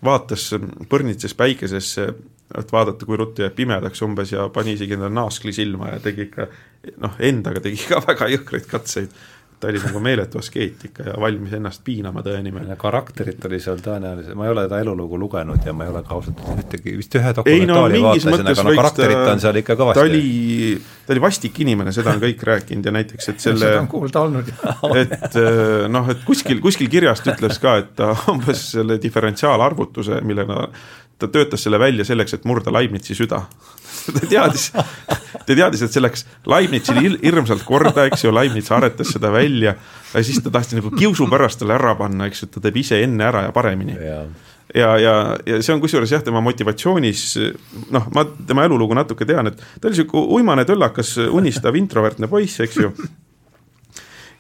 vaatas, 0.04 0.50
põrnitses 0.92 1.36
päikesesse, 1.38 2.10
et 2.58 2.74
vaadata, 2.74 3.06
kui 3.06 3.20
ruttu 3.20 3.46
jääb 3.46 3.56
pimedaks 3.56 4.02
umbes 4.06 4.34
ja 4.34 4.48
pani 4.54 4.76
isegi 4.78 4.98
endale 4.98 5.14
naaskli 5.16 5.54
silma 5.56 5.94
ja 5.94 6.00
tegi 6.04 6.28
ikka 6.30 6.48
noh, 7.04 7.20
endaga 7.20 7.64
tegi 7.64 7.86
ka 7.90 8.02
väga 8.10 8.32
jõhkraid 8.36 8.68
katseid 8.72 9.22
ta 9.62 9.70
oli 9.70 9.80
nagu 9.84 10.00
meeletu 10.02 10.40
askeet 10.42 10.86
ikka 10.88 11.04
ja 11.06 11.14
valmis 11.22 11.54
ennast 11.54 11.84
piinama 11.86 12.24
tõe 12.26 12.40
nimel. 12.42 12.70
karakterit 12.82 13.44
oli 13.46 13.60
seal 13.62 13.82
tõenäoliselt, 13.86 14.34
ma 14.38 14.48
ei 14.48 14.54
ole 14.56 14.64
ta 14.70 14.80
elulugu 14.82 15.20
lugenud 15.22 15.66
ja 15.66 15.74
ma 15.78 15.86
ei 15.86 15.92
ole 15.92 16.02
ka 16.08 16.16
ausalt 16.16 16.42
öeldes 16.42 16.66
ühtegi, 16.66 16.96
vist 16.98 17.18
ühe 17.20 17.34
dokumentaali 17.38 18.00
no, 18.00 18.08
vaatasin, 18.08 18.50
aga 18.54 18.66
no 18.66 18.74
karakterit 18.80 19.22
on 19.36 19.44
seal 19.44 19.60
ikka 19.62 19.78
kõvasti. 19.78 20.00
ta 20.00 20.08
oli, 20.08 20.72
ta 21.06 21.16
oli 21.16 21.24
vastik 21.28 21.62
inimene, 21.66 21.94
seda 21.94 22.16
on 22.16 22.24
kõik 22.24 22.42
rääkinud 22.50 22.90
ja 22.90 22.96
näiteks, 22.98 23.30
et 23.34 23.46
selle 23.46 23.68
seda 23.68 23.84
on 23.84 23.92
kuulda 23.92 24.26
olnud. 24.26 24.50
et 25.04 25.38
äh, 25.44 25.86
noh, 25.94 26.10
et 26.16 26.26
kuskil, 26.26 26.64
kuskil 26.64 26.90
kirjast 26.90 27.30
ütles 27.30 27.62
ka, 27.62 27.78
et 27.84 27.94
ta 28.02 28.16
umbes 28.34 28.66
selle 28.74 28.98
diferentsiaalarvutuse, 29.04 30.24
millega 30.26 30.66
ta 31.22 31.30
töötas 31.32 31.64
selle 31.66 31.80
välja 31.82 32.06
selleks, 32.08 32.36
et 32.38 32.46
murda 32.50 32.74
Leibnizi 32.74 33.16
süda 33.18 33.44
ta 34.16 34.28
teadis, 34.28 34.70
ta 35.46 35.56
teadis, 35.56 35.84
et 35.86 35.94
see 35.94 36.04
läks 36.04 36.26
Leibnizile 36.50 37.18
hirmsalt 37.22 37.66
korda, 37.68 38.08
eks 38.10 38.26
ju, 38.26 38.34
Leibniz 38.36 38.72
aretas 38.74 39.14
seda 39.14 39.32
välja 39.34 39.76
ja 40.14 40.24
siis 40.26 40.42
ta 40.44 40.54
tahtis 40.54 40.80
nagu 40.80 40.94
kiusu 40.96 41.28
pärast 41.32 41.62
talle 41.62 41.78
ära 41.78 41.94
panna, 42.00 42.30
eks 42.30 42.44
ju, 42.44 42.50
et 42.50 42.56
ta 42.58 42.64
teeb 42.66 42.80
ise 42.82 43.02
enne 43.06 43.28
ära 43.28 43.46
ja 43.48 43.54
paremini. 43.56 43.98
ja, 44.02 44.22
ja, 44.76 44.92
ja, 45.02 45.16
ja 45.48 45.60
see 45.62 45.76
on 45.76 45.84
kusjuures 45.84 46.14
jah, 46.14 46.24
tema 46.26 46.42
motivatsioonis, 46.44 47.26
noh, 47.94 48.08
ma 48.16 48.26
tema 48.48 48.66
elulugu 48.68 48.98
natuke 48.98 49.28
tean, 49.30 49.52
et 49.52 49.60
ta 49.60 49.90
oli 49.90 50.00
sihuke 50.00 50.26
uimane, 50.38 50.66
töllakas, 50.68 51.18
unistav, 51.30 51.78
introvertne 51.80 52.32
poiss, 52.32 52.62
eks 52.66 52.80
ju. 52.82 52.94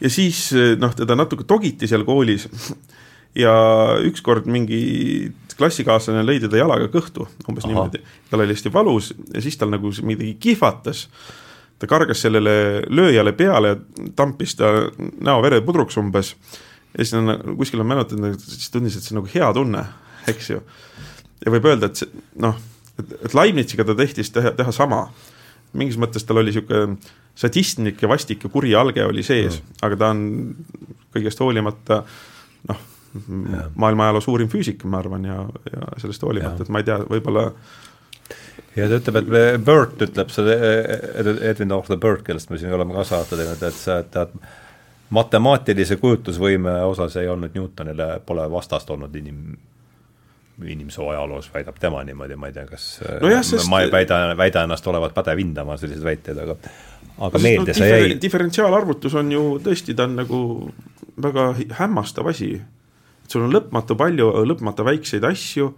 ja 0.01 0.11
siis 0.11 0.49
noh, 0.81 0.95
teda 0.97 1.17
natuke 1.19 1.45
togiti 1.47 1.89
seal 1.89 2.07
koolis 2.07 2.49
ja 3.37 3.53
ükskord 4.03 4.47
mingi 4.51 5.31
klassikaaslane 5.61 6.23
lõi 6.25 6.39
teda 6.43 6.59
jalaga 6.61 6.89
kõhtu, 6.91 7.27
umbes 7.49 7.65
Aha. 7.65 7.71
niimoodi. 7.71 8.01
tal 8.29 8.43
oli 8.43 8.55
hästi 8.55 8.73
valus 8.73 9.11
ja 9.33 9.43
siis 9.43 9.57
tal 9.59 9.71
nagu 9.73 9.93
midagi 10.07 10.33
kihvatas. 10.41 11.07
ta 11.79 11.87
kargas 11.89 12.21
sellele 12.21 12.83
lööjale 12.89 13.33
peale 13.33 13.67
ja 13.67 13.77
tampis 14.15 14.55
ta 14.55 14.71
näo 15.21 15.41
verepudruks 15.41 15.97
umbes. 15.97 16.35
ja 16.97 17.05
siis 17.05 17.13
on 17.13 17.57
kuskil 17.57 17.81
on 17.81 17.87
mälutanud, 17.87 18.39
siis 18.39 18.69
tundis, 18.69 18.97
et 18.97 19.03
see 19.03 19.15
on 19.15 19.21
nagu 19.21 19.31
hea 19.33 19.53
tunne, 19.53 19.85
eks 20.27 20.49
ju. 20.49 20.61
ja 21.45 21.53
võib 21.53 21.65
öelda, 21.65 21.91
et 21.91 22.03
see 22.03 22.23
noh, 22.41 22.57
et, 22.99 23.17
et 23.25 23.33
Leibniziga 23.37 23.85
ta 23.85 23.95
tehtis 23.95 24.31
teha, 24.31 24.55
teha 24.57 24.71
sama. 24.71 25.07
mingis 25.73 25.97
mõttes 25.97 26.25
tal 26.27 26.41
oli 26.41 26.51
sihuke 26.51 26.97
sadistlik 27.35 28.01
ja 28.01 28.09
vastik 28.11 28.43
ja 28.43 28.49
kuri 28.51 28.73
alge 28.75 29.05
oli 29.05 29.23
sees 29.23 29.61
mm., 29.61 29.83
aga 29.87 29.97
ta 29.97 30.09
on 30.11 30.25
kõigest 31.13 31.39
hoolimata 31.39 32.03
noh 32.69 32.81
maailma 33.75 34.07
ajaloo 34.07 34.21
suurim 34.23 34.49
füüsik, 34.51 34.83
ma 34.87 35.01
arvan, 35.01 35.25
ja, 35.27 35.43
ja 35.71 35.87
sellest 36.01 36.23
hoolimata, 36.23 36.63
et 36.63 36.71
ma 36.73 36.81
ei 36.81 36.87
tea, 36.87 36.99
võib-olla 37.09 37.47
ja 38.77 38.87
ta 38.87 38.99
ütleb, 39.01 39.21
et 39.21 39.65
Burt 39.65 40.03
ütleb, 40.07 40.31
see 40.31 40.57
Edwin 41.51 41.75
Arthur 41.75 41.99
Burt, 42.01 42.23
kellest 42.27 42.51
me 42.51 42.59
siin 42.61 42.73
oleme 42.75 42.95
ka 42.95 43.05
saate 43.07 43.39
teinud, 43.39 43.65
et 43.67 43.77
see, 43.77 43.97
et 43.99 45.11
matemaatilise 45.11 45.97
kujutlusvõime 45.99 46.77
osas 46.87 47.17
ei 47.19 47.27
olnud 47.27 47.55
Newtonile, 47.57 48.13
pole 48.25 48.47
vastast 48.51 48.89
olnud 48.95 49.15
inim-, 49.19 49.57
inimsoo 50.67 51.09
ajaloos, 51.11 51.49
väidab 51.53 51.79
tema 51.79 52.03
niimoodi, 52.07 52.37
ma 52.39 52.47
ei 52.47 52.55
tea, 52.55 52.65
kas 52.69 52.87
no 53.21 53.31
jah, 53.31 53.43
sest... 53.45 53.67
ma 53.71 53.81
ei 53.83 53.91
väida, 53.91 54.23
väida 54.39 54.63
ennast 54.67 54.87
olevat 54.87 55.15
pädev 55.17 55.43
hindama 55.43 55.77
selliseid 55.81 56.07
väiteid, 56.07 56.41
aga 56.45 56.57
aga 57.21 57.41
meelde 57.41 57.73
no, 57.73 57.77
see 57.77 57.89
jäi. 57.89 58.13
diferentsiaalarvutus 58.21 59.15
on 59.19 59.31
ju 59.33 59.43
tõesti, 59.63 59.95
ta 59.97 60.07
on 60.07 60.15
nagu 60.21 60.41
väga 61.21 61.51
hämmastav 61.79 62.29
asi 62.31 62.55
sul 63.31 63.47
on 63.47 63.53
lõpmatu 63.55 63.97
palju, 63.99 64.27
lõpmata 64.49 64.85
väikseid 64.87 65.25
asju, 65.27 65.69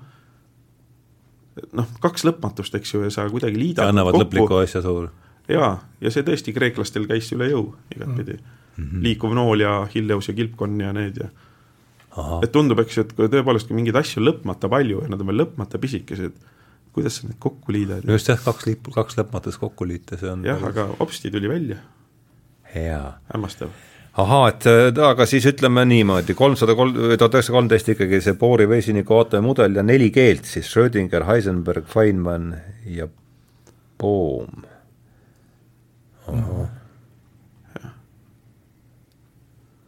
noh, 1.78 1.94
kaks 2.04 2.26
lõpmatust, 2.28 2.76
eks 2.80 2.96
ju, 2.96 3.04
ja 3.06 3.14
sa 3.14 3.28
kuidagi 3.32 3.60
liidad 3.60 3.92
annavad 3.92 4.18
lõpliku 4.24 4.60
asja 4.64 4.82
suur. 4.86 5.12
jaa, 5.52 5.76
ja 6.02 6.14
see 6.14 6.26
tõesti 6.26 6.56
kreeklastel 6.56 7.08
käis 7.10 7.30
üle 7.36 7.52
jõu 7.52 7.74
igatpidi 7.94 8.38
mm. 8.40 8.84
-hmm. 8.84 9.04
liikuv 9.06 9.36
nool 9.38 9.66
ja 9.66 9.82
Hilleus 9.94 10.30
ja 10.32 10.38
Kilpkonn 10.38 10.82
ja 10.82 10.94
need 10.96 11.20
ja 11.22 11.30
et 12.44 12.52
tundub, 12.54 12.80
eks 12.84 12.98
ju, 12.98 13.06
et 13.06 13.14
kui 13.18 13.30
tõepoolest, 13.32 13.68
kui 13.68 13.78
mingeid 13.78 13.98
asju 13.98 14.22
lõpmata 14.24 14.70
palju 14.70 15.02
ja 15.02 15.10
nad 15.10 15.22
on 15.22 15.32
veel 15.32 15.42
lõpmata 15.44 15.80
pisikesed, 15.82 16.36
kuidas 16.94 17.20
sa 17.20 17.30
need 17.30 17.40
kokku 17.42 17.74
liidad? 17.74 18.06
just 18.06 18.30
jah, 18.30 18.40
kaks 18.40 18.70
liipu, 18.70 18.94
kaks 18.94 19.18
lõpmatust 19.18 19.62
kokku 19.62 19.88
liita, 19.90 20.20
see 20.22 20.30
on 20.30 20.46
jah, 20.46 20.62
aga 20.70 20.92
hopsti 21.00 21.34
tuli 21.34 21.50
välja. 21.50 21.82
hämmastav 22.74 23.74
ahaa, 24.18 24.50
et 24.52 24.68
äh, 24.70 25.02
aga 25.08 25.26
siis 25.30 25.46
ütleme 25.50 25.86
niimoodi, 25.90 26.36
kolmsada 26.38 26.76
kolm, 26.78 26.94
tuhat 26.94 27.34
üheksasada 27.40 27.58
kolmteist 27.58 27.90
ikkagi 27.96 28.22
see 28.22 28.38
Bohri 28.40 28.68
vesiniku 28.70 29.18
aatomimudel 29.18 29.80
ja 29.80 29.86
neli 29.86 30.12
keelt 30.14 30.46
siis 30.50 30.70
Schrödinger, 30.70 31.26
Heisenberg, 31.30 31.90
Feynman 31.90 32.54
ja 32.86 33.10
Bohm. 34.02 34.66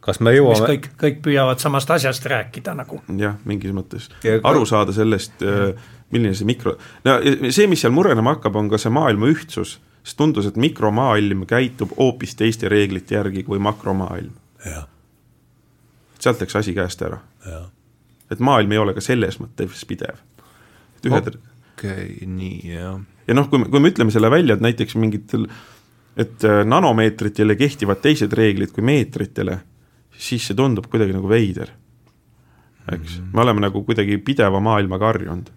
kas 0.05 0.19
me 0.21 0.35
jõuame 0.35 0.67
kõik, 0.69 0.89
kõik 1.01 1.21
püüavad 1.25 1.61
samast 1.61 1.89
asjast 1.95 2.25
rääkida 2.29 2.75
nagu. 2.77 3.01
jah, 3.17 3.37
mingis 3.45 3.73
mõttes, 3.73 4.09
aru 4.43 4.65
saada 4.69 4.93
sellest, 4.93 5.41
äh, 5.45 5.73
milline 6.13 6.37
see 6.37 6.49
mikro, 6.49 6.75
no 7.05 7.17
see, 7.49 7.69
mis 7.69 7.81
seal 7.85 7.93
murenema 7.93 8.35
hakkab, 8.35 8.57
on 8.57 8.69
ka 8.73 8.81
see 8.81 8.93
maailma 8.93 9.29
ühtsus 9.33 9.79
siis 10.05 10.15
tundus, 10.15 10.45
et 10.45 10.57
mikromaailm 10.61 11.45
käitub 11.49 11.95
hoopis 11.97 12.35
teiste 12.37 12.69
reeglite 12.69 13.17
järgi 13.17 13.43
kui 13.43 13.59
makromaailm. 13.59 14.33
sealt 16.19 16.41
läks 16.41 16.55
asi 16.55 16.73
käest 16.73 17.01
ära. 17.01 17.19
et 18.31 18.39
maailm 18.39 18.71
ei 18.71 18.77
ole 18.77 18.93
ka 18.93 19.01
selles 19.01 19.39
mõttes 19.41 19.85
pidev. 19.87 20.21
ühed 21.05 21.27
okei 21.27 21.37
okay,, 21.77 22.27
nii, 22.27 22.73
jah. 22.73 22.99
ja 23.27 23.33
noh, 23.33 23.49
kui 23.49 23.59
me, 23.59 23.69
kui 23.69 23.79
me 23.79 23.89
ütleme 23.93 24.13
selle 24.13 24.31
välja, 24.31 24.55
et 24.55 24.61
näiteks 24.61 24.95
mingitel, 24.95 25.47
et 26.17 26.45
äh, 26.45 26.61
nanomeetritele 26.65 27.55
kehtivad 27.55 28.01
teised 28.01 28.33
reeglid 28.33 28.73
kui 28.75 28.85
meetritele, 28.85 29.59
siis 30.17 30.45
see 30.47 30.57
tundub 30.57 30.87
kuidagi 30.91 31.13
nagu 31.17 31.29
veider. 31.29 31.73
eks 32.91 33.17
mm, 33.17 33.23
-hmm. 33.25 33.33
me 33.33 33.41
oleme 33.41 33.61
nagu 33.61 33.83
kuidagi 33.83 34.17
pideva 34.17 34.59
maailmaga 34.59 35.05
harjunud 35.05 35.49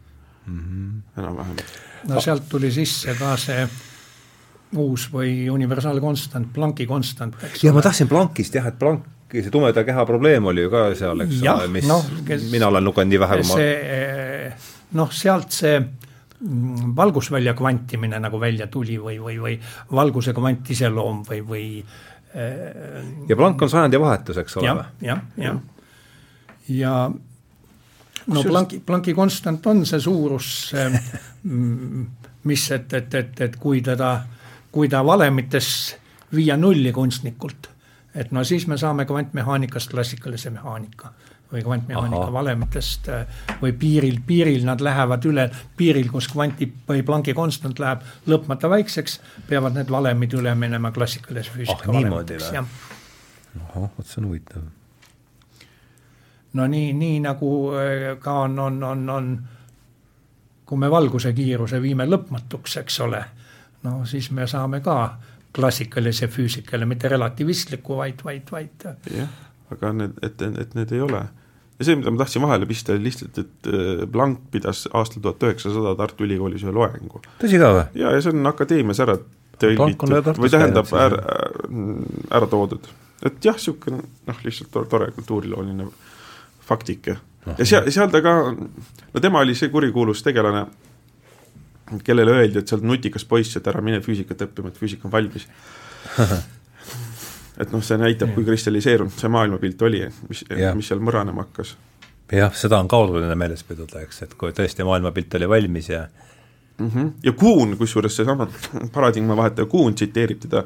mm 0.47 0.61
-hmm. 0.61 1.21
enam-vähem. 1.21 1.57
no 2.09 2.21
sealt 2.21 2.49
tuli 2.49 2.71
sisse 2.73 3.15
ka 3.15 3.37
see 3.37 3.69
uus 4.77 5.07
või 5.13 5.49
universaalkonstant, 5.51 6.51
Plancki 6.53 6.87
konstant, 6.87 7.37
eks 7.41 7.63
ja 7.65 7.71
ole. 7.71 7.79
ma 7.79 7.85
tahtsin 7.87 8.09
Planckist 8.09 8.59
jah, 8.59 8.67
et 8.69 8.77
Plancki 8.81 9.45
see 9.45 9.53
tumeda 9.53 9.85
keha 9.85 10.05
probleem 10.09 10.49
oli 10.51 10.67
ju 10.67 10.73
ka 10.73 10.89
seal, 10.99 11.25
eks 11.25 11.41
ole, 11.41 11.71
mis 11.73 11.89
no, 11.89 12.03
kes, 12.27 12.49
mina 12.53 12.69
olen 12.69 12.85
lugenud 12.85 13.15
nii 13.15 13.23
vähe, 13.23 13.39
kui 13.41 13.49
ma 13.49 13.63
see 13.63 14.51
noh, 14.99 15.15
sealt 15.15 15.57
see 15.57 15.79
mm, 15.79 16.93
valgusvälja 16.99 17.57
kvantimine 17.57 18.21
nagu 18.21 18.41
välja 18.41 18.69
tuli 18.73 18.99
või, 19.01 19.17
või, 19.23 19.39
või 19.41 19.57
valguse 19.97 20.37
kvantiseloom 20.37 21.25
või, 21.31 21.43
või 21.49 21.67
äh, 22.37 23.03
ja 23.31 23.41
Planck 23.41 23.65
on 23.65 23.73
sajandivahetus, 23.73 24.45
eks 24.45 24.61
ole? 24.61 24.69
jah, 24.69 24.85
jah, 25.05 25.25
jah. 25.41 25.61
ja 26.77 26.97
no 27.09 28.43
Plancki, 28.45 28.83
Plancki 28.85 29.17
konstant 29.17 29.65
on 29.73 29.87
see 29.89 30.01
suurus, 30.05 30.75
mis, 32.49 32.73
et, 32.77 32.93
et, 33.01 33.15
et, 33.23 33.41
et 33.49 33.57
kui 33.57 33.81
teda 33.85 34.17
äh, 34.19 34.35
kui 34.73 34.89
ta 34.89 35.05
valemites 35.05 35.97
viia 36.35 36.57
nulli 36.57 36.93
kunstnikult, 36.93 37.71
et 38.15 38.33
no 38.33 38.45
siis 38.45 38.67
me 38.67 38.77
saame 38.77 39.05
kvantmehaanikast 39.09 39.91
klassikalise 39.91 40.51
mehaanika 40.51 41.13
või 41.53 41.63
kvantmehaanika 41.65 42.23
Aha. 42.23 42.33
valemitest 42.33 43.09
äh, 43.09 43.27
või 43.63 43.73
piiril, 43.73 44.19
piiril 44.27 44.67
nad 44.69 44.83
lähevad 44.85 45.25
üle, 45.25 45.47
piiril, 45.77 46.11
kus 46.13 46.29
kvanti 46.29 46.69
või 46.89 47.03
Plancki 47.03 47.33
konstant 47.35 47.79
läheb 47.81 48.03
lõpmata 48.29 48.69
väikseks, 48.69 49.21
peavad 49.49 49.79
need 49.79 49.89
valemid 49.91 50.37
üle 50.37 50.53
minema 50.55 50.93
klassikalise 50.93 51.55
füüsika 51.55 51.89
ah, 51.89 51.95
valemiteks, 51.95 52.51
jah. 52.53 52.69
ahah, 53.63 53.89
vot 53.97 54.07
see 54.07 54.21
on 54.21 54.29
huvitav. 54.29 54.67
no 56.53 56.67
nii, 56.67 56.93
nii 56.93 57.23
nagu 57.25 57.55
äh, 57.81 58.11
ka 58.21 58.43
on, 58.45 58.59
on, 58.59 58.83
on, 58.85 59.09
on 59.11 59.33
kui 60.69 60.79
me 60.79 60.91
valguse 60.93 61.33
kiiruse 61.33 61.81
viime 61.83 62.05
lõpmatuks, 62.05 62.77
eks 62.83 63.01
ole 63.09 63.25
no 63.89 64.05
siis 64.07 64.31
me 64.35 64.47
saame 64.47 64.81
ka 64.85 64.99
klassikalise 65.57 66.29
füüsikale, 66.29 66.87
mitte 66.87 67.09
relativistliku, 67.09 67.97
vaid, 68.03 68.21
vaid, 68.25 68.51
vaid. 68.53 68.89
jah, 69.15 69.31
aga 69.73 69.93
need, 69.97 70.19
et, 70.23 70.43
et 70.65 70.75
need 70.77 70.93
ei 70.93 71.01
ole. 71.05 71.23
ja 71.79 71.87
see, 71.87 71.97
mida 71.97 72.13
ma 72.13 72.21
tahtsin 72.23 72.45
vahele 72.45 72.69
pista, 72.69 72.93
oli 72.95 73.09
lihtsalt, 73.09 73.41
et 73.43 73.73
Planck 74.13 74.51
pidas 74.53 74.85
aastal 74.93 75.25
tuhat 75.25 75.49
üheksasada 75.49 75.97
Tartu 75.99 76.27
Ülikoolis 76.29 76.67
ühe 76.67 76.75
loengu. 76.75 77.23
tõsi 77.41 77.61
ka 77.61 77.73
või? 77.75 77.87
ja, 78.03 78.13
ja 78.15 78.23
see 78.25 78.35
on 78.35 78.53
akadeemias 78.53 79.03
ära 79.05 79.19
tõlgitud 79.59 80.39
või 80.39 80.53
tähendab 80.53 80.93
ära, 80.95 81.23
ära 82.39 82.51
toodud. 82.51 82.91
et 83.25 83.41
jah, 83.45 83.57
niisugune 83.57 84.03
noh, 84.03 84.45
lihtsalt 84.45 84.71
tore, 84.75 84.91
tore 84.91 85.11
kultuurilooline 85.17 85.89
faktike. 86.69 87.17
ja 87.57 87.65
seal, 87.65 87.89
seal 87.95 88.13
ta 88.13 88.23
ka, 88.25 88.37
no 89.15 89.25
tema 89.25 89.43
oli 89.45 89.57
see 89.59 89.73
kurikuulus 89.73 90.23
tegelane, 90.27 90.67
kellele 92.05 92.37
öeldi, 92.37 92.61
et 92.61 92.69
sa 92.69 92.77
oled 92.77 92.87
nutikas 92.91 93.25
poiss, 93.29 93.57
et 93.57 93.67
ära 93.71 93.83
mine 93.85 94.01
füüsikat 94.05 94.47
õppima, 94.49 94.73
et 94.73 94.81
füüsika 94.81 95.09
on 95.09 95.15
valmis 95.15 95.49
et 97.63 97.73
noh, 97.75 97.83
see 97.85 97.99
näitab, 98.01 98.33
kui 98.37 98.47
kristalliseerunud 98.47 99.19
see 99.19 99.31
maailmapilt 99.33 99.83
oli, 99.89 100.05
mis, 100.31 100.45
mis 100.79 100.91
seal 100.91 101.03
mõranema 101.05 101.47
hakkas. 101.47 101.75
jah, 102.33 102.55
seda 102.55 102.81
on 102.83 102.91
ka 102.91 103.01
oluline 103.05 103.35
meeles 103.39 103.65
pidada, 103.67 104.03
eks, 104.05 104.23
et 104.27 104.37
kui 104.39 104.55
tõesti 104.57 104.87
maailmapilt 104.87 105.39
oli 105.41 105.49
valmis 105.55 105.89
ja 105.91 106.05
mm. 106.79 106.91
-hmm. 106.91 107.11
ja 107.23 107.33
Kuhn, 107.33 107.77
kusjuures 107.77 108.17
seesama 108.17 108.49
paradigma 108.93 109.37
vahetaja 109.37 109.67
Kuhn 109.67 109.95
tsiteerib 109.95 110.41
teda 110.47 110.65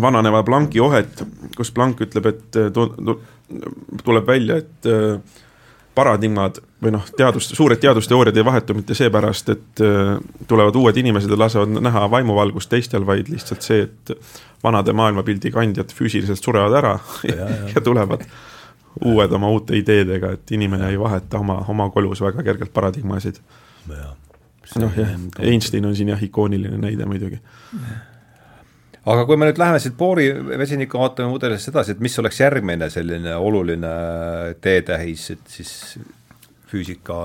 vananeva 0.00 0.42
Plancki 0.42 0.80
ohet, 0.80 1.24
kus 1.56 1.70
Planck 1.70 2.00
ütleb, 2.00 2.26
et 2.26 2.58
tu-, 2.72 3.20
tuleb 4.04 4.26
välja, 4.26 4.56
et 4.56 4.86
äh, 4.86 5.20
paradigmad 5.94 6.58
või 6.82 6.94
noh, 6.96 7.04
teadus, 7.16 7.48
suured 7.54 7.80
teadusteooriad 7.80 8.36
ei 8.36 8.44
vahetu 8.44 8.74
mitte 8.76 8.96
seepärast, 8.98 9.52
et 9.54 9.82
äh, 9.84 10.16
tulevad 10.50 10.76
uued 10.76 10.96
inimesed 11.00 11.30
ja 11.30 11.38
lasevad 11.38 11.76
näha 11.84 12.06
vaimuvalgust 12.10 12.70
teistel, 12.72 13.06
vaid 13.06 13.30
lihtsalt 13.32 13.62
see, 13.66 13.86
et 13.86 14.14
vanade 14.64 14.92
maailmapildi 14.96 15.52
kandjad 15.54 15.94
füüsiliselt 15.94 16.42
surevad 16.42 16.78
ära 16.80 16.96
ja, 17.30 17.36
ja, 17.36 17.60
ja 17.74 17.84
tulevad 17.84 18.26
uued 19.04 19.32
oma 19.34 19.50
uute 19.50 19.76
ideedega, 19.78 20.34
et 20.36 20.54
inimene 20.54 20.86
ja. 20.86 20.94
ei 20.94 20.98
vaheta 21.00 21.38
oma, 21.42 21.60
oma 21.68 21.88
kolus 21.94 22.22
väga 22.22 22.42
kergelt 22.46 22.72
paradigmasid. 22.72 23.40
noh 24.80 24.96
jah, 24.96 25.14
Einstein 25.44 25.86
on 25.86 25.96
siin 25.96 26.08
jah, 26.08 26.22
ikooniline 26.22 26.78
näide 26.80 27.06
muidugi 27.06 27.40
aga 29.06 29.24
kui 29.28 29.36
me 29.36 29.48
nüüd 29.48 29.60
läheme 29.60 29.78
siit 29.82 29.96
Boori 29.98 30.28
vesiniku 30.58 31.02
aatomimudelist 31.04 31.70
edasi, 31.72 31.94
et 31.94 32.02
mis 32.04 32.18
oleks 32.18 32.40
järgmine 32.40 32.90
selline 32.90 33.36
oluline 33.36 33.94
teetähis, 34.64 35.30
et 35.34 35.46
siis 35.56 35.72
füüsika 36.70 37.16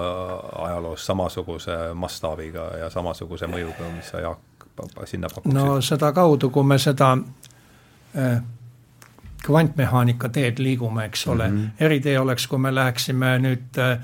ajaloos 0.66 1.06
samasuguse 1.06 1.78
mastaabiga 1.98 2.70
ja 2.84 2.90
samasuguse 2.94 3.50
mõjuga, 3.50 3.90
mis 3.96 4.12
sa, 4.12 4.22
Jaak, 4.26 4.68
sinna 5.10 5.32
pakkusid? 5.34 5.56
no 5.56 5.82
sedakaudu, 5.82 6.52
kui 6.54 6.68
me 6.68 6.78
seda 6.82 7.14
äh, 8.18 8.42
kvantmehaanika 9.46 10.30
teed 10.36 10.60
liigume, 10.60 11.06
eks 11.10 11.28
ole 11.28 11.48
mm, 11.48 11.58
-hmm. 11.58 11.86
eritee 11.86 12.20
oleks, 12.20 12.48
kui 12.48 12.60
me 12.60 12.76
läheksime 12.76 13.38
nüüd 13.40 13.80
Äh, 13.80 14.00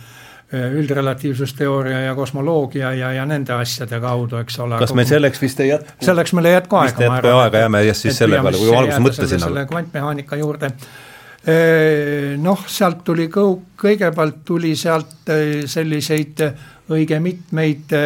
üldrelatiivsusteooria 0.54 2.00
ja 2.00 2.16
kosmoloogia 2.16 2.92
ja, 2.94 3.12
ja 3.14 3.26
nende 3.26 3.54
asjade 3.56 3.98
kaudu, 4.00 4.38
eks 4.44 4.60
ole. 4.62 4.78
kas 4.78 4.94
meil 4.94 5.08
selleks 5.10 5.42
vist 5.42 5.60
ei 5.64 5.72
jätku? 5.72 6.06
selleks 6.06 6.36
meil 6.38 6.52
ei 6.52 6.54
jätku 6.54 6.78
aega. 6.78 6.92
vist 6.92 7.02
ei 7.02 7.10
jätku 7.10 7.34
aega, 7.40 7.64
jääme 7.64 7.82
jah 7.88 7.98
siis 7.98 8.20
selle 8.22 8.38
peale, 8.38 8.62
kui 8.62 8.76
alguses 8.78 9.02
mõtlesin. 9.08 9.42
selle 9.42 9.66
kvantmehaanika 9.72 10.38
juurde. 10.38 10.70
Äh, 10.70 12.36
noh, 12.42 12.62
sealt 12.70 13.02
tuli 13.08 13.26
kõu-, 13.34 13.58
kõigepealt 13.82 14.44
tuli 14.46 14.76
sealt 14.78 15.34
äh, 15.34 15.66
selliseid 15.70 16.46
õige 16.94 17.20
mitmeid 17.20 17.98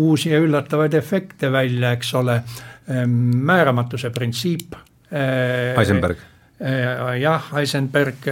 uusi 0.00 0.34
ja 0.34 0.40
üllatavaid 0.44 0.94
efekte 1.00 1.48
välja, 1.52 1.94
eks 1.96 2.12
ole, 2.20 2.42
määramatuse 3.08 4.10
printsiip. 4.12 4.76
Heisenberg. 5.10 6.18
jah, 7.20 7.46
Heisenberg 7.54 8.28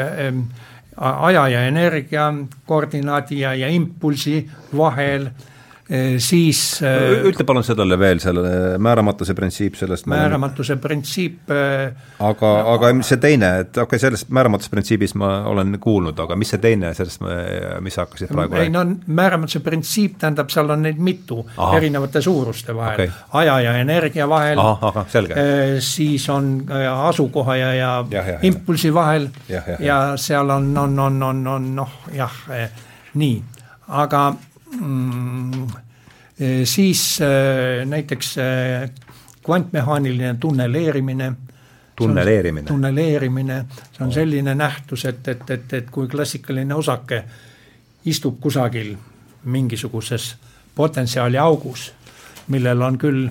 aja 1.00 1.48
ja 1.48 1.62
energia 1.66 2.34
koordinaadi 2.66 3.40
ja, 3.40 3.54
ja 3.54 3.68
impulsi 3.68 4.50
vahel 4.76 5.28
siis 6.20 6.60
ütle 6.82 7.44
palun 7.48 7.64
sellele 7.64 7.96
veel, 8.00 8.18
selle 8.20 8.76
määramatuse 8.82 9.32
printsiip 9.36 9.76
sellest 9.78 10.08
määramatuse 10.10 10.76
printsiip 10.82 11.52
eh, 11.54 11.94
aga, 12.24 12.50
aga 12.74 12.90
see 13.06 13.20
teine, 13.22 13.52
et 13.62 13.70
okei 13.72 13.86
okay,, 13.86 14.02
sellest 14.02 14.28
määramatuse 14.34 14.68
printsiibist 14.72 15.16
ma 15.20 15.30
olen 15.48 15.78
kuulnud, 15.80 16.18
aga 16.20 16.36
mis 16.36 16.52
see 16.52 16.60
teine 16.60 16.92
sellest, 16.96 17.24
mis 17.84 17.96
sa 17.96 18.04
hakkasid 18.04 18.32
praegu 18.34 18.60
ei 18.60 18.72
no 18.74 18.84
määramatuse 19.06 19.62
printsiip 19.64 20.18
tähendab, 20.20 20.52
seal 20.52 20.68
on 20.76 20.84
neid 20.84 21.00
mitu 21.00 21.40
aha. 21.56 21.76
erinevate 21.80 22.20
suuruste 22.24 22.76
vahel. 22.76 23.06
Okay., 23.08 23.12
aja 23.40 23.58
ja 23.64 23.76
energia 23.80 24.28
vahel, 24.28 24.60
siis 25.84 26.28
on 26.32 26.66
asukoha 26.92 27.56
ja, 27.56 27.72
ja, 27.74 27.92
ja, 28.10 28.26
ja 28.34 28.38
impulsi 28.42 28.92
vahel 28.94 29.30
ja, 29.48 29.62
ja, 29.66 29.78
ja. 29.80 30.00
seal 30.20 30.50
on, 30.50 30.70
on, 30.78 30.98
on, 30.98 31.22
on, 31.22 31.46
on 31.46 31.70
noh, 31.76 32.00
jah, 32.12 32.42
nii, 33.14 33.40
aga 33.88 34.22
siis 36.64 37.20
eh, 37.20 37.86
näiteks 37.86 38.38
eh, 38.38 38.90
kvantmehaaniline 39.42 40.36
tunneleerimine. 40.40 41.32
tunneleerimine. 41.96 42.66
tunneleerimine, 42.66 43.64
see 43.92 44.06
on 44.06 44.12
selline 44.12 44.54
nähtus, 44.54 45.04
et, 45.04 45.28
et, 45.28 45.50
et, 45.50 45.72
et 45.72 45.90
kui 45.90 46.08
klassikaline 46.08 46.74
osake 46.74 47.24
istub 48.04 48.40
kusagil 48.40 48.94
mingisuguses 49.44 50.36
potentsiaaliaugus, 50.74 51.92
millel 52.48 52.82
on 52.82 52.98
küll 52.98 53.26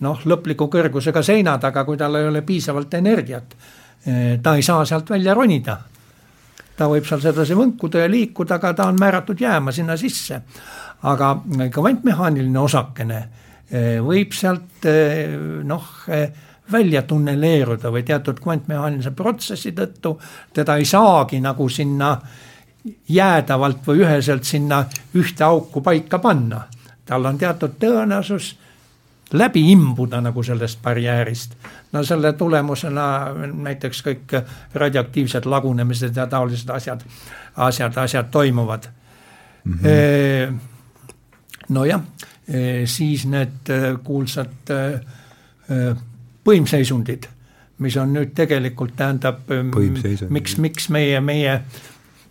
noh, 0.00 0.24
lõpliku 0.24 0.70
kõrgusega 0.72 1.22
seinad, 1.22 1.64
aga 1.64 1.84
kui 1.84 1.96
tal 2.00 2.16
ei 2.16 2.28
ole 2.30 2.42
piisavalt 2.42 2.94
energiat, 2.94 3.54
ta 4.42 4.54
ei 4.56 4.62
saa 4.62 4.84
sealt 4.88 5.10
välja 5.10 5.34
ronida 5.34 5.76
ta 6.78 6.86
võib 6.90 7.06
seal 7.08 7.22
sedasi 7.22 7.56
võnkuda 7.58 8.04
ja 8.04 8.10
liikuda, 8.10 8.58
aga 8.58 8.72
ta 8.76 8.88
on 8.90 8.98
määratud 9.00 9.40
jääma 9.40 9.74
sinna 9.74 9.96
sisse. 9.98 10.42
aga 11.02 11.36
kvantmehaaniline 11.74 12.58
osakene 12.58 13.18
eh, 13.70 13.98
võib 14.02 14.32
sealt 14.34 14.86
eh, 14.90 15.36
noh, 15.64 15.84
eh, 16.10 16.32
välja 16.72 17.02
tunneleeruda 17.02 17.92
või 17.94 18.02
teatud 18.02 18.40
kvantmehaanilise 18.42 19.12
protsessi 19.16 19.72
tõttu 19.72 20.16
teda 20.54 20.76
ei 20.76 20.84
saagi 20.84 21.40
nagu 21.40 21.68
sinna 21.68 22.16
jäädavalt 23.08 23.86
või 23.86 24.02
üheselt 24.02 24.44
sinna 24.44 24.84
ühte 25.14 25.44
auku 25.44 25.80
paika 25.80 26.18
panna. 26.18 26.66
tal 27.04 27.24
on 27.24 27.38
teatud 27.38 27.78
tõenäosus 27.80 28.56
läbi 29.32 29.72
imbuda 29.72 30.20
nagu 30.20 30.42
sellest 30.42 30.82
barjäärist. 30.82 31.54
no 31.92 32.02
selle 32.04 32.32
tulemusena 32.32 33.34
näiteks 33.52 34.02
kõik 34.02 34.36
radioaktiivsed 34.74 35.44
lagunemised 35.44 36.16
ja 36.16 36.26
taolised 36.26 36.68
asjad, 36.70 37.00
asjad, 37.56 37.96
asjad 37.96 38.30
toimuvad 38.30 38.88
mm. 39.64 39.78
-hmm. 39.78 40.58
nojah, 41.68 42.00
siis 42.84 43.26
need 43.26 43.72
kuulsad 44.04 44.72
põimseisundid, 46.44 47.28
mis 47.78 47.96
on 47.96 48.12
nüüd 48.12 48.32
tegelikult 48.34 48.96
tähendab, 48.96 49.44
miks, 50.28 50.58
miks 50.58 50.88
meie, 50.88 51.20
meie 51.20 51.60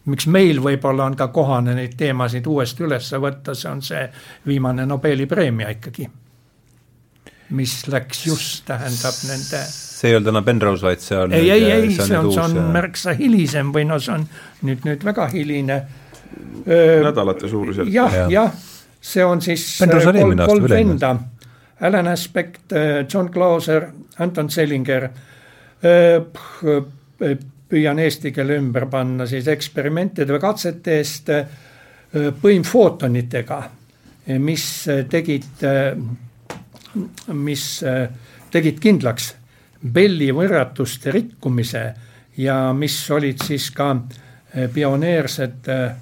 miks 0.05 0.27
meil 0.27 0.63
võib-olla 0.63 1.05
on 1.05 1.15
ka 1.15 1.27
kohane 1.27 1.75
neid 1.75 1.93
teemasid 1.97 2.47
uuesti 2.47 2.83
üles 2.83 3.11
võtta, 3.11 3.53
see 3.53 3.71
on 3.71 3.81
see 3.81 4.09
viimane 4.47 4.85
Nobeli 4.85 5.25
preemia 5.25 5.69
ikkagi 5.69 6.09
mis 7.49 7.79
läks 7.87 8.25
just, 8.27 8.65
tähendab 8.67 9.19
nende 9.27 9.65
see 9.97 10.11
ei 10.11 10.17
olnud 10.17 10.31
enam 10.31 10.45
Penrose, 10.45 10.85
vaid 10.85 11.01
see 11.03 11.17
on 11.17 11.33
ei, 11.33 11.49
ei, 11.51 11.63
ei, 11.71 11.93
see 11.95 12.17
on, 12.17 12.29
see 12.33 12.43
on 12.43 12.57
äh, 12.59 12.67
märksa 12.75 13.13
hilisem 13.17 13.71
või 13.75 13.85
no 13.89 13.99
see 14.03 14.13
on 14.13 14.25
nüüd, 14.67 14.83
nüüd 14.85 15.05
väga 15.07 15.29
hiline. 15.33 15.79
nädalate 16.67 17.49
suurusjärk. 17.49 17.89
jah 17.93 18.17
ja., 18.21 18.27
jah, 18.33 18.59
see 19.01 19.25
on 19.25 19.41
siis 19.41 19.65
äh, 19.81 19.95
kolm, 20.03 20.35
kolm 20.43 20.69
venda, 20.69 21.15
Alan 21.81 22.11
Aspect, 22.11 22.73
äh, 22.73 23.05
John 23.13 23.31
Clauser, 23.33 23.89
Anton 24.19 24.49
Sellinger, 24.49 25.09
püüan 27.69 27.99
eesti 28.01 28.31
keele 28.33 28.55
ümber 28.57 28.87
panna 28.89 29.27
siis 29.29 29.45
eksperimentide 29.51 30.33
või 30.33 30.41
katsete 30.41 30.95
eest 30.97 31.29
põimfootonitega, 32.41 33.59
mis 34.41 34.65
tegid 35.11 35.67
mis 37.33 37.83
äh, 37.83 38.09
tegid 38.51 38.79
kindlaks 38.83 39.33
Belli 39.93 40.31
võrratuste 40.33 41.11
rikkumise 41.13 41.83
ja 42.37 42.73
mis 42.73 42.95
olid 43.13 43.43
siis 43.45 43.69
ka 43.75 43.91
äh, 43.93 44.67
pioneersed 44.73 45.69
äh, 45.73 45.95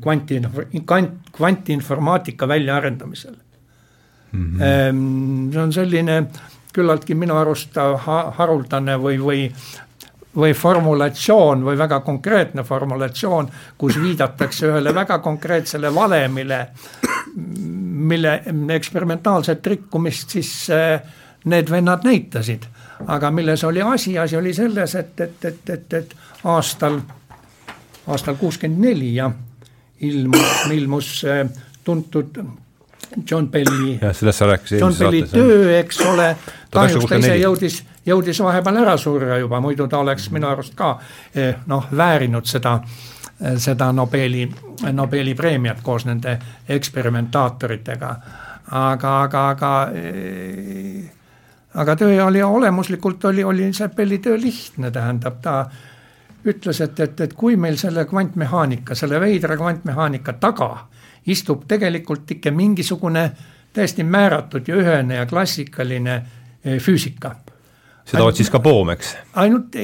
kvanti, 0.00 0.40
kvant, 0.86 1.30
kvantinformaatika 1.34 2.48
väljaarendamisel 2.48 3.34
mm. 4.32 4.58
-hmm. 4.58 5.52
see 5.52 5.62
on 5.62 5.72
selline 5.72 6.26
küllaltki 6.72 7.14
minu 7.14 7.34
arust 7.36 7.74
haruldane 8.36 8.96
või, 8.98 9.18
või 9.18 9.40
või 10.36 10.54
formulatsioon 10.54 11.64
või 11.64 11.78
väga 11.78 12.00
konkreetne 12.00 12.64
formulatsioon, 12.64 13.50
kus 13.78 13.98
viidatakse 14.02 14.66
ühele 14.66 14.94
väga 14.94 15.18
konkreetsele 15.18 15.94
valemile, 15.94 16.66
mille 17.34 18.40
eksperimentaalset 18.74 19.66
rikkumist 19.66 20.30
siis 20.36 20.54
eh, 20.70 21.00
need 21.44 21.70
vennad 21.70 22.04
näitasid. 22.04 22.66
aga 23.06 23.30
milles 23.30 23.64
oli 23.64 23.82
asi, 23.82 24.18
asi 24.18 24.36
oli 24.36 24.54
selles, 24.54 24.94
et, 24.94 25.20
et, 25.20 25.44
et, 25.44 25.70
et, 25.70 25.92
et 25.92 26.16
aastal 26.44 27.00
aastal 28.06 28.34
kuuskümmend 28.34 28.84
neli 28.84 29.14
ja 29.14 29.30
ilmus, 30.00 30.66
ilmus 30.72 31.24
äh, 31.24 31.48
tuntud 31.84 32.38
John 33.30 33.48
Belli. 33.48 33.98
jah, 34.02 34.14
sellest 34.16 34.38
sa 34.38 34.46
rääkisid 34.48 34.80
John 34.80 34.94
Belli 34.98 35.22
töö, 35.30 35.78
eks 35.78 36.00
ole, 36.08 36.34
kahjuks 36.74 37.08
ta 37.08 37.18
ise 37.22 37.36
jõudis, 37.40 37.80
jõudis 38.06 38.40
vahepeal 38.44 38.82
ära 38.82 38.96
surra 39.00 39.38
juba, 39.38 39.60
muidu 39.60 39.86
ta 39.88 40.00
oleks 40.04 40.30
minu 40.34 40.48
arust 40.50 40.74
ka 40.78 40.94
eh, 41.34 41.54
noh, 41.70 41.88
väärinud 41.96 42.46
seda, 42.48 42.78
seda 43.58 43.92
Nobeli, 43.92 44.46
Nobeli 44.92 45.34
preemiat 45.34 45.82
koos 45.82 46.06
nende 46.06 46.38
eksperimentaatoritega. 46.68 48.14
aga, 48.70 49.20
aga, 49.22 49.48
aga 49.48 49.72
eh, 49.94 51.10
aga 51.74 51.96
töö 51.96 52.24
oli 52.24 52.42
olemuslikult 52.42 53.24
oli, 53.24 53.44
oli 53.44 53.72
see 53.72 53.88
Belli 53.88 54.18
töö 54.18 54.38
lihtne, 54.40 54.90
tähendab 54.90 55.40
ta 55.42 55.64
ütles, 56.44 56.80
et, 56.80 57.00
et, 57.00 57.20
et 57.20 57.32
kui 57.32 57.56
meil 57.56 57.76
selle 57.80 58.04
kvantmehaanika, 58.04 58.94
selle 58.94 59.20
veidra 59.20 59.56
kvantmehaanika 59.56 60.32
taga 60.40 60.86
istub 61.26 61.64
tegelikult 61.68 62.30
ikka 62.30 62.50
mingisugune 62.50 63.30
täiesti 63.72 64.04
määratud 64.04 64.68
ja 64.68 64.76
ühene 64.76 65.14
ja 65.14 65.26
klassikaline 65.26 66.14
eh, 66.14 66.24
füüsika. 66.64 67.36
seda 68.04 68.24
otsis 68.24 68.50
ka 68.50 68.60
Bohm, 68.60 68.90
eks? 68.90 69.16
ainult 69.34 69.76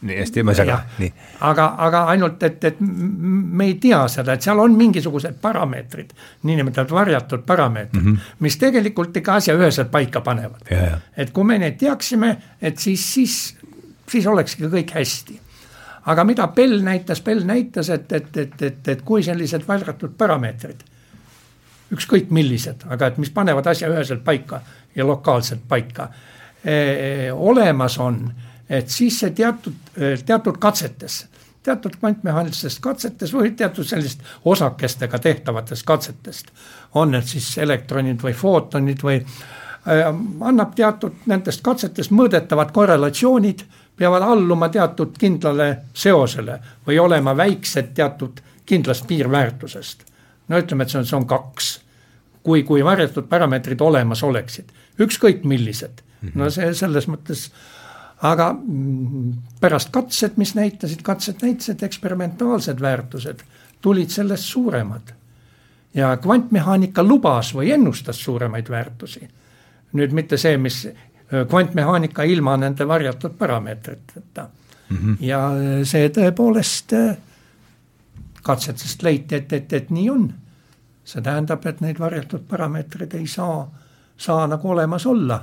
nii 0.00 0.18
hästi 0.18 0.42
ma 0.46 0.52
ei 0.54 0.58
sega, 0.60 0.76
nii. 0.98 1.08
aga, 1.48 1.64
aga 1.88 2.02
ainult, 2.12 2.42
et, 2.46 2.64
et 2.64 2.76
me 2.80 3.66
ei 3.66 3.74
tea 3.82 3.98
seda, 4.12 4.36
et 4.36 4.46
seal 4.46 4.60
on 4.62 4.76
mingisugused 4.78 5.40
parameetrid, 5.42 6.12
niinimetatud 6.46 6.94
varjatud 6.94 7.42
parameetrid 7.46 8.02
mm, 8.02 8.12
-hmm. 8.12 8.36
mis 8.46 8.56
tegelikult 8.56 9.16
ikka 9.16 9.34
asja 9.40 9.56
üheselt 9.58 9.90
paika 9.90 10.20
panevad. 10.20 10.62
et 11.16 11.30
kui 11.30 11.44
me 11.44 11.58
neid 11.58 11.78
teaksime, 11.78 12.36
et 12.62 12.78
siis, 12.78 13.14
siis, 13.14 13.56
siis 14.08 14.26
olekski 14.26 14.70
kõik 14.70 14.94
hästi 14.94 15.40
aga 16.06 16.24
mida 16.24 16.46
Bell 16.48 16.82
näitas, 16.82 17.20
Bell 17.20 17.44
näitas, 17.44 17.90
et, 17.90 18.12
et, 18.12 18.36
et, 18.36 18.62
et, 18.62 18.88
et 18.88 19.02
kui 19.02 19.22
sellised 19.22 19.66
varjatud 19.68 20.14
parameetrid, 20.18 20.84
ükskõik 21.92 22.30
millised, 22.30 22.84
aga 22.88 23.06
et 23.10 23.18
mis 23.18 23.30
panevad 23.30 23.66
asja 23.66 23.88
üheselt 23.88 24.24
paika 24.24 24.60
ja 24.98 25.06
lokaalselt 25.06 25.62
paika 25.68 26.08
olemas 27.32 27.98
on, 28.02 28.16
et 28.68 28.90
siis 28.90 29.20
see 29.22 29.30
teatud, 29.30 29.76
teatud 30.26 30.58
katsetes, 30.60 31.20
teatud 31.62 31.94
kvantmehaanistes 32.00 32.80
katsetes 32.82 33.32
või 33.32 33.52
teatud 33.56 33.86
sellist 33.86 34.20
osakestega 34.44 35.18
tehtavatest 35.22 35.86
katsetest, 35.86 36.50
on 36.98 37.14
need 37.14 37.30
siis 37.30 37.46
elektronid 37.62 38.20
või 38.26 38.34
footonid 38.36 39.06
või 39.06 39.20
äh, 39.22 39.38
annab 40.40 40.74
teatud 40.74 41.26
nendest 41.26 41.62
katsetest 41.64 42.12
mõõdetavad 42.12 42.72
korrelatsioonid 42.72 43.64
peavad 43.98 44.22
alluma 44.22 44.68
teatud 44.68 45.16
kindlale 45.18 45.68
seosele 45.94 46.58
või 46.86 46.98
olema 46.98 47.36
väiksed 47.36 47.94
teatud 47.94 48.40
kindlast 48.66 49.06
piirväärtusest. 49.06 50.04
no 50.48 50.58
ütleme, 50.58 50.82
et 50.82 50.90
see 50.90 50.98
on, 50.98 51.06
see 51.06 51.16
on 51.16 51.26
kaks. 51.26 51.80
kui, 52.42 52.62
kui 52.62 52.84
varjatud 52.84 53.26
parameetrid 53.28 53.80
olemas 53.80 54.22
oleksid, 54.22 54.68
ükskõik 55.00 55.44
millised, 55.44 56.02
no 56.34 56.46
mhm. 56.46 56.54
see 56.54 56.72
selles 56.74 57.08
mõttes, 57.10 57.48
aga 58.26 58.50
pärast 59.62 59.92
katsed, 59.94 60.38
mis 60.40 60.54
näitasid, 60.58 61.02
katsed 61.06 61.42
näitasid, 61.42 61.82
eksperimentaalsed 61.86 62.80
väärtused 62.82 63.44
tulid 63.80 64.10
sellest 64.10 64.44
suuremad. 64.44 65.14
ja 65.94 66.16
kvantmehaanika 66.16 67.02
lubas 67.02 67.54
või 67.54 67.70
ennustas 67.72 68.24
suuremaid 68.24 68.70
väärtusi. 68.70 69.28
nüüd 69.92 70.12
mitte 70.12 70.36
see, 70.36 70.56
mis 70.56 70.86
kvantmehaanika 71.48 72.22
ilma 72.22 72.56
nende 72.56 72.88
varjatud 72.88 73.30
parameetriteta 73.38 74.48
mm. 74.88 74.96
-hmm. 74.96 75.16
ja 75.20 75.50
see 75.84 76.08
tõepoolest 76.08 76.92
katsetest 78.42 79.02
leiti, 79.02 79.34
et, 79.34 79.52
et, 79.52 79.72
et 79.72 79.90
nii 79.90 80.10
on. 80.10 80.28
see 81.08 81.22
tähendab, 81.24 81.66
et 81.66 81.78
neid 81.80 81.98
varjatud 81.98 82.42
parameetreid 82.48 83.14
ei 83.16 83.26
saa, 83.26 83.62
saa 84.18 84.46
nagu 84.50 84.70
olemas 84.70 85.06
olla, 85.06 85.40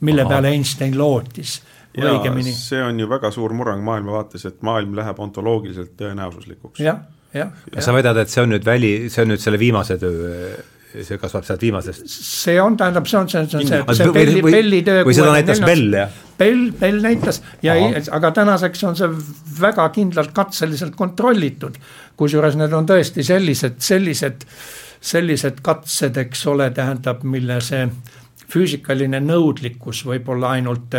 mille 0.00 0.22
Aha. 0.22 0.28
peale 0.28 0.54
Einstein 0.54 0.98
lootis. 0.98 1.62
õigemini. 1.98 2.52
see 2.54 2.82
on 2.82 3.00
ju 3.00 3.08
väga 3.10 3.30
suur 3.34 3.52
murrang 3.56 3.82
maailmavaates, 3.84 4.44
et 4.46 4.62
maailm 4.62 4.94
läheb 4.94 5.18
ontoloogiliselt 5.18 5.96
tõenäosuslikuks. 5.98 6.80
jah, 6.80 7.00
jah. 7.34 7.52
ja 7.74 7.82
sa 7.82 7.92
väidad, 7.92 8.16
et 8.16 8.28
see 8.28 8.42
on 8.42 8.52
nüüd 8.54 8.64
väli, 8.64 8.92
see 9.10 9.24
on 9.24 9.32
nüüd 9.32 9.42
selle 9.42 9.58
viimase 9.58 9.98
töö 9.98 10.52
see 10.88 11.18
kasvab 11.20 11.44
sealt 11.44 11.62
viimasest. 11.62 12.08
see 12.08 12.56
on, 12.62 12.76
tähendab, 12.78 13.06
see 13.08 13.18
on, 13.18 13.28
see 13.28 13.40
on, 13.42 13.48
see 13.50 13.60
on 13.60 13.68
see, 13.68 13.96
see 13.98 14.14
Belli, 14.14 14.42
Belli 14.44 14.80
töö. 14.86 15.04
või 15.06 15.16
seda 15.16 15.34
näitas 15.34 15.60
Bell, 15.64 15.92
jah? 16.00 16.16
Bell, 16.38 16.68
Bell 16.80 17.02
näitas 17.04 17.42
ja 17.64 17.76
ei, 17.76 18.02
aga 18.14 18.30
tänaseks 18.36 18.84
on 18.88 18.96
see 18.98 19.08
väga 19.60 19.88
kindlalt 19.94 20.32
katseliselt 20.36 20.96
kontrollitud. 20.96 21.76
kusjuures 22.18 22.56
need 22.58 22.72
on 22.74 22.88
tõesti 22.88 23.24
sellised, 23.26 23.80
sellised, 23.84 24.46
sellised 25.00 25.60
katsed, 25.62 26.16
eks 26.16 26.46
ole, 26.46 26.70
tähendab, 26.74 27.22
mille 27.22 27.60
see 27.64 27.86
füüsikaline 28.48 29.20
nõudlikkus 29.20 30.04
võib-olla 30.08 30.54
ainult 30.56 30.94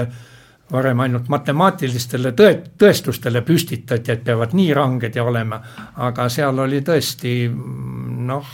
varem 0.71 0.99
ainult 1.01 1.29
matemaatilistele 1.33 2.31
tõe, 2.37 2.51
tõestustele 2.77 3.41
püstitati, 3.41 4.11
et 4.13 4.21
peavad 4.23 4.53
nii 4.53 4.73
ranged 4.77 5.15
ja 5.15 5.23
olema, 5.25 5.57
aga 6.05 6.27
seal 6.29 6.61
oli 6.61 6.83
tõesti 6.85 7.33
noh 7.49 8.51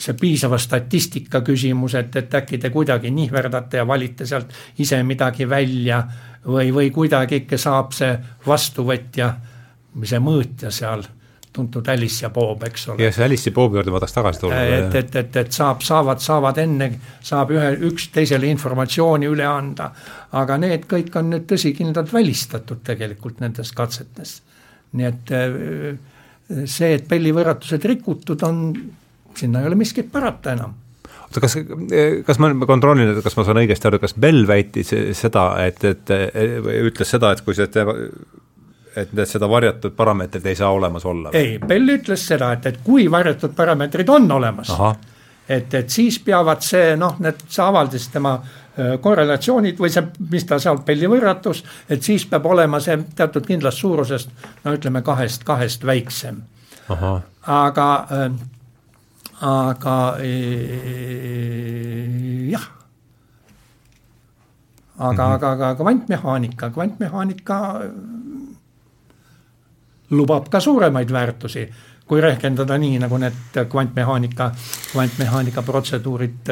see 0.00 0.16
piisava 0.16 0.58
statistika 0.58 1.42
küsimus, 1.44 1.94
et, 1.98 2.16
et 2.16 2.34
äkki 2.34 2.58
te 2.58 2.70
kuidagi 2.72 3.10
nihverdate 3.12 3.82
ja 3.82 3.86
valite 3.86 4.26
sealt 4.26 4.54
ise 4.80 5.02
midagi 5.04 5.48
välja 5.48 6.00
või, 6.46 6.70
või 6.72 6.90
kuidagi 6.90 7.42
ikka 7.42 7.58
saab 7.60 7.92
see 7.92 8.14
vastuvõtja 8.46 9.30
see 10.04 10.22
mõõtja 10.24 10.72
seal 10.72 11.04
tuntud 11.52 11.88
Alice 11.88 12.24
ja 12.24 12.30
Bob, 12.30 12.62
eks 12.66 12.88
ole. 12.88 13.04
ja 13.04 13.12
see 13.14 13.24
Alice 13.24 13.50
ja 13.50 13.54
Bobi 13.54 13.78
juurde 13.78 13.90
ma 13.90 14.00
tahaks 14.02 14.14
tagasi 14.14 14.42
tulla. 14.42 14.60
et, 14.76 14.94
et, 14.94 15.16
et, 15.22 15.38
et 15.42 15.52
saab, 15.54 15.82
saavad, 15.86 16.22
saavad 16.22 16.60
enne, 16.62 16.90
saab 17.26 17.50
ühe, 17.54 17.72
üks 17.90 18.10
teisele 18.14 18.50
informatsiooni 18.54 19.30
üle 19.30 19.46
anda. 19.46 19.90
aga 20.38 20.58
need 20.62 20.86
kõik 20.90 21.16
on 21.18 21.32
nüüd 21.34 21.48
tõsikindlalt 21.50 22.12
välistatud 22.14 22.84
tegelikult 22.86 23.42
nendes 23.42 23.74
katsetes. 23.76 24.40
nii 24.92 25.08
et 25.08 25.34
äh, 25.34 25.88
see, 26.64 26.94
et 26.94 27.08
pellivõrratused 27.10 27.88
rikutud 27.94 28.46
on 28.46 28.62
sinna 29.34 29.62
ei 29.62 29.70
ole 29.70 29.78
miskit 29.78 30.10
parata 30.12 30.54
enam 30.54 30.78
oota, 31.30 31.42
kas, 31.42 31.56
kas 32.26 32.40
ma 32.42 32.50
kontrollin, 32.66 33.16
kas 33.24 33.36
ma 33.38 33.46
saan 33.46 33.62
õigesti 33.62 33.90
aru, 33.90 34.00
kas 34.02 34.14
Bell 34.18 34.46
väitis 34.50 34.90
seda, 35.18 35.44
et, 35.66 35.82
et 35.86 36.14
ütles 36.82 37.10
seda, 37.10 37.34
et 37.34 37.42
kui 37.46 37.54
see 37.58 37.70
et 38.96 39.12
seda 39.24 39.48
varjatud 39.48 39.94
parameetrit 39.96 40.46
ei 40.46 40.56
saa 40.56 40.70
olemas 40.74 41.04
olla? 41.06 41.30
ei, 41.32 41.58
Bell 41.58 41.96
ütles 41.96 42.26
seda, 42.26 42.52
et, 42.52 42.66
et 42.66 42.80
kui 42.84 43.10
varjatud 43.10 43.54
parameetrid 43.56 44.08
on 44.08 44.30
olemas, 44.32 44.72
et, 45.48 45.74
et 45.74 45.90
siis 45.90 46.18
peavad 46.24 46.62
see 46.64 46.96
noh, 46.96 47.18
need, 47.22 47.44
sa 47.48 47.68
avaldasid 47.70 48.12
tema 48.12 48.36
äh, 48.36 48.94
korrelatsioonid 49.00 49.78
või 49.78 49.92
see, 49.94 50.06
mis 50.30 50.46
ta 50.46 50.58
seal 50.62 50.82
Belli 50.86 51.10
võrratus, 51.10 51.64
et 51.88 52.02
siis 52.02 52.26
peab 52.26 52.46
olema 52.46 52.80
see 52.80 52.98
teatud 53.16 53.46
kindlast 53.46 53.82
suurusest, 53.82 54.32
no 54.64 54.74
ütleme 54.78 55.02
kahest, 55.06 55.44
kahest 55.44 55.86
väiksem. 55.86 56.42
aga 57.46 57.90
äh, 58.10 58.32
aga 59.40 59.96
jah. 62.50 62.66
aga 64.98 65.12
mm, 65.12 65.16
-hmm. 65.16 65.34
aga, 65.34 65.52
aga 65.52 65.74
kvantmehaanika, 65.74 66.70
kvantmehaanika 66.70 67.80
lubab 70.10 70.48
ka 70.50 70.60
suuremaid 70.60 71.12
väärtusi, 71.12 71.66
kui 72.06 72.20
rehkendada 72.20 72.78
nii, 72.78 72.98
nagu 73.02 73.18
need 73.22 73.60
kvantmehaanika, 73.70 74.50
kvantmehaanika 74.92 75.62
protseduurid 75.62 76.50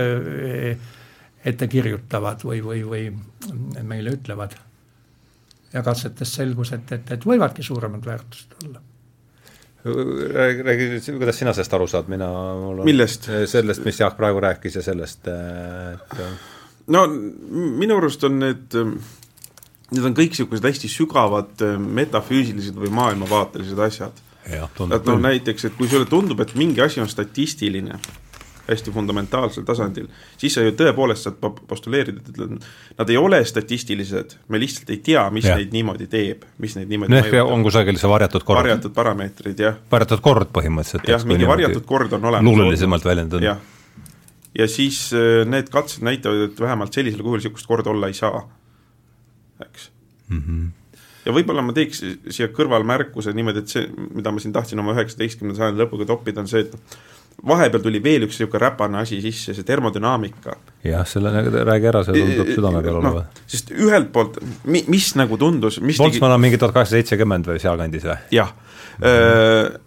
ette 1.48 1.68
kirjutavad 1.68 2.44
või, 2.44 2.60
või, 2.64 2.82
või 2.86 3.82
meile 3.82 4.14
ütlevad. 4.14 4.56
ja 5.72 5.82
katsetest 5.82 6.34
selgus, 6.34 6.72
et, 6.72 6.92
et, 6.92 7.10
et 7.12 7.26
võivadki 7.26 7.62
suuremad 7.62 8.06
väärtused 8.06 8.54
olla 8.64 8.80
räägi, 10.34 10.62
räägi, 10.62 11.12
kuidas 11.12 11.38
sina 11.38 11.52
sellest 11.52 11.74
aru 11.74 11.86
saad, 11.86 12.08
mina, 12.08 12.28
mul 12.60 12.80
on 12.80 12.84
millest? 12.84 13.28
sellest, 13.46 13.84
mis 13.84 14.00
Jaak 14.00 14.16
praegu 14.16 14.40
rääkis 14.40 14.74
ja 14.74 14.82
sellest, 14.82 15.28
et 15.28 16.16
no 16.86 17.04
minu 17.78 17.96
arust 17.96 18.24
on 18.24 18.38
need, 18.42 18.78
need 19.94 20.04
on 20.04 20.14
kõik 20.16 20.34
niisugused 20.34 20.64
hästi 20.68 20.90
sügavad 20.92 21.66
metafüüsilised 21.80 22.76
või 22.76 22.92
maailmavaatelised 22.92 23.84
asjad. 23.88 24.24
et 24.48 24.80
noh, 24.80 25.20
näiteks, 25.20 25.68
et 25.68 25.76
kui 25.76 25.88
sulle 25.88 26.08
tundub, 26.08 26.40
et 26.40 26.54
mingi 26.56 26.80
asi 26.84 27.00
on 27.00 27.08
statistiline 27.08 27.98
hästi 28.68 28.92
fundamentaalsel 28.92 29.64
tasandil, 29.64 30.08
siis 30.36 30.52
sa 30.54 30.62
ju 30.64 30.74
tõepoolest 30.76 31.24
saad 31.24 31.38
postuleerida, 31.40 32.20
et 32.20 32.98
nad 32.98 33.12
ei 33.12 33.16
ole 33.16 33.40
statistilised, 33.48 34.36
me 34.52 34.60
lihtsalt 34.60 34.92
ei 34.92 35.00
tea, 35.04 35.22
mis 35.32 35.48
ja. 35.48 35.56
neid 35.56 35.72
niimoodi 35.72 36.08
teeb, 36.12 36.44
mis 36.60 36.76
neid 36.76 36.92
niimoodi 36.92 37.14
no, 37.14 37.22
ehk 37.22 37.38
on 37.40 37.64
kusagil 37.64 37.96
see 38.00 38.10
varjatud 38.12 38.44
kord. 38.44 38.60
varjatud 38.60 38.94
parameetrid, 38.96 39.64
jah. 39.64 39.80
varjatud 39.90 40.22
kord 40.24 40.52
põhimõtteliselt. 40.52 41.08
jah, 41.08 41.24
mingi 41.28 41.48
varjatud 41.48 41.88
kord 41.88 42.12
on 42.18 42.28
olemas. 42.28 42.44
luulelisemalt 42.50 43.08
väljendatud. 43.08 43.48
ja 44.58 44.68
siis 44.68 45.00
äh, 45.16 45.46
need 45.48 45.72
katsed 45.72 46.04
näitavad, 46.04 46.50
et 46.50 46.60
vähemalt 46.60 46.92
sellisel 46.92 47.24
kujul 47.24 47.40
niisugust 47.40 47.68
korda 47.68 47.94
olla 47.94 48.12
ei 48.12 48.20
saa, 48.20 48.44
eks 49.66 49.90
mm. 50.28 50.42
-hmm. 50.42 50.96
ja 51.26 51.36
võib-olla 51.36 51.64
ma 51.64 51.76
teeks 51.76 52.02
siia 52.30 52.48
kõrvalmärkuse 52.54 53.34
niimoodi, 53.36 53.64
et 53.64 53.76
see, 53.76 53.86
mida 54.14 54.32
ma 54.32 54.42
siin 54.42 54.56
tahtsin 54.56 54.82
oma 54.82 54.96
üheksateistkümnenda 54.96 55.58
sajandi 55.58 55.84
lõpuga 55.84 56.08
toppida, 56.08 56.44
on 56.44 56.50
see, 56.50 56.66
et 56.66 56.98
vahepeal 57.46 57.82
tuli 57.82 58.00
veel 58.02 58.26
üks 58.26 58.38
niisugune 58.38 58.62
räpane 58.62 58.98
asi 59.02 59.20
sisse, 59.22 59.54
see 59.54 59.66
termodünaamika. 59.66 60.56
jah, 60.84 61.04
selle, 61.06 61.30
räägi 61.66 61.90
ära, 61.90 62.04
see 62.06 62.16
tundub 62.18 62.54
südame 62.54 62.82
peal 62.82 62.98
no, 62.98 63.02
olevat. 63.02 63.42
sest 63.50 63.70
ühelt 63.74 64.10
poolt, 64.14 64.40
mi-, 64.66 64.84
mis 64.90 65.12
nagu 65.18 65.38
tundus, 65.40 65.80
mis 65.80 66.00
Boltzmann 66.02 66.34
on 66.34 66.42
mingi 66.42 66.58
tuhat 66.58 66.74
kaheksasada 66.74 67.02
seitsekümmend 67.02 67.50
või 67.50 67.60
sealkandis 67.62 68.08
või? 68.08 68.16
jah 68.34 68.50
mm, 68.54 69.04
-hmm. 69.04 69.78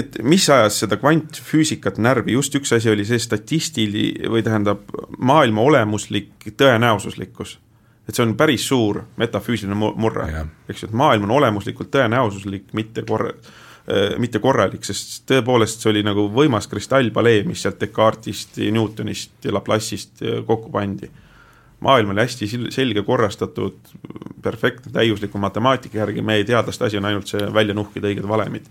et 0.00 0.18
mis 0.24 0.48
ajas 0.52 0.80
seda 0.84 0.96
kvantfüüsikat 1.00 2.00
närvi, 2.00 2.36
just 2.38 2.56
üks 2.56 2.72
asi 2.76 2.92
oli 2.92 3.04
see 3.08 3.20
statistili 3.20 4.08
või 4.24 4.44
tähendab, 4.46 4.88
maailma 5.18 5.68
olemuslik 5.68 6.50
tõenäosuslikkus 6.56 7.58
et 8.08 8.14
see 8.14 8.22
on 8.22 8.36
päris 8.38 8.66
suur 8.68 9.02
metafüüsiline 9.18 9.74
murre, 9.74 10.26
eks 10.68 10.82
ju, 10.82 10.88
et 10.88 10.96
maailm 10.96 11.24
on 11.26 11.36
olemuslikult 11.40 11.90
tõenäosuslik, 11.90 12.68
mitte 12.78 13.02
korra-, 13.08 13.34
Äh, 13.86 14.16
mitte 14.18 14.40
korralik, 14.42 14.82
sest 14.82 15.20
tõepoolest 15.30 15.84
see 15.84 15.92
oli 15.92 16.00
nagu 16.02 16.24
võimas 16.34 16.66
kristallpalee, 16.66 17.44
mis 17.46 17.60
sealt 17.62 17.78
Descartesist, 17.78 18.58
Newtonist 18.74 19.46
ja 19.46 19.52
Laplace'ist 19.54 20.24
äh, 20.24 20.40
kokku 20.46 20.72
pandi. 20.74 21.06
maailm 21.80 22.10
oli 22.10 22.24
hästi 22.24 22.48
selge, 22.74 23.02
korrastatud, 23.06 23.76
perfektne, 24.42 24.90
täiusliku 24.92 25.38
matemaatika 25.38 25.98
järgi, 25.98 26.22
meie 26.22 26.44
teadlaste 26.44 26.84
asi 26.84 26.98
on 26.98 27.04
ainult 27.04 27.30
see 27.30 27.46
välja 27.54 27.74
nuhkida 27.74 28.10
õiged 28.10 28.26
valemid. 28.28 28.66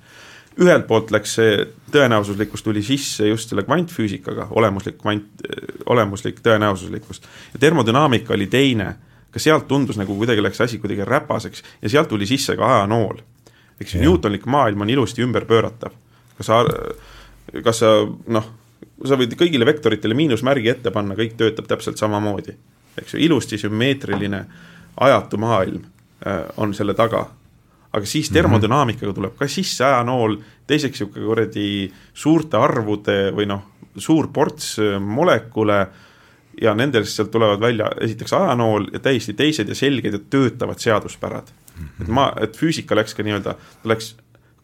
ühelt 0.60 0.88
poolt 0.88 1.12
läks 1.12 1.38
see 1.40 1.64
tõenäosuslikkus 1.92 2.64
tuli 2.64 2.84
sisse 2.84 3.28
just 3.28 3.50
selle 3.50 3.64
kvantfüüsikaga, 3.64 4.50
olemuslik 4.52 4.98
kvant, 4.98 5.48
olemuslik 5.86 6.44
tõenäosuslikkus 6.44 7.22
ja 7.54 7.60
termodünaamika 7.60 8.34
oli 8.34 8.48
teine 8.48 8.96
ka 9.36 9.44
sealt 9.44 9.68
tundus 9.68 10.00
nagu 10.00 10.16
kuidagi 10.16 10.44
läks 10.44 10.64
asi 10.64 10.80
kuidagi 10.80 11.04
räpaseks 11.06 11.64
ja 11.82 11.92
sealt 11.92 12.10
tuli 12.10 12.28
sisse 12.30 12.56
ka 12.56 12.72
ajanool 12.78 13.20
eks 13.80 13.96
ju, 13.96 14.02
Newtonlik 14.02 14.46
maailm 14.46 14.82
on 14.82 14.90
ilusti 14.90 15.22
ümberpööratav. 15.22 15.92
kas 16.38 16.46
sa, 16.46 16.66
kas 17.64 17.80
sa 17.80 17.92
noh, 18.28 18.48
sa 19.06 19.18
võid 19.20 19.36
kõigile 19.40 19.68
vektoritele 19.68 20.16
miinusmärgi 20.18 20.72
ette 20.72 20.92
panna, 20.92 21.16
kõik 21.16 21.36
töötab 21.40 21.68
täpselt 21.68 22.00
samamoodi. 22.00 22.56
eks 22.98 23.14
ju, 23.14 23.20
ilusti 23.20 23.58
sümmeetriline 23.58 24.46
ajatu 25.00 25.38
maailm 25.38 25.84
äh, 26.26 26.44
on 26.58 26.74
selle 26.74 26.94
taga. 26.94 27.28
aga 27.92 28.06
siis 28.06 28.30
mhm. 28.30 28.34
termodünaamikaga 28.34 29.14
tuleb 29.14 29.38
ka 29.38 29.48
sisse 29.48 29.86
ajanool, 29.86 30.38
teiseks 30.68 31.00
niisugune 31.00 31.26
kuradi 31.26 31.94
suurte 32.14 32.58
arvude 32.58 33.32
või 33.36 33.48
noh, 33.48 33.64
suur 33.98 34.28
ports 34.28 34.80
äh, 34.80 35.00
molekule 35.00 35.88
ja 36.62 36.76
nendest 36.76 37.16
sealt 37.16 37.32
tulevad 37.32 37.60
välja 37.60 37.92
esiteks 38.02 38.34
ajanool 38.34 38.88
ja 38.94 39.00
täiesti 39.00 39.34
teised 39.34 39.70
ja 39.70 39.76
selged 39.76 40.14
ja 40.14 40.20
töötavad 40.30 40.80
seaduspärad 40.80 41.52
et 42.02 42.12
ma, 42.12 42.30
et 42.42 42.56
füüsika 42.58 42.96
läks 42.98 43.16
ka 43.16 43.24
nii-öelda, 43.26 43.56
ta 43.56 43.90
läks, 43.90 44.14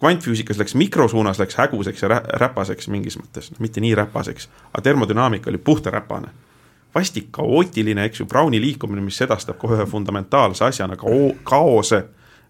kvantfüüsikas 0.01 0.59
läks 0.61 0.75
mikrosuunas, 0.79 1.39
läks 1.41 1.57
häguseks 1.59 2.05
ja 2.05 2.11
rä 2.11 2.21
räpaseks 2.43 2.89
mingis 2.91 3.17
mõttes, 3.19 3.51
mitte 3.59 3.83
nii 3.83 3.93
räpaseks, 3.99 4.49
aga 4.71 4.83
termodünaamika 4.89 5.51
oli 5.51 5.57
puhtaräpane. 5.57 6.31
vastik 6.95 7.29
kaootiline, 7.31 8.03
eks 8.05 8.19
ju, 8.19 8.25
Browni 8.25 8.59
liikumine, 8.61 9.01
mis 9.01 9.17
sedastab 9.17 9.57
kohe 9.57 9.77
ühe 9.77 9.85
fundamentaalse 9.87 10.65
asjana 10.65 10.97
kao-, 10.99 11.37
kaose, 11.43 12.03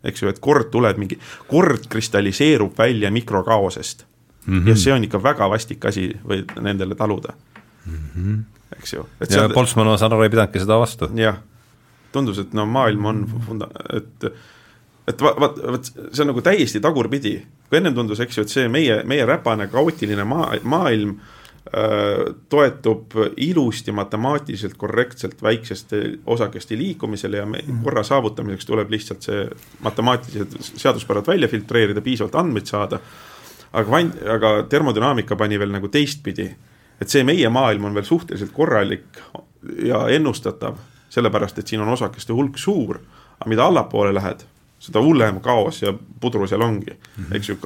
eks 0.03 0.23
ju, 0.23 0.29
et 0.29 0.39
kord 0.39 0.71
tuleb 0.73 0.97
mingi, 0.97 1.19
kord 1.47 1.85
kristalliseerub 1.89 2.77
välja 2.77 3.11
mikrokaosest 3.11 4.05
mm. 4.45 4.59
-hmm. 4.59 4.69
ja 4.69 4.75
see 4.75 4.93
on 4.93 5.03
ikka 5.03 5.23
väga 5.23 5.49
vastik 5.49 5.85
asi 5.85 6.09
või 6.25 6.45
nendele 6.61 6.95
taluda 6.95 7.33
mm. 7.91 8.09
-hmm. 8.15 8.43
eks 8.79 8.93
ju. 8.93 9.05
ja 9.19 9.29
seal... 9.29 9.53
Boltzmann, 9.53 9.91
ma 9.91 9.97
saan 9.97 10.13
aru, 10.13 10.25
ei 10.27 10.33
pidanudki 10.33 10.63
seda 10.63 10.79
vastu. 10.79 11.11
jah 11.19 11.41
tundus, 12.11 12.41
et 12.43 12.55
no 12.57 12.65
maailm 12.69 13.05
on 13.11 13.21
funda-, 13.47 13.69
et 13.95 14.31
et 15.09 15.21
va-, 15.23 15.33
vaat, 15.39 15.59
vot 15.75 15.91
see 15.91 16.23
on 16.23 16.31
nagu 16.31 16.43
täiesti 16.45 16.81
tagurpidi. 16.83 17.35
kui 17.69 17.79
ennem 17.79 17.95
tundus, 17.95 18.19
eks 18.23 18.37
ju, 18.37 18.45
et 18.45 18.53
see 18.53 18.67
meie, 18.71 19.01
meie 19.07 19.25
räpane 19.27 19.67
kaootiline 19.71 20.25
maa, 20.27 20.51
maailm 20.67 21.15
äh, 21.71 22.31
toetub 22.51 23.15
ilusti 23.37 23.95
matemaatiliselt 23.95 24.77
korrektselt 24.79 25.41
väikseste 25.43 26.01
osakeste 26.25 26.77
liikumisele 26.77 27.41
ja 27.41 27.45
me, 27.45 27.63
mhm. 27.65 27.83
korra 27.85 28.03
saavutamiseks 28.07 28.67
tuleb 28.67 28.91
lihtsalt 28.91 29.27
see 29.27 29.45
matemaatilised 29.87 30.57
seaduspärad 30.83 31.27
välja 31.27 31.51
filtreerida, 31.51 32.03
piisavalt 32.03 32.35
andmeid 32.43 32.69
saada, 32.69 32.99
aga 33.71 33.87
kvant-, 33.87 34.19
aga 34.35 34.57
termodünaamika 34.69 35.39
pani 35.39 35.59
veel 35.59 35.73
nagu 35.73 35.89
teistpidi, 35.91 36.51
et 37.01 37.09
see 37.09 37.23
meie 37.27 37.49
maailm 37.49 37.89
on 37.89 37.97
veel 37.97 38.05
suhteliselt 38.05 38.53
korralik 38.53 39.21
ja 39.85 40.07
ennustatav 40.09 40.77
sellepärast 41.11 41.59
et 41.59 41.67
siin 41.67 41.81
on 41.83 41.91
osakeste 41.91 42.33
hulk 42.33 42.57
suur, 42.57 43.01
aga 43.39 43.49
mida 43.51 43.65
allapoole 43.67 44.13
lähed, 44.15 44.45
seda 44.81 45.01
hullem 45.03 45.41
kaos 45.43 45.81
ja 45.83 45.93
pudru 45.93 46.47
seal 46.47 46.61
ongi 46.61 46.93
mm, 46.93 47.25
-hmm. 47.25 47.35
eks 47.35 47.49
ju 47.49 47.57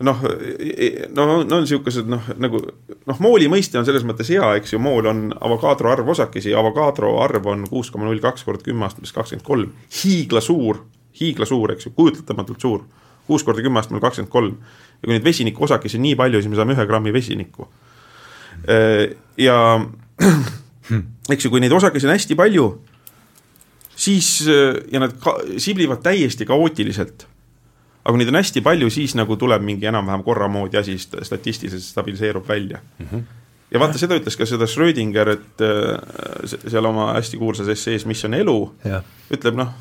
noh, 0.00 0.22
no, 1.14 1.26
no 1.44 1.56
on 1.56 1.62
niisugused 1.62 2.08
noh, 2.10 2.24
nagu 2.36 2.60
noh, 3.06 3.20
mooli 3.22 3.48
mõiste 3.48 3.78
on 3.78 3.86
selles 3.86 4.04
mõttes 4.04 4.30
hea, 4.34 4.54
eks 4.58 4.74
ju, 4.74 4.80
mool 4.82 5.06
on 5.06 5.28
Avogadro 5.40 5.92
arv 5.92 6.08
osakesi, 6.08 6.54
Avogadro 6.54 7.14
arv 7.22 7.46
on 7.46 7.66
kuus 7.70 7.90
koma 7.94 8.08
null 8.08 8.22
kaks 8.22 8.44
kord 8.44 8.62
kümme 8.66 8.86
astmes 8.86 9.12
kakskümmend 9.12 9.46
kolm, 9.46 9.72
hiiglasuur, 10.02 10.82
hiiglasuur, 11.20 11.72
eks 11.76 11.86
ju, 11.86 11.94
kujutletamatult 11.94 12.60
suur, 12.60 12.82
kuus 13.26 13.46
korda 13.46 13.62
kümme 13.62 13.78
astmel 13.78 14.02
kakskümmend 14.02 14.32
kolm. 14.32 14.58
ja 15.02 15.06
kui 15.06 15.14
neid 15.14 15.24
vesinikuosakesi 15.24 15.98
on 15.98 16.02
nii 16.08 16.16
palju, 16.16 16.42
siis 16.42 16.50
me 16.50 16.56
saame 16.56 16.74
ühe 16.74 16.86
grammi 16.86 17.12
vesinikku. 17.12 17.68
Ja 19.38 19.58
hmm. 19.78 21.04
eks 21.32 21.46
ju, 21.46 21.52
kui 21.52 21.62
neid 21.62 21.72
osakesi 21.72 22.08
on 22.08 22.14
hästi 22.14 22.36
palju, 22.38 22.66
siis 23.96 24.48
äh, 24.48 24.80
ja 24.92 25.02
nad 25.02 25.14
ka, 25.20 25.36
siblivad 25.58 26.02
täiesti 26.04 26.46
kaootiliselt. 26.48 27.26
aga 28.04 28.12
kui 28.12 28.20
neid 28.20 28.32
on 28.34 28.40
hästi 28.40 28.60
palju, 28.64 28.90
siis 28.92 29.14
nagu 29.16 29.36
tuleb 29.40 29.62
mingi 29.64 29.88
enam-vähem 29.88 30.24
korra 30.26 30.48
moodi 30.48 30.76
asi, 30.76 30.98
statistiliselt 30.98 31.82
stabiliseerub 31.82 32.48
välja 32.48 32.78
mm. 32.98 33.06
-hmm. 33.06 33.22
ja 33.70 33.80
vaata, 33.80 33.98
seda 33.98 34.18
ütles 34.18 34.36
ka 34.36 34.46
seda 34.46 34.66
Schrödinger, 34.66 35.28
et 35.28 35.60
äh, 35.60 36.58
seal 36.68 36.84
oma 36.84 37.12
hästi 37.14 37.40
kuulsas 37.40 37.68
essees 37.68 38.06
Mis 38.06 38.24
on 38.24 38.34
elu, 38.34 38.74
ütleb 39.30 39.56
noh, 39.56 39.72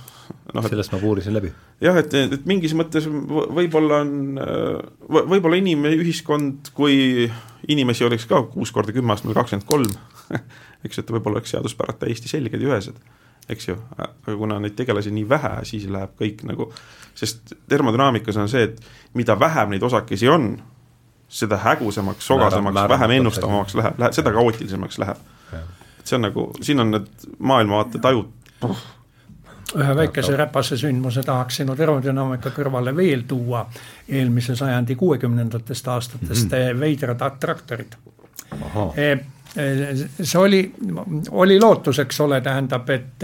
noh, 0.54 0.68
sellest 0.70 0.94
ma 0.94 1.00
puurisin 1.02 1.36
läbi. 1.36 1.54
jah, 1.84 1.98
et, 2.00 2.14
et 2.14 2.46
mingis 2.50 2.76
mõttes 2.78 3.08
võib-olla 3.10 4.04
on, 4.06 4.14
äh, 4.42 5.24
võib-olla 5.24 5.60
inimühiskond, 5.60 6.74
kui 6.78 7.30
inimesi 7.68 8.06
oleks 8.08 8.28
ka 8.30 8.44
kuus 8.52 8.72
korda 8.76 8.96
kümme 8.96 9.16
astmel 9.16 9.38
kakskümmend 9.38 9.68
kolm 9.70 9.94
eks 10.86 11.02
et 11.02 11.12
võib-olla 11.14 11.40
oleks 11.40 11.54
seaduspärad 11.54 12.00
täiesti 12.02 12.32
selged 12.32 12.62
ja 12.62 12.72
ühesed, 12.72 12.98
eks 13.52 13.70
ju, 13.70 13.78
aga 13.98 14.38
kuna 14.40 14.60
neid 14.64 14.76
tegelasi 14.78 15.14
nii 15.16 15.26
vähe, 15.30 15.54
siis 15.68 15.88
läheb 15.92 16.16
kõik 16.20 16.44
nagu, 16.48 16.70
sest 17.18 17.56
termodünaamikas 17.72 18.40
on 18.42 18.52
see, 18.52 18.68
et 18.70 19.18
mida 19.18 19.38
vähem 19.40 19.74
neid 19.74 19.84
osakesi 19.84 20.30
on, 20.32 20.56
seda 21.34 21.58
hägusamaks, 21.64 22.26
sogasemaks, 22.28 22.90
vähem 22.90 23.16
ennustavamaks 23.20 23.78
läheb, 23.80 24.02
läheb, 24.02 24.16
seda 24.16 24.34
kaootilisemaks 24.36 25.00
läheb. 25.02 25.32
et 25.54 26.10
see 26.10 26.20
on 26.20 26.28
nagu, 26.28 26.50
siin 26.62 26.84
on 26.84 26.92
need 26.98 27.30
maailmavaate 27.40 28.02
tajud 28.04 28.30
oh. 28.68 28.84
Ühe 29.76 29.96
väikese 29.96 30.38
räpase 30.38 30.78
sündmuse 30.78 31.24
tahaks 31.26 31.62
sinu 31.62 31.76
termodünaamika 31.76 32.52
kõrvale 32.56 32.96
veel 32.96 33.24
tuua, 33.28 33.66
eelmise 34.10 34.56
sajandi 34.56 34.96
kuuekümnendatest 34.96 35.88
aastatest 35.88 36.52
mm 36.52 36.58
-hmm. 36.58 36.80
veidrad 36.80 37.22
attraktorid 37.22 37.98
see 40.24 40.40
oli, 40.40 40.62
oli 41.32 41.60
lootus, 41.62 42.00
eks 42.00 42.22
ole, 42.22 42.42
tähendab, 42.42 42.90
et 42.90 43.24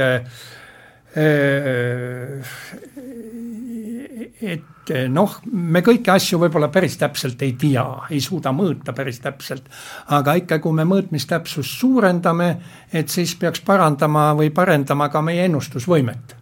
et 4.41 4.78
noh, 5.09 5.37
me 5.51 5.83
kõiki 5.85 6.11
asju 6.13 6.39
võib-olla 6.41 6.69
päris 6.73 6.97
täpselt 6.97 7.41
ei 7.45 7.53
tea, 7.59 7.85
ei 8.09 8.21
suuda 8.23 8.53
mõõta 8.55 8.93
päris 8.95 9.21
täpselt, 9.23 9.69
aga 10.15 10.35
ikka, 10.41 10.59
kui 10.63 10.75
me 10.75 10.85
mõõtmistäpsust 10.89 11.79
suurendame, 11.79 12.49
et 12.93 13.09
siis 13.09 13.35
peaks 13.39 13.63
parandama 13.65 14.31
või 14.37 14.51
parendama 14.55 15.09
ka 15.09 15.21
meie 15.21 15.47
ennustusvõimet 15.49 16.35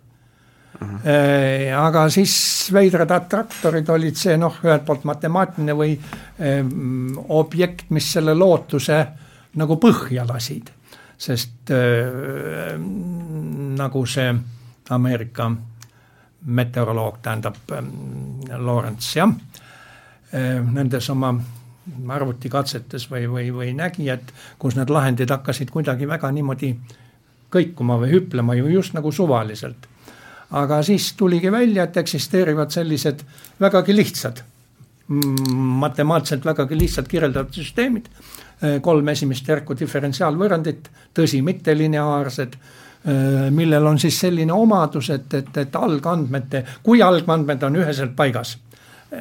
Uh 0.78 0.88
mhm. 0.88 0.98
-huh. 0.98 1.74
aga 1.74 2.10
siis 2.10 2.70
veidrad 2.74 3.12
attraktorid 3.12 3.90
olid 3.90 4.16
see 4.16 4.38
noh, 4.38 4.60
ühelt 4.64 4.84
poolt 4.86 5.08
matemaatiline 5.10 5.74
või 5.74 5.96
eh, 6.40 6.66
objekt, 7.30 7.90
mis 7.90 8.12
selle 8.14 8.36
lootuse 8.38 9.08
nagu 9.58 9.78
põhja 9.82 10.26
lasid. 10.28 10.70
sest 11.18 11.72
äh, 11.74 12.76
nagu 13.78 14.06
see 14.06 14.36
Ameerika 14.90 15.48
meteoroloog, 16.48 17.20
tähendab 17.24 17.58
äh, 17.72 17.84
Lawrence 18.58 19.20
jah. 19.20 19.34
Äh,, 20.34 20.62
nendes 20.74 21.10
oma 21.14 21.34
arvutikatsetes 22.18 23.08
või, 23.12 23.28
või, 23.32 23.52
või 23.56 23.74
nägi, 23.76 24.10
et 24.12 24.34
kus 24.60 24.76
need 24.76 24.90
lahendid 24.92 25.32
hakkasid 25.32 25.72
kuidagi 25.72 26.08
väga 26.08 26.32
niimoodi 26.36 26.74
kõikuma 27.54 27.96
või 28.02 28.12
hüplema 28.12 28.58
ju 28.58 28.68
just 28.68 28.96
nagu 28.98 29.12
suvaliselt. 29.12 29.88
aga 30.52 30.82
siis 30.84 31.14
tuligi 31.14 31.52
välja, 31.52 31.84
et 31.84 31.98
eksisteerivad 31.98 32.72
sellised 32.72 33.24
vägagi 33.60 33.96
lihtsad, 33.96 34.44
matemaatiliselt 35.08 36.46
vägagi 36.46 36.78
lihtsalt 36.80 37.08
kirjeldatud 37.08 37.56
süsteemid, 37.56 38.10
Eh, 38.58 38.80
kolm 38.82 39.06
esimest 39.12 39.46
järku 39.46 39.76
diferentsiaalvõrrandit, 39.78 40.88
tõsi, 41.14 41.44
mittelineaarsed, 41.46 42.56
millel 43.52 43.86
on 43.88 44.00
siis 44.00 44.20
selline 44.20 44.54
omadus, 44.54 45.10
et, 45.10 45.34
et, 45.34 45.58
et 45.58 45.76
algandmete, 45.76 46.64
kui 46.84 47.02
algandmed 47.02 47.64
on 47.64 47.76
üheselt 47.80 48.16
paigas, 48.16 48.58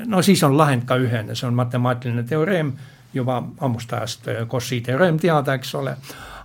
no 0.06 0.22
siis 0.22 0.42
on 0.42 0.56
lahend 0.58 0.82
ka 0.88 0.96
ühene, 0.98 1.36
see 1.38 1.46
on 1.46 1.54
matemaatiline 1.54 2.24
teoreem 2.26 2.72
juba 3.14 3.38
ammust 3.60 3.92
ajast 3.92 4.26
Cauchy 4.50 4.80
teoreem 4.80 5.18
teada, 5.18 5.54
eks 5.54 5.74
ole. 5.74 5.96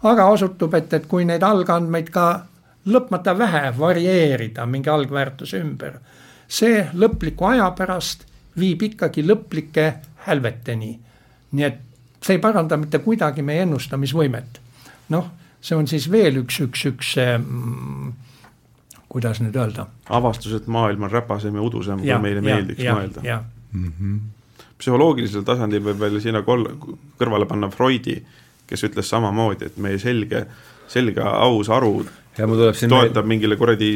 aga 0.04 0.26
osutub, 0.26 0.74
et, 0.74 0.94
et 0.94 1.06
kui 1.10 1.26
neid 1.26 1.44
algandmeid 1.44 2.10
ka 2.14 2.28
lõpmata 2.86 3.38
vähe 3.38 3.74
varieerida 3.78 4.66
mingi 4.66 4.90
algväärtuse 4.90 5.60
ümber, 5.62 6.00
see 6.48 6.88
lõpliku 6.94 7.52
aja 7.52 7.70
pärast 7.78 8.26
viib 8.60 8.82
ikkagi 8.82 9.24
lõplike 9.28 9.94
hälveteni. 10.28 11.00
nii 11.52 11.66
et 11.66 11.80
see 12.22 12.38
ei 12.38 12.42
paranda 12.42 12.78
mitte 12.78 13.00
kuidagi 13.00 13.42
meie 13.42 13.62
ennustamisvõimet. 13.62 14.60
noh, 15.10 15.30
see 15.62 15.78
on 15.78 15.88
siis 15.88 16.10
veel 16.12 16.42
üks, 16.42 16.60
üks, 16.66 16.86
üks 16.90 17.16
mm, 17.22 18.12
kuidas 19.12 19.42
nüüd 19.44 19.56
öelda. 19.60 19.88
avastus, 20.10 20.54
et 20.58 20.68
maailm 20.72 21.08
on 21.08 21.12
räpasem 21.12 21.56
ja 21.56 21.66
udusem, 21.66 22.04
kui 22.04 22.22
meile 22.26 22.44
meeldiks 22.46 22.84
ja, 22.84 22.96
mõelda. 22.98 23.42
Mm 23.72 23.92
-hmm. 23.92 24.20
psühholoogilisel 24.78 25.44
tasandil 25.48 25.84
võib 25.84 26.00
veel 26.00 26.20
sinna 26.22 26.42
kol-, 26.42 26.68
kõrvale 27.20 27.48
panna 27.48 27.70
Freudi, 27.70 28.18
kes 28.68 28.84
ütles 28.84 29.10
samamoodi, 29.10 29.66
et 29.66 29.78
meie 29.78 30.00
selge, 30.00 30.46
selge 30.88 31.22
aus 31.22 31.70
aru 31.70 32.06
ja 32.38 32.48
mul 32.48 32.62
tuleb 32.62 32.76
siin 32.76 32.92
toetab 32.92 33.26
meil... 33.26 33.36
mingile 33.36 33.58
kuradi 33.60 33.92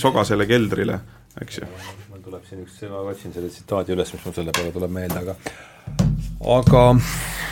sogasele 0.00 0.46
keldrile, 0.46 1.00
eks 1.42 1.58
ju. 1.58 1.68
mul 2.10 2.22
tuleb 2.24 2.46
siin 2.48 2.62
üks, 2.64 2.78
ma 2.90 3.02
otsin 3.10 3.34
selle 3.34 3.50
tsitaadi 3.50 3.96
üles, 3.96 4.12
mis 4.14 4.24
mul 4.24 4.36
selle 4.36 4.54
peale 4.56 4.72
tuleb 4.74 4.94
meelde, 4.94 5.18
aga 5.24 5.36
aga 6.56 6.84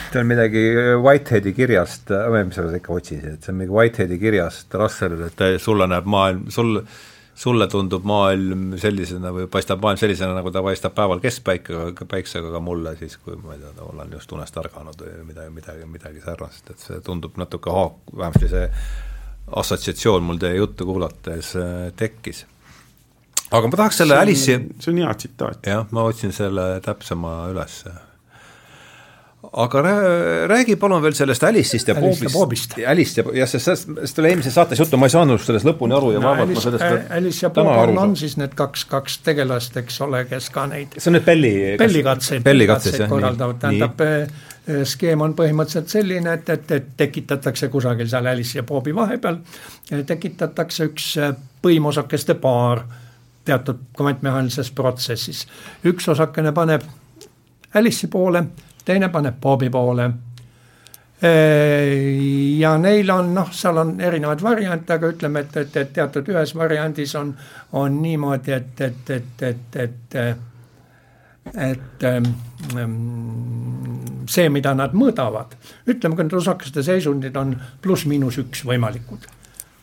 see 0.09 0.21
on 0.21 0.27
midagi 0.29 0.63
Whiteheadi 1.03 1.53
kirjast, 1.53 2.09
mis 2.33 2.57
sa 2.57 2.65
ikka 2.75 2.93
otsisid, 2.95 3.37
et 3.37 3.45
see 3.45 3.53
on 3.53 3.59
mingi 3.61 3.75
Whiteheadi 3.75 4.17
kirjast 4.21 4.73
Russellile, 4.79 5.29
et 5.29 5.61
sulle 5.61 5.87
näeb 5.89 6.09
maailm, 6.09 6.47
sul, 6.53 6.79
sulle 7.39 7.67
tundub 7.71 8.07
maailm 8.09 8.73
sellisena 8.81 9.31
või 9.35 9.45
paistab 9.51 9.83
maailm 9.83 10.01
sellisena, 10.01 10.33
nagu 10.39 10.51
ta 10.51 10.63
paistab 10.65 10.95
päeval 10.97 11.21
keskpäikega, 11.23 12.07
päiksega, 12.09 12.49
aga 12.49 12.63
mulle 12.63 12.95
siis, 12.99 13.19
kui 13.21 13.37
ma 13.37 13.55
ei 13.55 13.61
tea, 13.61 13.75
olen 13.85 14.17
just 14.17 14.33
unest 14.35 14.57
ärganud 14.63 15.05
või 15.05 15.29
midagi, 15.29 15.53
midagi, 15.59 15.91
midagi 15.97 16.25
sarnast, 16.25 16.73
et 16.73 16.87
see 16.87 16.99
tundub 17.05 17.37
natuke 17.39 17.73
haak-, 17.73 18.15
vähemasti 18.17 18.51
see 18.55 18.65
assotsiatsioon 19.59 20.25
mul 20.25 20.41
teie 20.41 20.59
juttu 20.59 20.85
kuulates 20.85 21.55
äh, 21.57 21.87
tekkis 21.97 22.43
aga 23.49 23.69
ma 23.69 23.79
tahaks 23.81 23.97
selle 24.03 24.17
Alice'i 24.19 24.59
see 24.77 24.91
on 24.91 25.01
hea 25.01 25.13
tsitaat. 25.13 25.65
jah, 25.65 25.87
ma 25.95 26.05
otsin 26.05 26.33
selle 26.35 26.67
täpsema 26.85 27.39
ülesse 27.49 27.93
aga 29.39 29.81
räägi 30.47 30.75
palun 30.75 31.01
veel 31.01 31.13
sellest 31.15 31.43
Alice'ist 31.43 31.87
ja 31.87 31.95
Bobist. 32.33 32.75
Alice 32.87 33.21
ja, 33.21 33.25
jah, 33.39 33.47
sest 33.47 33.65
sellest, 33.65 34.19
oli 34.19 34.33
eelmises 34.33 34.53
saates 34.53 34.79
juttu, 34.79 34.99
ma 34.99 35.07
ei 35.07 35.13
saanud 35.13 35.39
sellest 35.39 35.67
lõpuni 35.67 35.95
aru 35.95 36.11
ja 36.11 36.19
no, 36.19 36.27
vaevalt 36.27 36.53
ma 36.57 36.63
sellest 36.65 37.13
Alice 37.15 37.45
ja 37.45 37.51
Bob 37.55 37.69
on, 37.71 37.97
on 38.03 38.17
siis 38.19 38.35
need 38.39 38.53
kaks, 38.59 38.83
kaks 38.91 39.17
tegelast, 39.23 39.79
eks 39.79 40.01
ole, 40.03 40.25
kes 40.27 40.51
ka 40.53 40.67
neid 40.67 40.99
see 40.99 41.11
on 41.11 41.17
nüüd 41.17 41.27
Belli 41.29 41.53
bellikatseid, 41.79 42.43
bellikatseid 42.43 43.07
korraldavad, 43.07 43.61
tähendab 43.63 44.03
eh, 44.03 44.45
eh, 44.67 44.83
skeem 44.91 45.23
on 45.23 45.35
põhimõtteliselt 45.39 45.95
selline, 45.95 46.35
et, 46.35 46.55
et, 46.57 46.75
et 46.75 46.93
tekitatakse 46.99 47.71
kusagil 47.71 48.11
seal 48.11 48.27
Alice 48.27 48.59
ja 48.59 48.67
Bobi 48.67 48.95
vahepeal, 48.95 49.39
eh, 49.89 50.03
tekitatakse 50.07 50.91
üks 50.91 51.13
põimosakeste 51.63 52.35
paar 52.43 52.83
teatud 53.47 53.87
kvantmehaanilises 53.97 54.75
protsessis. 54.75 55.45
üks 55.87 56.11
osakene 56.11 56.51
paneb 56.51 56.83
Alice'i 57.79 58.11
poole 58.11 58.43
teine 58.89 59.11
paneb 59.13 59.37
Bobi 59.41 59.69
poole. 59.69 60.09
ja 62.59 62.77
neil 62.79 63.09
on 63.11 63.33
noh, 63.35 63.49
seal 63.51 63.77
on 63.77 63.97
erinevaid 63.99 64.43
variante, 64.43 64.93
aga 64.95 65.09
ütleme, 65.11 65.41
et, 65.43 65.57
et, 65.57 65.73
et 65.81 65.89
teatud 65.93 66.29
ühes 66.31 66.53
variandis 66.55 67.15
on, 67.19 67.33
on 67.75 67.97
niimoodi, 68.01 68.53
et, 68.55 68.81
et, 68.81 69.09
et, 69.17 69.43
et, 69.43 69.75
et 69.83 70.21
et 71.57 72.03
ähm, 72.03 72.25
see, 74.29 74.49
mida 74.53 74.73
nad 74.77 74.93
mõõdavad, 74.93 75.55
ütleme, 75.89 76.15
kui 76.15 76.27
need 76.27 76.37
osakeste 76.37 76.83
seisundid 76.85 77.37
on 77.39 77.55
pluss-miinus 77.81 78.37
üks 78.43 78.63
võimalikud. 78.67 79.25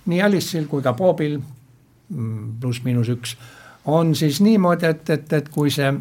nii 0.06 0.22
Alice'il 0.22 0.68
kui 0.70 0.82
ka 0.82 0.92
Bobil 0.94 1.38
mm, 1.40 2.58
pluss-miinus 2.60 3.10
üks 3.16 3.36
on 3.86 4.14
siis 4.14 4.40
niimoodi, 4.40 4.86
et, 4.86 5.10
et, 5.10 5.32
et 5.32 5.48
kui 5.48 5.70
see 5.70 5.92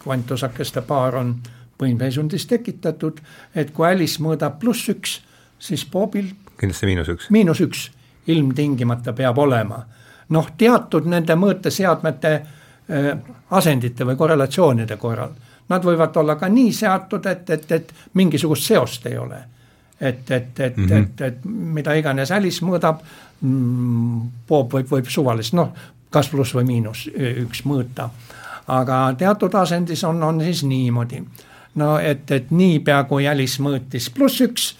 kvantosakeste 0.00 0.82
paar 0.88 1.16
on 1.20 1.34
põimseisundis 1.80 2.46
tekitatud, 2.50 3.20
et 3.54 3.72
kui 3.74 3.88
Alice 3.88 4.22
mõõdab 4.22 4.60
pluss 4.60 4.92
üks, 4.92 5.18
siis 5.60 5.86
Bobil 5.88 6.28
kindlasti 6.60 6.86
miinus 6.86 7.08
üks. 7.08 7.30
miinus 7.30 7.60
üks 7.64 7.90
ilmtingimata 8.26 9.12
peab 9.12 9.38
olema. 9.38 9.84
noh, 10.30 10.50
teatud 10.58 11.08
nende 11.10 11.34
mõõteseadmete 11.34 12.32
äh, 12.34 13.06
asendite 13.50 14.06
või 14.06 14.16
korrelatsioonide 14.16 14.96
korral, 14.96 15.32
nad 15.68 15.84
võivad 15.84 16.16
olla 16.22 16.36
ka 16.38 16.48
nii 16.48 16.72
seatud, 16.72 17.26
et, 17.26 17.50
et, 17.50 17.72
et 17.72 17.94
mingisugust 18.14 18.66
seost 18.66 19.06
ei 19.10 19.18
ole. 19.18 19.40
et, 20.00 20.30
et, 20.30 20.60
et 20.60 20.76
mm, 20.76 20.86
-hmm. 20.86 21.02
et, 21.02 21.20
et 21.20 21.44
mida 21.44 21.94
iganes 21.94 22.30
Alice 22.30 22.64
mõõdab 22.64 23.00
mm,, 23.40 24.20
Bob 24.48 24.72
võib, 24.72 24.86
võib 24.90 25.08
suvalist, 25.08 25.52
noh, 25.52 25.72
kas 26.10 26.28
pluss 26.28 26.54
või 26.54 26.64
miinus 26.64 27.08
üks 27.16 27.64
mõõta. 27.64 28.10
aga 28.68 29.14
teatud 29.18 29.54
asendis 29.54 30.04
on, 30.04 30.22
on 30.22 30.40
siis 30.40 30.62
niimoodi 30.64 31.24
no 31.74 31.98
et, 31.98 32.30
et 32.30 32.50
niipea 32.50 33.02
kui 33.10 33.28
Alice 33.28 33.62
mõõtis 33.62 34.10
pluss 34.14 34.40
üks, 34.44 34.72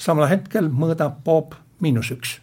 samal 0.00 0.28
hetkel 0.30 0.70
mõõdab 0.72 1.20
Bob 1.24 1.56
miinus 1.80 2.12
üks. 2.14 2.38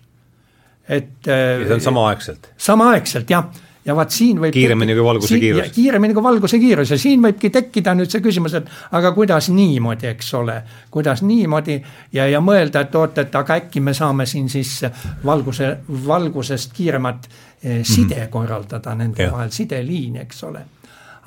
et. 0.87 1.25
ja 1.25 1.63
see 1.65 1.79
on 1.79 1.81
samaaegselt? 1.81 2.51
samaaegselt 2.57 3.29
jah, 3.29 3.49
ja 3.87 3.95
vaat 3.95 4.13
siin 4.13 4.39
võib. 4.41 4.53
kiiremini 4.53 4.95
kui 4.97 5.05
valguse 5.05 5.33
siin, 5.33 5.41
kiirus. 5.41 5.71
kiiremini 5.75 6.13
kui 6.13 6.23
valguse 6.23 6.59
kiirus 6.61 6.93
ja 6.93 6.99
siin 7.01 7.23
võibki 7.23 7.51
tekkida 7.53 7.95
nüüd 7.97 8.11
see 8.11 8.21
küsimus, 8.23 8.57
et 8.59 8.69
aga 8.99 9.11
kuidas 9.15 9.49
niimoodi, 9.53 10.11
eks 10.11 10.33
ole, 10.39 10.61
kuidas 10.93 11.23
niimoodi 11.25 11.79
ja, 12.13 12.27
ja 12.27 12.41
mõelda, 12.43 12.85
et 12.85 12.95
oot, 12.95 13.17
et 13.23 13.35
aga 13.35 13.61
äkki 13.63 13.83
me 13.83 13.95
saame 13.97 14.27
siin 14.29 14.49
siis 14.51 14.79
valguse, 15.25 15.77
valgusest 16.07 16.75
kiiremat 16.77 17.29
eh, 17.29 17.83
side 17.83 18.15
mm 18.15 18.21
-hmm. 18.21 18.33
korraldada 18.33 18.95
nende 18.95 19.23
ja. 19.23 19.31
vahel, 19.31 19.51
sideliini, 19.51 20.19
eks 20.27 20.43
ole 20.43 20.65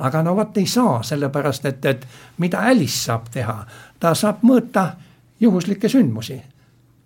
aga 0.01 0.23
no 0.23 0.35
vot 0.37 0.57
ei 0.57 0.67
saa, 0.67 1.03
sellepärast 1.03 1.67
et, 1.69 1.85
et 1.85 2.07
mida 2.39 2.65
Alice 2.71 3.05
saab 3.05 3.29
teha, 3.33 3.61
ta 4.01 4.15
saab 4.15 4.43
mõõta 4.47 4.91
juhuslikke 5.41 5.89
sündmusi. 5.89 6.41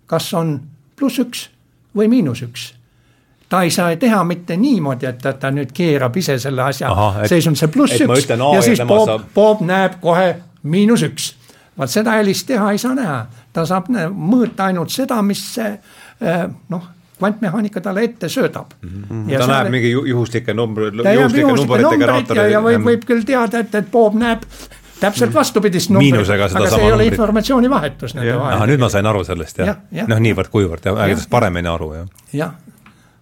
kas 0.05 0.33
on 0.33 0.59
pluss 0.95 1.19
üks 1.19 1.49
või 1.95 2.07
miinus 2.07 2.41
üks 2.45 2.73
ta 3.49 3.61
ei 3.61 3.71
saa 3.71 3.95
teha 3.95 4.23
mitte 4.23 4.57
niimoodi, 4.57 5.05
et 5.05 5.17
ta, 5.21 5.33
ta 5.33 5.51
nüüd 5.53 5.71
keerab 5.73 6.17
ise 6.17 6.37
selle 6.41 6.63
asja, 6.65 6.89
seisund 7.29 7.59
see 7.59 7.69
pluss 7.71 7.99
üks 8.01 8.29
ja, 8.29 8.37
ja 8.37 8.61
siis 8.65 8.81
Bob 8.87 9.05
saab..., 9.09 9.27
Bob 9.35 9.61
näeb 9.65 9.99
kohe 10.01 10.35
miinus 10.63 11.05
üks. 11.05 11.33
vaat 11.77 11.91
seda 11.91 12.17
Alice 12.19 12.45
teha 12.47 12.71
ei 12.71 12.81
saa 12.81 12.95
näha, 12.97 13.25
ta 13.53 13.65
saab 13.65 13.91
mõõta 14.11 14.69
ainult 14.71 14.93
seda, 14.93 15.21
mis 15.21 15.43
see 15.55 15.71
eh, 15.71 16.45
noh, 16.69 16.89
kvantmehaanika 17.17 17.81
talle 17.81 18.03
ette 18.03 18.29
söödab 18.29 18.71
mm. 18.81 19.03
-hmm. 19.03 19.37
ta 19.37 19.47
näeb 19.47 19.69
mingi 19.69 19.91
juhuslike 19.91 20.53
number, 20.53 20.83
juhuslike 20.83 21.53
numberitega 21.53 22.05
raatoreid. 22.05 22.51
ja 22.51 22.61
võib, 22.61 22.83
võib 22.83 23.05
küll 23.07 23.23
teada, 23.25 23.59
et, 23.59 23.75
et 23.75 23.91
Bob 23.91 24.15
näeb 24.19 24.43
täpselt 24.99 25.29
mhm. 25.29 25.37
vastupidist 25.37 25.89
numbrit, 25.89 26.29
aga 26.29 26.49
see 26.49 26.83
ei 26.83 26.91
ole 26.91 27.05
informatsioonivahetus 27.05 28.15
nende 28.15 28.37
vahel. 28.39 28.57
ahah, 28.57 28.67
nüüd 28.67 28.83
ma 28.83 28.89
sain 28.89 29.05
aru 29.05 29.23
sellest 29.23 29.59
jah 29.59 29.67
ja, 29.67 29.75
ja. 29.91 30.07
noh, 30.11 30.21
niivõrd-kuivõrd 30.27 30.87
jah, 30.89 31.01
aegadest 31.05 31.29
paremini 31.29 31.71
aru 31.71 31.91
jah. 31.93 32.07
jah, 32.33 32.55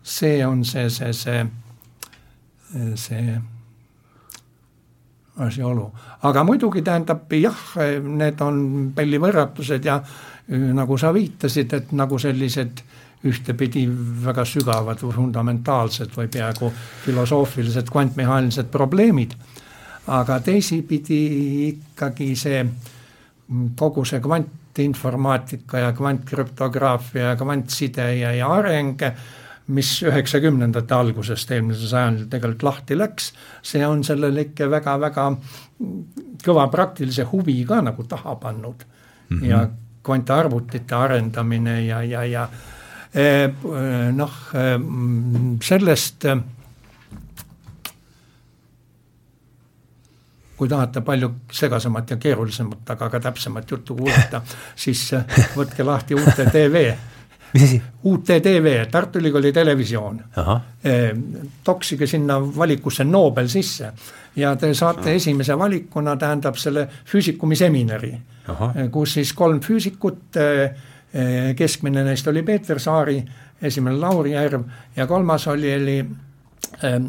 see 0.03 0.45
on 0.45 0.65
see, 0.65 0.89
see, 0.89 1.13
see, 1.13 1.45
see 2.95 3.39
asjaolu, 5.43 5.87
aga 6.29 6.43
muidugi 6.45 6.81
tähendab 6.85 7.31
jah, 7.37 7.63
need 8.01 8.41
on 8.41 8.91
pellivõrratused 8.95 9.85
ja 9.85 10.01
nagu 10.49 10.97
sa 10.97 11.13
viitasid, 11.13 11.73
et 11.73 11.91
nagu 11.97 12.19
sellised 12.19 12.81
äh, 12.81 13.02
ühtepidi 13.23 13.85
väga 14.25 14.45
sügavad 14.45 14.99
fundamentaalsed 14.99 16.11
või 16.17 16.27
peaaegu 16.31 16.71
filosoofilised 17.05 17.91
kvantmehaanilised 17.91 18.71
probleemid. 18.71 19.35
aga 20.07 20.39
teisipidi 20.39 21.19
ikkagi 21.67 22.35
see 22.35 22.65
kogu 23.79 24.03
see 24.05 24.19
kvantinformaatika 24.19 25.79
ja 25.79 25.93
kvantkrüptograafia 25.95 27.29
ja 27.29 27.35
kvantside 27.35 28.09
ja, 28.17 28.33
ja 28.35 28.49
areng, 28.51 28.99
mis 29.67 29.93
üheksakümnendate 30.03 30.95
algusest 30.95 31.51
eelmisel 31.51 31.87
sajandil 31.87 32.27
tegelikult 32.27 32.63
lahti 32.63 32.97
läks, 32.97 33.31
see 33.63 33.85
on 33.87 34.03
sellele 34.03 34.49
ikka 34.49 34.67
väga-väga 34.69 35.29
kõva 36.43 36.67
praktilise 36.71 37.23
huvi 37.31 37.61
ka 37.67 37.79
nagu 37.81 38.03
taha 38.03 38.35
pannud 38.35 38.83
mm. 38.83 39.37
-hmm. 39.37 39.45
ja 39.47 39.67
kvantarvutite 40.03 40.95
arendamine 40.95 41.85
ja, 41.85 42.03
ja, 42.03 42.25
ja 42.25 42.47
noh, 43.13 44.35
eh, 44.57 44.79
sellest 45.61 46.25
eh, 46.25 46.43
kui 50.57 50.69
tahate 50.69 51.01
palju 51.01 51.29
segasemat 51.51 52.15
ja 52.15 52.17
keerulisemat, 52.17 52.89
aga 52.95 53.09
ka 53.09 53.19
täpsemat 53.19 53.71
juttu 53.71 53.95
kuulata, 53.95 54.41
siis 54.85 55.11
võtke 55.55 55.85
lahti 55.85 56.17
Uute 56.17 56.49
tv 56.49 56.85
mis 57.53 57.63
asi? 57.63 57.81
UTTV, 58.03 58.85
Tartu 58.91 59.19
Ülikooli 59.19 59.51
televisioon. 59.53 60.21
toksige 61.63 62.07
sinna 62.07 62.39
valikusse 62.41 63.03
Nobel 63.03 63.47
sisse 63.47 63.91
ja 64.35 64.55
te 64.55 64.73
saate 64.73 65.09
Aha. 65.09 65.19
esimese 65.19 65.57
valikuna, 65.57 66.15
tähendab 66.17 66.57
selle 66.57 66.87
füüsikumi 67.05 67.55
seminari, 67.55 68.13
kus 68.91 69.13
siis 69.13 69.33
kolm 69.33 69.59
füüsikut, 69.61 70.39
keskmine 71.55 72.03
neist 72.03 72.27
oli 72.27 72.41
Peeter 72.43 72.79
Saari, 72.79 73.19
esimene 73.61 73.97
Lauri 73.97 74.31
Järv 74.31 74.63
ja 74.95 75.07
kolmas 75.07 75.47
oli, 75.47 75.75
oli 75.75 75.97
ähm, 76.83 77.05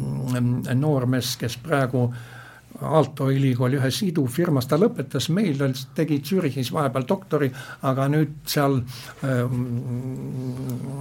noormees, 0.73 1.37
kes 1.41 1.57
praegu 1.57 2.13
Aalto 2.81 3.29
ülikooli 3.31 3.77
ühes 3.79 4.01
idufirmas, 4.03 4.67
ta 4.67 4.75
lõpetas 4.75 5.29
meil, 5.31 5.61
tegi 5.95 6.17
Zürichis 6.27 6.73
vahepeal 6.75 7.05
doktori, 7.07 7.47
aga 7.87 8.09
nüüd 8.11 8.33
seal 8.51 8.81
äh, 9.23 9.39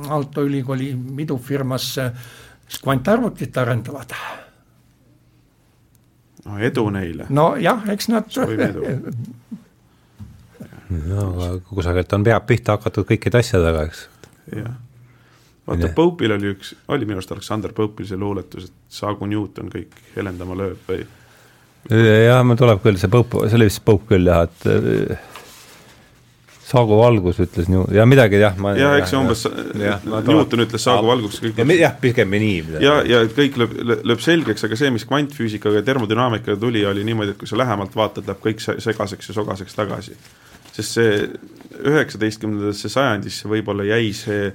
Aalto 0.08 0.44
ülikooli 0.46 0.92
idufirmas 1.26 1.90
kvantarvutit 2.82 3.58
arendavad. 3.58 4.14
no 6.44 6.58
edu 6.58 6.88
neile. 6.90 7.26
nojah, 7.28 7.88
eks 7.90 8.08
nad. 8.08 8.30
no 10.90 11.26
aga 11.32 11.50
kusagilt 11.68 12.12
on 12.16 12.26
peab 12.26 12.46
pihta 12.48 12.78
hakatud 12.78 13.08
kõikide 13.08 13.40
asjadega, 13.40 13.84
eks. 13.88 14.06
jah, 14.52 14.72
vaata 15.68 15.90
Pope'il 15.96 16.36
oli 16.36 16.54
üks, 16.54 16.74
oli 16.92 17.08
minu 17.08 17.20
arust 17.20 17.32
Aleksander 17.36 17.74
Pope'il 17.76 18.08
see 18.10 18.20
luuletus, 18.20 18.70
et 18.70 18.98
saagu 19.00 19.28
Newton 19.30 19.70
kõik 19.72 19.96
helendama 20.16 20.58
lööb 20.60 20.88
või 20.88 21.04
jah, 21.90 22.42
mul 22.46 22.58
tuleb 22.58 22.82
küll 22.84 22.98
see 23.00 23.12
Pope, 23.12 23.46
see 23.48 23.60
oli 23.60 23.68
vist 23.68 23.84
Pope 23.84 24.14
küll 24.14 24.28
jah, 24.30 24.48
et 24.48 24.68
äh, 24.70 25.30
Saagu 26.64 26.96
valgus 26.96 27.36
ütles 27.44 27.66
nii, 27.68 27.82
ja 27.92 28.06
midagi 28.08 28.38
jah, 28.40 28.54
ma 28.58 28.72
jah, 28.72 28.94
eks 28.96 29.10
see 29.12 29.18
umbes, 29.20 29.42
Newton 29.76 30.62
ütles 30.64 30.86
Saagu 30.86 31.10
valgus 31.10 31.36
kõik 31.42 31.60
ja, 31.60 31.66
jah, 31.76 31.92
pigem 32.00 32.32
nii. 32.32 32.78
ja, 32.80 32.94
ja 33.04 33.20
kõik 33.28 33.58
lööb, 33.60 33.74
lööb 34.00 34.22
selgeks, 34.24 34.64
aga 34.64 34.78
see, 34.80 34.88
mis 34.94 35.04
kvantfüüsikaga 35.08 35.82
ja 35.82 35.86
termodünaamikaga 35.86 36.56
tuli, 36.60 36.86
oli 36.88 37.04
niimoodi, 37.04 37.34
et 37.34 37.40
kui 37.40 37.50
sa 37.50 37.60
lähemalt 37.60 37.92
vaatad, 37.96 38.24
läheb 38.30 38.40
kõik 38.42 38.64
segaseks 38.64 39.28
ja 39.28 39.36
sogaseks 39.36 39.76
tagasi. 39.76 40.16
Sest 40.74 40.98
see 40.98 41.18
üheksateistkümnendasse 41.84 42.90
sajandisse 42.90 43.48
võib-olla 43.50 43.86
jäi 43.86 44.12
see 44.16 44.48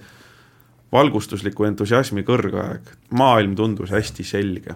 valgustusliku 0.91 1.67
entusiasmi 1.69 2.25
kõrgaeg, 2.27 2.93
maailm 3.13 3.55
tundus 3.55 3.93
hästi 3.93 4.25
selge 4.25 4.75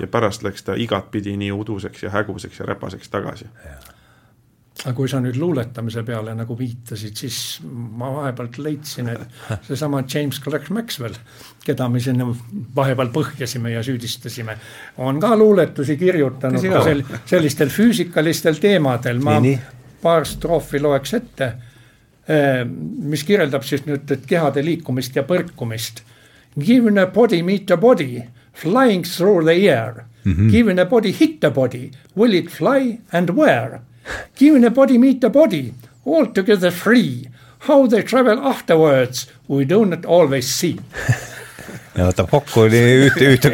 ja 0.00 0.06
pärast 0.06 0.42
läks 0.46 0.66
ta 0.66 0.76
igatpidi 0.78 1.36
nii 1.40 1.52
uduseks 1.54 2.02
ja 2.02 2.10
häguseks 2.14 2.60
ja 2.60 2.66
räpaseks 2.68 3.08
tagasi. 3.08 3.48
aga 4.84 4.92
kui 4.94 5.08
sa 5.10 5.18
nüüd 5.18 5.34
luuletamise 5.40 6.04
peale 6.06 6.34
nagu 6.38 6.54
viitasid, 6.58 7.16
siis 7.18 7.38
ma 7.66 8.12
vahepealt 8.14 8.60
leidsin, 8.62 9.08
et 9.10 9.64
seesama 9.66 10.04
James 10.06 10.38
Clerk 10.44 10.68
Maxwell, 10.70 11.16
keda 11.64 11.88
me 11.90 11.98
siin 12.00 12.22
vahepeal 12.76 13.10
põhjasime 13.10 13.72
ja 13.72 13.82
süüdistasime, 13.82 14.54
on 15.02 15.18
ka 15.20 15.32
luuletusi 15.36 15.96
kirjutanud 15.98 16.62
sel, 16.62 17.02
sellistel 17.26 17.74
füüsikalistel 17.74 18.62
teemadel, 18.62 19.18
ma 19.18 19.40
nii, 19.40 19.56
nii. 19.56 19.77
Paar 20.02 20.26
stroofi 20.26 20.80
loeks 20.82 21.14
ette, 21.14 21.52
eh, 22.28 22.64
mis 22.64 23.24
kirjeldab 23.26 23.64
siis 23.64 23.84
nüüd, 23.86 24.10
kehade 24.28 24.62
liikumist 24.64 25.16
ja 25.16 25.24
põrkumist. 25.26 26.02
Given 26.58 26.98
a 26.98 27.06
body 27.06 27.42
meet 27.42 27.70
a 27.70 27.76
body 27.76 28.24
flying 28.52 29.04
through 29.04 29.44
the 29.44 29.54
air. 29.68 30.06
Mm-hmm. 30.24 30.48
Given 30.50 30.78
a 30.78 30.84
body 30.84 31.12
hit 31.12 31.44
a 31.44 31.50
body, 31.50 31.92
will 32.14 32.34
it 32.34 32.50
fly 32.50 32.98
and 33.12 33.30
where? 33.30 33.82
Given 34.36 34.64
a 34.64 34.70
body 34.70 34.98
meet 34.98 35.22
a 35.24 35.30
body, 35.30 35.74
altogether 36.04 36.70
free. 36.70 37.28
How 37.60 37.86
they 37.86 38.02
travel 38.02 38.38
afterwards, 38.38 39.26
we 39.48 39.64
do 39.64 39.84
not 39.84 40.04
always 40.04 40.48
see 40.48 40.78
ja 41.98 42.08
võtab 42.08 42.30
kokku 42.30 42.66
nii 42.72 42.92
ühte, 43.06 43.30
ühte 43.34 43.50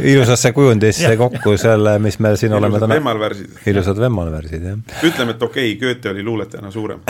ilusasse 0.00 0.52
kujundisse 0.56 1.14
kokku 1.20 1.56
selle, 1.60 1.96
mis 2.02 2.18
me 2.22 2.34
siin 2.40 2.54
oleme 2.58 2.80
täna. 2.80 2.98
vemmalvärsid. 2.98 3.62
ilusad 3.72 4.00
vemmalvärsid, 4.04 4.68
jah. 4.72 5.00
ütleme, 5.02 5.36
et 5.36 5.42
okei 5.48 5.72
okay,, 5.72 5.80
Goethe 5.80 6.12
oli 6.12 6.26
luuletajana 6.26 6.70
suurem 6.74 7.00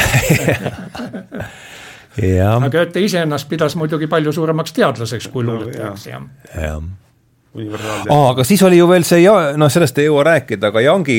aga 2.18 2.70
Goethe 2.72 3.02
iseennast 3.04 3.48
pidas 3.50 3.76
muidugi 3.78 4.06
palju 4.10 4.32
suuremaks 4.32 4.72
teadlaseks 4.78 5.28
kui 5.34 5.44
luuletajaks 5.46 6.08
no,, 6.08 6.12
jah. 6.12 6.22
jah 6.62 6.80
aa, 8.10 8.30
aga 8.30 8.44
siis 8.44 8.62
oli 8.66 8.78
ju 8.78 8.86
veel 8.90 9.04
see 9.08 9.22
ja-, 9.22 9.56
noh, 9.58 9.70
sellest 9.72 9.98
ei 9.98 10.06
jõua 10.08 10.24
rääkida, 10.28 10.70
aga 10.70 10.82
Youngi, 10.84 11.18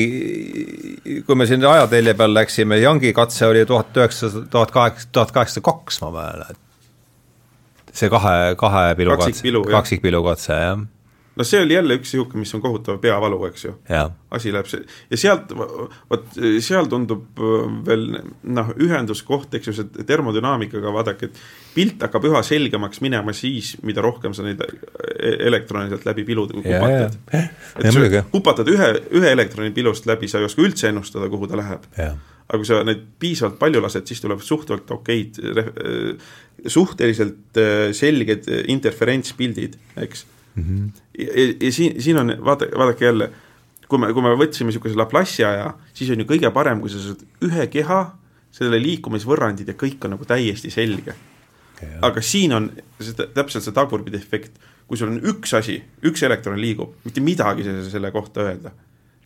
kui 1.26 1.38
me 1.38 1.46
siin 1.48 1.64
ajatelje 1.66 2.14
peal 2.16 2.34
läksime, 2.34 2.78
Youngi 2.80 3.12
katse 3.16 3.48
oli 3.50 3.66
tuhat 3.68 3.96
üheksasada, 3.96 4.46
tuhat 4.52 4.74
kaheksa, 4.74 5.08
tuhat 5.12 5.34
kaheksasada 5.36 5.66
kaks, 5.66 6.00
ma 6.04 6.12
mäletan. 6.14 6.60
See 7.92 8.10
kahe, 8.12 8.54
kahe 8.60 8.94
pilu 8.98 9.18
katse, 9.18 9.52
kaksikpilu 9.70 10.24
katse, 10.24 10.56
jah 10.64 10.80
no 11.40 11.44
see 11.44 11.62
oli 11.62 11.74
jälle 11.74 11.96
üks 11.96 12.12
niisugune, 12.12 12.42
mis 12.42 12.54
on 12.54 12.62
kohutav 12.62 12.98
peavalu, 13.00 13.38
eks 13.48 13.64
ju. 13.64 13.72
asi 14.30 14.52
läheb 14.52 14.68
see 14.68 14.82
ja 15.10 15.18
sealt, 15.20 15.52
vot 16.10 16.26
seal 16.62 16.88
tundub 16.90 17.40
äh, 17.40 17.68
veel 17.86 18.04
noh, 18.58 18.72
ühenduskoht, 18.82 19.54
eks 19.56 19.70
ju, 19.70 19.74
see 19.78 20.06
termodünaamikaga, 20.08 20.92
vaadake, 20.94 21.30
et 21.30 21.40
pilt 21.74 22.02
hakkab 22.04 22.26
üha 22.30 22.42
selgemaks 22.46 23.02
minema 23.04 23.34
siis, 23.36 23.72
mida 23.86 24.04
rohkem 24.04 24.34
sa 24.36 24.44
neid 24.46 24.60
e-, 24.66 25.36
elektrone 25.48 25.88
sealt 25.92 26.04
läbi 26.10 26.26
piluda 26.28 26.58
kupatad. 26.58 27.16
et 27.30 27.88
sa 27.94 28.26
kupatad 28.34 28.74
ühe, 28.74 28.90
ühe 29.22 29.32
elektroni 29.38 29.72
pilust 29.76 30.10
läbi, 30.10 30.28
sa 30.28 30.42
ei 30.42 30.50
oska 30.50 30.66
üldse 30.66 30.90
ennustada, 30.90 31.30
kuhu 31.32 31.48
ta 31.50 31.60
läheb. 31.60 31.88
aga 32.50 32.58
kui 32.58 32.66
sa 32.66 32.82
neid 32.84 33.02
piisavalt 33.22 33.60
palju 33.60 33.80
lased, 33.80 34.10
siis 34.10 34.20
tulevad 34.20 34.42
suhteliselt 34.44 34.90
okeid, 34.98 35.40
äh, 35.54 36.14
suhteliselt 36.66 37.58
äh, 37.58 37.90
selged 37.96 38.48
interferentspildid, 38.68 39.78
eks 39.96 40.26
mm. 40.54 40.64
-hmm. 40.64 41.02
ja, 41.18 41.46
ja 41.66 41.72
siin, 41.72 42.02
siin 42.02 42.18
on, 42.18 42.34
vaata, 42.44 42.66
vaadake 42.76 43.04
jälle, 43.04 43.30
kui 43.88 43.98
me, 43.98 44.12
kui 44.12 44.22
me 44.22 44.34
võtsime 44.38 44.70
niisuguse 44.70 44.98
Laplace'i 44.98 45.44
aja, 45.46 45.72
siis 45.94 46.10
on 46.10 46.22
ju 46.22 46.28
kõige 46.28 46.50
parem, 46.54 46.80
kui 46.80 46.90
sa 46.90 47.02
saad 47.02 47.24
ühe 47.46 47.66
keha, 47.66 48.00
sellele 48.50 48.80
liikumisvõrrandid 48.82 49.68
ja 49.70 49.78
kõik 49.78 50.04
on 50.04 50.16
nagu 50.16 50.26
täiesti 50.26 50.70
selge. 50.70 51.14
aga 52.02 52.20
siin 52.20 52.52
on 52.52 52.66
see, 53.00 53.14
täpselt 53.34 53.64
see 53.64 53.72
tagurpidi 53.72 54.18
efekt, 54.18 54.58
kui 54.86 54.98
sul 54.98 55.08
on 55.08 55.20
üks 55.32 55.54
asi, 55.56 55.78
üks 56.04 56.22
elektron 56.22 56.60
liigub, 56.60 56.92
mitte 57.04 57.20
midagi 57.24 57.64
selle 57.64 58.10
kohta 58.10 58.40
öelda. 58.40 58.72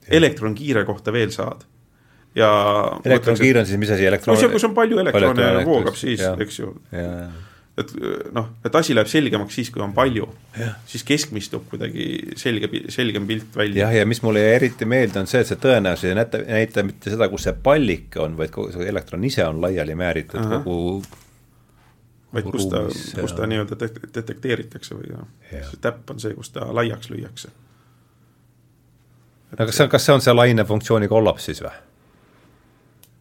elektronkiire 0.09 0.85
kohta 0.85 1.13
veel 1.13 1.31
saad 1.33 1.65
ja 2.35 2.51
elektronkiir 3.05 3.59
on 3.63 3.67
siis 3.67 3.81
mis 3.81 3.91
asi, 3.95 4.07
elektron? 4.07 4.39
kus 4.53 4.69
on 4.69 4.77
palju 4.77 5.03
elektrone 5.05 5.67
voogab 5.67 5.99
siis, 5.99 6.23
eks 6.45 6.63
ju 6.63 6.73
et 7.79 7.91
noh, 8.35 8.51
et 8.63 8.77
asi 8.79 8.95
läheb 8.95 9.09
selgemaks 9.11 9.57
siis, 9.59 9.71
kui 9.75 9.83
on 9.83 9.93
palju, 9.97 10.29
siis 10.91 11.03
keskmistub 11.07 11.65
kuidagi 11.73 12.07
selge, 12.39 12.71
selgem 12.95 13.27
pilt 13.27 13.57
välja. 13.59 13.89
jah, 13.89 13.97
ja 13.99 14.07
mis 14.07 14.23
mulle 14.23 14.45
eriti 14.55 14.87
meelde, 14.87 15.19
on 15.25 15.31
see, 15.31 15.43
et 15.43 15.51
see 15.51 15.59
tõenäosus 15.63 16.07
ei 16.11 16.19
näita, 16.19 16.41
näita 16.47 16.85
mitte 16.87 17.11
seda, 17.11 17.29
kus 17.33 17.49
see 17.49 17.57
pallike 17.67 18.23
on, 18.23 18.37
vaid 18.39 18.55
kogu 18.55 18.71
see 18.75 18.87
elektron 18.91 19.27
ise 19.27 19.47
on 19.49 19.59
laiali 19.65 19.97
määritud 19.99 20.39
Aha. 20.43 20.61
kogu 20.63 21.03
vaid 22.35 22.51
kus 22.51 22.69
ta, 22.71 22.85
kus 23.19 23.35
ta 23.35 23.49
nii-öelda 23.51 23.79
detekteeritakse 24.21 24.95
või 24.99 25.11
noh, 25.17 25.27
see 25.51 25.81
täpp 25.83 26.15
on 26.15 26.23
see, 26.23 26.35
kus 26.39 26.55
ta 26.55 26.69
laiaks 26.71 27.11
lüüakse. 27.11 27.51
no 29.51 29.67
kas 29.67 29.83
see, 29.83 29.91
kas 29.91 30.07
see 30.07 30.15
on 30.15 30.23
see 30.23 30.37
lainefunktsiooni 30.39 31.11
kollaps 31.11 31.51
siis 31.51 31.63
või? 31.67 31.75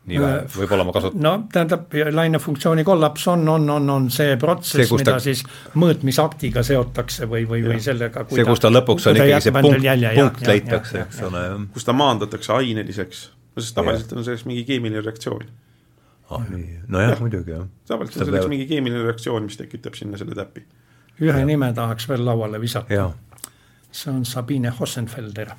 Nii 0.10 0.20
vähe, 0.20 0.40
võib-olla 0.52 0.84
ma 0.88 0.94
kasutan. 0.96 1.22
no 1.24 1.32
tähendab, 1.52 1.94
lainefunktsiooni 2.18 2.84
kollaps 2.88 3.28
on, 3.32 3.46
on, 3.50 3.70
on, 3.72 3.90
on 3.90 4.10
see 4.12 4.36
protsess, 4.40 4.92
mida 4.92 5.16
ta... 5.16 5.24
siis 5.24 5.44
mõõtmisaktiga 5.80 6.64
seotakse 6.68 7.28
või, 7.32 7.46
või, 7.50 7.64
või 7.70 7.80
sellega. 7.84 8.26
see, 8.32 8.46
kus 8.48 8.64
ta 8.64 8.72
lõpuks 8.74 9.08
on 9.10 9.20
ikkagi 9.20 9.40
see 9.48 9.56
punkt, 9.56 9.88
punkt 10.20 10.48
leitakse, 10.50 11.06
eks 11.06 11.24
ole. 11.30 11.44
kus 11.76 11.88
ta 11.88 11.96
maandatakse 11.96 12.56
aineliseks, 12.58 13.26
no 13.56 13.64
sest 13.64 13.80
tavaliselt 13.80 14.16
on 14.18 14.28
selleks 14.28 14.48
mingi 14.50 14.66
keemiline 14.68 15.04
reaktsioon. 15.06 15.48
ah 16.36 16.48
nii, 16.52 16.80
nojah 16.88 17.16
ja., 17.16 17.20
muidugi 17.24 17.56
jah. 17.56 17.68
tavaliselt 17.88 18.26
on 18.26 18.32
selleks 18.34 18.52
mingi 18.52 18.68
keemiline 18.68 19.08
reaktsioon, 19.08 19.48
mis 19.48 19.60
tekitab 19.62 19.96
sinna 20.00 20.20
selle 20.20 20.36
täpi. 20.36 20.66
ühe 21.22 21.40
ja. 21.40 21.48
nime 21.48 21.72
tahaks 21.74 22.12
veel 22.12 22.26
lauale 22.28 22.60
visata. 22.62 23.14
see 23.92 24.12
on 24.12 24.26
Sabine 24.28 24.74
Hossenfelder 24.80 25.56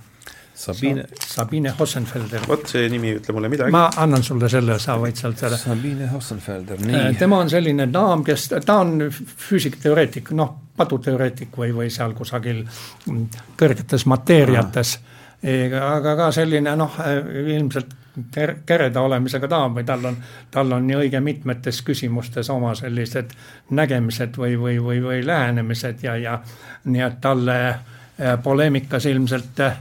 Sabine 0.55 1.05
Sabine 1.19 1.73
Hossenfelder. 1.79 2.45
vot 2.49 2.67
see 2.71 2.89
nimi 2.89 3.11
ei 3.11 3.19
ütle 3.19 3.35
mulle 3.35 3.49
midagi. 3.51 3.75
ma 3.75 3.89
annan 3.97 4.23
sulle 4.23 4.49
selle, 4.49 4.79
sa 4.79 4.97
võid 5.01 5.19
sealt 5.19 5.41
selle. 5.43 5.59
Sabine 5.59 6.07
Hossenfelder, 6.13 6.79
nii. 6.85 7.01
Äh, 7.01 7.17
tema 7.19 7.41
on 7.43 7.51
selline 7.51 7.89
daam, 7.93 8.23
kes, 8.25 8.49
ta 8.67 8.79
on 8.85 9.09
füüsikteoreetik, 9.49 10.31
noh, 10.39 10.55
paduteoreetik 10.77 11.59
või, 11.59 11.73
või 11.75 11.91
seal 11.91 12.15
kusagil 12.15 12.65
kõrgetes 13.59 14.07
mateeriates. 14.11 14.99
aga 15.45 16.17
ka 16.17 16.31
selline 16.33 16.73
noh, 16.77 16.97
ilmselt 17.57 17.93
kereda 18.67 19.01
olemisega 19.01 19.49
daam 19.51 19.75
või 19.75 19.85
tal 19.85 20.05
on, 20.07 20.17
tal 20.51 20.73
on 20.73 20.87
nii 20.87 20.97
õige 20.97 21.21
mitmetes 21.21 21.81
küsimustes 21.83 22.51
oma 22.51 22.75
sellised 22.79 23.35
nägemised 23.71 24.39
või, 24.39 24.55
või, 24.61 24.79
või, 24.83 25.01
või 25.03 25.27
lähenemised 25.27 26.05
ja, 26.07 26.17
ja 26.17 26.39
nii 26.85 27.03
et 27.03 27.19
talle 27.21 27.59
äh, 27.69 28.39
poleemikas 28.43 29.07
ilmselt 29.11 29.61
äh, 29.61 29.77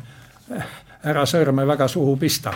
ära 1.03 1.25
sõrme 1.27 1.65
väga 1.67 1.87
suhu 1.87 2.15
pista. 2.17 2.53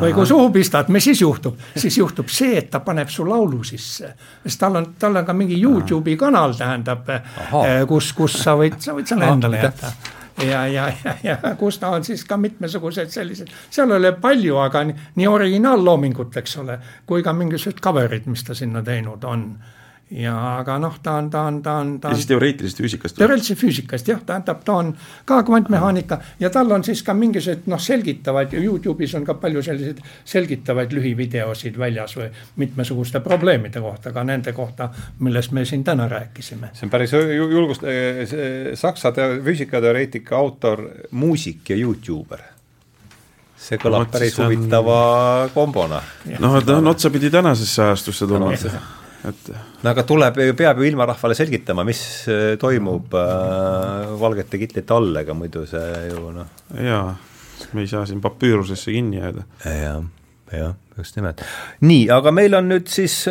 või 0.00 0.12
kui 0.14 0.26
suhu 0.26 0.50
pistad, 0.52 0.88
mis 0.92 1.04
siis 1.04 1.20
juhtub? 1.20 1.58
siis 1.76 1.98
juhtub 1.98 2.28
see, 2.28 2.58
et 2.58 2.70
ta 2.70 2.80
paneb 2.84 3.08
su 3.08 3.26
laulu 3.28 3.64
sisse. 3.64 4.14
sest 4.44 4.60
tal 4.60 4.76
on, 4.76 4.92
tal 4.98 5.16
on 5.16 5.26
ka 5.26 5.32
mingi 5.32 5.60
Youtube'i 5.62 6.16
kanal, 6.16 6.54
tähendab, 6.58 7.08
eh, 7.08 7.84
kus, 7.88 8.12
kus 8.12 8.38
sa 8.42 8.56
võid, 8.60 8.80
sa 8.80 8.96
võid 8.96 9.08
selle 9.08 9.28
endale 9.28 9.62
jätta. 9.64 9.92
Ja, 10.40 10.66
ja, 10.66 10.86
ja, 11.04 11.14
ja 11.22 11.36
kus 11.58 11.78
ta 11.78 11.90
on 11.92 12.04
siis 12.04 12.22
ka 12.24 12.36
mitmesugused 12.40 13.10
sellised, 13.12 13.50
seal 13.70 13.90
ole 13.92 14.12
palju, 14.12 14.56
aga 14.62 14.84
nii, 14.88 15.10
nii 15.20 15.26
originaalloomingut, 15.28 16.36
eks 16.40 16.56
ole, 16.62 16.78
kui 17.06 17.22
ka 17.22 17.34
mingisugused 17.36 17.82
cover'id, 17.84 18.28
mis 18.30 18.44
ta 18.44 18.56
sinna 18.56 18.82
teinud 18.82 19.24
on 19.28 19.44
ja 20.10 20.34
aga 20.58 20.78
noh, 20.82 20.96
ta 21.02 21.14
on, 21.20 21.30
ta 21.30 21.44
on, 21.46 21.60
ta 21.62 21.76
on, 21.78 21.92
ta 22.00 22.08
on. 22.08 22.14
ja 22.14 22.18
siis 22.18 22.26
teoreetilisest 22.26 22.82
füüsikast. 22.82 23.16
teoreetilisest 23.18 23.60
füüsikast 23.60 24.10
jah, 24.10 24.18
tähendab, 24.26 24.64
ta 24.66 24.74
on 24.82 24.90
ka 25.24 25.42
kvantmehaanika 25.46 26.18
ja 26.42 26.50
tal 26.50 26.70
on 26.74 26.84
siis 26.84 27.02
ka 27.06 27.14
mingisugused 27.14 27.70
noh, 27.70 27.80
selgitavaid, 27.80 28.56
Youtube'is 28.58 29.14
on 29.18 29.24
ka 29.28 29.38
palju 29.40 29.62
selliseid 29.62 30.02
selgitavaid 30.24 30.94
lühivideosid 30.96 31.78
väljas 31.78 32.16
või 32.18 32.28
mitmesuguste 32.62 33.22
probleemide 33.22 33.82
kohta, 33.82 34.12
ka 34.12 34.26
nende 34.26 34.52
kohta, 34.56 34.90
millest 35.20 35.54
me 35.54 35.64
siin 35.64 35.86
täna 35.86 36.08
rääkisime. 36.10 36.74
see 36.74 36.88
on 36.88 36.90
päris 36.90 37.14
julgust-, 37.14 37.86
saksa 38.74 39.14
füüsikateoreetika 39.14 40.36
autor, 40.36 40.88
muusik 41.10 41.70
ja 41.70 41.78
Youtuber 41.78 42.42
see 43.60 43.78
kõlab 43.78 44.08
no, 44.08 44.10
päris 44.10 44.38
huvitava 44.40 45.02
on... 45.44 45.50
kombona. 45.54 46.02
noh, 46.40 46.62
ta 46.64 46.80
on 46.80 46.90
otsapidi 46.90 47.30
tänasesse 47.30 47.92
ajastusse 47.92 48.26
tulnud 48.26 48.98
et. 49.28 49.50
no 49.82 49.92
aga 49.92 50.04
tuleb, 50.08 50.38
peab 50.58 50.80
ju 50.80 50.88
ilmarahvale 50.88 51.36
selgitama, 51.38 51.84
mis 51.88 52.02
äh, 52.30 52.54
toimub 52.60 53.14
äh, 53.18 54.14
valgete 54.20 54.60
kitlite 54.60 54.96
all, 54.96 55.12
ega 55.22 55.36
muidu 55.36 55.66
see 55.68 56.06
ju 56.08 56.30
noh. 56.36 56.54
jaa, 56.76 57.04
me 57.76 57.84
ei 57.84 57.90
saa 57.90 58.06
siin 58.08 58.22
papüürusesse 58.24 58.94
kinni 58.94 59.20
jääda 59.20 59.44
ja,. 59.64 59.74
jah, 59.76 60.02
jah, 60.56 60.74
just 60.98 61.18
nimelt. 61.20 61.44
nii, 61.84 62.06
aga 62.16 62.34
meil 62.34 62.58
on 62.58 62.70
nüüd 62.72 62.90
siis, 62.92 63.22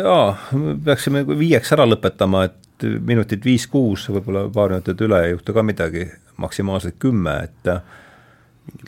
peaksime 0.86 1.24
viieks 1.30 1.74
ära 1.76 1.88
lõpetama, 1.88 2.46
et 2.50 2.88
minutit 3.04 3.44
viis-kuus, 3.44 4.06
võib-olla 4.14 4.46
paar 4.52 4.72
minutit 4.76 5.02
üle 5.04 5.18
ei 5.26 5.34
juhtu 5.34 5.56
ka 5.56 5.64
midagi, 5.66 6.06
maksimaalselt 6.40 6.96
kümme, 7.02 7.36
et 7.50 7.74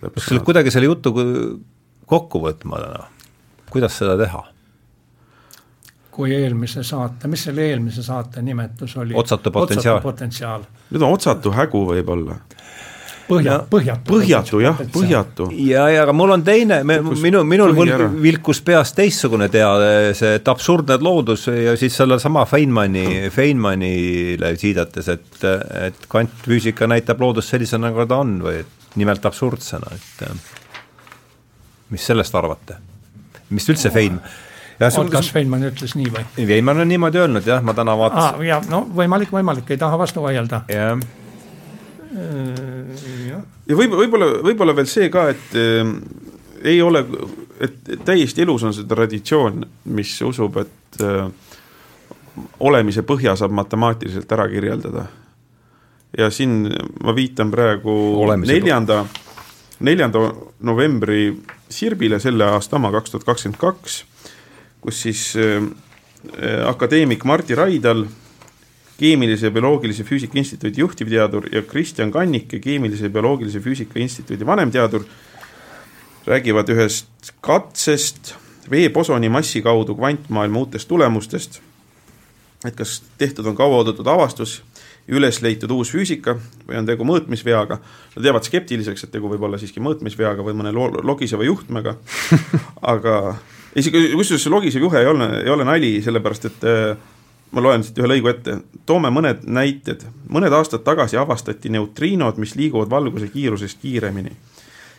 kas 0.01 0.29
selle 0.29 0.45
kuidagi 0.47 0.73
selle 0.73 0.89
jutu 0.89 1.13
kokku 2.09 2.41
võtma 2.47 2.81
täna, 2.81 3.05
kuidas 3.73 3.99
seda 3.99 4.17
teha? 4.21 4.47
Kui 6.13 6.35
eelmise 6.37 6.85
saate, 6.85 7.29
mis 7.33 7.47
selle 7.49 7.69
eelmise 7.71 8.05
saate 8.05 8.43
nimetus 8.45 8.97
oli? 9.01 9.15
otsatu 9.17 9.51
potentsiaal. 9.51 10.03
potentsiaal. 10.05 10.67
nüüd 10.91 11.07
on 11.07 11.17
otsatu 11.17 11.55
hägu 11.57 11.87
võib-olla 11.93 12.37
põhja, 13.29 13.57
põhjatu. 13.71 14.09
põhjatu 14.11 14.61
jah, 14.63 14.81
põhjatu. 14.93 15.47
ja, 15.67 15.87
ja 15.93 16.03
aga 16.05 16.15
mul 16.17 16.35
on 16.37 16.45
teine, 16.47 16.81
minu, 16.85 17.43
minul 17.49 17.75
vilkus 18.23 18.63
peas 18.65 18.95
teistsugune 18.97 19.49
teade, 19.53 20.13
see, 20.19 20.37
et 20.41 20.53
absurdne 20.53 20.99
loodus 21.03 21.47
ja 21.49 21.75
siis 21.81 21.97
sellesama 21.99 22.45
Feynmani, 22.49 23.07
Feynmanile 23.37 24.55
viidates, 24.63 25.11
et, 25.13 25.43
et 25.89 26.07
kvantfüüsika 26.13 26.89
näitab 26.91 27.23
loodust 27.23 27.55
sellisena, 27.55 27.89
nagu 27.91 28.07
ta 28.09 28.21
on 28.23 28.39
või 28.45 28.63
nimelt 29.01 29.25
absurdsena, 29.29 29.93
et 29.97 30.25
mis 31.93 32.09
sellest 32.13 32.35
arvate? 32.39 32.81
mis 33.53 33.69
üldse 33.69 33.91
Fein-, 33.93 34.21
Sul... 34.91 35.11
kas 35.13 35.31
Feynman 35.33 35.63
ütles 35.69 35.95
nii 35.99 36.11
või? 36.13 36.25
Feynman 36.37 36.83
on 36.83 36.89
niimoodi 36.91 37.23
öelnud 37.23 37.47
jah, 37.47 37.63
ma 37.63 37.75
täna 37.77 37.95
vaatasin 37.99 38.41
ah,. 38.41 38.47
ja 38.47 38.61
no 38.71 38.85
võimalik, 38.97 39.31
võimalik, 39.35 39.71
ei 39.71 39.81
taha 39.81 39.99
vastu 40.01 40.25
vaielda. 40.25 40.65
jah 40.73 40.97
äh, 40.97 41.13
ja 43.69 43.79
võib, 43.79 43.95
võib-olla, 43.97 44.29
võib-olla 44.45 44.75
veel 44.77 44.91
see 44.91 45.09
ka, 45.13 45.29
et 45.33 45.57
äh, 45.59 45.95
ei 46.73 46.83
ole, 46.83 47.05
et 47.63 47.95
täiesti 48.07 48.45
elus 48.45 48.65
on 48.67 48.75
see 48.75 48.87
traditsioon, 48.89 49.65
mis 49.97 50.13
usub, 50.27 50.61
et 50.63 51.03
äh, 51.03 51.27
olemise 52.65 53.05
põhja 53.07 53.35
saab 53.39 53.55
matemaatiliselt 53.57 54.31
ära 54.33 54.49
kirjeldada. 54.49 55.07
ja 56.19 56.31
siin 56.31 56.69
ma 57.05 57.15
viitan 57.17 57.51
praegu 57.51 57.93
olemise 58.23 58.53
neljanda, 58.53 59.05
neljanda 59.81 60.29
novembri 60.61 61.35
Sirbile 61.73 62.19
selle 62.21 62.45
aasta 62.45 62.77
oma, 62.77 62.91
kaks 62.93 63.11
tuhat 63.15 63.25
kakskümmend 63.25 63.61
kaks 63.61 64.03
kus 64.83 65.03
siis 65.07 65.23
äh, 65.39 65.63
äh, 65.63 66.69
akadeemik 66.69 67.25
Martti 67.25 67.55
Raidal, 67.55 68.05
Keemilise 68.99 69.49
ja 69.49 69.51
Bioloogilise 69.51 70.05
Füüsika 70.05 70.39
Instituudi 70.39 70.81
juhtivteadur 70.81 71.49
ja 71.53 71.63
Kristjan 71.63 72.11
Kannike, 72.13 72.59
Keemilise 72.61 73.09
ja 73.09 73.11
Bioloogilise 73.11 73.61
Füüsika 73.61 73.99
Instituudi 73.99 74.47
vanemteadur, 74.47 75.07
räägivad 76.27 76.69
ühest 76.71 77.33
katsest 77.41 78.35
veeposoni 78.71 79.29
massi 79.29 79.63
kaudu 79.63 79.97
kvantmaailma 79.99 80.59
uutest 80.59 80.89
tulemustest. 80.89 81.61
et 82.65 82.77
kas 82.79 83.03
tehtud 83.19 83.47
on 83.47 83.57
kauaoodatud 83.59 84.07
avastus, 84.07 84.61
üles 85.11 85.41
leitud 85.43 85.71
uus 85.75 85.91
füüsika 85.91 86.37
või 86.69 86.77
on 86.79 86.87
tegu 86.87 87.03
mõõtmisveaga. 87.03 87.81
Nad 88.15 88.29
jäävad 88.29 88.47
skeptiliseks, 88.47 89.03
et 89.03 89.11
tegu 89.11 89.27
võib 89.33 89.43
olla 89.43 89.59
siiski 89.59 89.83
mõõtmisveaga 89.83 90.47
või 90.47 90.55
mõne 90.55 90.71
logiseva 91.03 91.43
juhtmega 91.43 91.97
aga 92.95 93.17
isegi 93.77 94.13
kusjuures 94.13 94.45
see 94.45 94.53
logisev 94.53 94.85
juhe 94.87 95.01
ei 95.01 95.07
ole, 95.09 95.29
ei 95.43 95.51
ole 95.51 95.65
nali, 95.65 95.93
sellepärast 96.05 96.49
et 96.51 96.65
äh, 96.69 96.97
ma 97.53 97.65
loen 97.65 97.85
siit 97.85 97.99
ühe 98.01 98.09
lõigu 98.09 98.31
ette, 98.33 98.59
toome 98.89 99.11
mõned 99.13 99.45
näited. 99.45 100.07
mõned 100.33 100.53
aastad 100.57 100.85
tagasi 100.85 101.19
avastati 101.21 101.73
neutriinod, 101.73 102.41
mis 102.41 102.57
liiguvad 102.57 102.91
valguse 102.91 103.29
kiirusest 103.29 103.79
kiiremini. 103.83 104.33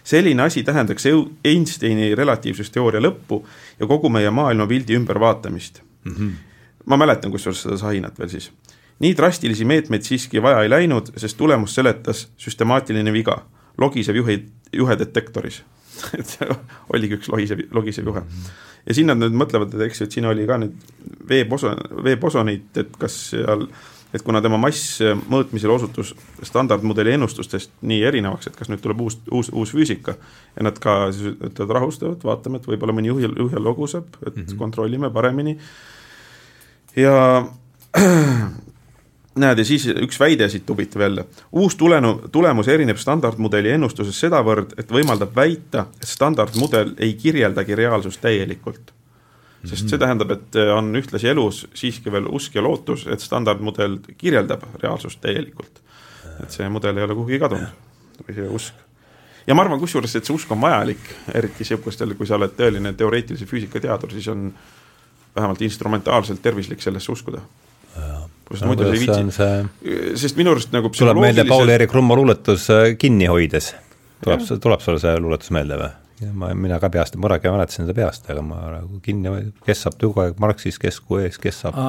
selline 0.04 0.44
asi 0.44 0.64
tähendaks 0.64 1.06
Einsteini 1.45 2.16
relatiivsusteooria 2.16 3.02
lõppu 3.02 3.45
ja 3.80 3.88
kogu 3.88 4.10
meie 4.10 4.30
maailmapildi 4.30 4.95
ümbervaatamist 4.95 5.82
mm. 6.04 6.12
-hmm. 6.12 6.32
ma 6.86 6.98
mäletan 6.98 7.32
kusjuures 7.32 7.62
seda 7.62 7.78
sahinat 7.78 8.20
veel 8.20 8.30
siis. 8.30 8.52
nii 9.00 9.18
drastilisi 9.18 9.66
meetmeid 9.66 10.02
siiski 10.02 10.41
vaja 10.41 10.62
ei 10.64 10.70
läinud, 10.70 11.14
sest 11.18 11.38
tulemust 11.38 11.76
seletas 11.76 12.28
süstemaatiline 12.38 13.14
viga, 13.14 13.45
logisev 13.78 14.16
juhi, 14.16 14.45
juhe 14.74 14.95
et 16.20 16.38
oligi 16.94 17.20
üks 17.20 17.32
lohisev, 17.32 17.65
logisev 17.76 18.10
juhe. 18.10 18.24
ja 18.86 18.95
siin 18.98 19.10
nad 19.11 19.22
nüüd 19.22 19.36
mõtlevad, 19.40 19.74
et 19.76 19.88
eks 19.88 20.02
ju, 20.03 20.07
et 20.07 20.18
siin 20.18 20.28
oli 20.30 20.48
ka 20.49 20.60
nüüd 20.61 20.78
veeposon, 21.30 21.80
veeposonit, 22.06 22.72
et 22.82 22.98
kas 22.99 23.15
seal, 23.32 23.68
et 24.14 24.26
kuna 24.26 24.41
tema 24.44 24.60
mass 24.61 24.99
mõõtmisel 25.02 25.72
osutus 25.74 26.14
standardmudeli 26.45 27.15
ennustustest 27.15 27.72
nii 27.82 28.03
erinevaks, 28.10 28.49
et 28.49 28.60
kas 28.60 28.70
nüüd 28.72 28.84
tuleb 28.84 29.02
uus, 29.06 29.18
uus, 29.32 29.49
uus 29.53 29.74
füüsika. 29.74 30.18
ja 30.57 30.68
nad 30.68 30.80
ka 30.80 31.11
siis 31.11 31.38
ütlevad 31.38 31.78
rahustavad, 31.80 32.28
vaatame, 32.28 32.61
et 32.61 32.70
võib-olla 32.70 32.95
mõni 32.95 33.14
juhil, 33.14 33.34
juhil 33.45 33.64
loguseb, 33.64 34.20
et 34.26 34.36
mm 34.36 34.44
-hmm. 34.44 34.57
kontrollime 34.57 35.10
paremini. 35.10 35.57
ja 36.95 37.45
näed, 39.35 39.57
ja 39.57 39.65
siis 39.65 39.85
üks 39.89 40.19
väide 40.19 40.47
siit 40.49 40.69
huvitav 40.69 41.01
jälle. 41.01 41.26
uus 41.51 41.76
tulenu, 41.76 42.14
tulemus 42.31 42.68
erineb 42.68 42.97
standardmudeli 42.97 43.72
ennustusest 43.73 44.26
sedavõrd, 44.26 44.76
et 44.77 44.91
võimaldab 44.91 45.34
väita, 45.35 45.88
et 46.01 46.10
standardmudel 46.10 46.93
ei 46.97 47.14
kirjeldagi 47.14 47.76
reaalsust 47.76 48.22
täielikult. 48.22 48.93
sest 49.64 49.89
see 49.89 49.97
tähendab, 49.97 50.31
et 50.31 50.55
on 50.76 50.91
ühtlasi 50.99 51.30
elus 51.31 51.68
siiski 51.73 52.11
veel 52.11 52.26
usk 52.27 52.55
ja 52.55 52.61
lootus, 52.61 53.07
et 53.07 53.19
standardmudel 53.19 53.97
kirjeldab 54.18 54.64
reaalsust 54.84 55.22
täielikult. 55.22 55.81
et 56.43 56.51
see 56.51 56.69
mudel 56.69 56.97
ei 56.97 57.03
ole 57.03 57.15
kuhugi 57.15 57.39
kadunud 57.39 58.27
või 58.27 58.35
see 58.35 58.47
usk. 58.49 58.73
ja 59.47 59.55
ma 59.55 59.65
arvan 59.65 59.80
kusjuures, 59.80 60.15
et 60.15 60.26
see 60.26 60.35
usk 60.35 60.51
on 60.51 60.61
vajalik, 60.61 61.10
eriti 61.34 61.65
sihukestel, 61.65 62.14
kui 62.14 62.27
sa 62.27 62.35
oled 62.35 62.53
tõeline 62.57 62.93
teoreetilise 62.93 63.45
füüsika 63.45 63.80
teadur, 63.80 64.11
siis 64.11 64.27
on 64.27 64.53
vähemalt 65.35 65.61
instrumentaalselt 65.61 66.41
tervislik 66.41 66.81
sellesse 66.81 67.11
uskuda 67.11 67.41
sest 68.52 68.65
muidu 68.68 68.86
sa 68.86 68.94
ei 68.94 69.02
viitsi, 69.02 70.20
sest 70.20 70.38
minu 70.40 70.53
arust 70.53 70.74
nagu 70.76 70.91
tuleb 70.94 71.20
meelde 71.24 71.45
Paul-Eerik 71.49 71.94
Rummo 71.95 72.18
luuletus 72.20 72.70
äh, 72.74 72.94
Kinni 72.99 73.30
hoides, 73.32 73.74
tuleb, 74.24 74.45
tuleb 74.61 74.84
sulle 74.84 75.02
see 75.02 75.18
luuletus 75.20 75.53
meelde 75.56 75.80
või? 75.80 75.91
ma, 76.32 76.53
mina 76.53 76.80
ka 76.80 76.90
peast, 76.94 77.18
ma 77.18 77.28
kunagi 77.28 77.52
mäletasin 77.52 77.88
seda 77.88 77.95
peast, 77.98 78.30
aga 78.32 78.44
ma 78.45 78.60
nagu 78.76 78.99
kinni, 79.03 79.32
kes 79.65 79.84
saab 79.86 79.98
kogu 80.02 80.24
aeg 80.24 80.40
Marxis 80.44 80.80
kesku 80.82 81.20
ees, 81.24 81.40
kes 81.41 81.64
saab 81.65 81.80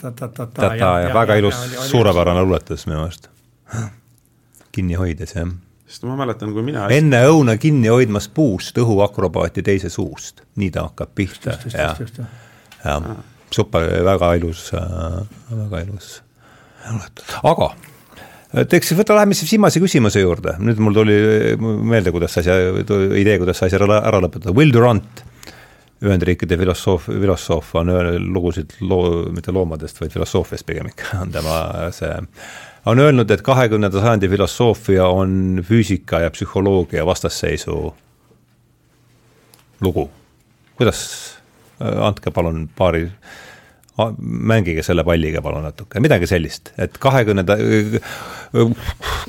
ta-ta 0.00 0.72
ja, 0.74 0.90
ja 1.06 1.12
väga 1.14 1.36
ilus, 1.40 1.60
suurepärane 1.90 2.42
luuletus 2.42 2.86
minu 2.88 3.04
meelest. 3.04 3.30
kinni 4.74 4.98
hoides, 4.98 5.36
jah. 5.36 5.52
sest 5.86 6.08
ma 6.08 6.18
mäletan, 6.18 6.52
kui 6.56 6.64
mina 6.66 6.88
enne 6.92 7.22
õuna 7.30 7.56
kinni 7.60 7.92
hoidmas 7.92 8.28
puust 8.28 8.78
õhuakrobaati 8.82 9.64
teise 9.66 9.92
suust, 9.92 10.42
nii 10.56 10.72
ta 10.74 10.88
hakkab 10.88 11.14
pihta, 11.14 11.58
jah, 11.72 12.02
jah 12.82 13.16
super, 13.54 13.88
väga 14.06 14.34
ilus, 14.38 14.70
väga 14.72 15.82
ilus. 15.86 16.16
aga 17.42 17.70
teeks, 18.70 18.92
võta, 18.96 19.16
läheme 19.18 19.36
siis 19.36 19.50
viimase 19.52 19.80
küsimuse 19.82 20.22
juurde, 20.22 20.56
nüüd 20.62 20.80
mul 20.82 20.96
tuli 20.96 21.16
meelde, 21.60 22.12
kuidas 22.14 22.38
asja, 22.40 22.56
idee, 23.18 23.38
kuidas 23.42 23.62
asja 23.66 23.80
ära, 23.80 24.00
ära 24.06 24.20
lõpetada, 24.24 24.54
Will 24.56 24.72
Durant, 24.74 25.24
Ühendriikide 26.04 26.58
filosoof, 26.60 27.06
filosoof 27.08 27.70
on 27.80 27.90
lugusid 28.20 28.74
loo, 28.84 29.30
mitte 29.32 29.52
loomadest, 29.56 29.96
vaid 30.02 30.12
filosoofiast 30.12 30.66
pigem 30.68 30.90
ikka, 30.90 31.14
on 31.24 31.32
tema 31.34 31.60
see 31.96 32.12
on 32.86 33.00
öelnud, 33.02 33.30
et 33.30 33.42
kahekümnenda 33.42 34.00
sajandi 34.00 34.28
filosoofia 34.30 35.08
on 35.10 35.62
füüsika 35.66 36.20
ja 36.22 36.30
psühholoogia 36.30 37.06
vastasseisu 37.06 37.94
lugu. 39.80 40.10
kuidas, 40.76 41.35
andke 41.80 42.30
palun 42.30 42.68
paari 42.76 43.08
mängige 44.20 44.82
selle 44.84 45.04
palliga 45.04 45.40
palun 45.42 45.64
natuke, 45.64 46.00
midagi 46.04 46.28
sellist, 46.28 46.72
et 46.78 46.98
kahekümnenda, 47.00 47.56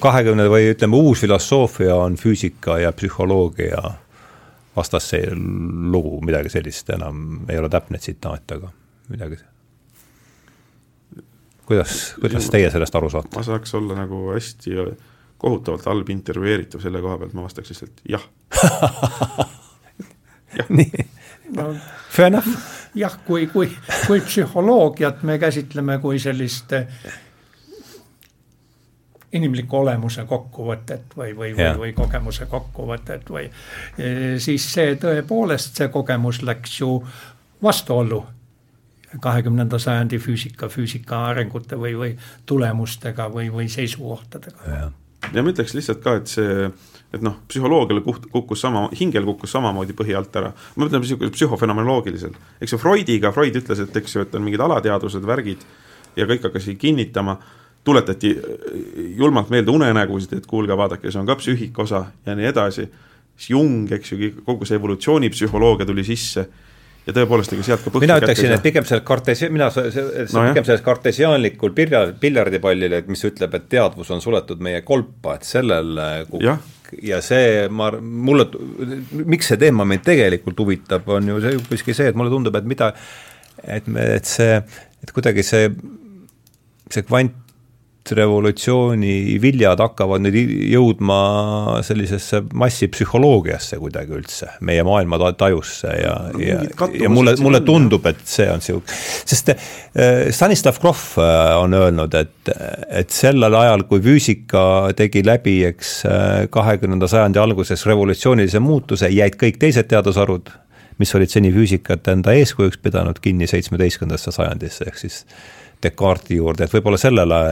kahekümne 0.04 0.48
või 0.52 0.74
ütleme, 0.74 1.00
uus 1.00 1.24
filosoofia 1.24 1.96
on 1.96 2.18
füüsika 2.20 2.80
ja 2.82 2.92
psühholoogia 2.96 3.82
vastas 4.76 5.10
see 5.14 5.30
lugu, 5.34 6.20
midagi 6.26 6.52
sellist 6.54 6.90
enam 6.94 7.46
ei 7.50 7.60
ole 7.60 7.72
täpne 7.72 8.02
tsitaat, 8.02 8.58
aga 8.58 8.72
midagi. 9.08 9.40
kuidas, 11.66 12.16
kuidas 12.22 12.52
teie 12.52 12.72
sellest 12.72 13.00
aru 13.00 13.12
saate? 13.14 13.36
ma 13.40 13.48
saaks 13.48 13.76
olla 13.80 14.02
nagu 14.04 14.26
hästi 14.34 14.76
kohutavalt 15.38 15.88
halb 15.88 16.10
intervjueeritav 16.12 16.84
selle 16.84 17.02
koha 17.02 17.22
pealt, 17.22 17.38
ma 17.38 17.48
vastaks 17.48 17.72
lihtsalt 17.72 18.04
jah 18.10 18.28
ja.. 20.60 20.68
nii 20.70 21.08
no,, 21.56 21.76
fair 22.10 22.28
enough. 22.28 22.48
Jah, 22.98 23.14
kui, 23.26 23.48
kui, 23.48 23.70
kui 24.08 24.22
psühholoogiat 24.26 25.24
me 25.28 25.38
käsitleme 25.40 26.00
kui 26.02 26.20
sellist 26.20 26.74
eh, 26.74 26.88
inimliku 29.38 29.84
olemuse 29.84 30.26
kokkuvõtet 30.26 31.14
või, 31.18 31.36
või, 31.38 31.52
või, 31.58 31.74
või 31.84 31.94
kogemuse 31.98 32.48
kokkuvõtet 32.50 33.30
või 33.30 33.46
eh, 33.46 34.38
siis 34.42 34.66
see 34.74 34.96
tõepoolest, 35.02 35.78
see 35.78 35.92
kogemus 35.94 36.42
läks 36.48 36.80
ju 36.82 36.98
vastuollu 37.64 38.24
kahekümnenda 39.22 39.80
sajandi 39.80 40.20
füüsika, 40.20 40.68
füüsika 40.70 41.26
arengute 41.30 41.78
või, 41.80 41.94
või 41.98 42.14
tulemustega 42.46 43.30
või, 43.34 43.48
või 43.54 43.70
seisukohtadega. 43.72 44.92
ja 45.34 45.44
ma 45.44 45.54
ütleks 45.54 45.76
lihtsalt 45.78 46.02
ka, 46.04 46.18
et 46.20 46.32
see 46.32 46.68
et 47.14 47.24
noh, 47.24 47.38
psühholoogiale 47.48 48.04
kukkus 48.04 48.62
sama, 48.62 48.88
hingel 49.00 49.26
kukkus 49.30 49.54
samamoodi 49.56 49.96
põhi 49.98 50.16
alt 50.18 50.36
ära. 50.36 50.52
ma 50.76 50.84
mõtlen 50.84 51.04
niisugusel 51.04 51.32
psühhofenomenoloogilisel, 51.32 52.36
eks 52.62 52.76
ju 52.76 52.80
Freudiga, 52.82 53.32
Freud 53.36 53.56
ütles, 53.56 53.80
et 53.84 53.96
eks 54.02 54.16
ju, 54.16 54.26
et 54.28 54.36
on 54.36 54.44
mingid 54.44 54.64
alateadvused, 54.64 55.24
värgid 55.28 55.64
ja 56.18 56.28
kõik 56.28 56.50
hakkasid 56.50 56.80
kinnitama, 56.82 57.38
tuletati 57.88 58.34
julmalt 59.16 59.50
meelde 59.54 59.72
unenägusid, 59.72 60.36
et 60.36 60.48
kuulge, 60.50 60.76
vaadake, 60.76 61.12
see 61.12 61.22
on 61.22 61.30
ka 61.30 61.38
psüühika 61.40 61.86
osa 61.86 62.06
ja 62.26 62.36
nii 62.36 62.52
edasi. 62.52 62.90
siis 63.38 63.50
Jung, 63.54 63.92
eks 63.92 64.12
ju, 64.12 64.32
kogu 64.46 64.66
see 64.66 64.76
evolutsioonipsühholoogia 64.76 65.86
tuli 65.88 66.04
sisse 66.04 66.48
ja 67.08 67.14
tõepoolest, 67.16 67.54
ega 67.56 67.64
sealt 67.64 67.86
ka 67.86 68.02
mina 68.04 68.18
ütleksin, 68.20 68.52
et 68.52 68.64
pigem 68.66 68.84
sellest 68.88 69.06
kartesi-, 69.08 69.48
mina, 69.54 69.70
see, 69.72 69.92
see 69.96 70.26
no 70.36 70.44
pigem 70.50 70.66
sellest 70.68 70.84
kartesiaanlikul 70.84 71.72
pilja, 71.78 72.02
piljardipallil, 72.20 72.98
et 73.00 73.08
mis 73.08 73.24
ütleb, 73.30 73.56
et 73.56 73.70
teadvus 73.72 74.12
on 74.12 74.24
suletud 74.24 74.60
meie 74.64 74.82
kolpa, 74.84 75.38
et 75.38 75.48
sellel 75.48 75.94
ja 77.04 77.22
see, 77.26 77.66
ma, 77.74 77.92
mulle, 78.02 78.48
miks 79.26 79.52
see 79.52 79.60
teema 79.62 79.86
meid 79.88 80.06
tegelikult 80.08 80.60
huvitab, 80.64 81.08
on 81.18 81.34
ju 81.34 81.42
see 81.44 81.58
hoopiski 81.58 81.96
see, 81.98 82.12
et 82.12 82.20
mulle 82.20 82.34
tundub, 82.34 82.56
et 82.60 82.70
mida, 82.70 82.92
et 83.64 83.88
me, 83.92 84.06
et 84.18 84.30
see, 84.30 84.62
et 85.04 85.14
kuidagi 85.16 85.46
see, 85.46 85.72
see 86.94 87.06
kvant 87.08 87.47
revolutsiooni 88.16 89.38
viljad 89.42 89.82
hakkavad 89.82 90.24
nüüd 90.24 90.38
jõudma 90.72 91.20
sellisesse 91.86 92.42
massipsühholoogiasse 92.58 93.80
kuidagi 93.82 94.16
üldse, 94.18 94.52
meie 94.68 94.84
maailma 94.88 95.20
tajusse 95.38 95.92
ja 96.02 96.14
no,, 96.34 96.42
ja, 96.44 96.62
ja 97.02 97.12
mulle, 97.12 97.36
mulle 97.44 97.62
tundub, 97.66 98.06
et 98.10 98.22
see 98.28 98.48
on 98.52 98.64
sihuke, 98.64 98.94
sest 99.28 99.52
äh, 99.54 100.28
Stanislav 100.36 100.80
Grof 100.82 101.18
äh, 101.22 101.56
on 101.60 101.76
öelnud, 101.78 102.16
et, 102.18 102.54
et 103.02 103.14
sellel 103.14 103.58
ajal, 103.58 103.88
kui 103.90 104.04
füüsika 104.04 104.64
tegi 104.98 105.26
läbi, 105.26 105.60
eks 105.72 105.98
äh, 106.08 106.46
kahekümnenda 106.54 107.10
sajandi 107.12 107.42
alguses 107.42 107.86
revolutsioonilise 107.90 108.62
muutuse, 108.64 109.12
jäid 109.14 109.38
kõik 109.40 109.60
teised 109.62 109.90
teadusharud, 109.92 110.52
mis 110.98 111.14
olid 111.16 111.32
seni 111.32 111.52
füüsikat 111.54 112.10
enda 112.14 112.34
eeskujuks 112.38 112.80
pidanud, 112.82 113.20
kinni 113.22 113.48
seitsmeteistkümnendasse 113.50 114.34
sajandisse, 114.34 114.88
ehk 114.90 115.02
siis 115.02 115.24
Descartesi 115.88 116.40
juurde, 116.40 116.68
et 116.68 116.78
võib-olla 116.78 117.00
sellele, 117.02 117.44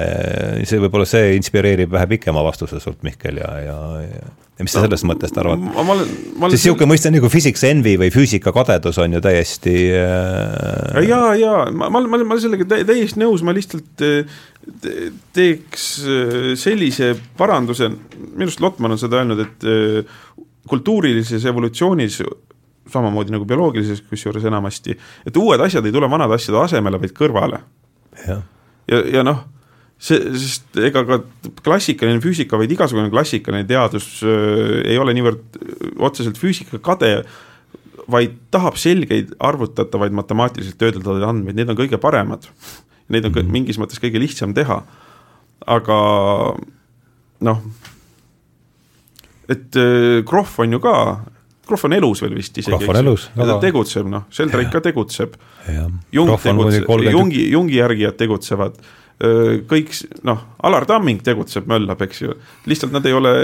see 0.68 0.82
võib-olla 0.84 1.08
see 1.10 1.36
inspireerib 1.40 1.92
vähe 1.96 2.10
pikema 2.16 2.44
vastuse 2.46 2.82
sult, 2.84 3.02
Mihkel, 3.08 3.42
ja, 3.44 3.54
ja, 3.66 3.78
ja 4.06 4.34
ja 4.56 4.64
mis 4.64 4.72
sa 4.72 4.80
no, 4.80 4.88
sellest 4.88 5.06
mõttest 5.08 5.38
arvad? 5.40 5.64
siis 5.66 6.64
niisugune 6.64 6.88
mõiste 6.94 7.12
nagu 7.12 7.28
physics 7.32 7.64
envy 7.68 7.98
või 8.00 8.12
füüsikakadedus 8.14 9.00
on 9.04 9.18
ju 9.18 9.22
täiesti 9.24 9.74
äh.... 10.00 11.02
ja, 11.10 11.20
ja 11.36 11.56
ma, 11.76 11.90
ma, 11.92 12.02
ma, 12.08 12.22
ma 12.24 12.38
sellega 12.40 12.68
täiesti 12.72 13.20
nõus, 13.20 13.44
ma 13.44 13.56
lihtsalt 13.56 14.06
äh, 14.06 14.40
teeks 15.36 15.90
äh, 16.08 16.50
sellise 16.60 17.14
paranduse, 17.38 17.92
minu 17.92 18.48
arust 18.48 18.64
Lotman 18.64 18.96
on 18.96 19.02
seda 19.02 19.20
öelnud, 19.20 19.44
et 19.44 19.68
äh, 19.68 20.16
kultuurilises 20.72 21.44
evolutsioonis 21.52 22.22
samamoodi 22.92 23.36
nagu 23.36 23.48
bioloogilises 23.50 24.06
kusjuures 24.08 24.46
enamasti, 24.48 24.96
et 25.28 25.42
uued 25.42 25.62
asjad 25.68 25.84
ei 25.86 25.94
tule 25.94 26.08
vanade 26.10 26.38
asjade 26.38 26.64
asemele, 26.64 27.02
vaid 27.02 27.16
kõrvale 27.18 27.60
ja, 28.28 28.40
ja, 28.92 29.02
ja 29.18 29.24
noh, 29.26 29.44
see, 30.02 30.20
sest 30.40 30.80
ega 30.80 31.04
ka 31.08 31.20
klassikaline 31.66 32.22
füüsika, 32.24 32.60
vaid 32.60 32.72
igasugune 32.76 33.12
klassikaline 33.14 33.68
teadus 33.70 34.08
äh, 34.26 34.82
ei 34.94 35.00
ole 35.02 35.16
niivõrd 35.18 35.60
äh, 35.60 35.90
otseselt 36.06 36.40
füüsika 36.42 36.82
kade, 36.84 37.18
vaid 38.12 38.36
tahab 38.54 38.78
selgeid 38.78 39.34
arvutatavaid 39.42 40.14
matemaatiliselt 40.14 40.78
töödeldavaid 40.82 41.26
andmeid, 41.26 41.58
need 41.58 41.72
on 41.72 41.80
kõige 41.80 41.98
paremad. 42.02 42.46
Neid 43.10 43.26
on 43.26 43.32
mm 43.32 43.40
-hmm. 43.40 43.54
mingis 43.54 43.80
mõttes 43.82 44.02
kõige 44.02 44.22
lihtsam 44.22 44.54
teha. 44.54 44.84
aga 45.66 45.98
noh, 47.40 47.62
et 49.50 49.76
äh, 49.76 50.22
Krohv 50.26 50.60
on 50.60 50.72
ju 50.72 50.80
ka 50.80 51.26
Krohv 51.66 51.88
on 51.88 51.96
elus 51.98 52.22
veel 52.24 52.36
vist 52.38 52.58
isegi, 52.62 52.78
eks 52.78 53.02
ju, 53.02 53.16
ja 53.40 53.48
ta 53.50 53.58
tegutseb, 53.64 54.10
noh, 54.12 54.28
Sheldrake 54.34 54.74
ka 54.74 54.84
tegutseb. 54.86 55.40
Jung 56.14 56.36
tegutseb, 56.44 56.92
Jungi, 57.10 57.48
Jungi 57.54 57.80
järgijad 57.80 58.20
tegutsevad, 58.20 58.78
kõik 59.70 59.94
noh, 60.28 60.42
Alar 60.68 60.86
Tamming 60.90 61.22
tegutseb, 61.24 61.70
möllab, 61.72 62.02
eks 62.04 62.22
ju, 62.26 62.36
lihtsalt 62.68 62.92
nad 62.96 63.06
ei 63.08 63.16
ole 63.16 63.36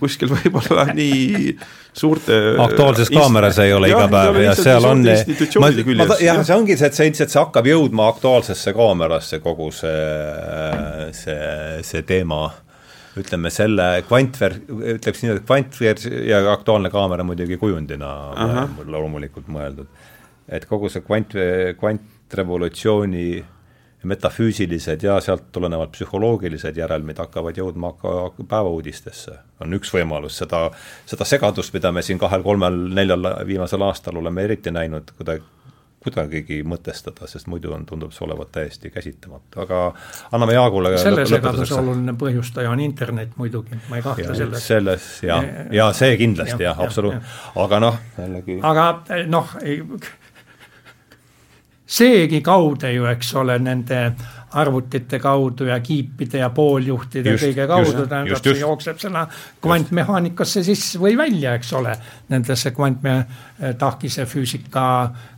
kuskil 0.00 0.32
võib-olla 0.36 0.86
nii 0.96 1.52
suurte 1.98 2.38
aktuaalses 2.64 3.10
kaameras 3.12 3.58
ei 3.62 3.74
ole 3.76 3.90
iga 3.92 4.06
päev 4.10 4.38
ja 4.42 4.54
seal 4.56 4.86
on 4.88 5.04
jah, 5.04 6.40
see 6.46 6.56
ongi 6.56 6.78
see, 6.78 6.88
et 6.88 6.96
see 6.96 7.10
ilmselt 7.10 7.34
see 7.34 7.42
hakkab 7.42 7.68
jõudma 7.68 8.08
aktuaalsesse 8.14 8.72
kaamerasse, 8.76 9.42
kogu 9.44 9.68
see, 9.74 11.12
see, 11.18 11.52
see 11.84 12.06
teema 12.08 12.46
ütleme 13.18 13.50
selle 13.54 13.88
kvantver-, 14.08 14.60
ütleks 14.96 15.24
nii, 15.24 15.34
et 15.36 15.44
kvantver- 15.46 16.06
ja 16.28 16.42
Aktuaalne 16.52 16.90
kaamera 16.94 17.26
muidugi 17.26 17.58
kujundina 17.60 18.12
loomulikult 18.86 19.50
mõeldud. 19.52 19.86
et 20.48 20.64
kogu 20.64 20.88
see 20.88 21.02
kvant, 21.04 21.34
kvantrevolutsiooni 21.76 23.44
metafüüsilised 24.08 25.02
ja 25.02 25.18
sealt 25.20 25.50
tulenevalt 25.52 25.92
psühholoogilised 25.92 26.76
järelmid 26.78 27.18
hakkavad 27.18 27.56
jõudma 27.58 27.92
ka 27.98 28.30
päevauudistesse. 28.38 29.38
on 29.60 29.74
üks 29.74 29.90
võimalus, 29.92 30.38
seda, 30.38 30.70
seda 31.06 31.24
segadust, 31.24 31.74
mida 31.74 31.92
me 31.92 32.02
siin 32.02 32.18
kahel-kolmel-neljal 32.18 33.46
viimasel 33.46 33.82
aastal 33.82 34.16
oleme 34.16 34.44
eriti 34.44 34.70
näinud, 34.70 35.10
kuidagi 35.16 35.42
kuidagigi 36.02 36.60
mõtestada, 36.66 37.26
sest 37.26 37.48
muidu 37.50 37.72
on, 37.74 37.84
tundub 37.86 38.12
see 38.14 38.24
olevat 38.26 38.52
täiesti 38.54 38.90
käsitamatu, 38.94 39.62
aga 39.64 39.80
anname 40.32 40.54
Jaagule 40.54 40.94
selle 41.00 41.26
segaduse 41.26 41.74
oluline 41.74 42.14
põhjustaja 42.18 42.70
on 42.70 42.82
internet 42.84 43.34
muidugi, 43.40 43.78
ma 43.90 43.98
ei 43.98 44.06
kahtle 44.06 44.36
selles. 44.38 44.66
selles 44.66 45.10
ja, 45.26 45.42
ja. 45.74 45.90
See 45.98 46.14
kindlasti 46.20 46.62
jah 46.62 46.70
ja, 46.70 46.74
ja, 46.78 46.86
absoluutselt, 46.86 47.36
aga 47.64 47.82
noh, 47.82 48.00
jällegi 48.18 48.58
aga 48.62 48.88
noh, 49.26 49.54
seegi 51.98 52.40
kaude 52.46 52.92
ju, 52.94 53.08
eks 53.10 53.32
ole, 53.42 53.56
nende 53.58 54.02
arvutite 54.58 55.18
kaudu 55.20 55.66
ja 55.68 55.80
kiipide 55.84 56.38
ja 56.40 56.48
pooljuhtide 56.54 57.34
just, 57.34 57.42
kõige 57.44 57.66
kaudu, 57.68 58.04
tähendab, 58.08 58.38
see 58.44 58.62
jookseb 58.62 59.02
sinna 59.02 59.26
kvantmehaanikasse 59.64 60.62
sisse 60.64 61.00
või 61.02 61.18
välja, 61.18 61.56
eks 61.58 61.74
ole, 61.76 61.96
nendesse 62.30 62.72
kvantme-, 62.76 63.24
tahkise 63.82 64.24
füüsika 64.30 64.86
Äh, 65.16 65.37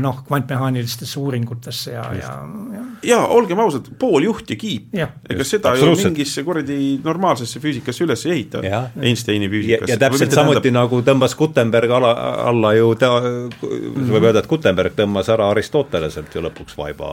noh, 0.00 0.22
kvantmehaanilistesse 0.26 1.20
uuringutesse 1.20 1.92
ja, 1.92 2.04
ja, 2.16 2.32
ja. 2.74 2.84
ja 3.02 3.18
olgem 3.34 3.60
ausad, 3.62 3.88
pool 3.98 4.24
juht 4.26 4.50
ja. 4.50 4.58
Kiip, 4.60 4.94
ega 5.30 5.46
seda 5.46 5.72
ju 5.78 5.92
mingisse 5.96 6.44
kuradi 6.46 6.78
normaalsesse 7.04 7.60
füüsikasse 7.62 8.04
üles 8.06 8.24
ei 8.26 8.34
ehita, 8.34 8.62
Einsteini 9.00 9.48
füüsikasse. 9.50 9.92
ja 9.92 9.98
täpselt 10.00 10.34
samuti 10.34 10.60
tähendab... 10.60 10.80
nagu 10.80 11.02
tõmbas 11.06 11.36
Gutenberg 11.38 11.94
ala, 11.98 12.12
alla 12.50 12.72
ju 12.76 12.92
ta 13.00 13.12
võib 13.20 14.20
öelda, 14.20 14.42
et 14.42 14.50
Gutenberg 14.50 14.96
tõmbas 14.98 15.30
ära 15.32 15.50
Aristoteleselt 15.54 16.34
ju 16.34 16.44
lõpuks 16.44 16.78
vaiba 16.78 17.10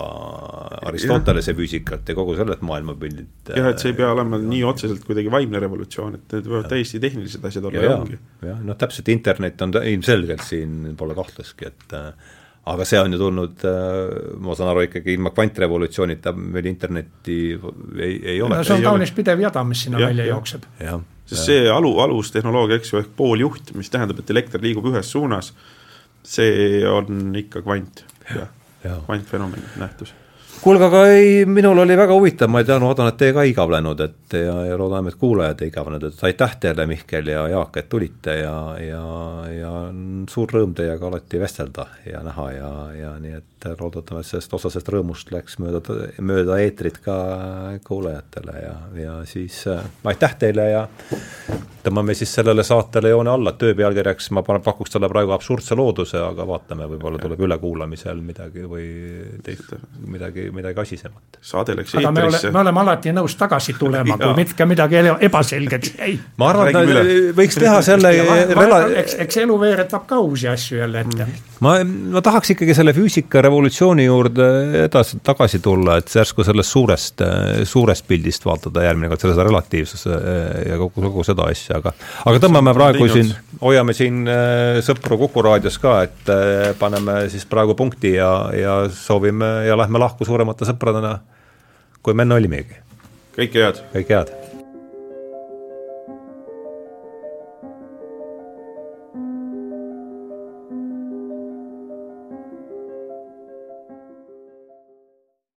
Aristotelese 0.87 1.55
füüsikat 1.57 2.09
ja 2.09 2.17
kogu 2.17 2.37
sellelt 2.37 2.63
maailmapildit. 2.67 3.53
jah, 3.53 3.71
et 3.71 3.83
see 3.83 3.93
ei 3.93 3.99
pea 3.99 4.11
olema 4.13 4.39
nii 4.41 4.63
otseselt 4.67 5.05
kuidagi 5.07 5.31
vaimne 5.33 5.61
revolutsioon, 5.63 6.17
et 6.19 6.37
need 6.37 6.49
võivad 6.51 6.71
täiesti 6.71 7.01
tehnilised 7.03 7.45
asjad 7.49 7.69
olla 7.69 7.83
ja, 7.83 7.91
ja. 7.91 8.01
ongi. 8.01 8.19
jah, 8.45 8.59
noh 8.65 8.79
täpselt 8.79 9.13
internet 9.13 9.61
on 9.65 9.77
ilmselgelt 9.83 10.45
siin, 10.47 10.93
pole 10.97 11.15
kahtlustki, 11.17 11.71
et 11.71 11.97
aga 12.67 12.85
see 12.87 12.99
on 12.99 13.15
ju 13.15 13.19
tulnud, 13.21 13.63
äh, 13.67 14.17
ma 14.43 14.55
saan 14.57 14.71
aru, 14.73 14.85
ikkagi 14.87 15.15
ilma 15.17 15.31
kvantrevolutsioonita 15.35 16.33
meil 16.37 16.67
internetti 16.69 17.37
ei, 17.53 18.17
ei 18.33 18.41
ole. 18.41 18.57
no 18.57 18.67
see 18.67 18.77
on 18.79 18.85
kaunis 18.85 19.13
pidev 19.15 19.41
jada, 19.43 19.63
mis 19.67 19.85
sinna 19.87 20.01
ja, 20.03 20.11
välja 20.11 20.27
ja. 20.27 20.35
jookseb. 20.35 20.67
sest 21.27 21.47
see 21.47 21.65
alu, 21.71 21.95
alustehnoloogia, 22.03 22.81
eks 22.81 22.93
ju, 22.93 23.01
ehk 23.03 23.15
pooljuht, 23.17 23.73
mis 23.79 23.91
tähendab, 23.93 24.21
et 24.23 24.35
elekter 24.35 24.63
liigub 24.63 24.87
ühes 24.91 25.11
suunas, 25.11 25.53
see 26.27 26.83
on 26.91 27.35
ikka 27.39 27.63
kvant, 27.65 28.05
jah 28.29 28.47
ja., 28.83 29.01
kvantfenomen, 29.07 29.63
nähtus 29.81 30.13
kuulge, 30.61 30.87
aga 30.87 31.01
ei, 31.11 31.45
minul 31.49 31.79
oli 31.83 31.97
väga 31.97 32.15
huvitav, 32.15 32.49
ma 32.51 32.61
ei 32.61 32.67
tea, 32.67 32.77
loodan, 32.81 33.09
et 33.11 33.17
teie 33.19 33.33
ka 33.35 33.43
igavlenud, 33.47 34.01
et 34.03 34.35
ja, 34.37 34.55
ja 34.67 34.77
loodame, 34.79 35.13
et 35.13 35.19
kuulajad 35.21 35.63
ei 35.63 35.71
igavlenud, 35.71 36.07
et 36.09 36.23
aitäh 36.29 36.55
teile, 36.63 36.85
Mihkel 36.89 37.31
ja 37.31 37.47
Jaak, 37.51 37.77
et 37.81 37.89
tulite 37.89 38.35
ja, 38.41 38.57
ja, 38.81 39.03
ja 39.53 39.71
suur 40.29 40.53
rõõm 40.53 40.75
teiega 40.77 41.07
alati 41.09 41.41
vestelda 41.41 41.87
ja 42.05 42.23
näha 42.25 42.51
ja, 42.55 42.71
ja 42.97 43.13
nii 43.21 43.37
et 43.39 43.56
loodetavasti 43.65 44.35
sellest 44.35 44.53
osa 44.53 44.69
sellest 44.69 44.91
rõõmust 44.93 45.31
läks 45.33 45.57
mööda, 45.61 45.81
mööda 46.21 46.59
eetrit 46.61 46.99
ka 47.03 47.15
kuulajatele 47.87 48.59
ja, 48.61 48.75
ja 49.01 49.15
siis 49.29 49.63
äh, 49.71 49.83
aitäh 50.07 50.35
teile 50.39 50.69
ja 50.69 50.87
tõmbame 51.87 52.15
siis 52.17 52.31
sellele 52.35 52.63
saatele 52.67 53.11
joone 53.13 53.31
alla, 53.31 53.53
töö 53.59 53.75
pealkirjaks 53.77 54.29
ma 54.35 54.43
panen, 54.45 54.61
pakuks 54.65 54.93
talle 54.93 55.09
praegu 55.11 55.31
absurdse 55.35 55.75
looduse, 55.77 56.19
aga 56.19 56.45
vaatame, 56.47 56.87
võib-olla 56.91 57.21
tuleb 57.21 57.41
ülekuulamisel 57.47 58.19
midagi 58.25 58.65
või 58.67 58.87
teist, 59.43 59.73
midagi, 60.05 60.49
midagi 60.55 60.83
asisemat. 60.83 61.39
saade 61.41 61.77
läks 61.77 61.95
aga 61.97 62.11
me, 62.11 62.25
ole, 62.27 62.41
me 62.51 62.61
oleme 62.63 62.83
alati 62.83 63.13
nõus 63.15 63.37
tagasi 63.39 63.77
tulema, 63.79 64.17
kui 64.23 64.33
mitte 64.37 64.67
midagi 64.69 65.03
ebaselgeks 65.29 65.93
jäi. 65.99 66.17
ma 66.37 66.51
arvan, 66.51 66.71
et 66.73 67.35
võiks 67.37 67.59
teha 67.61 67.79
selle 67.85 68.13
rela... 68.51 68.81
eks, 69.03 69.17
eks 69.27 69.41
elu 69.45 69.59
veeretab 69.61 70.07
ka 70.09 70.19
uusi 70.23 70.49
asju 70.51 70.81
jälle 70.81 71.05
ette. 71.05 71.23
Mm.. 71.23 71.45
ma, 71.63 71.77
ma 72.17 72.25
tahaks 72.25 72.55
ikkagi 72.55 72.75
selle 72.77 72.95
füüsikarevolutsiooni 73.47 74.05
juurde 74.05 74.45
edasi, 74.85 75.19
tagasi 75.23 75.59
tulla, 75.63 75.97
et 75.97 76.11
järsku 76.13 76.43
sellest 76.45 76.71
suurest, 76.71 77.21
suurest 77.67 78.07
pildist 78.07 78.45
vaatada 78.45 78.83
järgmine 78.85 79.09
kord, 79.11 79.21
selle 79.23 79.45
relatiivsuse 79.47 80.17
ja 80.67 80.77
kogu, 80.77 81.01
kogu 81.07 81.23
seda 81.27 81.47
asja 81.51 81.79
aga, 81.79 81.93
aga 82.25 82.41
tõmbame 82.43 82.73
praegu 82.77 83.07
siin, 83.11 83.31
hoiame 83.61 83.95
siin 83.97 84.25
äh, 84.27 84.79
sõpru 84.85 85.19
Kuku 85.23 85.45
raadios 85.45 85.79
ka, 85.81 86.01
et 86.07 86.33
äh, 86.33 86.73
paneme 86.79 87.23
siis 87.31 87.47
praegu 87.49 87.75
punkti 87.77 88.15
ja, 88.17 88.31
ja 88.55 88.75
soovime 88.93 89.67
ja 89.67 89.77
lähme 89.79 90.01
lahku 90.01 90.27
suuremate 90.27 90.67
sõpradena, 90.67 91.17
kui 92.01 92.13
me 92.13 92.27
enne 92.27 92.37
olimegi. 92.41 92.83
kõike 93.37 93.65
head! 93.65 93.81
kõike 93.95 94.19
head! 94.19 94.46